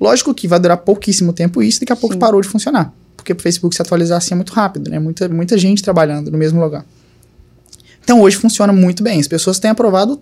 Lógico 0.00 0.32
que 0.32 0.48
vai 0.48 0.58
durar 0.58 0.78
pouquíssimo 0.78 1.34
tempo 1.34 1.62
isso, 1.62 1.80
daqui 1.80 1.92
a 1.92 1.96
pouco 1.96 2.14
Sim. 2.14 2.18
parou 2.20 2.40
de 2.40 2.48
funcionar. 2.48 2.90
Porque 3.14 3.34
o 3.34 3.38
Facebook 3.38 3.76
se 3.76 3.82
atualizar 3.82 4.16
assim 4.16 4.32
é 4.32 4.36
muito 4.36 4.54
rápido, 4.54 4.90
né? 4.90 4.98
Muita, 4.98 5.28
muita 5.28 5.58
gente 5.58 5.82
trabalhando 5.82 6.30
no 6.30 6.38
mesmo 6.38 6.58
lugar. 6.58 6.86
Então 8.02 8.20
hoje 8.22 8.36
funciona 8.36 8.72
muito 8.72 9.02
bem. 9.02 9.20
As 9.20 9.28
pessoas 9.28 9.58
têm 9.58 9.70
aprovado 9.70 10.20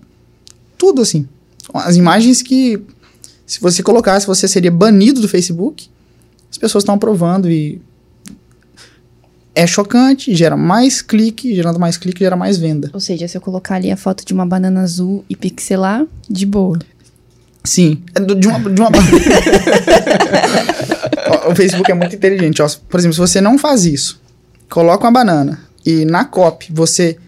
tudo 0.77 1.01
assim. 1.03 1.29
As 1.73 1.97
imagens 1.97 2.43
que, 2.43 2.81
se 3.53 3.61
você 3.61 3.82
colocasse, 3.82 4.26
você 4.26 4.48
seria 4.48 4.70
banido 4.70 5.20
do 5.20 5.28
Facebook, 5.28 5.90
as 6.50 6.57
pessoas 6.57 6.82
estão 6.82 6.94
aprovando 6.94 7.50
e. 7.50 7.82
É 9.55 9.66
chocante, 9.66 10.34
gera 10.34 10.57
mais 10.57 11.03
clique, 11.03 11.55
gerando 11.55 11.78
mais 11.78 11.98
clique, 11.98 12.20
gera 12.20 12.34
mais 12.34 12.57
venda. 12.57 12.88
Ou 12.94 13.00
seja, 13.00 13.28
se 13.28 13.36
eu 13.36 13.40
colocar 13.42 13.74
ali 13.74 13.90
a 13.90 13.96
foto 13.98 14.24
de 14.24 14.32
uma 14.32 14.46
banana 14.46 14.80
azul 14.80 15.22
e 15.28 15.36
pixelar, 15.36 16.07
de 16.30 16.46
boa. 16.46 16.78
Sim, 17.62 18.03
é 18.14 18.20
do- 18.20 18.34
de 18.34 18.48
uma. 18.48 18.59
De 18.59 18.80
uma... 18.80 18.90
O 21.50 21.55
Facebook 21.55 21.90
é 21.90 21.94
muito 21.94 22.16
inteligente. 22.16 22.62
Ó. 22.62 22.68
Por 22.88 22.98
exemplo, 22.98 23.12
se 23.14 23.20
você 23.20 23.40
não 23.40 23.59
faz 23.59 23.84
isso, 23.84 24.18
coloca 24.70 25.05
uma 25.05 25.12
banana 25.12 25.61
e 25.84 26.07
na 26.07 26.24
copy 26.24 26.68
você 26.72 27.18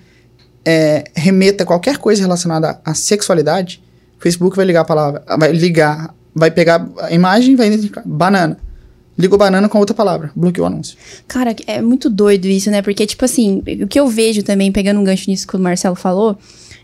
é, 0.64 1.04
remeta 1.14 1.66
qualquer 1.66 1.98
coisa 1.98 2.22
relacionada 2.22 2.80
à 2.84 2.94
sexualidade, 2.94 3.82
Facebook 4.24 4.56
vai 4.56 4.64
ligar 4.64 4.80
a 4.80 4.84
palavra, 4.86 5.22
vai 5.38 5.52
ligar, 5.52 6.14
vai 6.34 6.50
pegar 6.50 6.88
a 6.98 7.12
imagem 7.12 7.56
vai 7.56 7.66
identificar 7.66 8.02
banana. 8.06 8.56
Ligou 9.18 9.38
banana 9.38 9.68
com 9.68 9.78
outra 9.78 9.94
palavra, 9.94 10.32
bloqueou 10.34 10.66
o 10.66 10.66
anúncio. 10.66 10.96
Cara, 11.28 11.54
é 11.66 11.82
muito 11.82 12.08
doido 12.08 12.46
isso, 12.46 12.70
né? 12.70 12.80
Porque, 12.80 13.06
tipo 13.06 13.22
assim, 13.24 13.62
o 13.82 13.86
que 13.86 14.00
eu 14.00 14.08
vejo 14.08 14.42
também, 14.42 14.72
pegando 14.72 14.98
um 14.98 15.04
gancho 15.04 15.30
nisso 15.30 15.46
que 15.46 15.54
o 15.54 15.60
Marcelo 15.60 15.94
falou, 15.94 16.36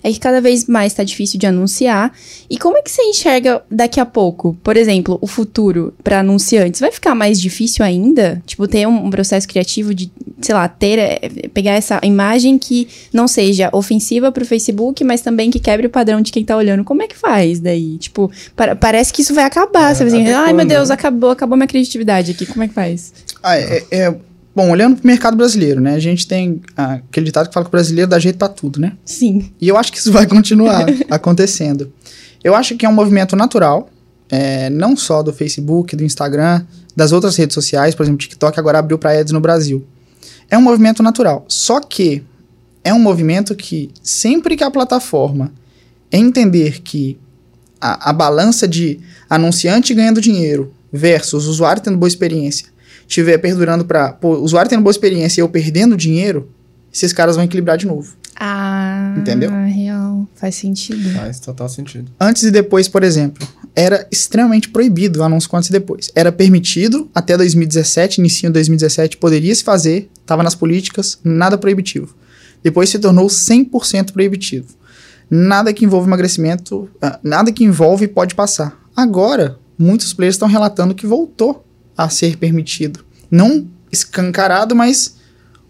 é 0.03 0.11
que 0.13 0.19
cada 0.19 0.41
vez 0.41 0.67
mais 0.67 0.93
tá 0.95 1.05
difícil 1.05 1.39
de 1.39 1.47
anunciar. 1.47 2.13
E 2.49 2.57
como 2.59 2.77
é 2.79 2.83
que 2.83 2.91
você 2.91 3.03
enxerga 3.03 3.63
daqui 3.71 4.01
a 4.01 4.07
pouco, 4.07 4.57
por 4.63 4.77
exemplo, 4.77 5.19
o 5.21 5.27
futuro 5.27 5.93
para 6.03 6.21
anunciantes? 6.21 6.81
Vai 6.81 6.91
ficar 6.91 7.15
mais 7.15 7.41
difícil 7.41 7.85
ainda? 7.85 8.43
Tipo, 8.47 8.67
ter 8.67 8.87
um, 8.87 9.07
um 9.07 9.11
processo 9.11 9.47
criativo 9.47 9.95
de, 9.95 10.11
sei 10.41 10.55
lá, 10.55 10.67
ter, 10.69 10.99
é, 10.99 11.19
pegar 11.53 11.73
essa 11.73 12.01
imagem 12.03 12.59
que 12.59 12.89
não 13.13 13.29
seja 13.29 13.69
ofensiva 13.73 14.33
pro 14.33 14.45
Facebook, 14.47 15.03
mas 15.05 15.21
também 15.21 15.51
que 15.51 15.59
quebre 15.61 15.87
o 15.87 15.91
padrão 15.91 16.21
de 16.21 16.33
quem 16.33 16.45
tá 16.45 16.57
olhando. 16.57 16.85
Como 16.85 17.03
é 17.03 17.07
que 17.07 17.17
faz 17.17 17.61
daí? 17.61 17.99
Tipo, 17.99 18.31
para- 18.57 18.75
parece 18.77 19.13
que 19.13 19.23
isso 19.23 19.35
vai 19.35 19.45
acabar. 19.45 19.91
É, 19.91 19.95
você 19.95 20.05
vai 20.05 20.19
dizer, 20.21 20.33
ai 20.35 20.53
meu 20.53 20.65
Deus, 20.67 20.89
né?" 20.89 20.95
acabou, 20.95 21.31
acabou 21.31 21.57
minha 21.57 21.67
criatividade 21.69 22.33
aqui. 22.33 22.47
Como 22.47 22.63
é 22.63 22.69
que 22.69 22.75
faz? 22.75 23.13
Ah, 23.43 23.57
é, 23.57 23.85
é- 23.91 24.15
bom, 24.55 24.71
olhando 24.71 24.97
pro 24.97 25.07
mercado 25.07 25.37
brasileiro, 25.37 25.81
né? 25.81 25.95
A 25.95 25.99
gente 25.99 26.27
tem 26.27 26.61
aquele 26.77 27.27
ditado 27.27 27.49
que 27.49 27.55
fala 27.55 27.65
que 27.65 27.71
o 27.71 27.73
brasileiro 27.73 28.11
dá 28.11 28.19
jeito 28.19 28.39
pra 28.39 28.49
tudo, 28.49 28.81
né? 28.81 28.93
Sim. 29.05 29.51
E 29.61 29.69
eu 29.69 29.77
acho 29.77 29.93
que 29.93 29.99
isso 29.99 30.13
vai 30.13 30.27
continuar 30.27 30.87
acontecendo. 31.11 31.93
Eu 32.43 32.55
acho 32.55 32.77
que 32.77 32.87
é 32.87 32.89
um 32.89 32.93
movimento 32.93 33.37
natural, 33.37 33.91
é, 34.29 34.71
não 34.71 34.97
só 34.97 35.23
do 35.23 35.33
Facebook, 35.33 35.95
do 35.95 36.05
Instagram, 36.05 36.65
das 36.95 37.13
outras 37.13 37.37
redes 37.37 37.55
sociais, 37.55 37.95
por 37.95 38.03
exemplo, 38.03 38.17
o 38.17 38.21
TikTok 38.21 38.59
agora 38.59 38.79
abriu 38.79 38.99
para 38.99 39.19
ads 39.19 39.33
no 39.33 39.41
Brasil. 39.41 39.85
É 40.51 40.59
um 40.59 40.63
movimento 40.63 41.03
natural. 41.03 41.45
Só 41.49 41.81
que 41.81 42.23
é 42.83 42.93
um 42.93 42.99
movimento 42.99 43.55
que 43.55 43.91
sempre 44.03 44.57
que 44.57 44.65
a 44.65 44.71
plataforma 44.71 45.53
entender 46.11 46.81
que 46.83 47.19
a, 47.81 48.11
a 48.11 48.13
balança 48.13 48.67
de 48.67 49.01
anunciante 49.29 49.95
ganhando 49.95 50.21
dinheiro 50.21 50.75
versus 50.93 51.47
usuário 51.47 51.83
tendo 51.83 51.97
boa 51.97 52.09
experiência 52.09 52.67
estiver 53.11 53.39
perdurando 53.39 53.85
para 53.85 54.17
usuário 54.23 54.71
tendo 54.71 54.83
boa 54.83 54.93
experiência 54.93 55.41
e 55.41 55.43
eu 55.43 55.49
perdendo 55.49 55.97
dinheiro, 55.97 56.49
esses 56.93 57.13
caras 57.13 57.35
vão 57.35 57.45
equilibrar 57.45 57.77
de 57.77 57.87
novo. 57.87 58.15
Ah, 58.39 59.15
Entendeu? 59.19 59.51
real. 59.51 60.27
Faz 60.35 60.55
sentido. 60.55 61.11
Faz 61.11 61.41
total 61.41 61.69
sentido. 61.69 62.11
Antes 62.19 62.45
e 62.45 62.51
depois, 62.51 62.89
por 62.89 63.03
exemplo, 63.03 63.47
era 63.75 64.07
extremamente 64.11 64.69
proibido 64.71 65.21
o 65.21 65.23
anúncio 65.25 65.51
com 65.51 65.57
antes 65.57 65.69
e 65.69 65.73
depois. 65.73 66.11
Era 66.15 66.33
permitido 66.33 67.11
até 67.15 67.37
2017, 67.37 68.21
início 68.21 68.49
de 68.49 68.53
2017, 68.55 69.19
poderia 69.19 69.55
se 69.55 69.63
fazer, 69.63 70.09
estava 70.21 70.43
nas 70.43 70.55
políticas, 70.55 71.19
nada 71.23 71.59
proibitivo. 71.59 72.15
Depois 72.63 72.89
se 72.89 72.99
tornou 72.99 73.27
100% 73.27 74.13
proibitivo. 74.13 74.69
Nada 75.29 75.73
que 75.73 75.85
envolve 75.85 76.07
emagrecimento, 76.09 76.89
ah, 77.03 77.19
nada 77.23 77.53
que 77.53 77.65
envolve 77.65 78.09
pode 78.09 78.35
passar. 78.35 78.81
Agora, 78.97 79.59
muitos 79.79 80.13
players 80.13 80.37
estão 80.37 80.49
relatando 80.49 80.95
que 80.95 81.07
voltou 81.07 81.65
a 82.05 82.09
ser 82.09 82.37
permitido. 82.37 83.05
Não 83.31 83.67
escancarado, 83.93 84.75
mas 84.75 85.17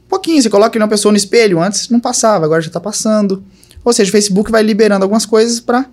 um 0.07 0.09
pouquinho. 0.09 0.43
Você 0.43 0.51
coloca 0.51 0.79
uma 0.79 0.89
pessoa 0.89 1.13
no 1.13 1.19
espelho, 1.19 1.61
antes 1.61 1.89
não 1.89 2.01
passava, 2.01 2.45
agora 2.45 2.61
já 2.61 2.69
está 2.69 2.81
passando. 2.81 3.43
Ou 3.85 3.93
seja, 3.93 4.09
o 4.09 4.13
Facebook 4.13 4.51
vai 4.51 4.63
liberando 4.63 5.05
algumas 5.05 5.27
coisas 5.27 5.61
para 5.61 5.87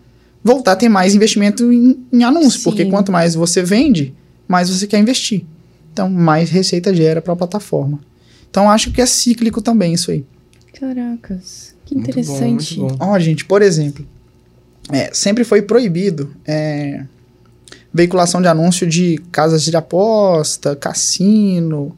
voltar 0.43 0.73
a 0.73 0.75
ter 0.75 0.89
mais 0.89 1.15
investimento 1.15 1.71
em, 1.71 2.05
em 2.11 2.23
anúncio, 2.23 2.61
porque 2.63 2.85
quanto 2.85 3.11
mais 3.11 3.33
você 3.35 3.63
vende, 3.63 4.13
mais 4.47 4.69
você 4.69 4.85
quer 4.85 4.99
investir. 4.99 5.45
Então, 5.91 6.09
mais 6.09 6.49
receita 6.49 6.93
gera 6.93 7.21
para 7.21 7.33
a 7.33 7.35
plataforma. 7.35 7.99
Então, 8.49 8.69
acho 8.69 8.91
que 8.91 9.01
é 9.01 9.05
cíclico 9.05 9.61
também 9.61 9.93
isso 9.93 10.11
aí. 10.11 10.23
Caracas. 10.79 11.75
Que 11.85 11.95
Muito 11.95 12.09
interessante. 12.09 12.79
Ó, 12.99 13.17
gente, 13.17 13.45
por 13.45 13.61
exemplo, 13.61 14.05
é, 14.91 15.09
sempre 15.13 15.43
foi 15.43 15.61
proibido 15.61 16.33
é, 16.45 17.03
veiculação 17.97 18.41
de 18.41 18.47
anúncio 18.47 18.87
de 18.87 19.17
casas 19.31 19.63
de 19.63 19.75
aposta, 19.75 20.75
cassino, 20.75 21.95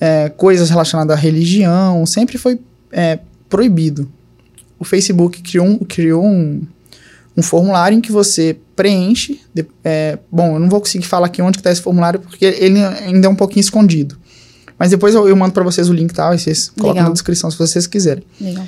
é, 0.00 0.28
coisas 0.28 0.70
relacionadas 0.70 1.16
à 1.16 1.18
religião, 1.18 2.04
sempre 2.06 2.38
foi 2.38 2.60
é, 2.92 3.18
proibido. 3.48 4.08
O 4.78 4.84
Facebook 4.84 5.40
criou 5.42 5.66
um, 5.66 5.78
criou 5.78 6.24
um, 6.24 6.62
um 7.36 7.42
formulário 7.42 7.96
em 7.96 8.00
que 8.00 8.12
você 8.12 8.56
preenche. 8.76 9.40
de- 9.54 9.66
é, 9.84 10.18
bom, 10.30 10.54
eu 10.54 10.60
não 10.60 10.68
vou 10.68 10.80
conseguir 10.80 11.06
falar 11.06 11.26
aqui 11.26 11.40
onde 11.40 11.58
está 11.58 11.70
esse 11.70 11.80
formulário 11.80 12.20
porque 12.20 12.44
ele 12.44 12.78
ainda 12.84 13.26
é 13.26 13.30
um 13.30 13.34
pouquinho 13.36 13.60
escondido. 13.62 14.16
Mas 14.78 14.90
depois 14.90 15.14
eu, 15.14 15.28
eu 15.28 15.36
mando 15.36 15.52
para 15.52 15.62
vocês 15.62 15.88
o 15.88 15.92
link, 15.92 16.12
tá? 16.12 16.34
E 16.34 16.38
vocês 16.38 16.68
colocam 16.70 16.94
Legal. 16.94 17.08
na 17.08 17.12
descrição 17.12 17.48
se 17.50 17.56
vocês 17.56 17.86
quiserem. 17.86 18.24
Legal. 18.40 18.64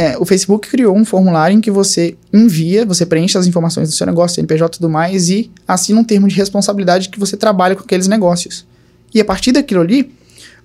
É, 0.00 0.16
o 0.16 0.24
Facebook 0.24 0.68
criou 0.68 0.96
um 0.96 1.04
formulário 1.04 1.56
em 1.56 1.60
que 1.60 1.72
você 1.72 2.16
envia, 2.32 2.86
você 2.86 3.04
preenche 3.04 3.36
as 3.36 3.48
informações 3.48 3.88
do 3.88 3.96
seu 3.96 4.06
negócio, 4.06 4.36
CNPJ 4.36 4.76
e 4.76 4.78
tudo 4.78 4.88
mais, 4.88 5.28
e 5.28 5.50
assina 5.66 5.98
um 5.98 6.04
termo 6.04 6.28
de 6.28 6.36
responsabilidade 6.36 7.08
que 7.08 7.18
você 7.18 7.36
trabalha 7.36 7.74
com 7.74 7.82
aqueles 7.82 8.06
negócios. 8.06 8.64
E 9.12 9.20
a 9.20 9.24
partir 9.24 9.50
daquilo 9.50 9.80
ali, 9.80 10.14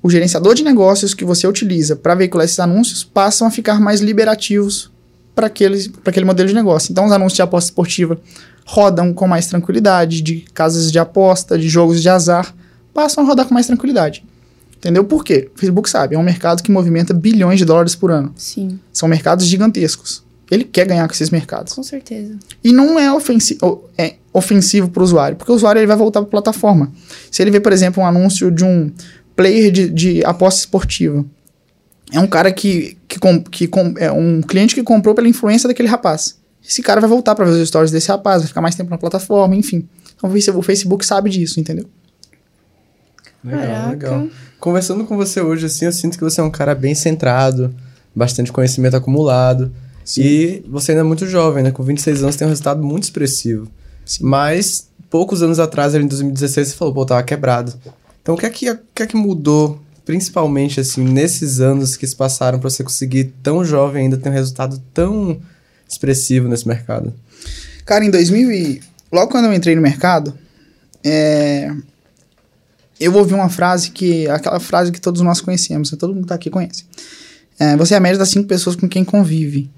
o 0.03 0.09
gerenciador 0.09 0.53
de 0.53 0.63
negócios 0.63 1.15
que 1.15 1.25
você 1.25 1.47
utiliza 1.47 1.95
para 1.95 2.13
veicular 2.13 2.45
esses 2.45 2.59
anúncios 2.59 3.03
passam 3.03 3.47
a 3.47 3.49
ficar 3.49 3.81
mais 3.81 4.01
liberativos 4.01 4.91
para 5.34 5.47
aquele 5.47 6.25
modelo 6.25 6.47
de 6.47 6.53
negócio. 6.53 6.91
Então, 6.91 7.05
os 7.05 7.11
anúncios 7.11 7.38
de 7.38 7.41
aposta 7.41 7.71
esportiva 7.71 8.19
rodam 8.65 9.11
com 9.13 9.27
mais 9.27 9.47
tranquilidade, 9.47 10.21
de 10.21 10.45
casas 10.53 10.91
de 10.91 10.99
aposta, 10.99 11.57
de 11.57 11.67
jogos 11.67 12.03
de 12.03 12.07
azar, 12.07 12.53
passam 12.93 13.23
a 13.23 13.27
rodar 13.27 13.47
com 13.47 13.53
mais 13.55 13.65
tranquilidati. 13.65 14.23
Entendeu? 14.84 15.05
Por 15.05 15.23
quê? 15.23 15.49
O 15.55 15.59
Facebook 15.59 15.89
sabe, 15.89 16.13
é 16.15 16.19
um 16.19 16.23
mercado 16.23 16.61
que 16.61 16.69
movimenta 16.69 17.13
bilhões 17.13 17.57
de 17.57 17.63
dólares 17.63 17.95
por 17.95 18.11
ano. 18.11 18.34
Sim, 18.36 18.77
São 18.91 19.07
mercados 19.07 19.45
gigantescos. 19.45 20.21
Ele 20.51 20.65
quer 20.65 20.86
ganhar 20.86 21.07
com 21.07 21.13
esses 21.13 21.29
mercados. 21.29 21.71
com 21.71 21.81
certeza. 21.81 22.38
E 22.61 22.73
não 22.73 22.99
é, 22.99 23.11
ofensi 23.11 23.57
é 23.97 24.15
ofensivo 24.34 24.89
para 24.89 24.99
o 24.99 25.03
usuário, 25.05 25.38
porque 25.38 25.51
o 25.51 25.55
usuário 25.55 25.79
ele 25.79 25.88
vai 25.88 25.95
voltar 25.95 26.19
para 26.19 26.27
a 26.27 26.31
plataforma. 26.31 26.91
Se 27.31 27.41
ele 27.41 27.49
vê, 27.49 27.61
por 27.61 27.71
exemplo, 27.71 28.03
um 28.03 28.05
anúncio 28.05 28.51
de 28.51 28.65
um 28.65 28.91
player 29.38 29.71
de, 29.71 29.89
de 29.89 30.25
aposta 30.25 30.59
esportiva, 30.59 31.23
é 32.11 32.19
um 32.19 32.27
cara 32.27 32.51
que, 32.51 32.97
que, 33.07 33.17
com- 33.17 33.41
que 33.41 33.69
é 33.99 34.11
um 34.11 34.41
cliente 34.41 34.75
que 34.75 34.84
comprou 34.84 35.15
pela 35.15 35.29
influência 35.29 35.67
daquele 35.69 35.88
rapaz. 35.88 36.38
Esse 36.67 36.81
cara 36.81 36.99
vai 36.99 37.09
voltar 37.09 37.36
para 37.36 37.45
ver 37.45 37.51
os 37.51 37.67
stories 37.69 37.89
desse 37.91 38.09
rapaz, 38.09 38.41
vai 38.41 38.47
ficar 38.49 38.61
mais 38.61 38.75
tempo 38.75 38.89
na 38.89 38.97
plataforma, 38.97 39.55
enfim. 39.55 39.88
Então 40.15 40.29
o 40.29 40.61
Facebook 40.61 41.05
sabe 41.05 41.29
disso, 41.29 41.59
entendeu? 41.59 41.86
Legal, 43.44 43.62
Caraca. 43.62 43.89
legal. 43.89 44.28
Conversando 44.60 45.04
com 45.06 45.18
você 45.18 45.41
hoje, 45.41 45.66
assim, 45.66 45.86
eu 45.86 45.91
sinto 45.91 46.18
que 46.18 46.24
você 46.24 46.39
é 46.39 46.44
um 46.44 46.52
cara 46.52 46.74
bem 46.74 46.96
centrado, 46.96 47.74
bastante 48.16 48.52
conhecimento 48.52 48.96
acumulado. 48.96 49.72
E 50.18 50.64
você 50.68 50.91
ainda 50.91 51.02
é 51.02 51.04
muito 51.04 51.26
jovem, 51.28 51.64
né? 51.64 51.72
Com 51.72 51.84
26 51.84 52.24
anos 52.24 52.36
tem 52.36 52.46
um 52.46 52.50
resultado 52.50 52.84
muito 52.84 53.04
expressivo. 53.04 53.68
Sim. 54.06 54.26
Mas, 54.26 54.89
poucos 55.10 55.41
anos 55.41 55.60
atrás, 55.60 55.96
ali 55.96 56.04
em 56.04 56.08
2016, 56.08 56.70
você 56.70 56.76
falou, 56.76 56.94
pô, 56.94 57.06
tava 57.06 57.24
quebrado. 57.24 57.74
Então, 58.22 58.36
o 58.36 58.38
que 58.38 58.46
é 58.46 58.50
que, 58.50 58.70
o 58.70 58.80
que, 58.94 59.04
é 59.04 59.08
que 59.08 59.16
mudou, 59.16 59.82
principalmente, 60.06 60.80
assim, 60.80 61.04
nesses 61.04 61.60
anos 61.60 61.96
que 61.96 62.06
se 62.06 62.16
passaram 62.16 62.60
pra 62.60 62.70
você 62.70 62.84
conseguir, 62.84 63.34
tão 63.41 63.64
jovem, 63.64 64.04
ainda 64.04 64.18
ter 64.18 64.30
um 64.30 64.34
resultado 64.34 64.82
tão 64.94 65.39
expressivo 65.89 66.48
nesse 66.48 66.68
mercado? 66.68 67.14
Cara, 67.86 68.04
em 68.04 68.12
2000 68.12 68.52
e... 68.52 68.82
Logo 69.12 69.32
quando 69.32 69.46
eu 69.46 69.54
entrei 69.54 69.76
no 69.76 69.82
mercado, 69.82 70.34
é, 71.04 71.72
eu 73.00 73.14
ouvi 73.16 73.34
uma 73.34 73.50
frase 73.50 73.91
que... 73.91 74.28
Aquela 74.28 74.60
frase 74.60 74.91
que 74.91 75.02
todos 75.02 75.22
nós 75.22 75.41
conhecemos, 75.41 75.89
todo 75.91 76.14
mundo 76.14 76.24
que 76.24 76.30
tá 76.30 76.36
aqui 76.36 76.50
conhece. 76.50 76.86
É, 77.60 77.76
você 77.78 77.94
é 77.94 77.98
a 77.98 78.00
média 78.00 78.18
das 78.18 78.30
cinco 78.30 78.48
pessoas 78.48 78.76
com 78.76 78.88
quem 78.88 79.04
convive. 79.04 79.70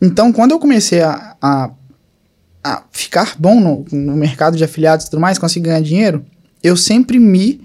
então, 0.00 0.32
quando 0.32 0.52
eu 0.52 0.58
comecei 0.58 1.00
a, 1.00 1.36
a, 1.40 1.70
a 2.62 2.82
ficar 2.90 3.34
bom 3.38 3.60
no, 3.60 3.84
no, 3.90 4.16
mercado 4.16 4.56
de 4.56 4.64
afiliados 4.64 5.06
e 5.06 5.10
tudo 5.10 5.20
mais, 5.20 5.38
conseguir 5.38 5.66
ganhar 5.66 5.80
dinheiro, 5.80 6.24
eu 6.62 6.76
sempre 6.76 7.18
me, 7.18 7.60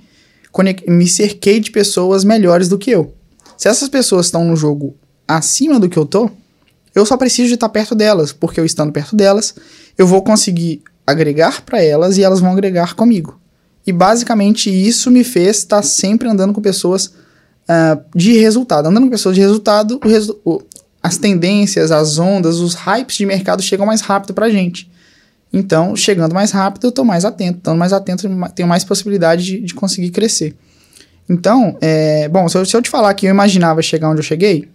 me 0.87 1.07
cerquei 1.07 1.59
de 1.59 1.71
pessoas 1.71 2.23
melhores 2.23 2.69
do 2.69 2.77
que 2.77 2.91
eu. 2.91 3.13
Se 3.57 3.67
essas 3.67 3.89
pessoas 3.89 4.27
estão 4.27 4.45
no 4.45 4.55
jogo 4.55 4.95
acima 5.27 5.79
do 5.79 5.89
que 5.89 5.97
eu 5.97 6.05
tô, 6.05 6.29
eu 6.95 7.05
só 7.05 7.17
preciso 7.17 7.49
de 7.49 7.55
estar 7.55 7.69
perto 7.69 7.93
delas, 7.93 8.31
porque 8.31 8.59
eu 8.59 8.65
estando 8.65 8.91
perto 8.91 9.15
delas, 9.15 9.53
eu 9.97 10.07
vou 10.07 10.21
conseguir 10.21 10.81
agregar 11.05 11.61
para 11.61 11.81
elas 11.81 12.17
e 12.17 12.23
elas 12.23 12.39
vão 12.39 12.51
agregar 12.51 12.95
comigo. 12.95 13.39
E 13.87 13.93
basicamente 13.93 14.69
isso 14.69 15.09
me 15.09 15.23
fez 15.23 15.59
estar 15.59 15.81
sempre 15.81 16.27
andando 16.27 16.51
com 16.51 16.61
pessoas 16.61 17.05
uh, 17.05 18.03
de 18.13 18.33
resultado. 18.33 18.87
Andando 18.87 19.05
com 19.05 19.09
pessoas 19.09 19.33
de 19.33 19.39
resultado, 19.39 19.97
o 20.03 20.07
resu 20.09 20.37
o, 20.43 20.61
as 21.01 21.17
tendências, 21.17 21.89
as 21.89 22.19
ondas, 22.19 22.59
os 22.59 22.73
hypes 22.73 23.15
de 23.15 23.25
mercado 23.25 23.61
chegam 23.61 23.85
mais 23.85 24.01
rápido 24.01 24.33
pra 24.33 24.49
gente. 24.49 24.91
Então, 25.53 25.95
chegando 25.95 26.35
mais 26.35 26.51
rápido, 26.51 26.87
eu 26.87 26.89
estou 26.89 27.05
mais 27.05 27.23
atento. 27.23 27.59
Estando 27.59 27.77
mais 27.77 27.93
atento, 27.93 28.29
tenho 28.53 28.67
mais 28.67 28.83
possibilidade 28.83 29.45
de, 29.45 29.61
de 29.61 29.73
conseguir 29.73 30.09
crescer. 30.09 30.53
Então, 31.29 31.77
é, 31.79 32.27
bom, 32.27 32.49
se 32.49 32.57
eu, 32.57 32.65
se 32.65 32.75
eu 32.75 32.81
te 32.81 32.89
falar 32.89 33.13
que 33.13 33.25
eu 33.25 33.29
imaginava 33.29 33.81
chegar 33.81 34.09
onde 34.09 34.19
eu 34.19 34.23
cheguei, 34.23 34.67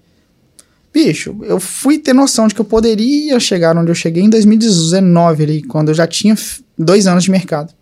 bicho, 0.92 1.36
eu 1.42 1.60
fui 1.60 1.98
ter 1.98 2.14
noção 2.14 2.46
de 2.46 2.54
que 2.54 2.60
eu 2.62 2.64
poderia 2.64 3.38
chegar 3.38 3.76
onde 3.76 3.90
eu 3.90 3.94
cheguei 3.94 4.22
em 4.22 4.30
2019, 4.30 5.42
ali, 5.42 5.62
quando 5.62 5.88
eu 5.88 5.94
já 5.94 6.06
tinha 6.06 6.34
dois 6.78 7.06
anos 7.06 7.24
de 7.24 7.30
mercado. 7.30 7.74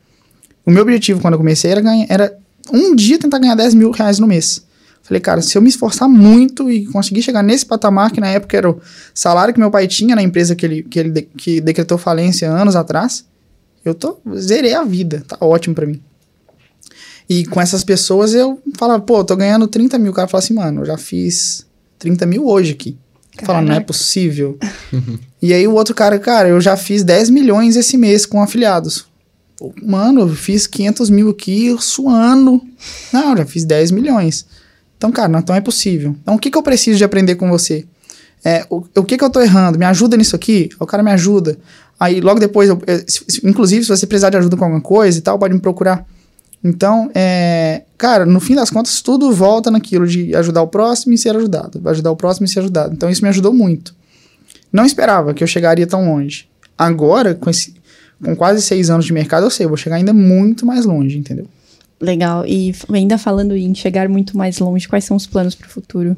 O 0.65 0.71
meu 0.71 0.83
objetivo 0.83 1.21
quando 1.21 1.35
eu 1.35 1.39
comecei 1.39 1.71
era, 1.71 1.81
ganhar, 1.81 2.07
era 2.09 2.39
um 2.73 2.95
dia 2.95 3.19
tentar 3.19 3.39
ganhar 3.39 3.55
10 3.55 3.75
mil 3.75 3.91
reais 3.91 4.19
no 4.19 4.27
mês. 4.27 4.65
Falei, 5.03 5.21
cara, 5.21 5.43
se 5.43 5.57
eu 5.57 5.63
me 5.63 5.69
esforçar 5.69 6.09
muito 6.09 6.71
e 6.71 6.87
conseguir 6.87 7.23
chegar 7.23 7.43
nesse 7.43 7.67
patamar, 7.67 8.13
que 8.13 8.21
na 8.21 8.29
época 8.29 8.57
era 8.57 8.71
o 8.71 8.81
salário 9.13 9.53
que 9.53 9.59
meu 9.59 9.71
pai 9.71 9.89
tinha 9.89 10.15
na 10.15 10.23
empresa 10.23 10.55
que 10.55 10.65
ele, 10.65 10.83
que 10.83 10.99
ele 10.99 11.11
de, 11.11 11.23
que 11.23 11.61
decretou 11.61 11.99
falência 11.99 12.49
anos 12.49 12.77
atrás, 12.77 13.25
eu 13.85 13.95
tô, 13.95 14.19
zerei 14.37 14.75
a 14.75 14.85
vida, 14.85 15.25
tá 15.27 15.37
ótimo 15.41 15.75
para 15.75 15.87
mim. 15.87 16.01
E 17.29 17.45
com 17.47 17.61
essas 17.61 17.83
pessoas 17.83 18.35
eu 18.35 18.61
falava, 18.77 19.03
pô, 19.03 19.25
tô 19.25 19.35
ganhando 19.37 19.67
30 19.67 19.99
mil. 19.99 20.13
O 20.13 20.15
cara 20.15 20.29
fala 20.29 20.43
assim, 20.43 20.55
mano, 20.55 20.83
eu 20.83 20.87
já 20.87 20.99
fiz 20.99 21.67
30 21.99 22.27
mil 22.27 22.47
hoje 22.47 22.73
aqui. 22.73 22.97
Fala, 23.45 23.63
não 23.63 23.75
é 23.75 23.81
possível. 23.81 24.59
e 25.41 25.53
aí 25.53 25.67
o 25.67 25.75
outro 25.75 25.95
cara, 25.95 26.19
cara, 26.19 26.49
eu 26.49 26.61
já 26.61 26.77
fiz 26.77 27.03
10 27.03 27.31
milhões 27.31 27.77
esse 27.77 27.97
mês 27.97 28.27
com 28.27 28.43
afiliados. 28.43 29.10
Mano, 29.83 30.23
eu 30.23 30.29
fiz 30.29 30.67
500 30.67 31.11
mil 31.11 31.31
aqui 31.31 31.77
suando. 31.79 32.63
Não, 33.13 33.37
já 33.37 33.45
fiz 33.45 33.65
10 33.65 33.91
milhões. 33.91 34.47
Então, 34.97 35.11
cara, 35.11 35.29
não, 35.29 35.41
então 35.41 35.55
é 35.55 35.61
possível. 35.61 36.17
Então, 36.23 36.35
o 36.35 36.39
que, 36.39 36.51
que 36.51 36.59
eu 36.59 36.63
preciso 36.63 36.99
de 36.99 37.05
aprender 37.05 37.35
com 37.35 37.49
você? 37.49 37.87
É, 38.45 38.65
o, 38.71 38.83
o 38.97 39.05
que, 39.05 39.19
que 39.19 39.25
eu 39.25 39.31
tô 39.31 39.41
errando? 39.41 39.79
Me 39.79 39.85
ajuda 39.85 40.17
nisso 40.17 40.35
aqui? 40.35 40.71
O 40.79 40.87
cara 40.87 41.03
me 41.03 41.11
ajuda. 41.11 41.59
Aí, 41.99 42.21
logo 42.21 42.41
depois, 42.41 42.69
eu, 42.69 42.81
eu, 42.87 43.05
inclusive, 43.45 43.85
se 43.85 43.89
você 43.89 44.07
precisar 44.07 44.31
de 44.31 44.37
ajuda 44.39 44.57
com 44.57 44.65
alguma 44.65 44.81
coisa 44.81 45.19
e 45.19 45.21
tal, 45.21 45.39
pode 45.39 45.53
me 45.53 45.61
procurar. 45.61 46.07
Então, 46.63 47.11
é, 47.15 47.83
cara, 47.97 48.25
no 48.27 48.41
fim 48.41 48.55
das 48.55 48.71
contas, 48.71 49.01
tudo 49.01 49.33
volta 49.33 49.71
naquilo 49.71 50.07
de 50.07 50.35
ajudar 50.37 50.63
o 50.63 50.69
próximo 50.69 51.15
e 51.15 51.19
ser 51.19 51.35
ajudado. 51.37 51.81
Ajudar 51.89 52.11
o 52.11 52.17
próximo 52.17 52.47
e 52.47 52.49
ser 52.49 52.61
ajudado. 52.61 52.95
Então, 52.95 53.11
isso 53.11 53.23
me 53.23 53.29
ajudou 53.29 53.53
muito. 53.53 53.95
Não 54.73 54.85
esperava 54.85 55.35
que 55.35 55.43
eu 55.43 55.49
chegaria 55.49 55.87
tão 55.87 56.07
longe. 56.07 56.49
Agora, 56.77 57.35
com, 57.35 57.51
esse, 57.51 57.75
com 58.23 58.37
quase 58.37 58.62
seis 58.62 58.91
anos 58.91 59.05
de 59.05 59.12
mercado, 59.12 59.47
eu 59.47 59.51
sei, 59.51 59.66
eu 59.66 59.68
vou 59.68 59.77
chegar 59.77 59.97
ainda 59.97 60.12
muito 60.12 60.66
mais 60.66 60.85
longe, 60.85 61.16
entendeu? 61.18 61.47
Legal. 62.01 62.47
E 62.47 62.75
ainda 62.93 63.18
falando 63.18 63.57
em 63.57 63.75
chegar 63.75 64.09
muito 64.09 64.37
mais 64.37 64.59
longe, 64.59 64.89
quais 64.89 65.05
são 65.05 65.16
os 65.16 65.27
planos 65.27 65.55
para 65.55 65.66
o 65.66 65.71
futuro? 65.71 66.16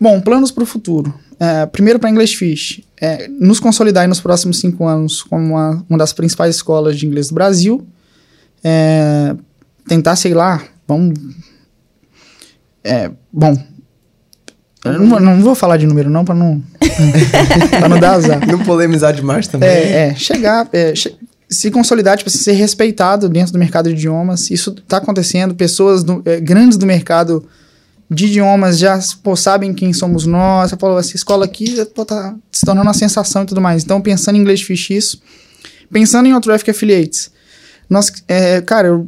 Bom, 0.00 0.20
planos 0.20 0.50
para 0.50 0.62
o 0.62 0.66
futuro. 0.66 1.12
É, 1.38 1.66
primeiro 1.66 1.98
para 1.98 2.10
English 2.10 2.36
Fish, 2.36 2.82
é, 3.00 3.26
nos 3.28 3.58
consolidar 3.58 4.06
nos 4.08 4.20
próximos 4.20 4.60
cinco 4.60 4.86
anos 4.86 5.22
como 5.22 5.54
uma, 5.54 5.84
uma 5.88 5.98
das 5.98 6.12
principais 6.12 6.56
escolas 6.56 6.96
de 6.96 7.06
inglês 7.06 7.28
do 7.28 7.34
Brasil. 7.34 7.84
É, 8.62 9.34
tentar, 9.86 10.14
sei 10.16 10.34
lá, 10.34 10.62
vamos. 10.86 11.18
É, 12.84 13.10
bom. 13.32 13.56
Eu 14.84 14.98
não, 14.98 15.20
não 15.20 15.40
vou 15.40 15.54
falar 15.54 15.76
de 15.76 15.86
número, 15.86 16.10
não, 16.10 16.24
para 16.24 16.34
não. 16.34 16.62
pra 17.78 17.88
não 17.88 17.98
dar 17.98 18.14
azar. 18.14 18.46
Não 18.46 18.58
polemizar 18.58 19.12
demais 19.12 19.46
também. 19.46 19.68
É, 19.68 20.08
é 20.08 20.14
chegar. 20.14 20.68
É, 20.72 20.94
che 20.94 21.14
se 21.48 21.70
consolidar, 21.70 22.16
tipo, 22.16 22.30
ser 22.30 22.52
respeitado 22.52 23.28
dentro 23.28 23.52
do 23.52 23.58
mercado 23.58 23.88
de 23.90 23.94
idiomas. 23.94 24.50
Isso 24.50 24.70
está 24.70 24.96
acontecendo. 24.96 25.54
Pessoas 25.54 26.02
do, 26.02 26.22
é, 26.24 26.40
grandes 26.40 26.78
do 26.78 26.86
mercado 26.86 27.46
de 28.10 28.26
idiomas 28.26 28.78
já 28.78 28.98
pô, 29.22 29.36
sabem 29.36 29.74
quem 29.74 29.92
somos 29.92 30.26
nós. 30.26 30.70
Você 30.70 30.76
falou, 30.76 30.98
essa 30.98 31.14
escola 31.14 31.44
aqui 31.44 31.84
pô, 31.94 32.04
tá 32.04 32.34
se 32.50 32.64
tornando 32.64 32.86
uma 32.86 32.94
sensação 32.94 33.42
e 33.42 33.46
tudo 33.46 33.60
mais. 33.60 33.84
Então, 33.84 34.00
pensando 34.00 34.36
em 34.36 34.40
English 34.40 34.64
Fish, 34.64 34.90
isso. 34.90 35.22
Pensando 35.92 36.26
em 36.26 36.40
Traffic 36.40 36.70
Affiliates. 36.70 37.30
Nós, 37.88 38.10
é, 38.26 38.62
cara, 38.62 38.88
eu, 38.88 39.06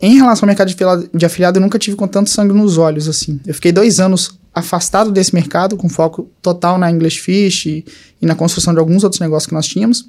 em 0.00 0.16
relação 0.16 0.46
ao 0.46 0.48
mercado 0.48 0.68
de 0.68 0.74
afiliado, 0.74 1.10
de 1.14 1.26
afiliado, 1.26 1.58
eu 1.58 1.62
nunca 1.62 1.78
tive 1.78 1.96
com 1.96 2.08
tanto 2.08 2.30
sangue 2.30 2.54
nos 2.54 2.78
olhos, 2.78 3.08
assim. 3.08 3.38
Eu 3.46 3.52
fiquei 3.52 3.72
dois 3.72 4.00
anos 4.00 4.37
afastado 4.58 5.10
desse 5.10 5.34
mercado, 5.34 5.76
com 5.76 5.88
foco 5.88 6.28
total 6.42 6.78
na 6.78 6.90
English 6.90 7.20
Fish 7.20 7.66
e, 7.66 7.84
e 8.20 8.26
na 8.26 8.34
construção 8.34 8.72
de 8.72 8.80
alguns 8.80 9.04
outros 9.04 9.20
negócios 9.20 9.46
que 9.46 9.54
nós 9.54 9.66
tínhamos. 9.66 10.08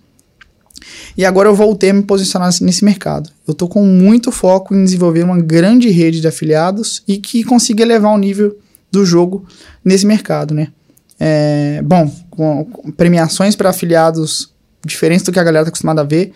E 1.17 1.25
agora 1.25 1.49
eu 1.49 1.55
voltei 1.55 1.89
a 1.89 1.93
me 1.93 2.03
posicionar 2.03 2.49
nesse 2.61 2.83
mercado. 2.83 3.29
Eu 3.47 3.51
estou 3.51 3.67
com 3.67 3.85
muito 3.85 4.31
foco 4.31 4.73
em 4.73 4.83
desenvolver 4.83 5.23
uma 5.23 5.39
grande 5.39 5.89
rede 5.89 6.21
de 6.21 6.27
afiliados 6.27 7.03
e 7.07 7.17
que 7.17 7.43
consiga 7.43 7.83
elevar 7.83 8.13
o 8.13 8.17
nível 8.17 8.57
do 8.91 9.05
jogo 9.05 9.45
nesse 9.83 10.05
mercado, 10.05 10.53
né? 10.53 10.69
É, 11.19 11.81
bom, 11.83 12.09
com, 12.29 12.65
com 12.65 12.91
premiações 12.91 13.55
para 13.55 13.69
afiliados 13.69 14.53
diferentes 14.85 15.25
do 15.25 15.31
que 15.31 15.39
a 15.39 15.43
galera 15.43 15.63
está 15.63 15.69
acostumada 15.69 16.01
a 16.01 16.05
ver. 16.05 16.31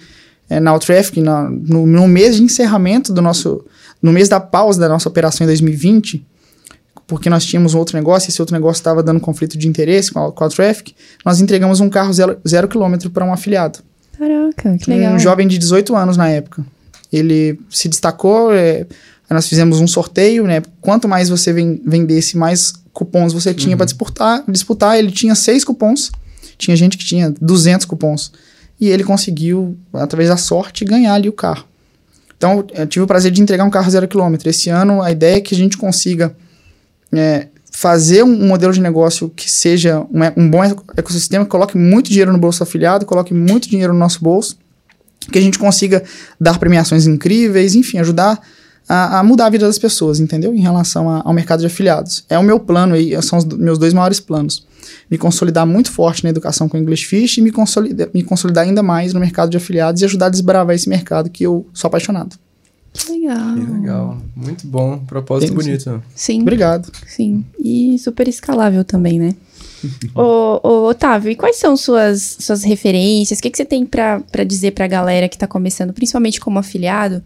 É, 0.49 0.59
na 0.59 0.72
Outtraffic, 0.72 1.22
no, 1.22 1.88
no 1.88 2.07
mês 2.07 2.36
de 2.36 2.43
encerramento 2.43 3.14
do 3.14 3.22
nosso... 3.22 3.66
No 4.01 4.11
mês 4.11 4.28
da 4.28 4.41
pausa 4.41 4.82
da 4.82 4.89
nossa 4.89 5.07
operação 5.07 5.45
em 5.45 5.47
2020, 5.47 6.26
porque 7.14 7.30
nós 7.30 7.45
tínhamos 7.45 7.76
um 7.76 7.78
outro 7.78 7.95
negócio, 7.95 8.28
e 8.28 8.32
esse 8.32 8.41
outro 8.41 8.55
negócio 8.55 8.80
estava 8.80 9.03
dando 9.03 9.20
conflito 9.20 9.55
de 9.55 9.68
interesse 9.68 10.11
com 10.11 10.26
a, 10.26 10.32
com 10.32 10.43
a 10.43 10.49
Traffic, 10.49 10.95
nós 11.24 11.39
entregamos 11.39 11.80
um 11.80 11.88
carro 11.88 12.11
zero, 12.11 12.39
zero 12.47 12.68
quilômetro 12.68 13.11
para 13.11 13.24
um 13.24 13.32
afiliado. 13.32 13.80
Caraca, 14.18 14.78
que 14.80 14.89
legal. 14.89 15.14
Um 15.14 15.20
jovem 15.20 15.47
de 15.47 15.59
18 15.59 15.95
anos 15.95 16.18
na 16.18 16.28
época. 16.28 16.66
Ele 17.11 17.59
se 17.70 17.88
destacou, 17.88 18.51
é, 18.51 18.88
nós 19.30 19.47
fizemos 19.47 19.80
um 19.80 19.86
sorteio, 19.86 20.45
né? 20.45 20.64
Quanto 20.82 21.07
mais 21.07 21.30
você 21.30 21.53
vendesse, 21.53 22.36
mais 22.36 22.74
cupons 22.91 23.32
você 23.32 23.53
tinha 23.53 23.74
uhum. 23.74 23.78
para 23.78 23.86
disputar, 23.86 24.43
disputar. 24.47 24.97
Ele 24.97 25.11
tinha 25.11 25.36
seis 25.36 25.64
cupons, 25.64 26.11
tinha 26.57 26.76
gente 26.76 26.97
que 26.97 27.05
tinha 27.05 27.32
200 27.39 27.86
cupons. 27.86 28.32
E 28.82 28.89
ele 28.89 29.03
conseguiu, 29.03 29.78
através 29.93 30.30
da 30.30 30.38
sorte, 30.38 30.84
ganhar 30.84 31.14
ali 31.14 31.30
o 31.30 31.34
carro. 31.34 31.66
Então, 32.36 32.66
eu 32.74 32.88
tive 32.88 33.03
o 33.03 33.07
prazer 33.07 33.32
de 33.32 33.39
entregar 33.39 33.64
um 33.64 33.70
carro 33.70 33.89
zero 33.89 34.07
quilômetro. 34.07 34.49
Esse 34.49 34.70
ano, 34.70 34.99
a 35.01 35.11
ideia 35.11 35.38
é 35.38 35.41
que 35.41 35.53
a 35.53 35.57
gente 35.57 35.78
consiga 35.78 36.36
é, 37.14 37.47
fazer 37.72 38.24
um 38.24 38.47
modelo 38.47 38.72
de 38.72 38.80
negócio 38.80 39.30
que 39.30 39.49
seja 39.49 40.01
um, 40.01 40.43
um, 40.43 40.49
bom 40.49 40.64
ecossistema, 40.95 41.43
que 41.43 41.51
coloque 41.51 41.78
muito 41.78 42.09
dinheiro 42.09 42.32
no 42.32 42.38
bolso 42.38 42.61
afiliado, 42.64 43.05
coloque 43.05 43.34
muito 43.34 43.68
dinheiro 43.70 43.93
no 43.93 43.99
nosso 43.99 44.24
bolso, 44.24 44.57
que 45.32 45.39
a 45.39 45.41
gente 45.41 45.57
consiga 45.57 46.03
dar 46.39 46.59
premiações 46.59 47.07
incríveis, 47.07 47.75
enfim, 47.75 47.97
ajudar 47.97 48.39
a, 48.88 49.20
a 49.20 49.24
mudar 49.24 49.47
a 49.47 49.50
vida 49.50 49.66
das 49.66 49.79
pessoas, 49.79 50.20
entendeu? 50.20 50.54
Em 50.54 50.62
relação 50.62 51.09
a, 51.09 51.21
ao 51.25 51.33
mercado 51.33 51.62
de 51.62 51.66
afiliados. 51.66 52.24
É 52.29 52.38
o 52.38 52.43
meu 52.43 52.59
plano 52.59 52.93
aí, 52.93 53.20
são 53.21 53.39
os 53.39 53.46
meus 53.46 53.78
dois 53.78 53.93
maiores 53.93 54.20
planos. 54.20 54.66
Me 55.09 55.17
consolidar 55.17 55.66
muito 55.66 55.92
forte 55.92 56.24
na 56.24 56.29
educação 56.29 56.67
com 56.67 56.78
English 56.78 57.05
Fish 57.05 57.38
e 57.38 57.42
me 57.42 57.51
consolidar, 57.51 58.09
me 58.13 58.24
consolidar 58.24 58.66
ainda 58.66 58.83
mais 58.83 59.13
no 59.13 59.20
mercado 59.20 59.50
de 59.50 59.58
afiliados 59.58 60.01
e 60.01 60.05
ajudar 60.05 60.28
a 60.28 60.29
desbravar 60.29 60.75
esse 60.75 60.89
mercado 60.89 61.29
que 61.29 61.43
eu 61.43 61.67
sou 61.74 61.88
apaixonado. 61.88 62.38
Que 62.93 63.11
legal. 63.11 63.55
Que 63.55 63.71
legal. 63.71 64.17
Muito 64.36 64.67
bom. 64.67 64.99
Propósito 64.99 65.49
Tem, 65.49 65.57
bonito. 65.57 66.03
Sim. 66.15 66.41
Obrigado. 66.41 66.91
Sim. 67.07 67.43
E 67.59 67.97
super 67.97 68.28
escalável 68.28 68.86
também, 68.86 69.20
né? 69.20 69.36
ô, 70.15 70.59
ô, 70.63 70.87
Otávio, 70.87 71.32
e 71.32 71.36
quais 71.36 71.57
são 71.57 71.75
suas, 71.75 72.37
suas 72.39 72.63
referências? 72.63 73.39
O 73.39 73.41
que, 73.41 73.49
que 73.49 73.57
você 73.57 73.65
tem 73.65 73.86
para 73.86 74.43
dizer 74.45 74.71
pra 74.71 74.87
galera 74.87 75.28
que 75.28 75.37
tá 75.37 75.47
começando, 75.47 75.91
principalmente 75.91 76.39
como 76.39 76.59
afiliado? 76.59 77.24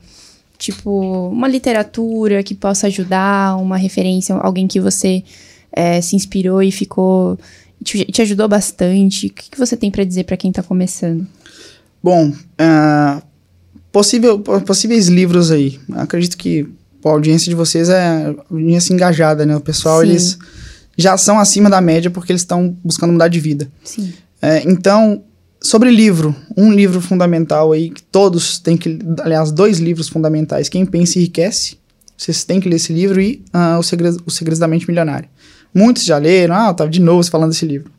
Tipo, 0.57 1.29
uma 1.29 1.47
literatura 1.47 2.41
que 2.41 2.55
possa 2.55 2.87
ajudar, 2.87 3.57
uma 3.57 3.77
referência, 3.77 4.33
alguém 4.35 4.67
que 4.67 4.79
você 4.79 5.23
é, 5.71 6.01
se 6.01 6.15
inspirou 6.15 6.63
e 6.63 6.71
ficou. 6.71 7.37
Te, 7.83 8.05
te 8.05 8.21
ajudou 8.23 8.47
bastante. 8.47 9.27
O 9.27 9.33
que, 9.33 9.51
que 9.51 9.59
você 9.59 9.77
tem 9.77 9.91
para 9.91 10.03
dizer 10.03 10.23
para 10.23 10.35
quem 10.35 10.51
tá 10.51 10.63
começando? 10.63 11.27
Bom, 12.01 12.29
uh, 12.29 13.21
Possível, 13.91 14.39
possíveis 14.39 15.07
livros 15.07 15.51
aí. 15.51 15.79
Acredito 15.93 16.37
que 16.37 16.67
a 17.03 17.09
audiência 17.09 17.49
de 17.49 17.55
vocês 17.55 17.89
é 17.89 18.35
audiência 18.51 18.93
engajada, 18.93 19.45
né? 19.45 19.55
O 19.55 19.61
pessoal, 19.61 20.01
Sim. 20.01 20.09
eles 20.09 20.37
já 20.97 21.17
são 21.17 21.39
acima 21.39 21.69
da 21.69 21.79
média 21.79 22.09
porque 22.09 22.31
eles 22.31 22.41
estão 22.41 22.75
buscando 22.83 23.13
mudar 23.13 23.27
de 23.27 23.39
vida. 23.39 23.69
Sim. 23.83 24.13
É, 24.41 24.63
então, 24.67 25.23
sobre 25.61 25.89
livro, 25.89 26.35
um 26.55 26.71
livro 26.71 27.01
fundamental 27.01 27.71
aí 27.71 27.89
que 27.89 28.03
todos 28.03 28.59
têm 28.59 28.77
que... 28.77 28.99
Aliás, 29.21 29.51
dois 29.51 29.79
livros 29.79 30.09
fundamentais. 30.09 30.69
Quem 30.69 30.85
Pensa 30.85 31.17
Enriquece. 31.17 31.77
Vocês 32.17 32.43
têm 32.43 32.59
que 32.59 32.67
ler 32.67 32.77
esse 32.77 32.91
livro 32.91 33.21
e 33.21 33.43
uh, 33.53 33.79
Os 33.79 33.87
Segredos, 33.87 34.19
Os 34.25 34.35
Segredos 34.35 34.57
da 34.59 34.67
Mente 34.67 34.87
Milionária. 34.87 35.29
Muitos 35.73 36.03
já 36.03 36.17
leram. 36.17 36.55
Ah, 36.55 36.69
eu 36.69 36.73
tava 36.73 36.89
de 36.89 36.99
novo 36.99 37.23
falando 37.29 37.51
desse 37.51 37.65
livro. 37.65 37.91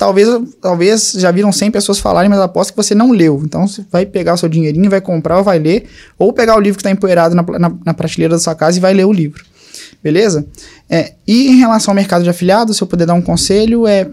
Talvez, 0.00 0.28
talvez 0.62 1.12
já 1.18 1.30
viram 1.30 1.52
100 1.52 1.70
pessoas 1.70 1.98
falarem, 1.98 2.30
mas 2.30 2.40
aposto 2.40 2.70
que 2.70 2.76
você 2.78 2.94
não 2.94 3.12
leu. 3.12 3.42
Então 3.44 3.68
você 3.68 3.84
vai 3.92 4.06
pegar 4.06 4.32
o 4.32 4.36
seu 4.38 4.48
dinheirinho, 4.48 4.88
vai 4.88 5.02
comprar 5.02 5.36
ou 5.36 5.44
vai 5.44 5.58
ler, 5.58 5.84
ou 6.18 6.32
pegar 6.32 6.56
o 6.56 6.58
livro 6.58 6.78
que 6.78 6.80
está 6.80 6.90
empoeirado 6.90 7.34
na, 7.34 7.42
na, 7.42 7.70
na, 7.84 7.92
prateleira 7.92 8.34
da 8.34 8.40
sua 8.40 8.54
casa 8.54 8.78
e 8.78 8.80
vai 8.80 8.94
ler 8.94 9.04
o 9.04 9.12
livro. 9.12 9.44
Beleza? 10.02 10.46
É, 10.88 11.12
e 11.26 11.48
em 11.48 11.56
relação 11.56 11.92
ao 11.92 11.94
mercado 11.94 12.24
de 12.24 12.30
afiliados, 12.30 12.78
se 12.78 12.82
eu 12.82 12.86
puder 12.86 13.04
dar 13.04 13.12
um 13.12 13.20
conselho, 13.20 13.86
é 13.86 14.08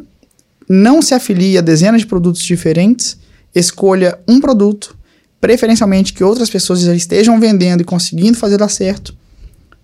não 0.67 1.01
se 1.01 1.13
afilie 1.13 1.57
a 1.57 1.61
dezenas 1.61 2.01
de 2.01 2.07
produtos 2.07 2.41
diferentes, 2.41 3.17
escolha 3.55 4.19
um 4.27 4.41
produto, 4.41 4.93
preferencialmente 5.39 6.11
que 6.11 6.21
outras 6.21 6.49
pessoas 6.49 6.81
já 6.81 6.93
estejam 6.93 7.39
vendendo 7.39 7.79
e 7.79 7.85
conseguindo 7.85 8.37
fazer 8.37 8.57
dar 8.57 8.67
certo. 8.67 9.15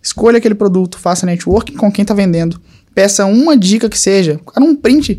Escolha 0.01 0.39
aquele 0.39 0.55
produto, 0.55 0.99
faça 0.99 1.25
networking 1.25 1.77
com 1.77 1.89
quem 1.89 2.01
está 2.01 2.13
vendendo, 2.13 2.59
peça 2.93 3.25
uma 3.25 3.57
dica 3.57 3.89
que 3.89 3.97
seja. 3.97 4.39
Cara, 4.53 4.65
um 4.65 4.75
print. 4.75 5.17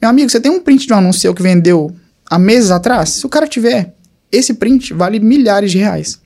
Meu 0.00 0.10
amigo, 0.10 0.30
você 0.30 0.40
tem 0.40 0.50
um 0.50 0.60
print 0.60 0.86
de 0.86 0.92
um 0.92 0.96
anúncio 0.96 1.34
que 1.34 1.42
vendeu 1.42 1.94
há 2.26 2.38
meses 2.38 2.70
atrás? 2.70 3.10
Se 3.10 3.26
o 3.26 3.28
cara 3.28 3.46
tiver, 3.46 3.94
esse 4.30 4.54
print 4.54 4.92
vale 4.92 5.18
milhares 5.20 5.70
de 5.70 5.78
reais. 5.78 6.18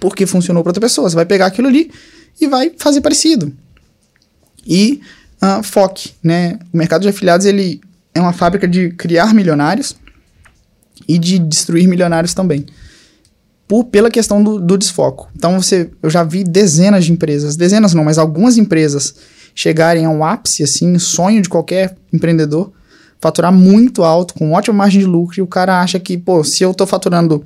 Porque 0.00 0.26
funcionou 0.26 0.62
para 0.62 0.70
outra 0.70 0.80
pessoa. 0.80 1.08
Você 1.08 1.16
vai 1.16 1.26
pegar 1.26 1.46
aquilo 1.46 1.68
ali 1.68 1.90
e 2.40 2.46
vai 2.46 2.72
fazer 2.76 3.00
parecido. 3.00 3.52
E 4.66 5.00
uh, 5.42 5.62
foque, 5.62 6.12
né? 6.22 6.58
O 6.72 6.76
mercado 6.76 7.02
de 7.02 7.08
afiliados, 7.08 7.46
ele 7.46 7.80
é 8.14 8.20
uma 8.20 8.32
fábrica 8.32 8.66
de 8.66 8.90
criar 8.90 9.34
milionários 9.34 9.96
e 11.08 11.18
de 11.18 11.38
destruir 11.38 11.86
milionários 11.88 12.34
também. 12.34 12.66
Por, 13.66 13.84
pela 13.84 14.10
questão 14.10 14.42
do, 14.42 14.60
do 14.60 14.76
desfoco. 14.76 15.28
Então, 15.34 15.60
você, 15.60 15.90
eu 16.02 16.10
já 16.10 16.22
vi 16.22 16.44
dezenas 16.44 17.04
de 17.04 17.12
empresas, 17.12 17.56
dezenas 17.56 17.94
não, 17.94 18.04
mas 18.04 18.18
algumas 18.18 18.58
empresas 18.58 19.14
chegarem 19.54 20.04
ao 20.04 20.22
ápice, 20.22 20.62
assim, 20.62 20.98
sonho 20.98 21.40
de 21.40 21.48
qualquer 21.48 21.96
empreendedor, 22.12 22.72
faturar 23.24 23.50
muito 23.50 24.04
alto, 24.04 24.34
com 24.34 24.52
ótima 24.52 24.76
margem 24.76 25.00
de 25.00 25.06
lucro, 25.06 25.38
e 25.38 25.42
o 25.42 25.46
cara 25.46 25.80
acha 25.80 25.98
que, 25.98 26.18
pô, 26.18 26.44
se 26.44 26.62
eu 26.62 26.72
estou 26.72 26.86
faturando 26.86 27.42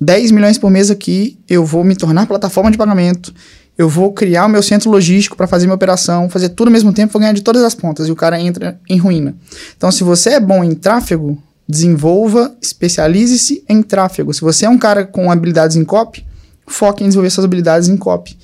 10 0.00 0.32
milhões 0.32 0.58
por 0.58 0.68
mês 0.68 0.90
aqui, 0.90 1.38
eu 1.48 1.64
vou 1.64 1.84
me 1.84 1.94
tornar 1.94 2.26
plataforma 2.26 2.72
de 2.72 2.76
pagamento, 2.76 3.32
eu 3.78 3.88
vou 3.88 4.12
criar 4.12 4.46
o 4.46 4.48
meu 4.48 4.64
centro 4.64 4.90
logístico 4.90 5.36
para 5.36 5.46
fazer 5.46 5.66
minha 5.66 5.76
operação, 5.76 6.28
fazer 6.28 6.48
tudo 6.48 6.66
ao 6.66 6.72
mesmo 6.72 6.92
tempo, 6.92 7.12
vou 7.12 7.20
ganhar 7.20 7.32
de 7.32 7.40
todas 7.40 7.62
as 7.62 7.72
pontas, 7.72 8.08
e 8.08 8.10
o 8.10 8.16
cara 8.16 8.40
entra 8.40 8.80
em 8.88 8.98
ruína. 8.98 9.36
Então, 9.76 9.92
se 9.92 10.02
você 10.02 10.30
é 10.30 10.40
bom 10.40 10.64
em 10.64 10.74
tráfego, 10.74 11.40
desenvolva, 11.68 12.56
especialize-se 12.60 13.62
em 13.68 13.82
tráfego. 13.82 14.34
Se 14.34 14.40
você 14.40 14.66
é 14.66 14.68
um 14.68 14.78
cara 14.78 15.06
com 15.06 15.30
habilidades 15.30 15.76
em 15.76 15.84
copy, 15.84 16.26
foque 16.66 17.04
em 17.04 17.06
desenvolver 17.06 17.30
suas 17.30 17.44
habilidades 17.44 17.88
em 17.88 17.96
copy. 17.96 18.36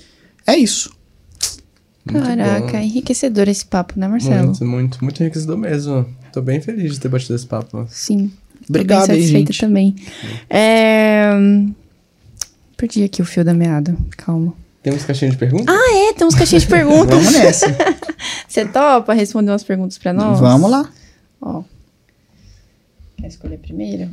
É 0.47 0.57
isso. 0.57 0.93
Muito 2.05 2.25
Caraca, 2.25 2.73
bom. 2.73 2.79
enriquecedor 2.79 3.49
esse 3.49 3.65
papo, 3.65 3.95
né, 3.97 4.07
Marcelo? 4.07 4.47
Muito, 4.47 4.65
muito, 4.65 5.05
muito 5.05 5.21
enriquecedor 5.23 5.57
mesmo. 5.57 6.07
Tô 6.33 6.41
bem 6.41 6.61
feliz 6.61 6.95
de 6.95 7.01
ter 7.01 7.09
batido 7.09 7.35
esse 7.35 7.47
papo. 7.47 7.87
Sim. 7.91 8.33
Obrigado 8.69 9.09
bem 9.09 9.17
satisfeita 9.17 9.53
aí, 9.53 9.59
também. 9.59 9.97
É... 10.49 11.31
Perdi 12.77 13.05
aqui 13.05 13.21
o 13.21 13.25
fio 13.25 13.45
da 13.45 13.53
meada. 13.53 13.97
Calma. 14.17 14.55
Temos 14.83 15.05
caixinha 15.05 15.31
de 15.31 15.37
perguntas? 15.37 15.67
Ah, 15.69 16.09
é, 16.09 16.13
temos 16.15 16.35
caixinha 16.35 16.61
de 16.61 16.67
perguntas. 16.67 17.15
Vamos 17.15 17.33
nessa. 17.33 17.67
Você 18.49 18.65
topa 18.65 19.13
responder 19.13 19.53
umas 19.53 19.63
perguntas 19.63 19.99
pra 19.99 20.13
nós? 20.13 20.41
Vamos 20.41 20.71
lá. 20.71 20.91
Ó. 21.41 21.63
Quer 23.17 23.29
escolher 23.29 23.59
primeiro? 23.59 24.11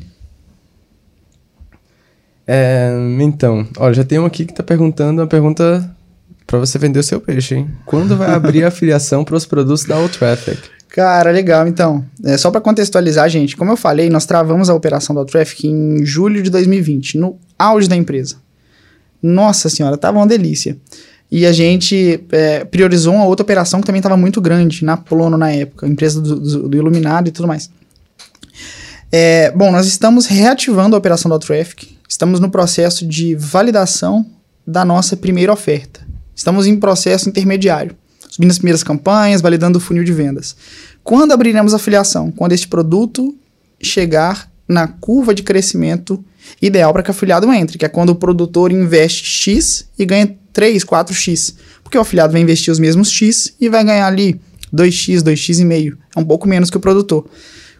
É, 2.45 2.91
então, 3.21 3.67
olha, 3.77 3.93
já 3.93 4.03
tem 4.03 4.19
um 4.19 4.25
aqui 4.25 4.45
que 4.45 4.53
tá 4.53 4.63
perguntando 4.63 5.21
uma 5.21 5.27
pergunta 5.27 5.95
para 6.45 6.59
você 6.59 6.77
vender 6.77 6.99
o 6.99 7.03
seu 7.03 7.21
peixe, 7.21 7.55
hein? 7.55 7.69
Quando 7.85 8.17
vai 8.17 8.31
abrir 8.31 8.63
a 8.63 8.69
afiliação 8.69 9.23
para 9.23 9.35
os 9.35 9.45
produtos 9.45 9.85
da 9.85 9.95
All 9.95 10.09
Traffic? 10.09 10.59
Cara, 10.89 11.31
legal. 11.31 11.67
Então, 11.67 12.03
é, 12.23 12.37
só 12.37 12.49
para 12.49 12.59
contextualizar, 12.59 13.29
gente, 13.29 13.55
como 13.55 13.71
eu 13.71 13.77
falei, 13.77 14.09
nós 14.09 14.25
travamos 14.25 14.69
a 14.69 14.73
operação 14.73 15.17
All 15.17 15.25
Traffic 15.25 15.67
em 15.67 16.03
julho 16.03 16.41
de 16.41 16.49
2020, 16.49 17.17
no 17.17 17.37
auge 17.57 17.87
da 17.87 17.95
empresa. 17.95 18.37
Nossa 19.21 19.69
senhora, 19.69 19.97
tava 19.97 20.17
uma 20.17 20.27
delícia. 20.27 20.77
E 21.31 21.45
a 21.45 21.51
gente 21.51 22.23
é, 22.31 22.63
priorizou 22.65 23.13
uma 23.13 23.25
outra 23.25 23.43
operação 23.43 23.79
que 23.79 23.85
também 23.85 23.99
estava 23.99 24.17
muito 24.17 24.41
grande, 24.41 24.83
na 24.83 24.97
Plono 24.97 25.37
na 25.37 25.51
época, 25.51 25.87
empresa 25.87 26.19
do, 26.19 26.39
do, 26.39 26.69
do 26.69 26.77
Iluminado 26.77 27.27
e 27.27 27.31
tudo 27.31 27.47
mais. 27.47 27.69
É, 29.11 29.51
bom, 29.51 29.71
nós 29.71 29.85
estamos 29.85 30.25
reativando 30.25 30.95
a 30.95 30.99
operação 30.99 31.29
da 31.29 31.37
Traffic, 31.37 31.97
estamos 32.07 32.39
no 32.39 32.49
processo 32.49 33.05
de 33.05 33.35
validação 33.35 34.25
da 34.65 34.83
nossa 34.83 35.15
primeira 35.15 35.53
oferta. 35.53 36.01
Estamos 36.35 36.65
em 36.65 36.79
processo 36.79 37.29
intermediário, 37.29 37.95
subindo 38.29 38.51
as 38.51 38.57
primeiras 38.57 38.83
campanhas, 38.83 39.41
validando 39.41 39.77
o 39.77 39.81
funil 39.81 40.03
de 40.03 40.13
vendas. 40.13 40.55
Quando 41.03 41.33
abriremos 41.33 41.73
a 41.73 41.79
filiação? 41.79 42.31
Quando 42.31 42.53
este 42.53 42.67
produto 42.67 43.35
chegar 43.81 44.49
na 44.67 44.87
curva 44.87 45.33
de 45.33 45.41
crescimento 45.41 46.23
ideal 46.61 46.93
para 46.93 47.03
que 47.03 47.09
o 47.09 47.11
afiliado 47.11 47.51
entre, 47.51 47.77
que 47.77 47.85
é 47.85 47.89
quando 47.89 48.09
o 48.09 48.15
produtor 48.15 48.71
investe 48.71 49.25
X 49.25 49.89
e 49.97 50.05
ganha 50.05 50.37
3, 50.53 50.83
4X. 50.83 51.55
Porque 51.83 51.97
o 51.97 52.01
afiliado 52.01 52.31
vai 52.31 52.41
investir 52.41 52.71
os 52.71 52.79
mesmos 52.79 53.11
X 53.11 53.55
e 53.59 53.67
vai 53.67 53.83
ganhar 53.83 54.05
ali 54.05 54.39
2X, 54.73 55.21
2X 55.21 55.59
e 55.59 55.65
meio. 55.65 55.97
É 56.15 56.19
um 56.19 56.25
pouco 56.25 56.47
menos 56.47 56.69
que 56.69 56.77
o 56.77 56.79
produtor. 56.79 57.27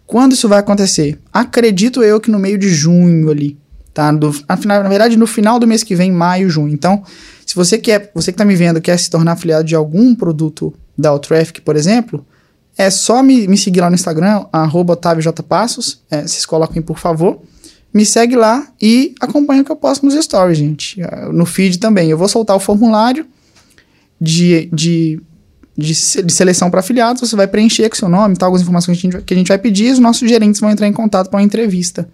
Quando 0.07 0.31
isso 0.34 0.49
vai 0.49 0.59
acontecer? 0.59 1.19
Acredito 1.31 2.03
eu 2.03 2.19
que 2.19 2.31
no 2.31 2.39
meio 2.39 2.57
de 2.57 2.69
junho 2.69 3.30
ali, 3.30 3.55
tá? 3.93 4.11
Do, 4.11 4.35
na, 4.65 4.84
na 4.84 4.89
verdade, 4.89 5.15
no 5.15 5.27
final 5.27 5.59
do 5.59 5.67
mês 5.67 5.84
que 5.84 5.95
vem, 5.95 6.11
maio, 6.11 6.49
junho. 6.49 6.73
Então, 6.73 7.03
se 7.49 7.55
você 7.55 7.80
quer, 7.80 8.11
você 8.13 8.31
que 8.31 8.35
está 8.35 8.45
me 8.45 8.55
vendo, 8.55 8.80
quer 8.80 8.95
se 8.99 9.09
tornar 9.09 9.31
afiliado 9.31 9.63
de 9.63 9.73
algum 9.73 10.13
produto 10.13 10.71
da 10.95 11.17
Traffic, 11.17 11.61
por 11.61 11.76
exemplo, 11.76 12.23
é 12.77 12.91
só 12.91 13.23
me, 13.23 13.47
me 13.47 13.57
seguir 13.57 13.81
lá 13.81 13.89
no 13.89 13.95
Instagram, 13.95 14.45
arroba 14.53 14.95
é, 16.11 16.21
vocês 16.21 16.45
coloquem 16.45 16.80
por 16.80 16.99
favor, 16.99 17.41
me 17.91 18.05
segue 18.05 18.35
lá 18.35 18.71
e 18.80 19.15
acompanha 19.19 19.63
o 19.63 19.65
que 19.65 19.71
eu 19.71 19.76
posto 19.76 20.05
nos 20.05 20.13
stories, 20.23 20.59
gente, 20.59 21.01
é, 21.01 21.26
no 21.31 21.43
feed 21.43 21.80
também. 21.80 22.07
Eu 22.11 22.19
vou 22.19 22.30
soltar 22.30 22.55
o 22.55 22.59
formulário 22.59 23.26
de, 24.21 24.69
de, 24.71 25.19
de, 25.76 25.93
de 26.23 26.31
seleção 26.31 26.69
para 26.69 26.81
afiliados, 26.81 27.27
você 27.27 27.35
vai 27.35 27.47
preencher 27.47 27.89
com 27.89 27.95
seu 27.95 28.09
nome, 28.09 28.35
tal, 28.35 28.45
algumas 28.45 28.61
informações 28.61 29.01
que 29.01 29.07
a, 29.07 29.11
gente, 29.11 29.23
que 29.23 29.34
a 29.34 29.38
gente 29.38 29.47
vai 29.47 29.57
pedir, 29.57 29.88
e 29.88 29.91
os 29.91 29.97
nossos 29.97 30.30
gerentes 30.30 30.61
vão 30.61 30.69
entrar 30.69 30.88
em 30.88 30.93
contato 30.93 31.31
para 31.31 31.39
uma 31.39 31.43
entrevista. 31.43 32.07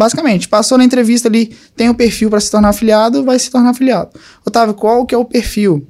Basicamente, 0.00 0.48
passou 0.48 0.78
na 0.78 0.84
entrevista 0.84 1.28
ali, 1.28 1.54
tem 1.76 1.86
o 1.88 1.90
um 1.90 1.94
perfil 1.94 2.30
para 2.30 2.40
se 2.40 2.50
tornar 2.50 2.70
afiliado, 2.70 3.22
vai 3.22 3.38
se 3.38 3.50
tornar 3.50 3.68
afiliado. 3.68 4.08
Otávio, 4.46 4.72
qual 4.72 5.04
que 5.04 5.14
é 5.14 5.18
o 5.18 5.26
perfil? 5.26 5.86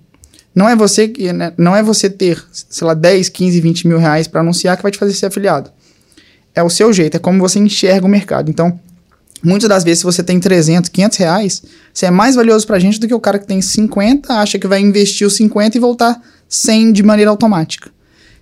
Não 0.52 0.68
é 0.68 0.74
você 0.74 1.06
que 1.06 1.32
né, 1.32 1.52
não 1.56 1.76
é 1.76 1.80
você 1.80 2.10
ter, 2.10 2.44
sei 2.50 2.88
lá, 2.88 2.92
10, 2.92 3.28
15, 3.28 3.60
20 3.60 3.86
mil 3.86 3.98
reais 3.98 4.26
para 4.26 4.40
anunciar 4.40 4.76
que 4.76 4.82
vai 4.82 4.90
te 4.90 4.98
fazer 4.98 5.12
ser 5.12 5.26
afiliado. 5.26 5.70
É 6.52 6.60
o 6.60 6.68
seu 6.68 6.92
jeito, 6.92 7.18
é 7.18 7.20
como 7.20 7.38
você 7.38 7.60
enxerga 7.60 8.04
o 8.04 8.08
mercado. 8.08 8.50
Então, 8.50 8.80
muitas 9.44 9.68
das 9.68 9.84
vezes, 9.84 10.00
se 10.00 10.04
você 10.04 10.24
tem 10.24 10.40
300, 10.40 10.90
500 10.90 11.16
reais, 11.16 11.62
você 11.94 12.06
é 12.06 12.10
mais 12.10 12.34
valioso 12.34 12.66
para 12.66 12.78
a 12.78 12.80
gente 12.80 12.98
do 12.98 13.06
que 13.06 13.14
o 13.14 13.20
cara 13.20 13.38
que 13.38 13.46
tem 13.46 13.62
50, 13.62 14.34
acha 14.34 14.58
que 14.58 14.66
vai 14.66 14.80
investir 14.80 15.24
os 15.24 15.36
50 15.36 15.76
e 15.76 15.80
voltar 15.80 16.20
100 16.48 16.94
de 16.94 17.04
maneira 17.04 17.30
automática. 17.30 17.92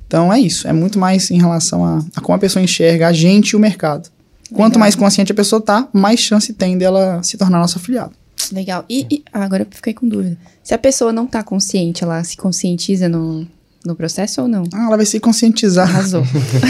Então, 0.06 0.32
é 0.32 0.40
isso. 0.40 0.66
É 0.66 0.72
muito 0.72 0.98
mais 0.98 1.30
em 1.30 1.38
relação 1.38 1.84
a, 1.84 2.02
a 2.16 2.22
como 2.22 2.34
a 2.34 2.38
pessoa 2.38 2.62
enxerga 2.62 3.08
a 3.08 3.12
gente 3.12 3.50
e 3.50 3.56
o 3.56 3.60
mercado. 3.60 4.08
Quanto 4.52 4.78
mais 4.78 4.94
consciente 4.94 5.32
a 5.32 5.34
pessoa 5.34 5.60
tá, 5.60 5.88
mais 5.92 6.20
chance 6.20 6.52
tem 6.52 6.78
dela 6.78 7.22
se 7.22 7.36
tornar 7.36 7.58
nosso 7.58 7.78
afiliado. 7.78 8.12
Legal. 8.52 8.84
E, 8.88 9.06
e 9.10 9.24
ah, 9.32 9.44
agora 9.44 9.62
eu 9.62 9.66
fiquei 9.70 9.92
com 9.92 10.08
dúvida. 10.08 10.36
Se 10.62 10.74
a 10.74 10.78
pessoa 10.78 11.12
não 11.12 11.26
tá 11.26 11.42
consciente, 11.42 12.02
ela 12.02 12.22
se 12.24 12.36
conscientiza 12.36 13.08
no, 13.08 13.46
no 13.84 13.94
processo 13.94 14.42
ou 14.42 14.48
não? 14.48 14.64
Ah, 14.72 14.86
ela 14.86 14.96
vai 14.96 15.06
se 15.06 15.20
conscientizar. 15.20 15.88
Arrasou. 15.88 16.22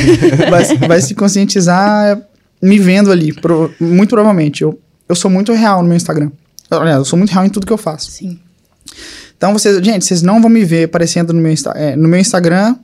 vai, 0.50 0.88
vai 0.88 1.00
se 1.00 1.14
conscientizar 1.14 2.20
me 2.60 2.78
vendo 2.78 3.12
ali, 3.12 3.32
pro, 3.32 3.72
muito 3.80 4.10
provavelmente. 4.10 4.62
Eu, 4.62 4.78
eu 5.09 5.14
sou 5.14 5.30
muito 5.30 5.52
real 5.52 5.82
no 5.82 5.88
meu 5.88 5.96
Instagram. 5.96 6.30
Aliás, 6.70 6.98
eu 6.98 7.05
sou 7.05 7.16
muito 7.16 7.30
real 7.30 7.44
em 7.44 7.50
tudo 7.50 7.66
que 7.66 7.72
eu 7.72 7.78
faço. 7.78 8.10
Sim. 8.10 8.38
Então, 9.36 9.52
vocês, 9.52 9.84
gente, 9.84 10.05
vocês 10.05 10.20
não 10.20 10.40
vão 10.40 10.50
me 10.50 10.64
ver 10.64 10.84
aparecendo 10.84 11.32
no 11.32 11.40
meu, 11.40 11.55
é, 11.74 11.94
no 11.94 12.09
meu 12.09 12.18
Instagram 12.18 12.74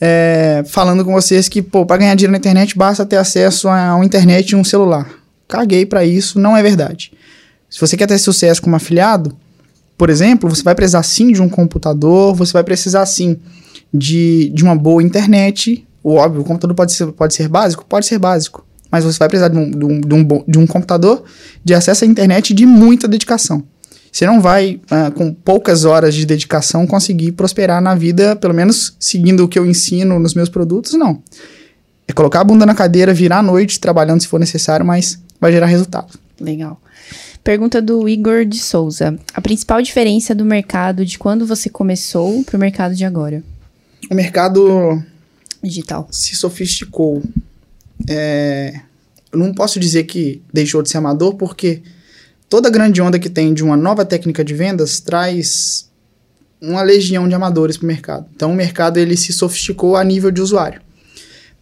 é, 0.00 0.62
falando 0.66 1.04
com 1.04 1.12
vocês 1.12 1.48
que, 1.48 1.62
pô, 1.62 1.86
para 1.86 1.98
ganhar 1.98 2.14
dinheiro 2.14 2.32
na 2.32 2.38
internet 2.38 2.76
basta 2.76 3.04
ter 3.06 3.16
acesso 3.16 3.68
a 3.68 3.94
uma 3.94 4.04
internet 4.04 4.50
e 4.50 4.56
um 4.56 4.64
celular. 4.64 5.08
Caguei 5.48 5.86
para 5.86 6.04
isso, 6.04 6.38
não 6.38 6.56
é 6.56 6.62
verdade. 6.62 7.12
Se 7.70 7.80
você 7.80 7.96
quer 7.96 8.06
ter 8.06 8.18
sucesso 8.18 8.60
como 8.60 8.76
afiliado, 8.76 9.36
por 9.96 10.10
exemplo, 10.10 10.48
você 10.48 10.62
vai 10.62 10.74
precisar 10.74 11.02
sim 11.02 11.32
de 11.32 11.40
um 11.40 11.48
computador, 11.48 12.34
você 12.34 12.52
vai 12.52 12.64
precisar 12.64 13.06
sim 13.06 13.38
de, 13.92 14.50
de 14.50 14.62
uma 14.62 14.76
boa 14.76 15.02
internet. 15.02 15.86
O 16.02 16.14
óbvio, 16.14 16.42
o 16.42 16.44
computador 16.44 16.76
pode 16.76 16.92
ser, 16.92 17.06
pode 17.12 17.34
ser 17.34 17.48
básico? 17.48 17.84
Pode 17.84 18.06
ser 18.06 18.18
básico. 18.18 18.64
Mas 18.90 19.04
você 19.04 19.18
vai 19.18 19.28
precisar 19.28 19.48
de 19.48 19.56
um, 19.56 19.70
de 19.70 19.84
um, 19.84 20.00
de 20.00 20.14
um, 20.14 20.44
de 20.46 20.58
um 20.58 20.66
computador, 20.66 21.24
de 21.64 21.74
acesso 21.74 22.04
à 22.04 22.06
internet 22.06 22.50
e 22.50 22.54
de 22.54 22.66
muita 22.66 23.08
dedicação. 23.08 23.64
Você 24.10 24.26
não 24.26 24.40
vai, 24.40 24.80
uh, 24.90 25.12
com 25.12 25.32
poucas 25.32 25.84
horas 25.84 26.14
de 26.14 26.24
dedicação, 26.24 26.86
conseguir 26.86 27.32
prosperar 27.32 27.82
na 27.82 27.94
vida, 27.94 28.34
pelo 28.36 28.54
menos 28.54 28.96
seguindo 28.98 29.44
o 29.44 29.48
que 29.48 29.58
eu 29.58 29.66
ensino 29.66 30.18
nos 30.18 30.34
meus 30.34 30.48
produtos, 30.48 30.94
não. 30.94 31.22
É 32.08 32.12
colocar 32.12 32.40
a 32.40 32.44
bunda 32.44 32.64
na 32.64 32.74
cadeira, 32.74 33.12
virar 33.12 33.38
à 33.38 33.42
noite, 33.42 33.80
trabalhando 33.80 34.20
se 34.20 34.28
for 34.28 34.40
necessário, 34.40 34.86
mas 34.86 35.20
vai 35.40 35.52
gerar 35.52 35.66
resultado. 35.66 36.18
Legal. 36.40 36.80
Pergunta 37.42 37.80
do 37.80 38.08
Igor 38.08 38.44
de 38.44 38.58
Souza. 38.58 39.18
A 39.32 39.40
principal 39.40 39.80
diferença 39.80 40.34
do 40.34 40.44
mercado 40.44 41.04
de 41.04 41.18
quando 41.18 41.46
você 41.46 41.68
começou 41.68 42.42
para 42.42 42.56
o 42.56 42.60
mercado 42.60 42.94
de 42.94 43.04
agora? 43.04 43.42
O 44.10 44.14
mercado 44.14 45.02
digital. 45.62 46.08
se 46.10 46.34
sofisticou. 46.34 47.22
É, 48.08 48.80
eu 49.32 49.38
não 49.38 49.54
posso 49.54 49.78
dizer 49.78 50.04
que 50.04 50.42
deixou 50.52 50.82
de 50.82 50.90
ser 50.90 50.98
amador, 50.98 51.34
porque 51.34 51.82
toda 52.48 52.70
grande 52.70 53.00
onda 53.00 53.18
que 53.18 53.28
tem 53.28 53.52
de 53.52 53.62
uma 53.62 53.76
nova 53.76 54.04
técnica 54.04 54.44
de 54.44 54.54
vendas 54.54 55.00
traz 55.00 55.90
uma 56.60 56.82
legião 56.82 57.28
de 57.28 57.34
amadores 57.34 57.76
para 57.76 57.84
o 57.84 57.88
mercado. 57.88 58.26
Então, 58.34 58.50
o 58.50 58.54
mercado 58.54 58.98
ele 58.98 59.16
se 59.16 59.32
sofisticou 59.32 59.96
a 59.96 60.02
nível 60.02 60.30
de 60.30 60.40
usuário. 60.40 60.80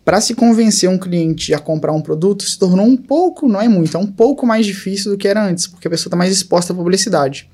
Para 0.04 0.20
se 0.20 0.34
convencer 0.34 0.88
um 0.88 0.98
cliente 0.98 1.54
a 1.54 1.58
comprar 1.58 1.92
um 1.92 2.00
produto, 2.00 2.44
se 2.44 2.58
tornou 2.58 2.86
um 2.86 2.96
pouco, 2.96 3.48
não 3.48 3.60
é 3.60 3.68
muito, 3.68 3.96
é 3.96 4.00
um 4.00 4.06
pouco 4.06 4.46
mais 4.46 4.66
difícil 4.66 5.10
do 5.10 5.18
que 5.18 5.26
era 5.26 5.42
antes, 5.42 5.66
porque 5.66 5.88
a 5.88 5.90
pessoa 5.90 6.08
está 6.08 6.16
mais 6.16 6.30
exposta 6.30 6.72
à 6.72 6.76
publicidade. 6.76 7.48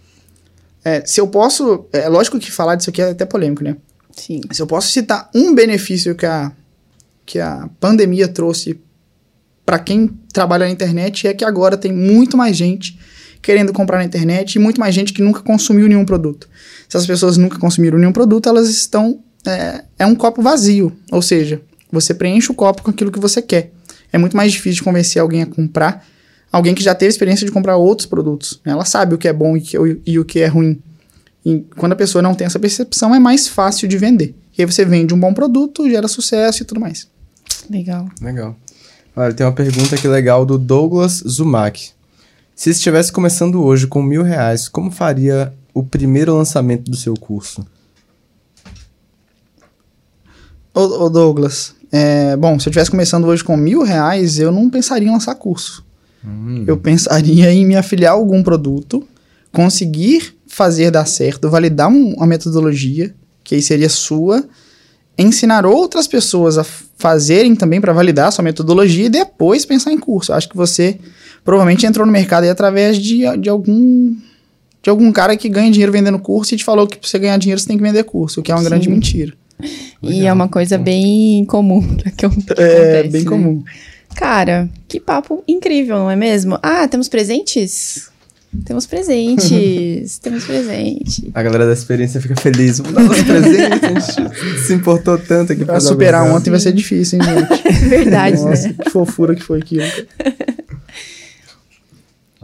É, 0.84 1.04
se 1.06 1.20
eu 1.20 1.28
posso, 1.28 1.86
é 1.92 2.08
lógico 2.08 2.38
que 2.38 2.50
falar 2.50 2.74
disso 2.74 2.90
aqui 2.90 3.00
é 3.00 3.10
até 3.10 3.24
polêmico, 3.24 3.62
né? 3.62 3.76
Sim. 4.10 4.40
Se 4.50 4.60
eu 4.60 4.66
posso 4.66 4.88
citar 4.88 5.30
um 5.34 5.54
benefício 5.54 6.14
que 6.14 6.26
a, 6.26 6.50
que 7.24 7.38
a 7.38 7.68
pandemia 7.78 8.26
trouxe 8.26 8.80
para 9.64 9.78
quem 9.78 10.08
trabalha 10.32 10.66
na 10.66 10.72
internet, 10.72 11.28
é 11.28 11.34
que 11.34 11.44
agora 11.44 11.76
tem 11.76 11.92
muito 11.92 12.36
mais 12.36 12.56
gente 12.56 12.98
querendo 13.42 13.72
comprar 13.72 13.98
na 13.98 14.04
internet 14.04 14.54
e 14.54 14.58
muito 14.58 14.80
mais 14.80 14.94
gente 14.94 15.12
que 15.12 15.22
nunca 15.22 15.40
consumiu 15.40 15.88
nenhum 15.88 16.04
produto. 16.04 16.48
Se 16.88 16.96
as 16.96 17.06
pessoas 17.06 17.36
nunca 17.36 17.58
consumiram 17.58 17.98
nenhum 17.98 18.12
produto, 18.12 18.48
elas 18.48 18.68
estão. 18.68 19.20
É, 19.46 19.84
é 20.00 20.06
um 20.06 20.14
copo 20.14 20.42
vazio. 20.42 20.92
Ou 21.10 21.22
seja, 21.22 21.62
você 21.90 22.12
preenche 22.12 22.50
o 22.50 22.54
copo 22.54 22.82
com 22.82 22.90
aquilo 22.90 23.10
que 23.10 23.18
você 23.18 23.40
quer. 23.40 23.72
É 24.12 24.18
muito 24.18 24.36
mais 24.36 24.52
difícil 24.52 24.76
de 24.76 24.82
convencer 24.82 25.20
alguém 25.20 25.42
a 25.42 25.46
comprar 25.46 26.04
alguém 26.52 26.74
que 26.74 26.82
já 26.82 26.94
teve 26.94 27.10
experiência 27.10 27.46
de 27.46 27.52
comprar 27.52 27.76
outros 27.76 28.06
produtos. 28.06 28.60
Ela 28.64 28.84
sabe 28.84 29.14
o 29.14 29.18
que 29.18 29.28
é 29.28 29.32
bom 29.32 29.56
e, 29.56 29.60
que, 29.60 29.76
e 30.04 30.18
o 30.18 30.24
que 30.24 30.40
é 30.40 30.46
ruim. 30.46 30.80
E 31.44 31.64
quando 31.76 31.92
a 31.92 31.96
pessoa 31.96 32.20
não 32.20 32.34
tem 32.34 32.46
essa 32.46 32.58
percepção, 32.58 33.14
é 33.14 33.18
mais 33.18 33.48
fácil 33.48 33.88
de 33.88 33.96
vender. 33.96 34.34
E 34.56 34.62
aí 34.62 34.66
você 34.66 34.84
vende 34.84 35.14
um 35.14 35.20
bom 35.20 35.32
produto, 35.32 35.88
gera 35.88 36.08
sucesso 36.08 36.62
e 36.62 36.66
tudo 36.66 36.80
mais. 36.80 37.08
Legal. 37.70 38.08
Legal. 38.20 38.56
Olha, 39.16 39.32
tem 39.32 39.46
uma 39.46 39.52
pergunta 39.52 39.94
aqui 39.94 40.06
legal 40.06 40.44
do 40.44 40.58
Douglas 40.58 41.22
Zumak. 41.26 41.92
Se 42.60 42.68
estivesse 42.68 43.10
começando 43.10 43.64
hoje 43.64 43.86
com 43.86 44.02
mil 44.02 44.22
reais, 44.22 44.68
como 44.68 44.90
faria 44.90 45.50
o 45.72 45.82
primeiro 45.82 46.36
lançamento 46.36 46.90
do 46.90 46.94
seu 46.94 47.14
curso? 47.14 47.64
Ô, 50.74 50.80
ô 51.04 51.08
Douglas, 51.08 51.74
é, 51.90 52.36
bom, 52.36 52.58
se 52.58 52.68
eu 52.68 52.70
estivesse 52.70 52.90
começando 52.90 53.24
hoje 53.24 53.42
com 53.42 53.56
mil 53.56 53.82
reais, 53.82 54.38
eu 54.38 54.52
não 54.52 54.68
pensaria 54.68 55.08
em 55.08 55.10
lançar 55.10 55.34
curso. 55.36 55.82
Eu 56.66 56.76
pensaria 56.76 57.50
em 57.50 57.64
me 57.64 57.76
afiliar 57.76 58.12
a 58.12 58.16
algum 58.16 58.42
produto, 58.42 59.08
conseguir 59.50 60.36
fazer 60.46 60.90
dar 60.90 61.06
certo, 61.06 61.48
validar 61.48 61.88
um- 61.88 62.12
uma 62.12 62.26
metodologia, 62.26 63.14
que 63.42 63.54
aí 63.54 63.62
seria 63.62 63.88
sua, 63.88 64.46
ensinar 65.16 65.64
outras 65.64 66.06
pessoas 66.06 66.58
a 66.58 66.64
fazerem 66.98 67.56
também 67.56 67.80
para 67.80 67.94
validar 67.94 68.28
a 68.28 68.30
sua 68.30 68.44
metodologia 68.44 69.06
e 69.06 69.08
depois 69.08 69.64
pensar 69.64 69.92
em 69.92 69.98
curso. 69.98 70.30
Eu 70.30 70.36
Acho 70.36 70.50
que 70.50 70.56
você 70.58 70.98
provavelmente 71.44 71.86
entrou 71.86 72.06
no 72.06 72.12
mercado 72.12 72.44
aí 72.44 72.50
através 72.50 72.98
de, 72.98 73.22
de 73.38 73.48
algum 73.48 74.14
de 74.82 74.88
algum 74.88 75.12
cara 75.12 75.36
que 75.36 75.48
ganha 75.48 75.70
dinheiro 75.70 75.92
vendendo 75.92 76.18
curso 76.18 76.54
e 76.54 76.56
te 76.56 76.64
falou 76.64 76.86
que 76.86 76.96
pra 76.96 77.06
você 77.06 77.18
ganhar 77.18 77.36
dinheiro 77.36 77.60
você 77.60 77.66
tem 77.68 77.76
que 77.76 77.82
vender 77.82 78.02
curso, 78.04 78.40
o 78.40 78.42
que 78.42 78.50
é 78.50 78.54
uma 78.54 78.62
Sim. 78.62 78.68
grande 78.68 78.88
mentira. 78.88 79.34
E 80.02 80.24
é 80.24 80.32
uma 80.32 80.48
coisa 80.48 80.78
bem 80.78 81.44
comum 81.44 81.82
que, 81.96 82.10
que 82.12 82.24
É 82.24 82.28
acontece, 82.28 83.08
bem 83.10 83.22
né? 83.24 83.28
comum. 83.28 83.62
Cara, 84.16 84.68
que 84.88 84.98
papo 84.98 85.44
incrível, 85.46 85.98
não 85.98 86.10
é 86.10 86.16
mesmo? 86.16 86.58
Ah, 86.62 86.88
temos 86.88 87.08
presentes? 87.08 88.08
Temos 88.64 88.84
presentes, 88.86 90.18
temos 90.22 90.44
presente. 90.44 91.30
A 91.34 91.42
galera 91.42 91.66
da 91.66 91.72
experiência 91.72 92.20
fica 92.20 92.34
feliz. 92.34 92.78
Vamos 92.80 92.94
dar 92.94 93.02
os 93.10 93.22
presentes. 93.22 94.18
A 94.18 94.22
gente 94.22 94.60
se 94.66 94.72
importou 94.72 95.16
tanto 95.18 95.52
aqui 95.52 95.64
Pra 95.64 95.78
superar 95.78 96.24
ontem 96.34 96.50
vai 96.50 96.58
ser 96.58 96.72
difícil, 96.72 97.20
hein, 97.20 97.24
gente? 97.26 97.68
É 97.68 97.88
verdade, 97.88 98.42
Nossa, 98.42 98.68
né? 98.68 98.74
que 98.82 98.90
fofura 98.90 99.34
que 99.36 99.42
foi 99.42 99.60
aquilo. 99.60 99.84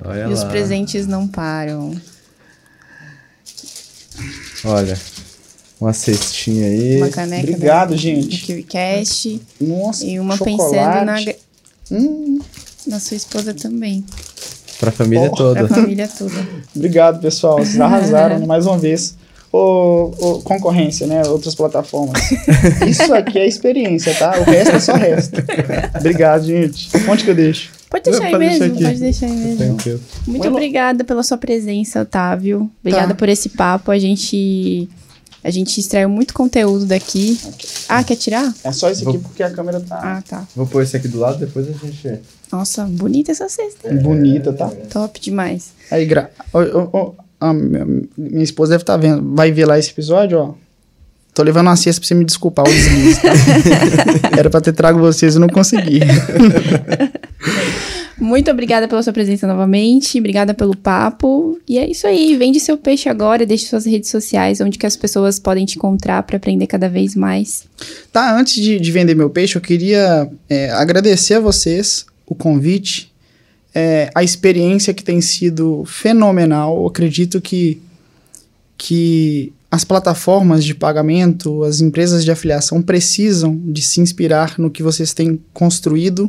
Olha 0.04 0.26
E 0.28 0.32
os 0.32 0.42
lá. 0.42 0.48
presentes 0.48 1.06
não 1.06 1.26
param. 1.26 1.94
Olha, 4.64 4.98
uma 5.80 5.92
cestinha 5.92 6.66
aí. 6.66 6.96
Uma 6.98 7.08
caneca 7.10 7.48
Obrigado, 7.50 7.90
da- 7.90 7.96
gente. 7.96 8.38
KiwiCast 8.44 9.40
Nossa, 9.60 10.04
e 10.04 10.18
uma 10.18 10.36
chocolate. 10.36 10.62
pensando 10.72 11.04
na, 11.04 11.34
Hum, 11.98 12.40
na 12.86 12.98
sua 12.98 13.16
esposa 13.16 13.54
também. 13.54 14.04
Pra 14.80 14.90
família 14.90 15.30
Oh. 15.32 15.36
toda. 15.36 15.66
Pra 15.66 15.76
família 15.76 16.08
toda. 16.18 16.46
obrigado, 16.74 17.20
pessoal. 17.20 17.58
Vocês 17.58 17.80
arrasaram 17.80 18.44
mais 18.46 18.66
uma 18.66 18.76
vez. 18.78 19.14
Ô, 19.52 20.12
ô, 20.18 20.42
concorrência, 20.42 21.06
né? 21.06 21.22
Outras 21.26 21.54
plataformas. 21.54 22.20
Isso 22.86 23.14
aqui 23.14 23.38
é 23.38 23.46
experiência, 23.46 24.12
tá? 24.14 24.38
O 24.40 24.42
resto 24.42 24.74
é 24.76 24.80
só 24.80 24.94
resto. 24.94 25.42
Obrigado, 25.98 26.44
gente. 26.44 26.88
Onde 27.08 27.24
que 27.24 27.30
eu 27.30 27.34
deixo? 27.34 27.70
Pode 27.90 28.04
deixar 28.04 28.24
aí 28.24 28.30
Pode 28.32 28.44
deixar 28.48 28.58
mesmo, 28.60 28.74
aqui. 28.74 28.84
pode 28.84 28.98
deixar 29.00 29.26
aí 29.26 29.36
mesmo. 29.36 29.56
Tranquilo. 29.58 30.00
Muito 30.26 30.48
obrigada 30.48 31.04
pela 31.04 31.22
sua 31.22 31.38
presença, 31.38 32.02
Otávio. 32.02 32.70
Obrigada 32.80 33.08
Tá. 33.08 33.14
por 33.14 33.28
esse 33.28 33.48
papo. 33.50 33.90
A 33.90 33.98
gente 33.98 34.88
a 35.44 35.50
gente 35.50 35.78
extraiu 35.78 36.08
muito 36.08 36.34
conteúdo 36.34 36.84
daqui. 36.86 37.38
Ah, 37.88 38.02
quer 38.02 38.16
tirar? 38.16 38.52
É 38.64 38.72
só 38.72 38.90
isso 38.90 39.08
aqui 39.08 39.18
Vou- 39.18 39.28
porque 39.28 39.42
a 39.44 39.50
câmera 39.50 39.78
tá 39.80 39.96
Ah, 40.02 40.22
tá. 40.28 40.44
Vou 40.56 40.66
pôr 40.66 40.82
esse 40.82 40.96
aqui 40.96 41.06
do 41.06 41.20
lado, 41.20 41.38
depois 41.38 41.68
a 41.68 41.72
gente. 41.72 42.20
Nossa, 42.50 42.84
bonita 42.84 43.30
essa 43.30 43.48
cesta. 43.48 43.88
hein? 43.92 43.98
bonita, 43.98 44.52
tá? 44.52 44.68
Top 44.90 45.20
demais. 45.20 45.70
Aí, 45.90 46.04
gra... 46.04 46.30
ô, 46.52 46.58
ô, 46.98 47.14
a 47.40 47.52
minha, 47.52 47.86
minha 48.18 48.42
esposa 48.44 48.70
deve 48.70 48.82
estar 48.82 48.96
vendo. 48.96 49.34
Vai 49.36 49.52
ver 49.52 49.66
lá 49.66 49.78
esse 49.78 49.90
episódio, 49.90 50.38
ó. 50.38 50.54
Tô 51.32 51.42
levando 51.44 51.66
uma 51.68 51.76
cesta 51.76 52.00
pra 52.00 52.08
você 52.08 52.14
me 52.14 52.24
desculpar, 52.24 52.64
o 52.66 52.68
deslize, 52.68 53.20
tá? 53.20 53.28
Era 54.38 54.48
pra 54.50 54.60
ter 54.60 54.72
trago 54.72 54.98
vocês 54.98 55.36
e 55.36 55.38
não 55.38 55.48
consegui. 55.48 56.00
Muito 58.26 58.50
obrigada 58.50 58.88
pela 58.88 59.00
sua 59.04 59.12
presença 59.12 59.46
novamente. 59.46 60.18
Obrigada 60.18 60.52
pelo 60.52 60.76
papo. 60.76 61.60
E 61.68 61.78
é 61.78 61.88
isso 61.88 62.08
aí. 62.08 62.36
Vende 62.36 62.58
seu 62.58 62.76
peixe 62.76 63.08
agora. 63.08 63.46
Deixe 63.46 63.66
suas 63.66 63.86
redes 63.86 64.10
sociais, 64.10 64.60
onde 64.60 64.76
que 64.76 64.84
as 64.84 64.96
pessoas 64.96 65.38
podem 65.38 65.64
te 65.64 65.76
encontrar 65.76 66.24
para 66.24 66.36
aprender 66.36 66.66
cada 66.66 66.88
vez 66.88 67.14
mais. 67.14 67.68
Tá, 68.12 68.36
antes 68.36 68.54
de, 68.54 68.80
de 68.80 68.90
vender 68.90 69.14
meu 69.14 69.30
peixe, 69.30 69.56
eu 69.56 69.62
queria 69.62 70.28
é, 70.48 70.70
agradecer 70.70 71.34
a 71.34 71.40
vocês 71.40 72.04
o 72.26 72.34
convite, 72.34 73.12
é, 73.72 74.10
a 74.12 74.24
experiência 74.24 74.92
que 74.92 75.04
tem 75.04 75.20
sido 75.20 75.84
fenomenal. 75.86 76.76
Eu 76.80 76.86
acredito 76.88 77.40
que, 77.40 77.80
que 78.76 79.52
as 79.70 79.84
plataformas 79.84 80.64
de 80.64 80.74
pagamento, 80.74 81.62
as 81.62 81.80
empresas 81.80 82.24
de 82.24 82.32
afiliação 82.32 82.82
precisam 82.82 83.56
de 83.56 83.82
se 83.82 84.00
inspirar 84.00 84.58
no 84.58 84.68
que 84.68 84.82
vocês 84.82 85.14
têm 85.14 85.40
construído, 85.54 86.28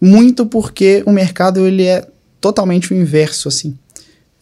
muito 0.00 0.44
porque 0.46 1.02
o 1.06 1.12
mercado 1.12 1.66
ele 1.66 1.84
é 1.84 2.06
totalmente 2.40 2.92
o 2.92 2.96
inverso, 2.96 3.48
assim. 3.48 3.76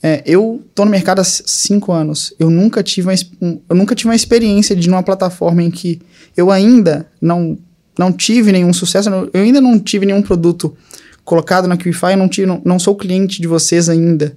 É, 0.02 0.22
eu 0.26 0.62
tô 0.74 0.84
no 0.84 0.90
mercado 0.90 1.20
há 1.20 1.24
cinco 1.24 1.90
anos. 1.90 2.34
Eu 2.38 2.50
nunca 2.50 2.82
tive 2.82 3.08
uma, 3.08 3.14
um- 3.40 3.60
eu 3.70 3.74
nunca 3.76 3.94
tive 3.94 4.08
uma 4.10 4.14
experiência 4.14 4.76
de 4.76 4.88
numa 4.88 5.02
plataforma 5.02 5.62
em 5.62 5.70
que 5.70 6.00
eu 6.36 6.50
ainda 6.50 7.06
não, 7.20 7.56
não 7.98 8.12
tive 8.12 8.52
nenhum 8.52 8.72
sucesso. 8.72 9.08
eu 9.08 9.40
ainda 9.42 9.60
não 9.62 9.78
tive 9.78 10.04
nenhum 10.04 10.20
produto 10.20 10.76
colocado 11.24 11.66
na 11.66 11.76
QIFI. 11.76 12.12
Eu 12.12 12.16
não, 12.18 12.28
tive, 12.28 12.46
não, 12.46 12.60
não 12.64 12.78
sou 12.78 12.94
cliente 12.94 13.40
de 13.40 13.48
vocês 13.48 13.88
ainda. 13.88 14.36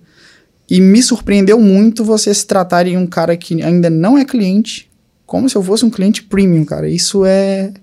E 0.69 0.80
me 0.80 1.02
surpreendeu 1.03 1.60
muito 1.60 2.03
vocês 2.03 2.44
tratarem 2.45 2.98
um 2.98 3.07
cara 3.07 3.35
que 3.35 3.61
ainda 3.61 3.89
não 3.89 4.18
é 4.18 4.23
cliente 4.23 4.89
como 5.26 5.49
se 5.49 5.57
eu 5.57 5.64
fosse 5.64 5.84
um 5.84 5.89
cliente 5.89 6.23
premium, 6.23 6.64
cara. 6.64 6.88
Isso 6.88 7.26
é, 7.26 7.73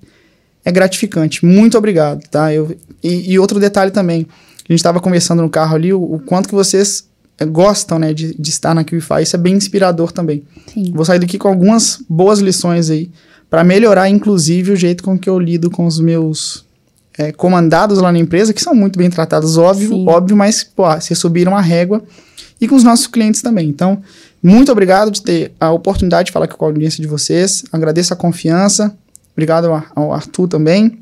é 0.65 0.73
gratificante. 0.73 1.45
Muito 1.45 1.77
obrigado, 1.77 2.27
tá? 2.29 2.53
Eu, 2.53 2.77
e, 3.03 3.33
e 3.33 3.39
outro 3.39 3.61
detalhe 3.61 3.91
também. 3.91 4.27
A 4.69 4.73
gente 4.73 4.81
estava 4.81 5.01
conversando 5.01 5.43
no 5.43 5.51
carro 5.51 5.75
ali, 5.75 5.93
o, 5.93 6.03
o 6.03 6.19
quanto 6.19 6.49
que 6.49 6.55
vocês 6.55 7.07
eh, 7.39 7.45
gostam, 7.45 7.99
né, 7.99 8.15
de, 8.15 8.35
de 8.35 8.51
estar 8.51 8.75
na 8.75 8.83
QIFI. 8.83 9.23
Isso 9.23 9.37
é 9.37 9.39
bem 9.39 9.55
inspirador 9.55 10.11
também. 10.11 10.43
Sim. 10.73 10.93
Vou 10.95 11.05
sair 11.05 11.19
daqui 11.19 11.37
com 11.37 11.49
algumas 11.49 12.03
boas 12.09 12.39
lições 12.39 12.89
aí 12.89 13.11
para 13.51 13.63
melhorar, 13.63 14.09
inclusive, 14.09 14.73
o 14.73 14.77
jeito 14.77 15.05
com 15.05 15.19
que 15.19 15.29
eu 15.29 15.39
lido 15.39 15.71
com 15.71 15.87
os 15.87 16.01
meus 16.01 16.65
eh, 17.19 17.31
comandados 17.31 17.99
lá 17.99 18.11
na 18.11 18.19
empresa, 18.19 18.55
que 18.55 18.63
são 18.63 18.75
muito 18.75 18.99
bem 18.99 19.11
tratados, 19.11 19.59
óbvio, 19.59 19.91
Sim. 19.91 20.09
óbvio, 20.09 20.37
mas 20.37 20.65
pô, 20.65 20.85
vocês 20.91 21.19
subiram 21.19 21.57
a 21.57 21.61
régua 21.61 22.03
e 22.61 22.67
com 22.67 22.75
os 22.75 22.83
nossos 22.83 23.07
clientes 23.07 23.43
também. 23.43 23.69
Então, 23.69 24.03
muito 24.43 24.73
obrigado 24.73 25.11
de 25.11 25.23
ter 25.23 25.53
a 25.61 25.71
oportunidade 25.71 26.27
de 26.27 26.33
falar 26.33 26.49
com 26.49 26.65
a 26.65 26.69
audiência 26.69 27.01
de 27.01 27.07
vocês. 27.07 27.65
Agradeço 27.71 28.13
a 28.13 28.17
confiança. 28.17 28.97
Obrigado 29.35 29.69
ao, 29.95 30.13
Arthur 30.13 30.49
também. 30.49 30.99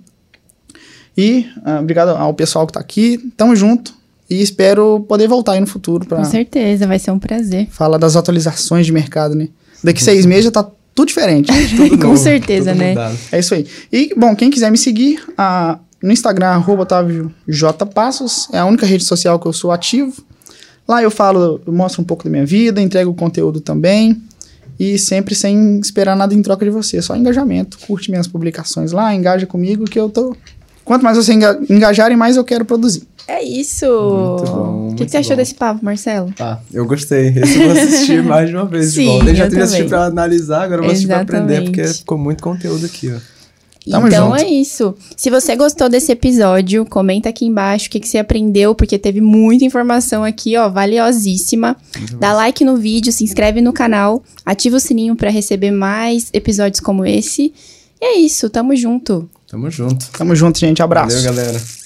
E 1.17 1.47
ah, 1.65 1.81
obrigado 1.81 2.11
ao 2.11 2.33
pessoal 2.35 2.67
que 2.67 2.71
está 2.71 2.81
aqui. 2.81 3.19
Tamo 3.37 3.55
junto. 3.55 3.95
E 4.29 4.41
espero 4.41 5.05
poder 5.07 5.29
voltar 5.29 5.53
aí 5.53 5.61
no 5.61 5.67
futuro 5.67 6.07
para 6.07 6.17
Com 6.19 6.25
certeza, 6.25 6.87
vai 6.87 6.99
ser 6.99 7.11
um 7.11 7.19
prazer. 7.19 7.69
falar 7.71 7.99
das 7.99 8.17
atualizações 8.17 8.87
de 8.87 8.93
mercado, 8.93 9.35
né? 9.35 9.49
Daqui 9.85 10.03
seis 10.03 10.25
meses 10.25 10.45
já 10.47 10.51
tá 10.51 10.71
tudo 10.95 11.09
diferente. 11.09 11.53
Com 12.01 12.09
Novo, 12.09 12.17
certeza, 12.17 12.71
tudo 12.73 12.79
né? 12.81 12.91
mudado. 12.91 13.19
é 13.31 13.39
isso 13.39 13.55
aí. 13.55 13.67
E, 13.93 14.15
bom, 14.17 14.35
quem 14.35 14.49
quiser 14.51 14.71
me 14.71 14.79
seguir, 14.79 15.23
ah, 15.37 15.79
no 16.03 16.11
Instagram, 16.13 16.47
arroba 16.47 16.83
Otávio 16.83 17.33
J. 17.47 17.85
Passos, 17.87 18.49
é 18.53 18.59
a 18.59 18.65
única 18.65 18.87
rede 18.87 19.05
social 19.05 19.39
que 19.39 19.47
eu 19.47 19.53
sou 19.53 19.71
ativo. 19.71 20.23
Lá 20.89 21.03
eu 21.03 21.11
falo, 21.11 21.61
eu 21.67 21.73
mostro 21.73 22.01
um 22.01 22.05
pouco 22.05 22.25
da 22.25 22.31
minha 22.31 22.47
vida, 22.47 22.81
entrego 22.81 23.13
conteúdo 23.15 23.61
também. 23.61 24.21
E 24.83 24.99
sempre 24.99 25.33
sem 25.35 25.79
esperar 25.79 26.17
nada 26.17 26.35
em 26.35 26.43
troca 26.43 26.65
de 26.65 26.71
você, 26.73 27.01
só 27.01 27.15
engajamento. 27.15 27.79
Curte 27.87 28.11
minhas 28.11 28.27
publicações 28.27 28.91
lá, 28.91 29.15
engaja 29.15 29.47
comigo 29.47 29.85
que 29.85 29.99
eu 29.99 30.09
tô. 30.11 30.35
Quanto 30.85 31.05
mais 31.05 31.17
você 31.17 31.33
enga 31.33 31.61
engajarem, 31.71 32.17
mais 32.17 32.37
eu 32.37 32.43
quero 32.43 32.65
produzir. 32.65 33.05
É 33.29 33.41
isso! 33.41 33.87
Bom, 33.87 34.89
O 34.91 34.95
que, 34.97 35.05
que 35.05 35.11
você 35.13 35.19
achou 35.19 35.37
bom. 35.37 35.37
desse 35.37 35.55
papo, 35.55 35.85
Marcelo? 35.85 36.35
Ah, 36.41 36.59
eu 36.75 36.85
gostei. 36.85 37.29
Esse 37.29 37.61
eu 37.61 37.69
vou 37.69 37.81
assistir 37.81 38.23
mais 38.25 38.49
de 38.51 38.57
uma 38.57 38.67
vez 38.67 38.87
Sim, 38.87 39.03
de 39.03 39.07
volta. 39.07 39.31
Eu 39.31 39.35
já 39.37 39.45
eu 39.45 39.49
tive 39.51 39.63
assistido 39.63 39.89
pra 39.89 40.05
analisar, 40.07 40.63
agora 40.65 40.81
eu 40.81 40.85
vou 40.85 40.91
assistir 40.91 41.07
pra 41.07 41.21
aprender, 41.21 41.63
porque 41.63 41.81
Exatamente. 41.81 41.99
ficou 42.01 42.19
muito 42.19 42.43
conteúdo 42.43 42.85
aqui, 42.85 43.13
ó. 43.15 43.19
Tamo 43.91 44.07
então 44.07 44.31
junto. 44.31 44.43
é 44.43 44.49
isso. 44.49 44.95
Se 45.17 45.29
você 45.29 45.57
gostou 45.57 45.89
desse 45.89 46.13
episódio, 46.13 46.87
comenta 46.87 47.29
aqui 47.29 47.45
embaixo 47.45 47.89
o 47.89 47.91
que, 47.91 48.01
que 48.01 48.09
você 48.09 48.19
aprendeu, 48.19 48.75
porque 48.75 48.99
teve 48.99 49.21
muita 49.21 49.65
informação 49.65 50.23
aqui, 50.23 50.57
ó, 50.57 50.69
valiosíssima. 50.69 51.77
Dá 52.19 52.33
like 52.33 52.65
no 52.65 52.77
vídeo, 52.77 53.13
se 53.13 53.25
inscreve 53.25 53.61
no 53.61 53.73
canal, 53.73 54.23
ativa 54.47 54.77
o 54.77 54.81
sininho 54.81 55.17
pra 55.17 55.31
receber 55.31 55.71
mais 55.73 56.29
episódios 56.33 56.81
como 56.81 57.05
esse. 57.05 57.53
E 58.01 58.05
é 58.05 58.19
isso, 58.19 58.49
tamo 58.49 58.75
junto. 58.77 59.29
Tamo 59.49 59.71
junto. 59.71 60.09
Tamo 60.11 60.35
junto, 60.35 60.59
gente. 60.59 60.83
Abraço. 60.83 61.17
Valeu, 61.17 61.35
galera. 61.35 61.82